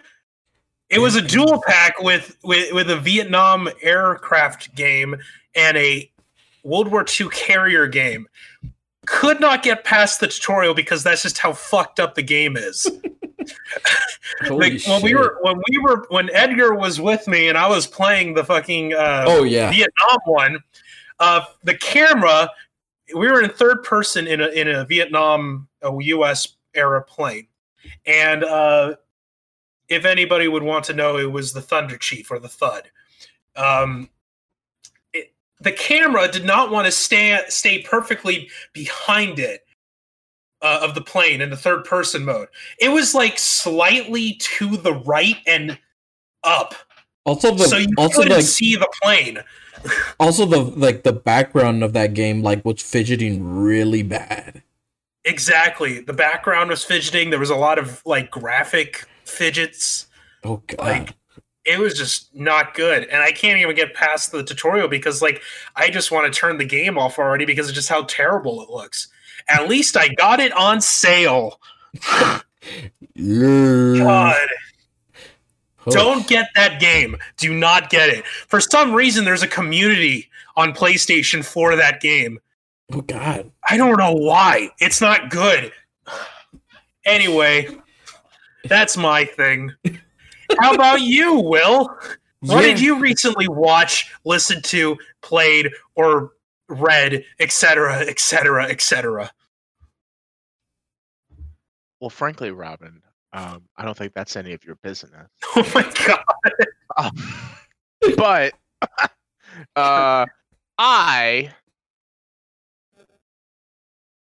It 0.90 1.01
was 1.01 1.16
a 1.16 1.19
mm-hmm. 1.19 1.27
dual 1.27 1.62
pack 1.66 2.01
with, 2.01 2.36
with 2.44 2.73
with 2.73 2.90
a 2.90 2.97
Vietnam 2.97 3.69
aircraft 3.82 4.74
game 4.74 5.16
and 5.55 5.77
a 5.77 6.10
World 6.62 6.89
War 6.89 7.05
II 7.05 7.28
carrier 7.31 7.86
game. 7.86 8.28
Could 9.10 9.40
not 9.40 9.62
get 9.62 9.85
past 9.85 10.20
the 10.20 10.28
tutorial 10.28 10.74
because 10.74 11.02
that's 11.02 11.22
just 11.22 11.39
how 11.39 11.52
fucked 11.52 12.01
up 12.01 12.14
the 12.14 12.22
game 12.22 12.56
is. 12.56 12.86
Like 14.51 14.82
when 14.86 15.02
we 15.02 15.14
were 15.14 15.39
when 15.40 15.56
we 15.56 15.78
were 15.78 16.06
when 16.10 16.28
Edgar 16.35 16.74
was 16.74 17.01
with 17.01 17.26
me 17.26 17.48
and 17.48 17.56
I 17.56 17.66
was 17.66 17.86
playing 17.86 18.35
the 18.35 18.44
fucking 18.44 18.93
uh, 18.93 19.24
Oh 19.26 19.43
yeah. 19.43 19.70
Vietnam 19.70 20.18
one, 20.26 20.59
uh, 21.18 21.44
the 21.64 21.76
camera, 21.76 22.51
we 23.14 23.26
were 23.26 23.43
in 23.43 23.51
third 23.51 23.82
person 23.85 24.26
in 24.26 24.40
a 24.40 24.48
in 24.48 24.68
a 24.68 24.85
Vietnam 24.85 25.68
a 25.82 25.90
U.S. 25.90 26.56
era 26.74 27.02
plane, 27.02 27.47
and 28.06 28.44
uh, 28.44 28.97
if 29.89 30.05
anybody 30.05 30.47
would 30.47 30.62
want 30.62 30.85
to 30.86 30.93
know, 30.93 31.16
it 31.16 31.30
was 31.32 31.52
the 31.52 31.62
Thunderchief 31.62 32.30
or 32.30 32.39
the 32.39 32.48
Thud. 32.48 32.90
Um, 33.56 34.02
it, 34.02 34.18
the 35.60 35.72
camera 35.72 36.28
did 36.28 36.44
not 36.44 36.70
want 36.70 36.86
to 36.86 36.93
stay 36.93 37.40
stay 37.48 37.82
perfectly 37.82 38.51
behind 38.72 39.39
it. 39.39 39.64
Uh, 40.60 40.80
of 40.82 40.97
the 40.97 41.01
plane 41.01 41.40
in 41.40 41.51
the 41.51 41.56
third 41.56 41.85
person 41.85 42.24
mode, 42.24 42.48
it 42.80 42.89
was 42.89 43.14
like 43.14 43.39
slightly 43.39 44.32
to 44.40 44.76
the 44.76 44.93
right 44.93 45.36
and 45.47 45.78
up, 46.43 46.74
Also 47.24 47.55
the 47.55 47.64
so 47.64 47.76
you 47.76 47.89
also 47.97 48.22
couldn't 48.22 48.39
like 48.39 48.44
see 48.44 48.74
the 48.74 48.89
plane. 49.02 49.39
also 50.20 50.47
the 50.47 50.59
like 50.59 51.02
the 51.02 51.12
background 51.12 51.85
of 51.85 51.93
that 51.93 52.14
game 52.14 52.43
like 52.43 52.64
was 52.64 52.82
fidgeting 52.82 53.44
really 53.44 54.02
bad. 54.02 54.62
Exactly. 55.24 56.01
The 56.01 56.12
background 56.12 56.70
was 56.70 56.85
fidgeting. 56.85 57.30
There 57.30 57.39
was 57.39 57.51
a 57.51 57.56
lot 57.56 57.78
of 57.78 58.02
like 58.06 58.30
graphic 58.30 59.05
fidgets. 59.24 60.06
Oh 60.43 60.62
god. 60.66 60.78
Like 60.78 61.14
it 61.69 61.78
was 61.78 61.95
just 61.95 62.35
not 62.35 62.74
good. 62.74 63.05
And 63.09 63.23
I 63.23 63.31
can't 63.31 63.61
even 63.61 63.77
get 63.77 63.95
past 63.95 64.32
the 64.32 64.43
tutorial 64.43 64.89
because 64.89 65.20
like 65.20 65.43
I 65.77 65.90
just 65.90 66.11
want 66.11 66.32
to 66.32 66.39
turn 66.39 66.59
the 66.59 66.65
game 66.65 66.97
off 66.99 67.19
already 67.19 67.45
because 67.45 67.69
of 67.69 67.74
just 67.74 67.89
how 67.89 68.05
terrible 68.05 68.62
it 68.62 68.70
looks. 68.70 69.09
At 69.49 69.69
least 69.69 69.97
I 69.97 70.09
got 70.09 70.40
it 70.40 70.53
on 70.53 70.81
sale. 70.81 71.61
God, 73.16 74.49
Oh, 75.86 75.90
don't 75.90 76.27
get 76.27 76.49
that 76.55 76.81
game. 76.81 77.16
Do 77.36 77.55
not 77.55 77.90
get 77.90 78.09
it. 78.11 78.27
For 78.27 78.61
some 78.61 78.95
reason, 78.95 79.24
there's 79.24 79.43
a 79.43 79.49
community 79.49 80.28
on 80.57 80.73
PlayStation 80.74 81.45
for 81.45 81.77
that 81.77 82.01
game. 82.01 82.39
Oh 82.93 83.01
God. 83.03 83.51
I 83.69 83.77
don't 83.77 83.99
know 83.99 84.12
why. 84.12 84.70
It's 84.81 85.01
not 85.01 85.31
good. 85.31 85.73
Anyway, 87.05 87.69
that's 88.65 88.97
my 88.97 89.24
thing. 89.24 89.73
How 90.61 90.75
about 90.75 91.01
you, 91.01 91.35
Will? 91.41 91.97
What 92.41 92.62
did 92.62 92.81
you 92.81 92.99
recently 92.99 93.49
watch, 93.49 94.12
listen 94.25 94.62
to, 94.62 94.97
played, 95.23 95.70
or 95.97 96.33
read, 96.69 97.25
etc., 97.41 98.01
etc., 98.01 98.66
etc.? 98.66 99.31
Well, 102.01 102.11
frankly, 102.11 102.53
Robin, 102.53 103.03
um, 103.33 103.62
I 103.77 103.85
don't 103.85 103.97
think 103.97 104.15
that's 104.15 104.37
any 104.37 104.53
of 104.53 104.65
your 104.65 104.77
business. 104.77 105.29
Oh 105.57 105.70
my 105.75 105.83
god! 106.07 106.25
Um, 106.97 107.12
but 108.16 108.55
uh, 109.77 110.27
I 110.79 111.51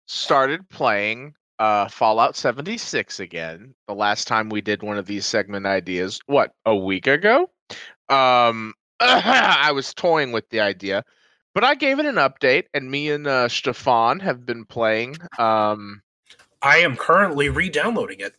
started 0.07 0.67
playing 0.69 1.35
uh, 1.59 1.87
Fallout 1.87 2.35
76 2.35 3.19
again. 3.19 3.73
The 3.87 3.95
last 3.95 4.27
time 4.27 4.49
we 4.49 4.61
did 4.61 4.81
one 4.81 4.97
of 4.97 5.05
these 5.05 5.25
segment 5.25 5.65
ideas, 5.65 6.19
what 6.25 6.53
a 6.65 6.75
week 6.75 7.07
ago. 7.07 7.49
Um, 8.09 8.73
I 8.99 9.71
was 9.73 9.93
toying 9.93 10.31
with 10.31 10.49
the 10.49 10.61
idea, 10.61 11.03
but 11.53 11.63
I 11.63 11.75
gave 11.75 11.99
it 11.99 12.05
an 12.05 12.15
update, 12.15 12.65
and 12.73 12.89
me 12.89 13.09
and 13.11 13.27
uh, 13.27 13.47
Stefan 13.47 14.19
have 14.19 14.45
been 14.45 14.65
playing. 14.65 15.17
Um, 15.37 16.01
I 16.61 16.77
am 16.79 16.95
currently 16.95 17.49
re-downloading 17.49 18.19
it. 18.19 18.35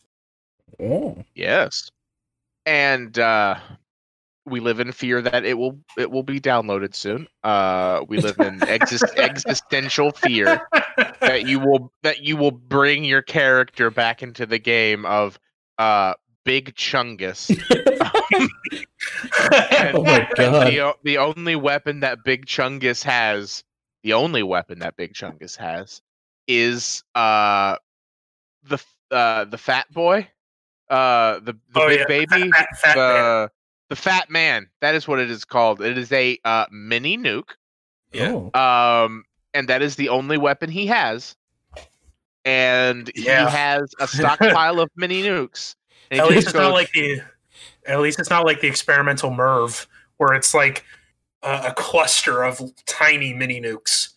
Oh. 0.79 1.23
Yes. 1.35 1.89
And 2.65 3.17
uh 3.17 3.55
we 4.45 4.59
live 4.59 4.79
in 4.79 4.91
fear 4.91 5.21
that 5.21 5.45
it 5.45 5.57
will 5.57 5.79
it 5.97 6.09
will 6.09 6.23
be 6.23 6.39
downloaded 6.39 6.95
soon. 6.95 7.27
Uh 7.43 8.01
we 8.07 8.17
live 8.19 8.39
in 8.39 8.61
exist- 8.63 9.13
existential 9.17 10.11
fear 10.11 10.67
that 11.19 11.45
you 11.47 11.59
will 11.59 11.91
that 12.03 12.21
you 12.23 12.37
will 12.37 12.51
bring 12.51 13.03
your 13.03 13.21
character 13.21 13.89
back 13.91 14.23
into 14.23 14.45
the 14.45 14.57
game 14.59 15.05
of 15.05 15.39
uh 15.77 16.13
Big 16.43 16.73
Chungus. 16.75 17.49
And- 17.49 18.49
Oh 19.93 20.03
my 20.03 20.27
God. 20.35 20.67
The, 20.67 20.95
the 21.03 21.17
only 21.17 21.55
weapon 21.55 21.99
that 22.01 22.23
Big 22.23 22.45
Chungus 22.45 23.03
has, 23.03 23.63
the 24.03 24.13
only 24.13 24.43
weapon 24.43 24.79
that 24.79 24.95
Big 24.95 25.13
Chungus 25.13 25.55
has 25.57 26.01
is 26.47 27.03
uh 27.15 27.75
the 28.63 28.79
uh 29.11 29.45
the 29.45 29.57
fat 29.57 29.91
boy. 29.93 30.27
Uh 30.89 31.39
the, 31.39 31.53
the 31.73 31.81
Oh, 31.81 31.87
big 31.87 31.99
yeah, 31.99 32.05
baby 32.07 32.51
Fat, 32.51 32.67
fat 32.77 32.95
man. 32.97 33.23
the 33.23 33.51
the 33.91 33.95
fat 33.97 34.29
man. 34.29 34.69
That 34.79 34.95
is 34.95 35.05
what 35.05 35.19
it 35.19 35.29
is 35.29 35.43
called. 35.43 35.81
It 35.81 35.97
is 35.97 36.13
a 36.13 36.39
uh, 36.45 36.65
mini 36.71 37.17
nuke, 37.17 37.49
Yeah. 38.13 38.47
Oh. 38.53 39.03
um, 39.05 39.25
and 39.53 39.67
that 39.67 39.81
is 39.81 39.97
the 39.97 40.07
only 40.07 40.37
weapon 40.37 40.69
he 40.71 40.87
has. 40.87 41.35
And 42.45 43.11
Yeah. 43.13 43.49
he 43.49 43.51
has 43.57 43.93
a 43.99 44.07
stockpile 44.07 44.79
of 44.79 44.89
mini 44.95 45.23
nukes. 45.23 45.75
At 46.09 46.19
least 46.29 46.33
just 46.33 46.47
it's 46.47 46.55
not 46.55 46.71
like 46.71 46.89
the. 46.93 47.21
At 47.85 47.99
least 47.99 48.17
it's 48.19 48.29
not 48.29 48.45
like 48.45 48.61
the 48.61 48.67
experimental 48.67 49.29
MIRV, 49.29 49.85
where 50.17 50.33
it's 50.35 50.53
like 50.53 50.85
a, 51.43 51.63
a 51.67 51.73
cluster 51.73 52.43
of 52.43 52.61
tiny 52.85 53.33
mini 53.33 53.59
nukes 53.59 54.13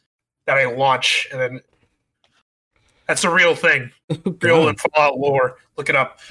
that 0.46 0.56
I 0.56 0.66
launch, 0.66 1.26
and 1.32 1.40
then 1.40 1.60
that's 3.08 3.24
a 3.24 3.30
real 3.30 3.56
thing, 3.56 3.90
real 4.40 4.68
in 4.68 4.76
Fallout 4.76 5.18
lore. 5.18 5.56
Look 5.76 5.88
it 5.88 5.96
up. 5.96 6.20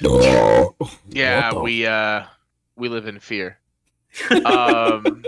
Yeah, 1.08 1.54
we 1.54 1.86
uh, 1.86 2.24
we 2.76 2.88
live 2.88 3.06
in 3.06 3.20
fear. 3.20 3.58
Um, 4.30 5.24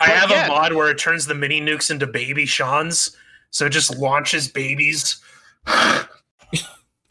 I 0.00 0.10
have 0.10 0.30
yeah. 0.30 0.46
a 0.46 0.48
mod 0.48 0.74
where 0.74 0.88
it 0.90 0.98
turns 0.98 1.26
the 1.26 1.34
mini 1.34 1.60
nukes 1.60 1.90
into 1.90 2.06
baby 2.06 2.46
Sean's, 2.46 3.16
so 3.50 3.66
it 3.66 3.70
just 3.70 3.96
launches 3.96 4.46
babies. 4.46 5.20
well, 5.66 6.06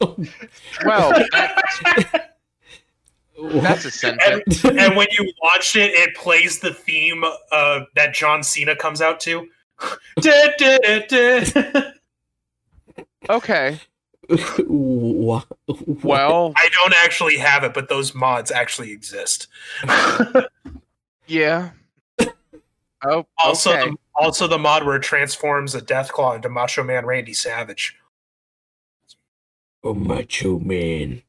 that, 0.82 2.34
that's 3.36 3.84
a 3.84 3.90
sentence. 3.90 4.64
and 4.64 4.96
when 4.96 5.06
you 5.10 5.30
watch 5.42 5.76
it, 5.76 5.90
it 5.92 6.16
plays 6.16 6.60
the 6.60 6.72
theme 6.72 7.24
uh, 7.52 7.80
that 7.94 8.14
John 8.14 8.42
Cena 8.42 8.74
comes 8.74 9.02
out 9.02 9.20
to. 9.20 9.46
Da, 10.20 10.48
da, 10.58 10.78
da, 10.78 11.40
da. 11.44 11.82
Okay. 13.28 13.78
Wha- 14.28 15.42
Well, 16.02 16.52
I 16.56 16.68
don't 16.74 16.94
actually 17.02 17.38
have 17.38 17.64
it, 17.64 17.72
but 17.74 17.88
those 17.88 18.14
mods 18.14 18.50
actually 18.50 18.92
exist. 18.92 19.46
yeah. 21.26 21.70
Oh, 23.04 23.26
also, 23.42 23.72
okay. 23.72 23.90
the, 23.90 23.96
also 24.16 24.46
the 24.48 24.58
mod 24.58 24.84
where 24.84 24.96
it 24.96 25.02
transforms 25.02 25.74
a 25.74 25.80
Deathclaw 25.80 26.36
into 26.36 26.48
Macho 26.48 26.82
Man 26.82 27.06
Randy 27.06 27.32
Savage. 27.32 27.96
Oh, 29.84 29.94
macho 29.94 30.58
man. 30.58 31.22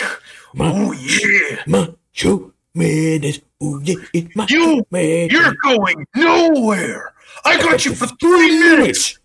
Ma- 0.54 0.72
Oh 0.74 0.92
yeah, 0.92 1.62
macho 1.68 2.52
man 2.74 3.22
is 3.24 3.40
oh 3.60 3.80
yeah, 3.84 3.94
it's 4.12 4.34
macho 4.34 4.54
You- 4.54 4.86
man. 4.90 5.30
you're 5.30 5.54
going 5.62 6.04
nowhere. 6.16 7.14
I 7.44 7.58
got 7.58 7.84
you 7.84 7.94
for 7.94 8.06
three 8.20 8.50
minutes. 8.58 9.18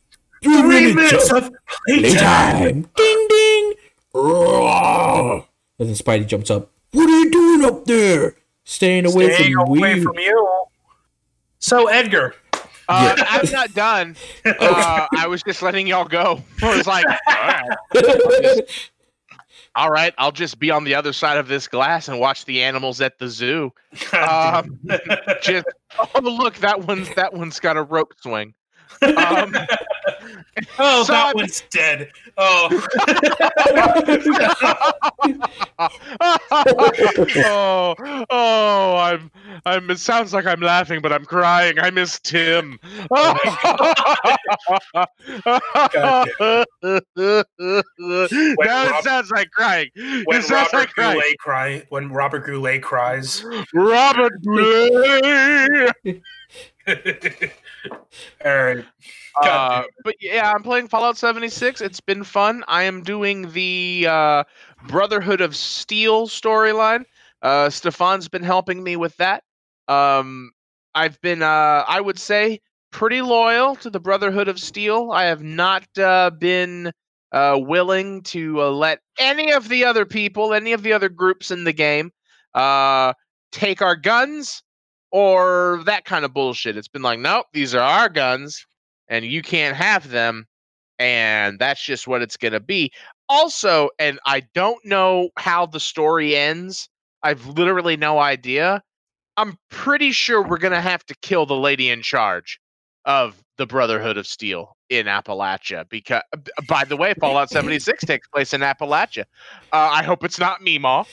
Three, 0.44 0.61
Three 0.61 0.94
minutes 0.94 0.95
minutes 0.95 1.32
of 1.32 1.44
of 1.45 1.52
playtime. 1.88 2.03
playtime. 2.84 2.90
Ding 2.95 3.28
ding. 3.30 3.74
Roar. 4.14 5.45
And 5.80 5.88
then 5.90 5.95
Spidey 5.95 6.28
jumps 6.28 6.49
up. 6.52 6.72
What 6.91 7.07
are 7.07 7.20
you 7.20 7.32
doing 7.32 7.66
up 7.66 7.86
there? 7.86 8.36
Staying 8.64 9.06
away 9.06 9.34
Staying 9.34 9.53
from 9.53 9.68
away 9.70 9.95
we. 9.95 10.03
from 10.03 10.18
you. 10.20 10.66
So 11.60 11.88
Edgar, 11.88 12.36
Uh, 12.88 13.16
I'm 13.20 13.52
not 13.52 13.74
done. 13.76 14.16
Uh, 14.45 15.07
I 15.18 15.28
was 15.28 15.44
just 15.44 15.61
letting 15.61 15.88
y'all 15.88 16.06
go. 16.06 16.41
I 16.64 16.76
was 16.78 16.88
like, 16.88 17.06
all 17.06 17.36
right. 17.36 18.61
all 19.76 19.91
right, 19.91 20.14
I'll 20.18 20.32
just 20.32 20.57
be 20.60 20.72
on 20.72 20.84
the 20.84 20.95
other 20.95 21.14
side 21.14 21.38
of 21.38 21.48
this 21.48 21.68
glass 21.68 22.07
and 22.07 22.20
watch 22.20 22.45
the 22.45 22.64
animals 22.64 23.02
at 23.02 23.20
the 23.20 23.28
zoo. 23.28 23.72
Um, 24.14 24.80
just 25.41 25.66
oh 25.98 26.20
look, 26.22 26.56
that 26.57 26.88
one's 26.88 27.14
that 27.16 27.34
one's 27.34 27.60
got 27.60 27.76
a 27.78 27.84
rope 27.84 28.14
swing. 28.22 28.53
Um, 29.02 29.56
oh, 30.80 31.03
so 31.03 31.14
that 31.14 31.28
I- 31.28 31.34
one's 31.34 31.61
dead. 31.70 32.11
Oh, 32.38 32.88
oh, 37.45 37.95
oh, 38.30 38.95
I'm, 38.98 39.32
I'm. 39.66 39.90
It 39.90 39.99
sounds 39.99 40.34
like 40.34 40.45
I'm 40.45 40.60
laughing, 40.61 41.02
but 41.02 41.11
I'm 41.14 41.26
crying. 41.26 41.80
I 41.80 41.90
miss 41.91 42.20
Tim. 42.20 42.78
Now 43.11 43.36
it 48.98 49.03
sounds 49.03 49.32
like 49.32 49.49
crying. 49.52 49.90
when 50.26 50.41
Robert 50.49 50.74
like 50.74 50.90
crying. 50.90 51.14
Goulet 51.20 51.38
cry, 51.40 51.84
when 51.90 52.11
Robert 52.11 52.45
Goulet 52.45 52.82
cries. 52.84 53.45
Robert 53.74 54.34
Gray. 54.44 55.90
All 58.46 58.64
right. 58.64 58.86
Uh, 59.41 59.84
but 60.04 60.16
yeah, 60.20 60.52
I'm 60.54 60.64
playing 60.64 60.88
Fallout 60.88 61.18
76. 61.18 61.82
It's 61.82 62.00
been 62.00 62.24
fun. 62.24 62.64
I 62.68 62.84
am 62.84 63.04
doing 63.04 63.52
the 63.52 64.08
uh, 64.10 64.44
Brotherhood 64.88 65.41
of 65.41 65.56
Steel 65.56 66.28
storyline. 66.28 67.06
Uh, 67.41 67.70
Stefan's 67.70 68.28
been 68.28 68.44
helping 68.44 68.84
me 68.84 68.96
with 68.96 69.16
that. 69.18 69.44
Um, 69.88 70.52
I've 70.94 71.20
been, 71.22 71.41
uh, 71.41 71.84
I 71.88 72.02
would 72.02 72.20
say, 72.20 72.60
pretty 72.91 73.22
loyal 73.22 73.76
to 73.78 73.90
the 73.90 74.00
Brotherhood 74.00 74.48
of 74.48 74.60
Steel. 74.60 75.12
I 75.12 75.26
have 75.26 75.44
not 75.44 75.86
uh, 75.98 76.32
been 76.32 76.91
uh, 77.32 77.58
willing 77.60 78.24
to 78.24 78.62
uh, 78.62 78.70
let 78.72 79.00
any 79.18 79.52
of 79.54 79.70
the 79.70 79.86
other 79.86 80.06
people, 80.06 80.54
any 80.54 80.74
of 80.74 80.84
the 80.84 80.94
other 80.94 81.10
groups 81.10 81.52
in 81.52 81.64
the 81.64 81.74
game, 81.74 82.12
uh, 82.56 83.14
take 83.52 83.82
our 83.82 83.96
guns 83.96 84.64
or 85.11 85.81
that 85.86 86.06
kind 86.06 86.26
of 86.26 86.34
bullshit. 86.34 86.77
It's 86.77 86.88
been 86.88 87.02
like, 87.02 87.19
nope, 87.19 87.48
these 87.53 87.73
are 87.73 87.81
our 87.81 88.10
guns 88.10 88.65
and 89.10 89.26
you 89.26 89.41
can't 89.41 89.76
have 89.76 90.10
them 90.10 90.45
and 90.99 91.57
that's 91.60 91.84
just 91.84 92.07
what 92.07 92.22
it's 92.22 92.38
going 92.38 92.52
to 92.52 92.60
be 92.60 92.91
also 93.27 93.90
and 93.99 94.19
i 94.26 94.41
don't 94.53 94.84
know 94.86 95.30
how 95.38 95.65
the 95.65 95.80
story 95.80 96.36
ends 96.36 96.90
i've 97.23 97.45
literally 97.48 97.98
no 97.98 98.19
idea 98.19 98.81
i'm 99.38 99.57
pretty 99.69 100.11
sure 100.11 100.45
we're 100.45 100.57
going 100.57 100.73
to 100.73 100.81
have 100.81 101.06
to 101.06 101.15
kill 101.22 101.45
the 101.45 101.56
lady 101.56 101.90
in 101.90 102.02
charge 102.02 102.60
of 103.06 103.41
the 103.57 103.65
brotherhood 103.65 104.18
of 104.18 104.27
steel 104.27 104.76
in 104.90 105.06
appalachia 105.06 105.88
because 105.90 106.22
by 106.68 106.84
the 106.84 106.98
way 106.98 107.14
fallout 107.19 107.49
76 107.49 108.03
takes 108.06 108.27
place 108.27 108.53
in 108.53 108.61
appalachia 108.61 109.23
uh, 109.72 109.90
i 109.91 110.03
hope 110.03 110.23
it's 110.23 110.40
not 110.40 110.61
Meemaw. 110.61 111.06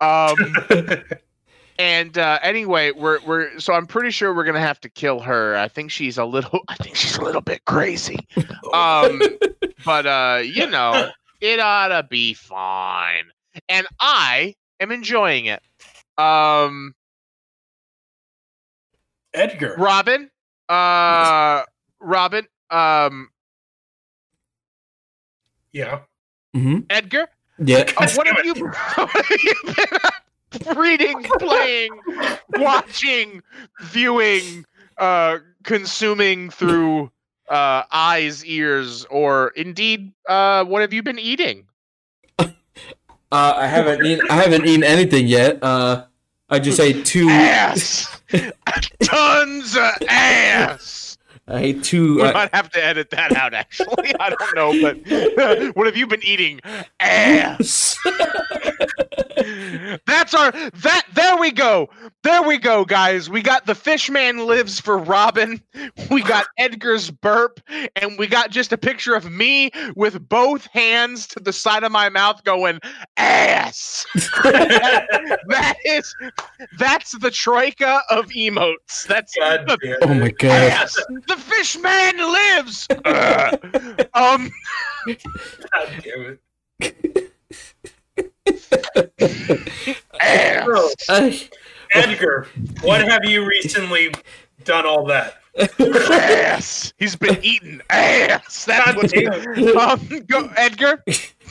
Um, 0.00 0.36
and 1.78 2.16
uh, 2.18 2.38
anyway, 2.42 2.90
we're 2.92 3.20
we're 3.26 3.58
so 3.58 3.72
I'm 3.74 3.86
pretty 3.86 4.10
sure 4.10 4.34
we're 4.34 4.44
gonna 4.44 4.60
have 4.60 4.80
to 4.80 4.88
kill 4.88 5.20
her. 5.20 5.56
I 5.56 5.68
think 5.68 5.90
she's 5.90 6.18
a 6.18 6.24
little. 6.24 6.60
I 6.68 6.74
think 6.76 6.96
she's 6.96 7.16
a 7.16 7.22
little 7.22 7.40
bit 7.40 7.64
crazy. 7.64 8.18
Um, 8.72 9.20
but 9.84 10.06
uh, 10.06 10.40
you 10.42 10.66
know, 10.66 11.10
it 11.42 11.60
ought 11.60 11.88
to 11.88 12.02
be 12.08 12.32
fine, 12.32 13.24
and 13.68 13.86
I 14.00 14.54
am 14.80 14.90
enjoying 14.90 15.44
it. 15.44 15.60
Um, 16.16 16.94
Edgar. 19.34 19.74
Robin, 19.76 20.30
uh, 20.70 21.64
Robin, 22.00 22.46
um, 22.70 23.28
Yeah. 25.72 26.00
mm-hmm. 26.56 26.80
Edgar, 26.88 27.28
Yeah. 27.58 27.90
uh, 27.98 28.08
what 28.14 28.26
have 28.26 28.42
you, 28.44 28.54
what 28.94 29.10
have 29.26 29.40
you 29.42 29.54
been 29.66 29.74
reading, 30.76 31.22
playing, 31.38 32.00
watching, 32.50 33.42
viewing, 33.82 34.64
uh, 34.98 35.38
consuming 35.64 36.50
through 36.50 37.10
uh, 37.48 37.84
eyes, 37.90 38.44
ears, 38.44 39.04
or 39.10 39.48
indeed, 39.56 40.12
uh, 40.28 40.64
what 40.64 40.80
have 40.80 40.92
you 40.92 41.02
been 41.02 41.18
eating? 41.18 41.66
Uh, 42.38 43.54
I 43.56 43.66
haven't 43.66 44.04
eaten. 44.04 44.26
I 44.28 44.42
haven't 44.42 44.66
eaten 44.66 44.84
anything 44.84 45.26
yet. 45.26 45.62
Uh, 45.62 46.04
I 46.50 46.58
just 46.58 46.78
ate 46.78 47.06
two. 47.06 47.30
Ass, 47.30 48.20
tons 49.02 49.74
of 49.74 49.90
ass. 50.06 51.11
I 51.48 51.60
ate 51.60 51.84
two. 51.84 52.16
We 52.22 52.22
Uh, 52.22 52.32
might 52.32 52.54
have 52.54 52.70
to 52.70 52.84
edit 52.84 53.10
that 53.10 53.34
out. 53.36 53.52
Actually, 53.54 54.14
I 54.20 54.30
don't 54.30 54.54
know, 54.54 54.80
but 54.80 55.76
what 55.76 55.86
have 55.86 55.96
you 55.96 56.06
been 56.06 56.22
eating? 56.24 56.60
Ass. 57.00 57.98
That's 60.06 60.34
our 60.34 60.52
that. 60.52 61.04
There 61.14 61.36
we 61.36 61.50
go. 61.50 61.88
There 62.22 62.42
we 62.42 62.58
go, 62.58 62.84
guys. 62.84 63.28
We 63.28 63.42
got 63.42 63.66
the 63.66 63.74
Fishman 63.74 64.46
lives 64.46 64.78
for 64.78 64.96
Robin. 64.98 65.60
We 66.10 66.22
got 66.22 66.46
Edgar's 66.58 67.10
burp, 67.10 67.60
and 67.96 68.16
we 68.18 68.26
got 68.28 68.50
just 68.50 68.72
a 68.72 68.78
picture 68.78 69.14
of 69.14 69.30
me 69.30 69.70
with 69.96 70.28
both 70.28 70.66
hands 70.66 71.26
to 71.28 71.40
the 71.40 71.52
side 71.52 71.82
of 71.82 71.90
my 71.90 72.08
mouth, 72.08 72.44
going 72.44 72.78
ass. 73.16 74.06
that 74.44 75.76
is 75.84 76.14
that's 76.78 77.12
the 77.18 77.30
troika 77.30 78.02
of 78.10 78.26
emotes. 78.26 79.06
That's 79.08 79.34
God 79.36 79.66
the 79.66 79.98
oh 80.02 80.14
my 80.14 80.30
god. 80.30 80.48
Yes, 80.48 80.96
the 81.34 81.40
fish 81.40 81.78
man 81.78 82.16
lives. 82.18 82.86
Ugh. 83.04 84.08
um, 84.14 84.50
God 85.06 86.02
damn 86.02 86.38
it. 86.80 87.32
ass. 90.20 90.94
So, 91.00 91.30
Edgar, 91.94 92.48
what 92.82 93.06
have 93.06 93.24
you 93.24 93.46
recently 93.46 94.12
done 94.64 94.86
all 94.86 95.06
that? 95.06 95.38
ass. 95.78 96.94
He's 96.98 97.16
been 97.16 97.38
eating 97.42 97.80
ass. 97.90 98.64
That's 98.64 98.92
God 98.92 98.96
what's 98.96 99.12
um. 100.12 100.24
Go, 100.26 100.50
Edgar. 100.56 101.04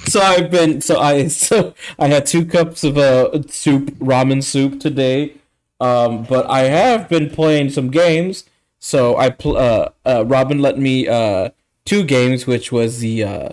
so 0.06 0.22
I've 0.22 0.50
been. 0.50 0.82
So 0.82 1.00
I. 1.00 1.28
So 1.28 1.76
I 2.00 2.08
had 2.08 2.26
two 2.26 2.46
cups 2.46 2.84
of 2.84 2.98
uh 2.98 3.44
soup, 3.44 3.92
ramen 4.00 4.44
soup 4.44 4.80
today. 4.80 5.36
Um, 5.80 6.24
but 6.24 6.48
I 6.50 6.62
have 6.62 7.10
been 7.10 7.30
playing 7.30 7.72
some 7.72 7.90
games. 7.90 8.46
So 8.82 9.16
I 9.16 9.30
pl- 9.30 9.58
uh, 9.58 9.90
uh 10.06 10.26
Robin 10.28 10.60
let 10.60 10.78
me 10.78 11.08
uh 11.08 11.52
two 11.86 12.04
games, 12.04 12.46
which 12.46 12.72
was 12.72 13.00
the 13.00 13.24
uh 13.24 13.50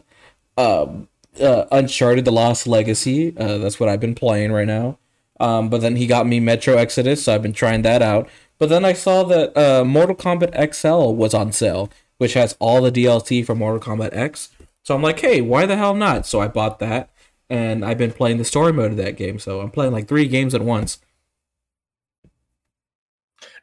um 0.56 1.08
uh, 1.40 1.66
Uncharted: 1.70 2.24
The 2.24 2.32
Lost 2.32 2.66
Legacy. 2.66 3.36
Uh, 3.36 3.58
that's 3.58 3.78
what 3.78 3.88
I've 3.88 4.00
been 4.00 4.14
playing 4.14 4.52
right 4.52 4.66
now. 4.66 4.98
Um, 5.40 5.68
but 5.68 5.80
then 5.80 5.96
he 5.96 6.06
got 6.06 6.26
me 6.26 6.40
Metro 6.40 6.76
Exodus, 6.76 7.24
so 7.24 7.34
I've 7.34 7.42
been 7.42 7.52
trying 7.52 7.82
that 7.82 8.02
out. 8.02 8.28
But 8.58 8.70
then 8.70 8.84
I 8.84 8.92
saw 8.92 9.22
that 9.24 9.56
uh, 9.56 9.84
Mortal 9.84 10.16
Kombat 10.16 10.74
XL 10.74 11.14
was 11.14 11.32
on 11.32 11.52
sale, 11.52 11.90
which 12.16 12.34
has 12.34 12.56
all 12.58 12.82
the 12.82 12.90
DLC 12.90 13.46
from 13.46 13.58
Mortal 13.58 13.80
Kombat 13.80 14.16
X. 14.16 14.50
So 14.82 14.94
I'm 14.94 15.02
like, 15.02 15.20
hey, 15.20 15.40
why 15.40 15.66
the 15.66 15.76
hell 15.76 15.94
not? 15.94 16.26
So 16.26 16.40
I 16.40 16.48
bought 16.48 16.80
that, 16.80 17.10
and 17.48 17.84
I've 17.84 17.98
been 17.98 18.12
playing 18.12 18.38
the 18.38 18.44
story 18.44 18.72
mode 18.72 18.90
of 18.92 18.96
that 18.96 19.16
game. 19.16 19.38
So 19.38 19.60
I'm 19.60 19.70
playing 19.70 19.92
like 19.92 20.08
three 20.08 20.26
games 20.26 20.54
at 20.54 20.62
once. 20.62 20.98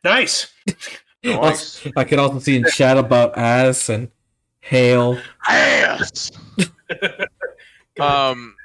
Nice. 0.03 0.53
Also, 1.33 1.91
I 1.95 2.03
could 2.03 2.19
also 2.19 2.39
see 2.39 2.55
in 2.55 2.65
chat 2.73 2.97
about 2.97 3.37
ass 3.37 3.89
and 3.89 4.09
hail. 4.61 5.19
Ass. 5.47 6.31
um. 7.99 8.55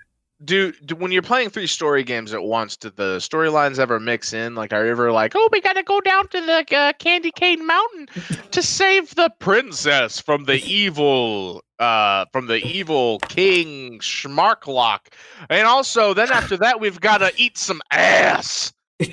Do, 0.42 0.72
do 0.86 0.96
when 0.96 1.12
you're 1.12 1.20
playing 1.20 1.50
three 1.50 1.66
story 1.66 2.02
games 2.02 2.32
at 2.32 2.42
once, 2.42 2.74
do 2.74 2.88
the 2.88 3.18
storylines 3.18 3.78
ever 3.78 4.00
mix 4.00 4.32
in? 4.32 4.54
Like, 4.54 4.72
are 4.72 4.86
you 4.86 4.90
ever 4.90 5.12
like, 5.12 5.34
oh, 5.36 5.48
we 5.52 5.60
gotta 5.60 5.82
go 5.82 6.00
down 6.00 6.28
to 6.28 6.40
the 6.40 6.74
uh, 6.74 6.94
Candy 6.94 7.30
Cane 7.30 7.66
Mountain 7.66 8.08
to 8.50 8.62
save 8.62 9.14
the 9.16 9.30
princess 9.38 10.18
from 10.18 10.44
the 10.44 10.56
evil, 10.64 11.62
uh, 11.78 12.24
from 12.32 12.46
the 12.46 12.56
evil 12.66 13.18
King 13.18 13.98
Schmarklock, 13.98 15.12
and 15.50 15.66
also 15.66 16.14
then 16.14 16.32
after 16.32 16.56
that 16.56 16.80
we've 16.80 17.02
gotta 17.02 17.32
eat 17.36 17.58
some 17.58 17.82
ass. 17.90 18.72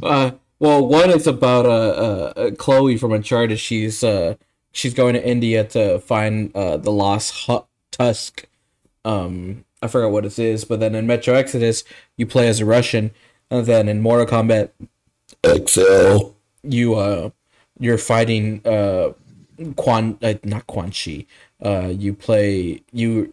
Uh, 0.00 0.30
well, 0.58 0.86
one 0.86 1.10
is 1.10 1.26
about 1.26 1.66
uh, 1.66 1.68
uh, 1.68 2.32
uh 2.36 2.50
Chloe 2.52 2.96
from 2.96 3.12
Uncharted. 3.12 3.58
She's 3.58 4.02
uh 4.02 4.34
she's 4.72 4.94
going 4.94 5.14
to 5.14 5.26
India 5.26 5.64
to 5.64 5.98
find 6.00 6.54
uh 6.54 6.76
the 6.76 6.90
lost 6.90 7.48
tusk. 7.90 8.46
Um, 9.04 9.64
I 9.80 9.88
forgot 9.88 10.10
what 10.10 10.24
it 10.24 10.38
is, 10.38 10.64
but 10.64 10.80
then 10.80 10.94
in 10.94 11.06
Metro 11.06 11.34
Exodus 11.34 11.84
you 12.16 12.26
play 12.26 12.48
as 12.48 12.60
a 12.60 12.64
Russian, 12.64 13.12
and 13.50 13.66
then 13.66 13.88
in 13.88 14.00
Mortal 14.00 14.26
Kombat 14.26 14.70
XL 15.44 16.34
you 16.62 16.94
uh 16.94 17.30
you're 17.78 17.98
fighting 17.98 18.60
uh 18.66 19.12
Quan 19.76 20.18
uh, 20.22 20.34
not 20.44 20.66
Quan 20.66 20.90
Chi. 20.90 21.26
Uh, 21.62 21.88
you 21.88 22.14
play 22.14 22.82
you. 22.92 23.32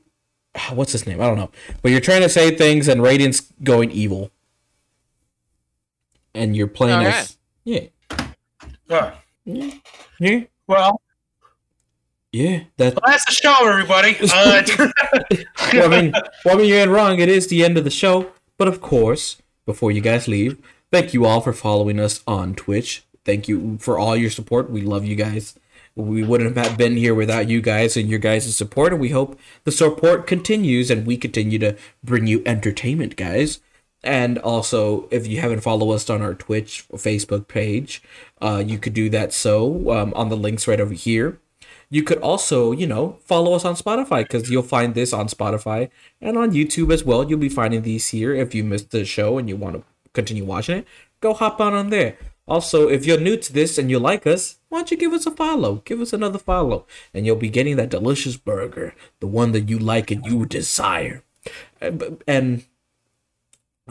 What's 0.71 0.93
his 0.93 1.05
name? 1.05 1.21
I 1.21 1.27
don't 1.27 1.37
know. 1.37 1.51
But 1.81 1.91
you're 1.91 2.01
trying 2.01 2.21
to 2.21 2.29
say 2.29 2.55
things, 2.55 2.87
and 2.87 3.01
Raiden's 3.01 3.41
going 3.63 3.91
evil 3.91 4.31
and 6.35 6.55
you're 6.55 6.67
playing 6.67 6.99
Okay. 7.05 7.17
as 7.17 7.37
yeah. 7.63 7.81
Uh, 8.89 9.11
yeah. 9.45 10.43
Well, 10.67 11.01
yeah 12.31 12.63
that 12.77 12.97
that's 13.05 13.25
the 13.25 13.31
show, 13.31 13.67
everybody. 13.67 14.17
Uh, 14.33 14.63
well, 15.73 15.93
I 15.93 16.01
mean 16.01 16.11
well 16.43 16.55
I 16.55 16.57
mean 16.57 16.67
you 16.67 16.75
ain't 16.75 16.91
wrong. 16.91 17.19
It 17.19 17.29
is 17.29 17.47
the 17.47 17.63
end 17.63 17.77
of 17.77 17.83
the 17.83 17.89
show. 17.89 18.31
But 18.57 18.67
of 18.67 18.81
course 18.81 19.37
before 19.65 19.91
you 19.91 20.01
guys 20.01 20.27
leave 20.27 20.57
thank 20.91 21.13
you 21.13 21.25
all 21.25 21.41
for 21.41 21.53
following 21.53 21.99
us 21.99 22.21
on 22.27 22.55
Twitch. 22.55 23.03
Thank 23.25 23.47
you 23.47 23.77
for 23.79 23.97
all 23.97 24.15
your 24.15 24.29
support. 24.29 24.69
We 24.69 24.81
love 24.81 25.03
you 25.03 25.15
guys. 25.15 25.55
We 25.95 26.23
wouldn't 26.23 26.55
have 26.57 26.77
been 26.77 26.97
here 26.97 27.15
without 27.15 27.49
you 27.49 27.61
guys 27.61 27.95
and 27.97 28.09
your 28.09 28.19
guys' 28.19 28.53
support. 28.55 28.91
And 28.91 29.01
we 29.01 29.09
hope 29.09 29.39
the 29.63 29.71
support 29.71 30.27
continues 30.27 30.91
and 30.91 31.07
we 31.07 31.17
continue 31.17 31.57
to 31.59 31.75
bring 32.03 32.27
you 32.27 32.43
entertainment 32.45 33.15
guys 33.15 33.59
and 34.05 34.37
also 34.39 35.07
if 35.11 35.27
you 35.27 35.41
haven't 35.41 35.61
followed 35.61 35.91
us 35.91 36.09
on 36.09 36.21
our 36.21 36.33
twitch 36.33 36.87
facebook 36.93 37.47
page 37.47 38.01
uh, 38.41 38.63
you 38.65 38.77
could 38.77 38.93
do 38.93 39.09
that 39.09 39.33
so 39.33 39.91
um, 39.91 40.13
on 40.15 40.29
the 40.29 40.37
links 40.37 40.67
right 40.67 40.79
over 40.79 40.93
here. 40.93 41.39
You 41.89 42.03
could 42.03 42.19
also 42.19 42.71
you 42.71 42.87
know 42.87 43.17
follow 43.23 43.53
us 43.53 43.65
on 43.65 43.75
spotify 43.75 44.23
because 44.23 44.49
you'll 44.49 44.63
find 44.63 44.93
this 44.93 45.13
on 45.13 45.27
spotify 45.27 45.89
and 46.21 46.37
on 46.37 46.51
youtube 46.51 46.93
as 46.93 47.03
well. 47.03 47.27
You'll 47.27 47.39
be 47.39 47.49
finding 47.49 47.83
these 47.83 48.09
here 48.09 48.33
if 48.33 48.53
you 48.53 48.63
missed 48.63 48.91
the 48.91 49.05
show 49.05 49.37
and 49.37 49.47
you 49.47 49.55
want 49.55 49.77
to 49.77 49.83
continue 50.13 50.45
watching 50.45 50.79
it. 50.79 50.87
Go 51.21 51.33
hop 51.33 51.59
on 51.61 51.73
on 51.73 51.89
there. 51.89 52.17
Also 52.47 52.89
if 52.89 53.05
you're 53.05 53.19
new 53.19 53.37
to 53.37 53.53
this 53.53 53.77
and 53.77 53.89
you 53.89 53.99
like 53.99 54.27
us 54.27 54.57
why 54.69 54.79
don't 54.79 54.91
you 54.91 54.97
give 54.97 55.13
us 55.13 55.25
a 55.25 55.31
follow? 55.31 55.75
Give 55.85 56.01
us 56.01 56.11
another 56.11 56.39
follow 56.39 56.85
and 57.13 57.25
you'll 57.25 57.37
be 57.37 57.49
getting 57.49 57.77
that 57.77 57.89
delicious 57.89 58.35
burger 58.35 58.93
the 59.19 59.27
one 59.27 59.53
that 59.53 59.69
you 59.69 59.79
like 59.79 60.11
and 60.11 60.25
you 60.25 60.45
desire. 60.45 61.23
And 62.27 62.65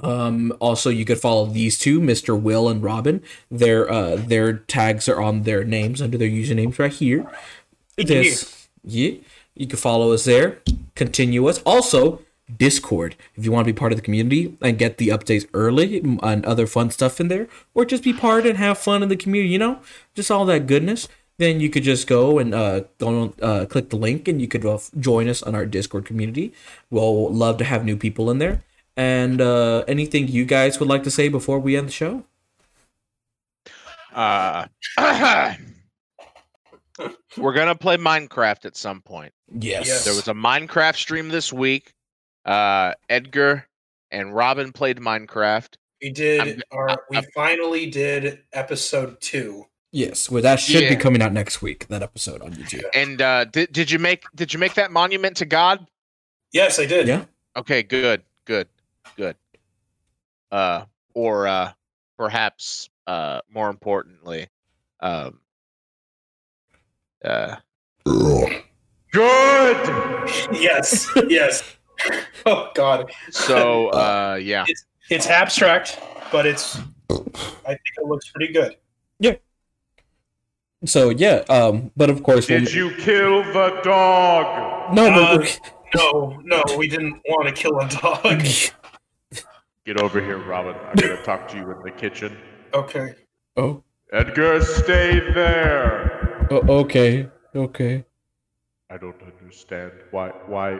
um, 0.02 0.52
also, 0.58 0.90
you 0.90 1.04
could 1.04 1.20
follow 1.20 1.46
these 1.46 1.78
two, 1.78 2.00
Mr. 2.00 2.38
Will 2.40 2.68
and 2.68 2.82
Robin. 2.82 3.22
Their 3.50 3.90
uh, 3.90 4.16
their 4.16 4.54
tags 4.54 5.08
are 5.08 5.20
on 5.20 5.42
their 5.42 5.62
names 5.64 6.02
under 6.02 6.18
their 6.18 6.28
usernames 6.28 6.78
right 6.78 6.92
here. 6.92 7.26
This, 7.96 8.68
yeah, 8.82 9.12
you 9.54 9.66
can 9.68 9.78
follow 9.78 10.12
us 10.12 10.24
there. 10.24 10.58
Continue 10.96 11.46
us. 11.46 11.62
Also, 11.62 12.22
Discord 12.58 13.16
if 13.36 13.44
you 13.44 13.52
want 13.52 13.66
to 13.66 13.72
be 13.72 13.76
part 13.76 13.92
of 13.92 13.96
the 13.96 14.02
community 14.02 14.56
and 14.60 14.78
get 14.78 14.98
the 14.98 15.08
updates 15.08 15.46
early 15.54 15.98
and 16.00 16.44
other 16.44 16.66
fun 16.66 16.90
stuff 16.90 17.20
in 17.20 17.28
there, 17.28 17.46
or 17.72 17.84
just 17.84 18.02
be 18.02 18.12
part 18.12 18.46
and 18.46 18.58
have 18.58 18.78
fun 18.78 19.02
in 19.02 19.08
the 19.08 19.16
community. 19.16 19.52
You 19.52 19.60
know, 19.60 19.80
just 20.14 20.30
all 20.30 20.44
that 20.46 20.66
goodness. 20.66 21.08
Then 21.38 21.58
you 21.60 21.68
could 21.68 21.82
just 21.82 22.06
go 22.06 22.38
and 22.38 22.52
uh, 22.52 22.82
go 22.98 23.32
uh, 23.40 23.66
click 23.66 23.90
the 23.90 23.96
link, 23.96 24.26
and 24.26 24.40
you 24.40 24.48
could 24.48 24.66
uh, 24.66 24.78
join 24.98 25.28
us 25.28 25.40
on 25.40 25.54
our 25.54 25.66
Discord 25.66 26.04
community. 26.04 26.52
We'll 26.90 27.32
love 27.32 27.58
to 27.58 27.64
have 27.64 27.84
new 27.84 27.96
people 27.96 28.28
in 28.28 28.38
there. 28.38 28.62
And 28.96 29.40
uh, 29.40 29.84
anything 29.88 30.28
you 30.28 30.44
guys 30.44 30.78
would 30.78 30.88
like 30.88 31.02
to 31.04 31.10
say 31.10 31.28
before 31.28 31.58
we 31.58 31.76
end 31.76 31.88
the 31.88 31.92
show? 31.92 32.24
Uh, 34.14 34.66
we're 37.36 37.52
gonna 37.52 37.74
play 37.74 37.96
Minecraft 37.96 38.64
at 38.64 38.76
some 38.76 39.00
point. 39.00 39.32
Yes. 39.52 39.86
Yes. 39.88 40.04
There 40.04 40.14
was 40.14 40.28
a 40.28 40.34
Minecraft 40.34 40.94
stream 40.96 41.28
this 41.28 41.52
week. 41.52 41.92
Uh, 42.44 42.92
Edgar 43.08 43.66
and 44.12 44.34
Robin 44.34 44.70
played 44.72 44.98
Minecraft. 44.98 45.74
We 46.00 46.10
did 46.10 46.40
I'm- 46.40 46.62
our. 46.70 47.04
We 47.10 47.16
I'm- 47.16 47.26
finally 47.34 47.90
did 47.90 48.40
episode 48.52 49.20
two. 49.20 49.66
Yes, 49.90 50.28
well, 50.28 50.42
that 50.42 50.58
should 50.58 50.88
be 50.88 50.96
coming 50.96 51.22
out 51.22 51.32
next 51.32 51.62
week. 51.62 51.86
That 51.86 52.02
episode 52.02 52.42
on 52.42 52.52
YouTube. 52.52 52.82
And 52.94 53.22
uh, 53.22 53.44
did 53.44 53.72
did 53.72 53.92
you 53.92 54.00
make 54.00 54.24
did 54.34 54.52
you 54.52 54.58
make 54.58 54.74
that 54.74 54.90
monument 54.90 55.36
to 55.36 55.44
God? 55.44 55.86
Yes, 56.52 56.80
I 56.80 56.86
did. 56.86 57.06
Yeah. 57.06 57.26
Okay, 57.56 57.84
good, 57.84 58.22
good, 58.44 58.66
good. 59.16 59.36
Uh, 60.50 60.84
or 61.14 61.46
uh, 61.46 61.72
perhaps 62.16 62.88
uh, 63.06 63.40
more 63.52 63.70
importantly, 63.70 64.46
um, 65.00 65.40
uh, 67.24 67.56
good. 68.04 68.62
Yes. 70.52 71.08
Yes. 71.28 71.76
oh 72.46 72.70
God. 72.74 73.12
So 73.30 73.88
uh, 73.88 74.38
yeah, 74.40 74.64
It's 75.10 75.26
abstract, 75.26 75.98
but 76.32 76.46
it's. 76.46 76.76
I 77.10 77.68
think 77.68 77.80
it 77.98 78.06
looks 78.06 78.28
pretty 78.30 78.52
good. 78.52 78.76
Yeah. 79.20 79.36
So 80.84 81.10
yeah, 81.10 81.44
um, 81.48 81.90
but 81.96 82.10
of 82.10 82.22
course, 82.22 82.48
we'll- 82.48 82.60
Did 82.60 82.74
you 82.74 82.90
kill 82.96 83.42
the 83.52 83.80
dog? 83.82 84.94
No, 84.94 85.06
Uh, 85.06 85.36
no. 85.38 85.44
No, 85.96 86.40
no, 86.42 86.60
we 86.76 86.88
didn't 86.88 87.22
want 87.28 87.46
to 87.46 87.52
kill 87.54 87.78
a 87.78 87.88
dog. 87.88 88.44
Get 89.86 90.00
over 90.00 90.20
here, 90.20 90.38
Robin. 90.38 90.74
I'm 90.88 90.94
gonna 90.96 91.22
talk 91.22 91.46
to 91.48 91.56
you 91.58 91.70
in 91.70 91.82
the 91.82 91.90
kitchen. 91.90 92.36
Okay. 92.72 93.14
oh, 93.58 93.82
Edgar, 94.12 94.62
stay 94.62 95.20
there. 95.34 96.46
oh, 96.50 96.62
okay, 96.80 97.28
okay. 97.54 98.04
I 98.90 98.96
don't 98.96 99.20
understand 99.22 99.92
why. 100.10 100.30
Why? 100.46 100.76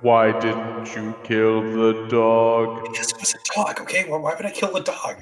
Why 0.00 0.38
didn't 0.40 0.94
you 0.96 1.14
kill 1.24 1.60
the 1.60 2.06
dog? 2.08 2.84
Because 2.84 3.10
it 3.12 3.18
was 3.20 3.34
a 3.34 3.38
dog. 3.54 3.80
Okay. 3.80 4.08
Well, 4.08 4.20
why 4.20 4.34
would 4.34 4.46
I 4.46 4.50
kill 4.50 4.72
the 4.72 4.80
dog? 4.80 5.16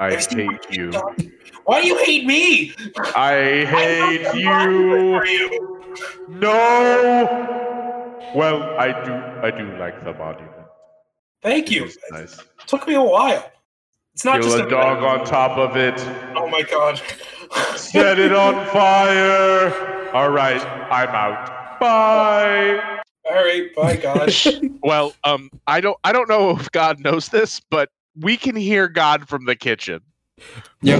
I 0.00 0.12
Have 0.12 0.26
hate 0.26 0.66
you. 0.70 0.90
dog? 0.90 1.22
Why 1.64 1.82
do 1.82 1.86
you 1.88 1.98
hate 1.98 2.24
me? 2.26 2.72
I 3.14 3.34
hate 3.66 4.26
I'm 4.26 4.72
you. 4.72 5.22
you. 5.24 5.86
No. 6.28 6.56
Well, 8.34 8.62
I 8.78 8.88
do. 9.04 9.12
I 9.12 9.50
do 9.50 9.76
like 9.78 10.02
the 10.04 10.14
monument. 10.14 10.49
Thank 11.42 11.70
you. 11.70 11.88
Nice. 12.10 12.38
It 12.38 12.44
took 12.66 12.86
me 12.86 12.94
a 12.94 13.02
while. 13.02 13.50
It's 14.14 14.24
not 14.24 14.40
Kill 14.40 14.50
just 14.50 14.64
a 14.64 14.68
dog 14.68 15.02
on 15.02 15.24
top 15.24 15.56
of 15.56 15.76
it. 15.76 15.98
Oh 16.36 16.48
my 16.48 16.62
god. 16.62 17.00
Set 17.76 18.18
it 18.18 18.32
on 18.32 18.66
fire. 18.72 20.10
All 20.12 20.30
right, 20.30 20.60
I'm 20.90 21.08
out. 21.08 21.80
Bye. 21.80 22.98
All 23.30 23.36
right. 23.44 23.74
Bye, 23.74 23.96
God. 23.96 24.32
well, 24.82 25.14
um, 25.24 25.48
I 25.66 25.80
don't 25.80 25.96
I 26.04 26.12
don't 26.12 26.28
know 26.28 26.50
if 26.50 26.70
God 26.72 27.00
knows 27.00 27.28
this, 27.28 27.60
but 27.70 27.88
we 28.18 28.36
can 28.36 28.56
hear 28.56 28.88
God 28.88 29.28
from 29.28 29.46
the 29.46 29.56
kitchen. 29.56 30.00
Yeah. 30.82 30.98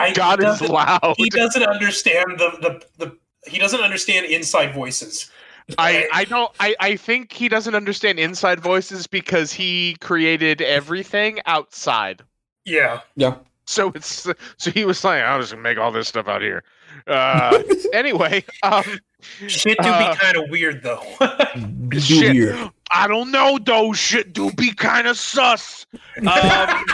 I, 0.00 0.12
God 0.14 0.40
he 0.40 0.46
is 0.46 0.58
doesn't- 0.58 0.70
loud. 0.70 1.14
He 1.16 1.30
doesn't 1.30 1.62
understand 1.62 2.38
the, 2.38 2.82
the 2.98 3.04
the 3.06 3.18
he 3.48 3.58
doesn't 3.58 3.80
understand 3.80 4.26
inside 4.26 4.74
voices. 4.74 5.30
I, 5.78 6.08
I 6.12 6.24
don't 6.24 6.52
I, 6.60 6.76
I 6.78 6.96
think 6.96 7.32
he 7.32 7.48
doesn't 7.48 7.74
understand 7.74 8.18
inside 8.20 8.60
voices 8.60 9.06
because 9.06 9.52
he 9.52 9.96
created 10.00 10.62
everything 10.62 11.40
outside. 11.46 12.22
Yeah. 12.64 13.00
Yeah. 13.16 13.36
So 13.64 13.90
it's 13.96 14.28
so 14.58 14.70
he 14.70 14.84
was 14.84 15.02
like, 15.02 15.22
I'll 15.22 15.40
just 15.40 15.50
gonna 15.52 15.62
make 15.62 15.76
all 15.78 15.90
this 15.90 16.06
stuff 16.08 16.28
out 16.28 16.40
here. 16.40 16.62
Uh, 17.08 17.62
anyway, 17.92 18.44
um, 18.62 18.84
Shit 19.48 19.76
do 19.82 19.88
Uh, 19.88 20.12
be 20.14 20.18
kind 20.20 20.36
of 20.36 20.50
weird 20.50 20.82
though. 20.84 21.02
Do 21.88 21.98
Shit. 22.00 22.34
weird. 22.34 22.70
I 22.92 23.08
don't 23.08 23.32
know 23.32 23.58
though. 23.62 23.92
Shit 23.92 24.32
do 24.32 24.52
be 24.52 24.72
kind 24.72 25.08
of 25.08 25.18
sus. 25.18 25.84
Um, 26.18 26.24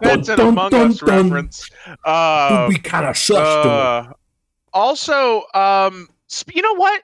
that's 0.00 0.28
an 0.28 0.36
Dun, 0.36 0.48
Among 0.48 0.70
dun, 0.70 0.90
Us 0.90 0.98
dun. 0.98 1.24
reference. 1.24 1.70
Uh, 2.04 2.68
Do 2.68 2.74
be 2.74 2.78
kind 2.80 3.06
of 3.06 3.16
sus. 3.16 3.36
to 3.36 3.70
uh, 3.70 4.12
also, 4.72 5.42
um, 5.54 6.08
you 6.54 6.62
know 6.62 6.74
what? 6.76 7.02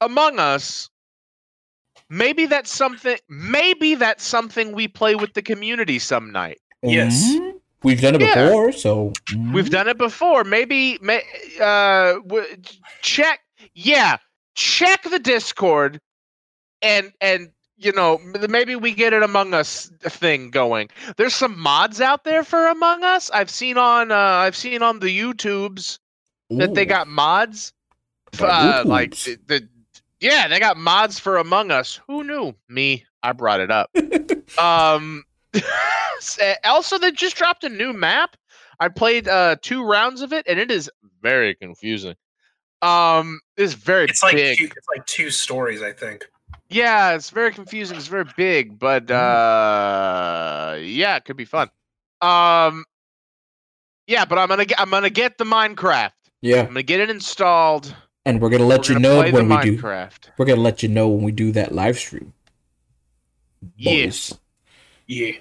Among 0.00 0.38
Us, 0.38 0.88
maybe 2.08 2.46
that's 2.46 2.70
something. 2.72 3.16
Maybe 3.28 3.94
that's 3.94 4.24
something 4.24 4.72
we 4.72 4.88
play 4.88 5.14
with 5.14 5.34
the 5.34 5.42
community 5.42 5.98
some 5.98 6.30
night. 6.32 6.58
Yes. 6.82 7.22
Mhm. 7.34 7.54
We've 7.82 8.00
done 8.00 8.14
it 8.16 8.20
Yeah. 8.20 8.44
before, 8.46 8.72
so 8.72 9.12
We've 9.52 9.70
done 9.70 9.88
it 9.88 9.96
before. 9.96 10.44
Maybe, 10.44 10.98
may, 11.00 11.22
uh, 11.60 12.14
w- 12.26 12.56
check. 13.00 13.40
Yeah, 13.74 14.18
check 14.54 15.02
the 15.04 15.18
Discord, 15.18 15.98
and 16.82 17.12
and 17.22 17.50
you 17.78 17.92
know 17.92 18.18
maybe 18.48 18.76
we 18.76 18.92
get 18.92 19.14
an 19.14 19.22
Among 19.22 19.54
Us 19.54 19.90
thing 20.02 20.50
going. 20.50 20.88
There's 21.16 21.34
some 21.34 21.58
mods 21.58 22.00
out 22.02 22.24
there 22.24 22.44
for 22.44 22.66
Among 22.66 23.02
Us. 23.04 23.30
I've 23.30 23.50
seen 23.50 23.78
on 23.78 24.12
uh, 24.12 24.14
I've 24.16 24.56
seen 24.56 24.82
on 24.82 24.98
the 25.00 25.18
YouTubes 25.18 25.98
that 26.50 26.74
they 26.74 26.84
got 26.84 27.08
mods. 27.08 27.72
Uh, 28.38 28.82
like 28.86 29.16
the, 29.16 29.38
the 29.46 29.68
yeah, 30.20 30.48
they 30.48 30.58
got 30.58 30.76
mods 30.76 31.18
for 31.18 31.36
Among 31.38 31.70
Us. 31.70 32.00
Who 32.06 32.24
knew? 32.24 32.54
Me, 32.68 33.04
I 33.22 33.32
brought 33.32 33.60
it 33.60 33.70
up. 33.70 33.90
um, 34.58 35.24
uh, 35.54 36.54
also 36.64 36.98
they 36.98 37.10
just 37.12 37.36
dropped 37.36 37.64
a 37.64 37.68
new 37.68 37.92
map. 37.92 38.36
I 38.78 38.88
played 38.88 39.28
uh 39.28 39.56
two 39.60 39.84
rounds 39.84 40.22
of 40.22 40.32
it, 40.32 40.46
and 40.48 40.58
it 40.58 40.70
is 40.70 40.90
very 41.22 41.54
confusing. 41.54 42.14
Um, 42.82 43.40
it's 43.58 43.74
very 43.74 44.06
It's 44.06 44.22
like 44.22 44.34
big. 44.36 44.56
two, 44.58 44.64
it's 44.64 44.86
like 44.94 45.04
two 45.06 45.30
stories, 45.30 45.82
I 45.82 45.92
think. 45.92 46.24
Yeah, 46.70 47.14
it's 47.14 47.30
very 47.30 47.52
confusing. 47.52 47.96
It's 47.98 48.06
very 48.06 48.24
big, 48.36 48.78
but 48.78 49.10
uh, 49.10 50.76
yeah, 50.80 51.16
it 51.16 51.24
could 51.24 51.36
be 51.36 51.44
fun. 51.44 51.68
Um, 52.22 52.84
yeah, 54.06 54.24
but 54.24 54.38
I'm 54.38 54.48
gonna 54.48 54.64
get 54.64 54.80
I'm 54.80 54.90
gonna 54.90 55.10
get 55.10 55.36
the 55.36 55.44
Minecraft. 55.44 56.12
yeah, 56.40 56.60
I'm 56.60 56.66
gonna 56.68 56.82
get 56.82 57.00
it 57.00 57.10
installed. 57.10 57.94
And 58.24 58.40
we're 58.40 58.50
gonna 58.50 58.64
let 58.66 58.80
We're 58.88 58.94
you 58.94 59.00
gonna 59.00 59.08
know 59.16 59.22
play 59.22 59.32
when 59.32 59.48
the 59.48 59.56
we 59.56 59.62
do. 59.62 59.78
Minecraft. 59.78 60.28
We're 60.36 60.46
gonna 60.46 60.60
let 60.60 60.82
you 60.82 60.88
know 60.88 61.08
when 61.08 61.22
we 61.24 61.32
do 61.32 61.52
that 61.52 61.72
live 61.74 61.98
stream. 61.98 62.32
Yeah. 63.76 64.04
Boys. 64.06 64.34
Yeah. 65.06 65.32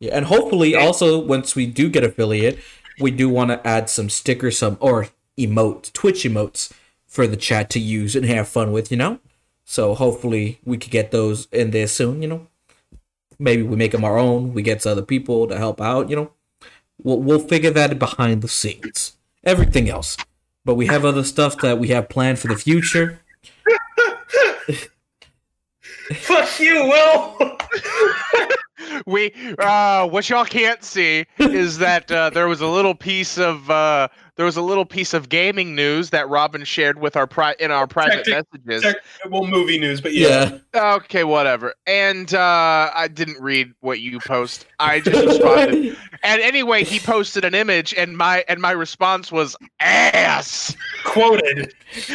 Yeah, 0.00 0.16
and 0.16 0.26
hopefully 0.26 0.72
Yeah. 0.72 0.78
also 0.78 1.18
once 1.18 1.56
we 1.56 1.66
do 1.66 1.88
get 1.88 2.04
affiliate, 2.04 2.58
we 3.00 3.10
do 3.10 3.28
want 3.28 3.50
to 3.50 3.66
add 3.66 3.90
some 3.90 4.08
stickers, 4.08 4.58
some 4.58 4.76
or 4.80 5.08
emote, 5.36 5.92
Twitch 5.92 6.22
emotes 6.24 6.72
for 7.06 7.26
the 7.26 7.36
chat 7.36 7.70
to 7.70 7.80
use 7.80 8.14
and 8.14 8.24
have 8.26 8.48
fun 8.48 8.70
with, 8.72 8.90
you 8.90 8.96
know. 8.96 9.18
So 9.64 9.94
hopefully 9.94 10.58
we 10.64 10.76
could 10.78 10.90
get 10.92 11.10
those 11.10 11.46
in 11.52 11.70
there 11.72 11.86
soon, 11.86 12.22
you 12.22 12.28
know. 12.28 12.46
Maybe 13.38 13.62
we 13.62 13.76
make 13.76 13.92
them 13.92 14.04
our 14.04 14.18
own. 14.18 14.52
We 14.54 14.62
get 14.62 14.84
other 14.86 15.02
people 15.02 15.46
to 15.48 15.56
help 15.58 15.80
out, 15.80 16.10
you 16.10 16.16
know. 16.16 16.30
We'll 17.02 17.20
we'll 17.20 17.38
figure 17.38 17.70
that 17.70 17.98
behind 17.98 18.42
the 18.42 18.48
scenes. 18.48 19.16
Everything 19.44 19.88
else, 19.88 20.16
but 20.68 20.74
we 20.74 20.84
have 20.84 21.06
other 21.06 21.24
stuff 21.24 21.56
that 21.62 21.78
we 21.78 21.88
have 21.88 22.10
planned 22.10 22.38
for 22.38 22.48
the 22.48 22.54
future. 22.54 23.18
Fuck 26.12 26.60
you, 26.60 26.74
Will. 26.84 27.56
we 29.06 29.32
uh 29.58 30.06
what 30.08 30.28
y'all 30.30 30.44
can't 30.44 30.82
see 30.84 31.26
is 31.38 31.78
that 31.78 32.10
uh, 32.10 32.30
there 32.30 32.48
was 32.48 32.60
a 32.60 32.66
little 32.66 32.94
piece 32.94 33.38
of 33.38 33.70
uh 33.70 34.08
there 34.36 34.46
was 34.46 34.56
a 34.56 34.62
little 34.62 34.84
piece 34.84 35.14
of 35.14 35.28
gaming 35.28 35.74
news 35.74 36.10
that 36.10 36.28
Robin 36.28 36.62
shared 36.64 37.00
with 37.00 37.16
our 37.16 37.26
pri- 37.26 37.56
in 37.58 37.72
our 37.72 37.88
private 37.88 38.24
Tactic- 38.24 38.64
messages. 38.64 38.82
Tech- 38.82 39.30
well, 39.30 39.44
movie 39.44 39.80
news, 39.80 40.00
but 40.00 40.12
yeah. 40.14 40.58
Yeah. 40.74 40.94
Okay, 40.94 41.24
whatever. 41.24 41.74
And 41.86 42.32
uh 42.34 42.90
I 42.94 43.08
didn't 43.12 43.40
read 43.42 43.72
what 43.80 44.00
you 44.00 44.20
post. 44.20 44.66
I 44.78 45.00
just 45.00 45.24
responded. 45.26 45.96
And 46.24 46.42
anyway, 46.42 46.82
he 46.82 46.98
posted 46.98 47.44
an 47.44 47.54
image 47.54 47.94
and 47.94 48.16
my 48.16 48.44
and 48.48 48.60
my 48.60 48.72
response 48.72 49.30
was 49.30 49.56
ass. 49.80 50.74
Quoted. 51.04 51.72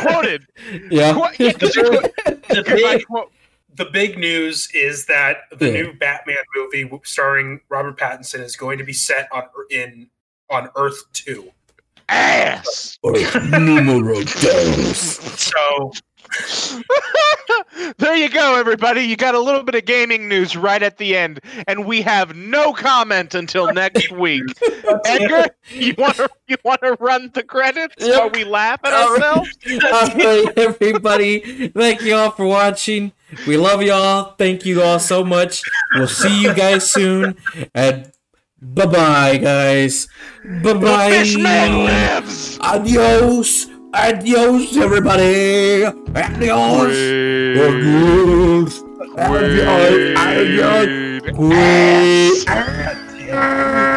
Quoted. 0.00 0.46
yeah. 0.90 1.12
Qu- 1.14 1.44
yeah, 1.44 1.52
'cause 1.58 1.76
you 1.76 3.04
quote- 3.06 3.32
The 3.76 3.84
'cause 3.84 3.88
I 3.88 3.92
big, 3.92 4.12
quote- 4.12 4.16
the 4.16 4.16
big 4.16 4.18
news 4.18 4.68
is 4.74 5.06
that 5.06 5.36
the 5.52 5.66
Yeah. 5.66 5.82
new 5.82 5.92
Batman 5.94 6.36
movie 6.54 6.90
starring 7.04 7.60
Robert 7.68 7.98
Pattinson 7.98 8.40
is 8.42 8.56
going 8.56 8.78
to 8.78 8.84
be 8.84 8.92
set 8.92 9.28
on 9.32 9.44
in 9.70 10.08
on 10.50 10.70
Earth 10.76 11.02
Two. 11.12 11.52
ass. 12.08 12.98
Numero 13.04 14.22
dos. 14.22 15.18
So 15.40 15.92
there 17.98 18.14
you 18.16 18.28
go, 18.28 18.56
everybody. 18.56 19.02
You 19.02 19.16
got 19.16 19.34
a 19.34 19.40
little 19.40 19.62
bit 19.62 19.74
of 19.74 19.84
gaming 19.84 20.28
news 20.28 20.56
right 20.56 20.82
at 20.82 20.98
the 20.98 21.16
end, 21.16 21.40
and 21.66 21.84
we 21.84 22.02
have 22.02 22.34
no 22.36 22.72
comment 22.72 23.34
until 23.34 23.72
next 23.72 24.10
week. 24.12 24.42
Edgar, 25.04 25.46
you 25.70 25.94
want 25.98 26.16
to 26.16 26.28
you 26.48 26.56
want 26.64 26.80
to 26.82 26.96
run 27.00 27.30
the 27.34 27.42
credits 27.42 27.94
Yep. 27.98 28.18
while 28.20 28.30
we 28.30 28.44
laugh 28.44 28.80
at 28.84 28.92
ourselves? 28.92 29.50
all 29.84 30.08
right, 30.16 30.48
everybody. 30.56 31.68
Thank 31.68 32.02
you 32.02 32.14
all 32.14 32.30
for 32.30 32.46
watching. 32.46 33.12
We 33.46 33.56
love 33.56 33.82
y'all. 33.82 34.34
Thank 34.38 34.64
you 34.66 34.82
all 34.82 34.98
so 34.98 35.24
much. 35.24 35.62
We'll 35.94 36.08
see 36.08 36.42
you 36.42 36.54
guys 36.54 36.90
soon. 36.90 37.36
And 37.74 38.12
bye 38.60 38.86
bye, 38.86 39.36
guys. 39.38 40.08
Bye 40.62 41.10
Fishman 41.10 41.42
bye. 41.44 41.68
lives. 41.68 42.58
Adios. 42.60 43.66
Adios, 43.94 44.76
everybody. 44.76 45.84
Adios. 45.84 46.96
Adios. 47.56 48.82
Adios. 49.16 50.16
Adios. 50.18 50.86
Wait. 51.38 52.44
Adios. 52.48 53.95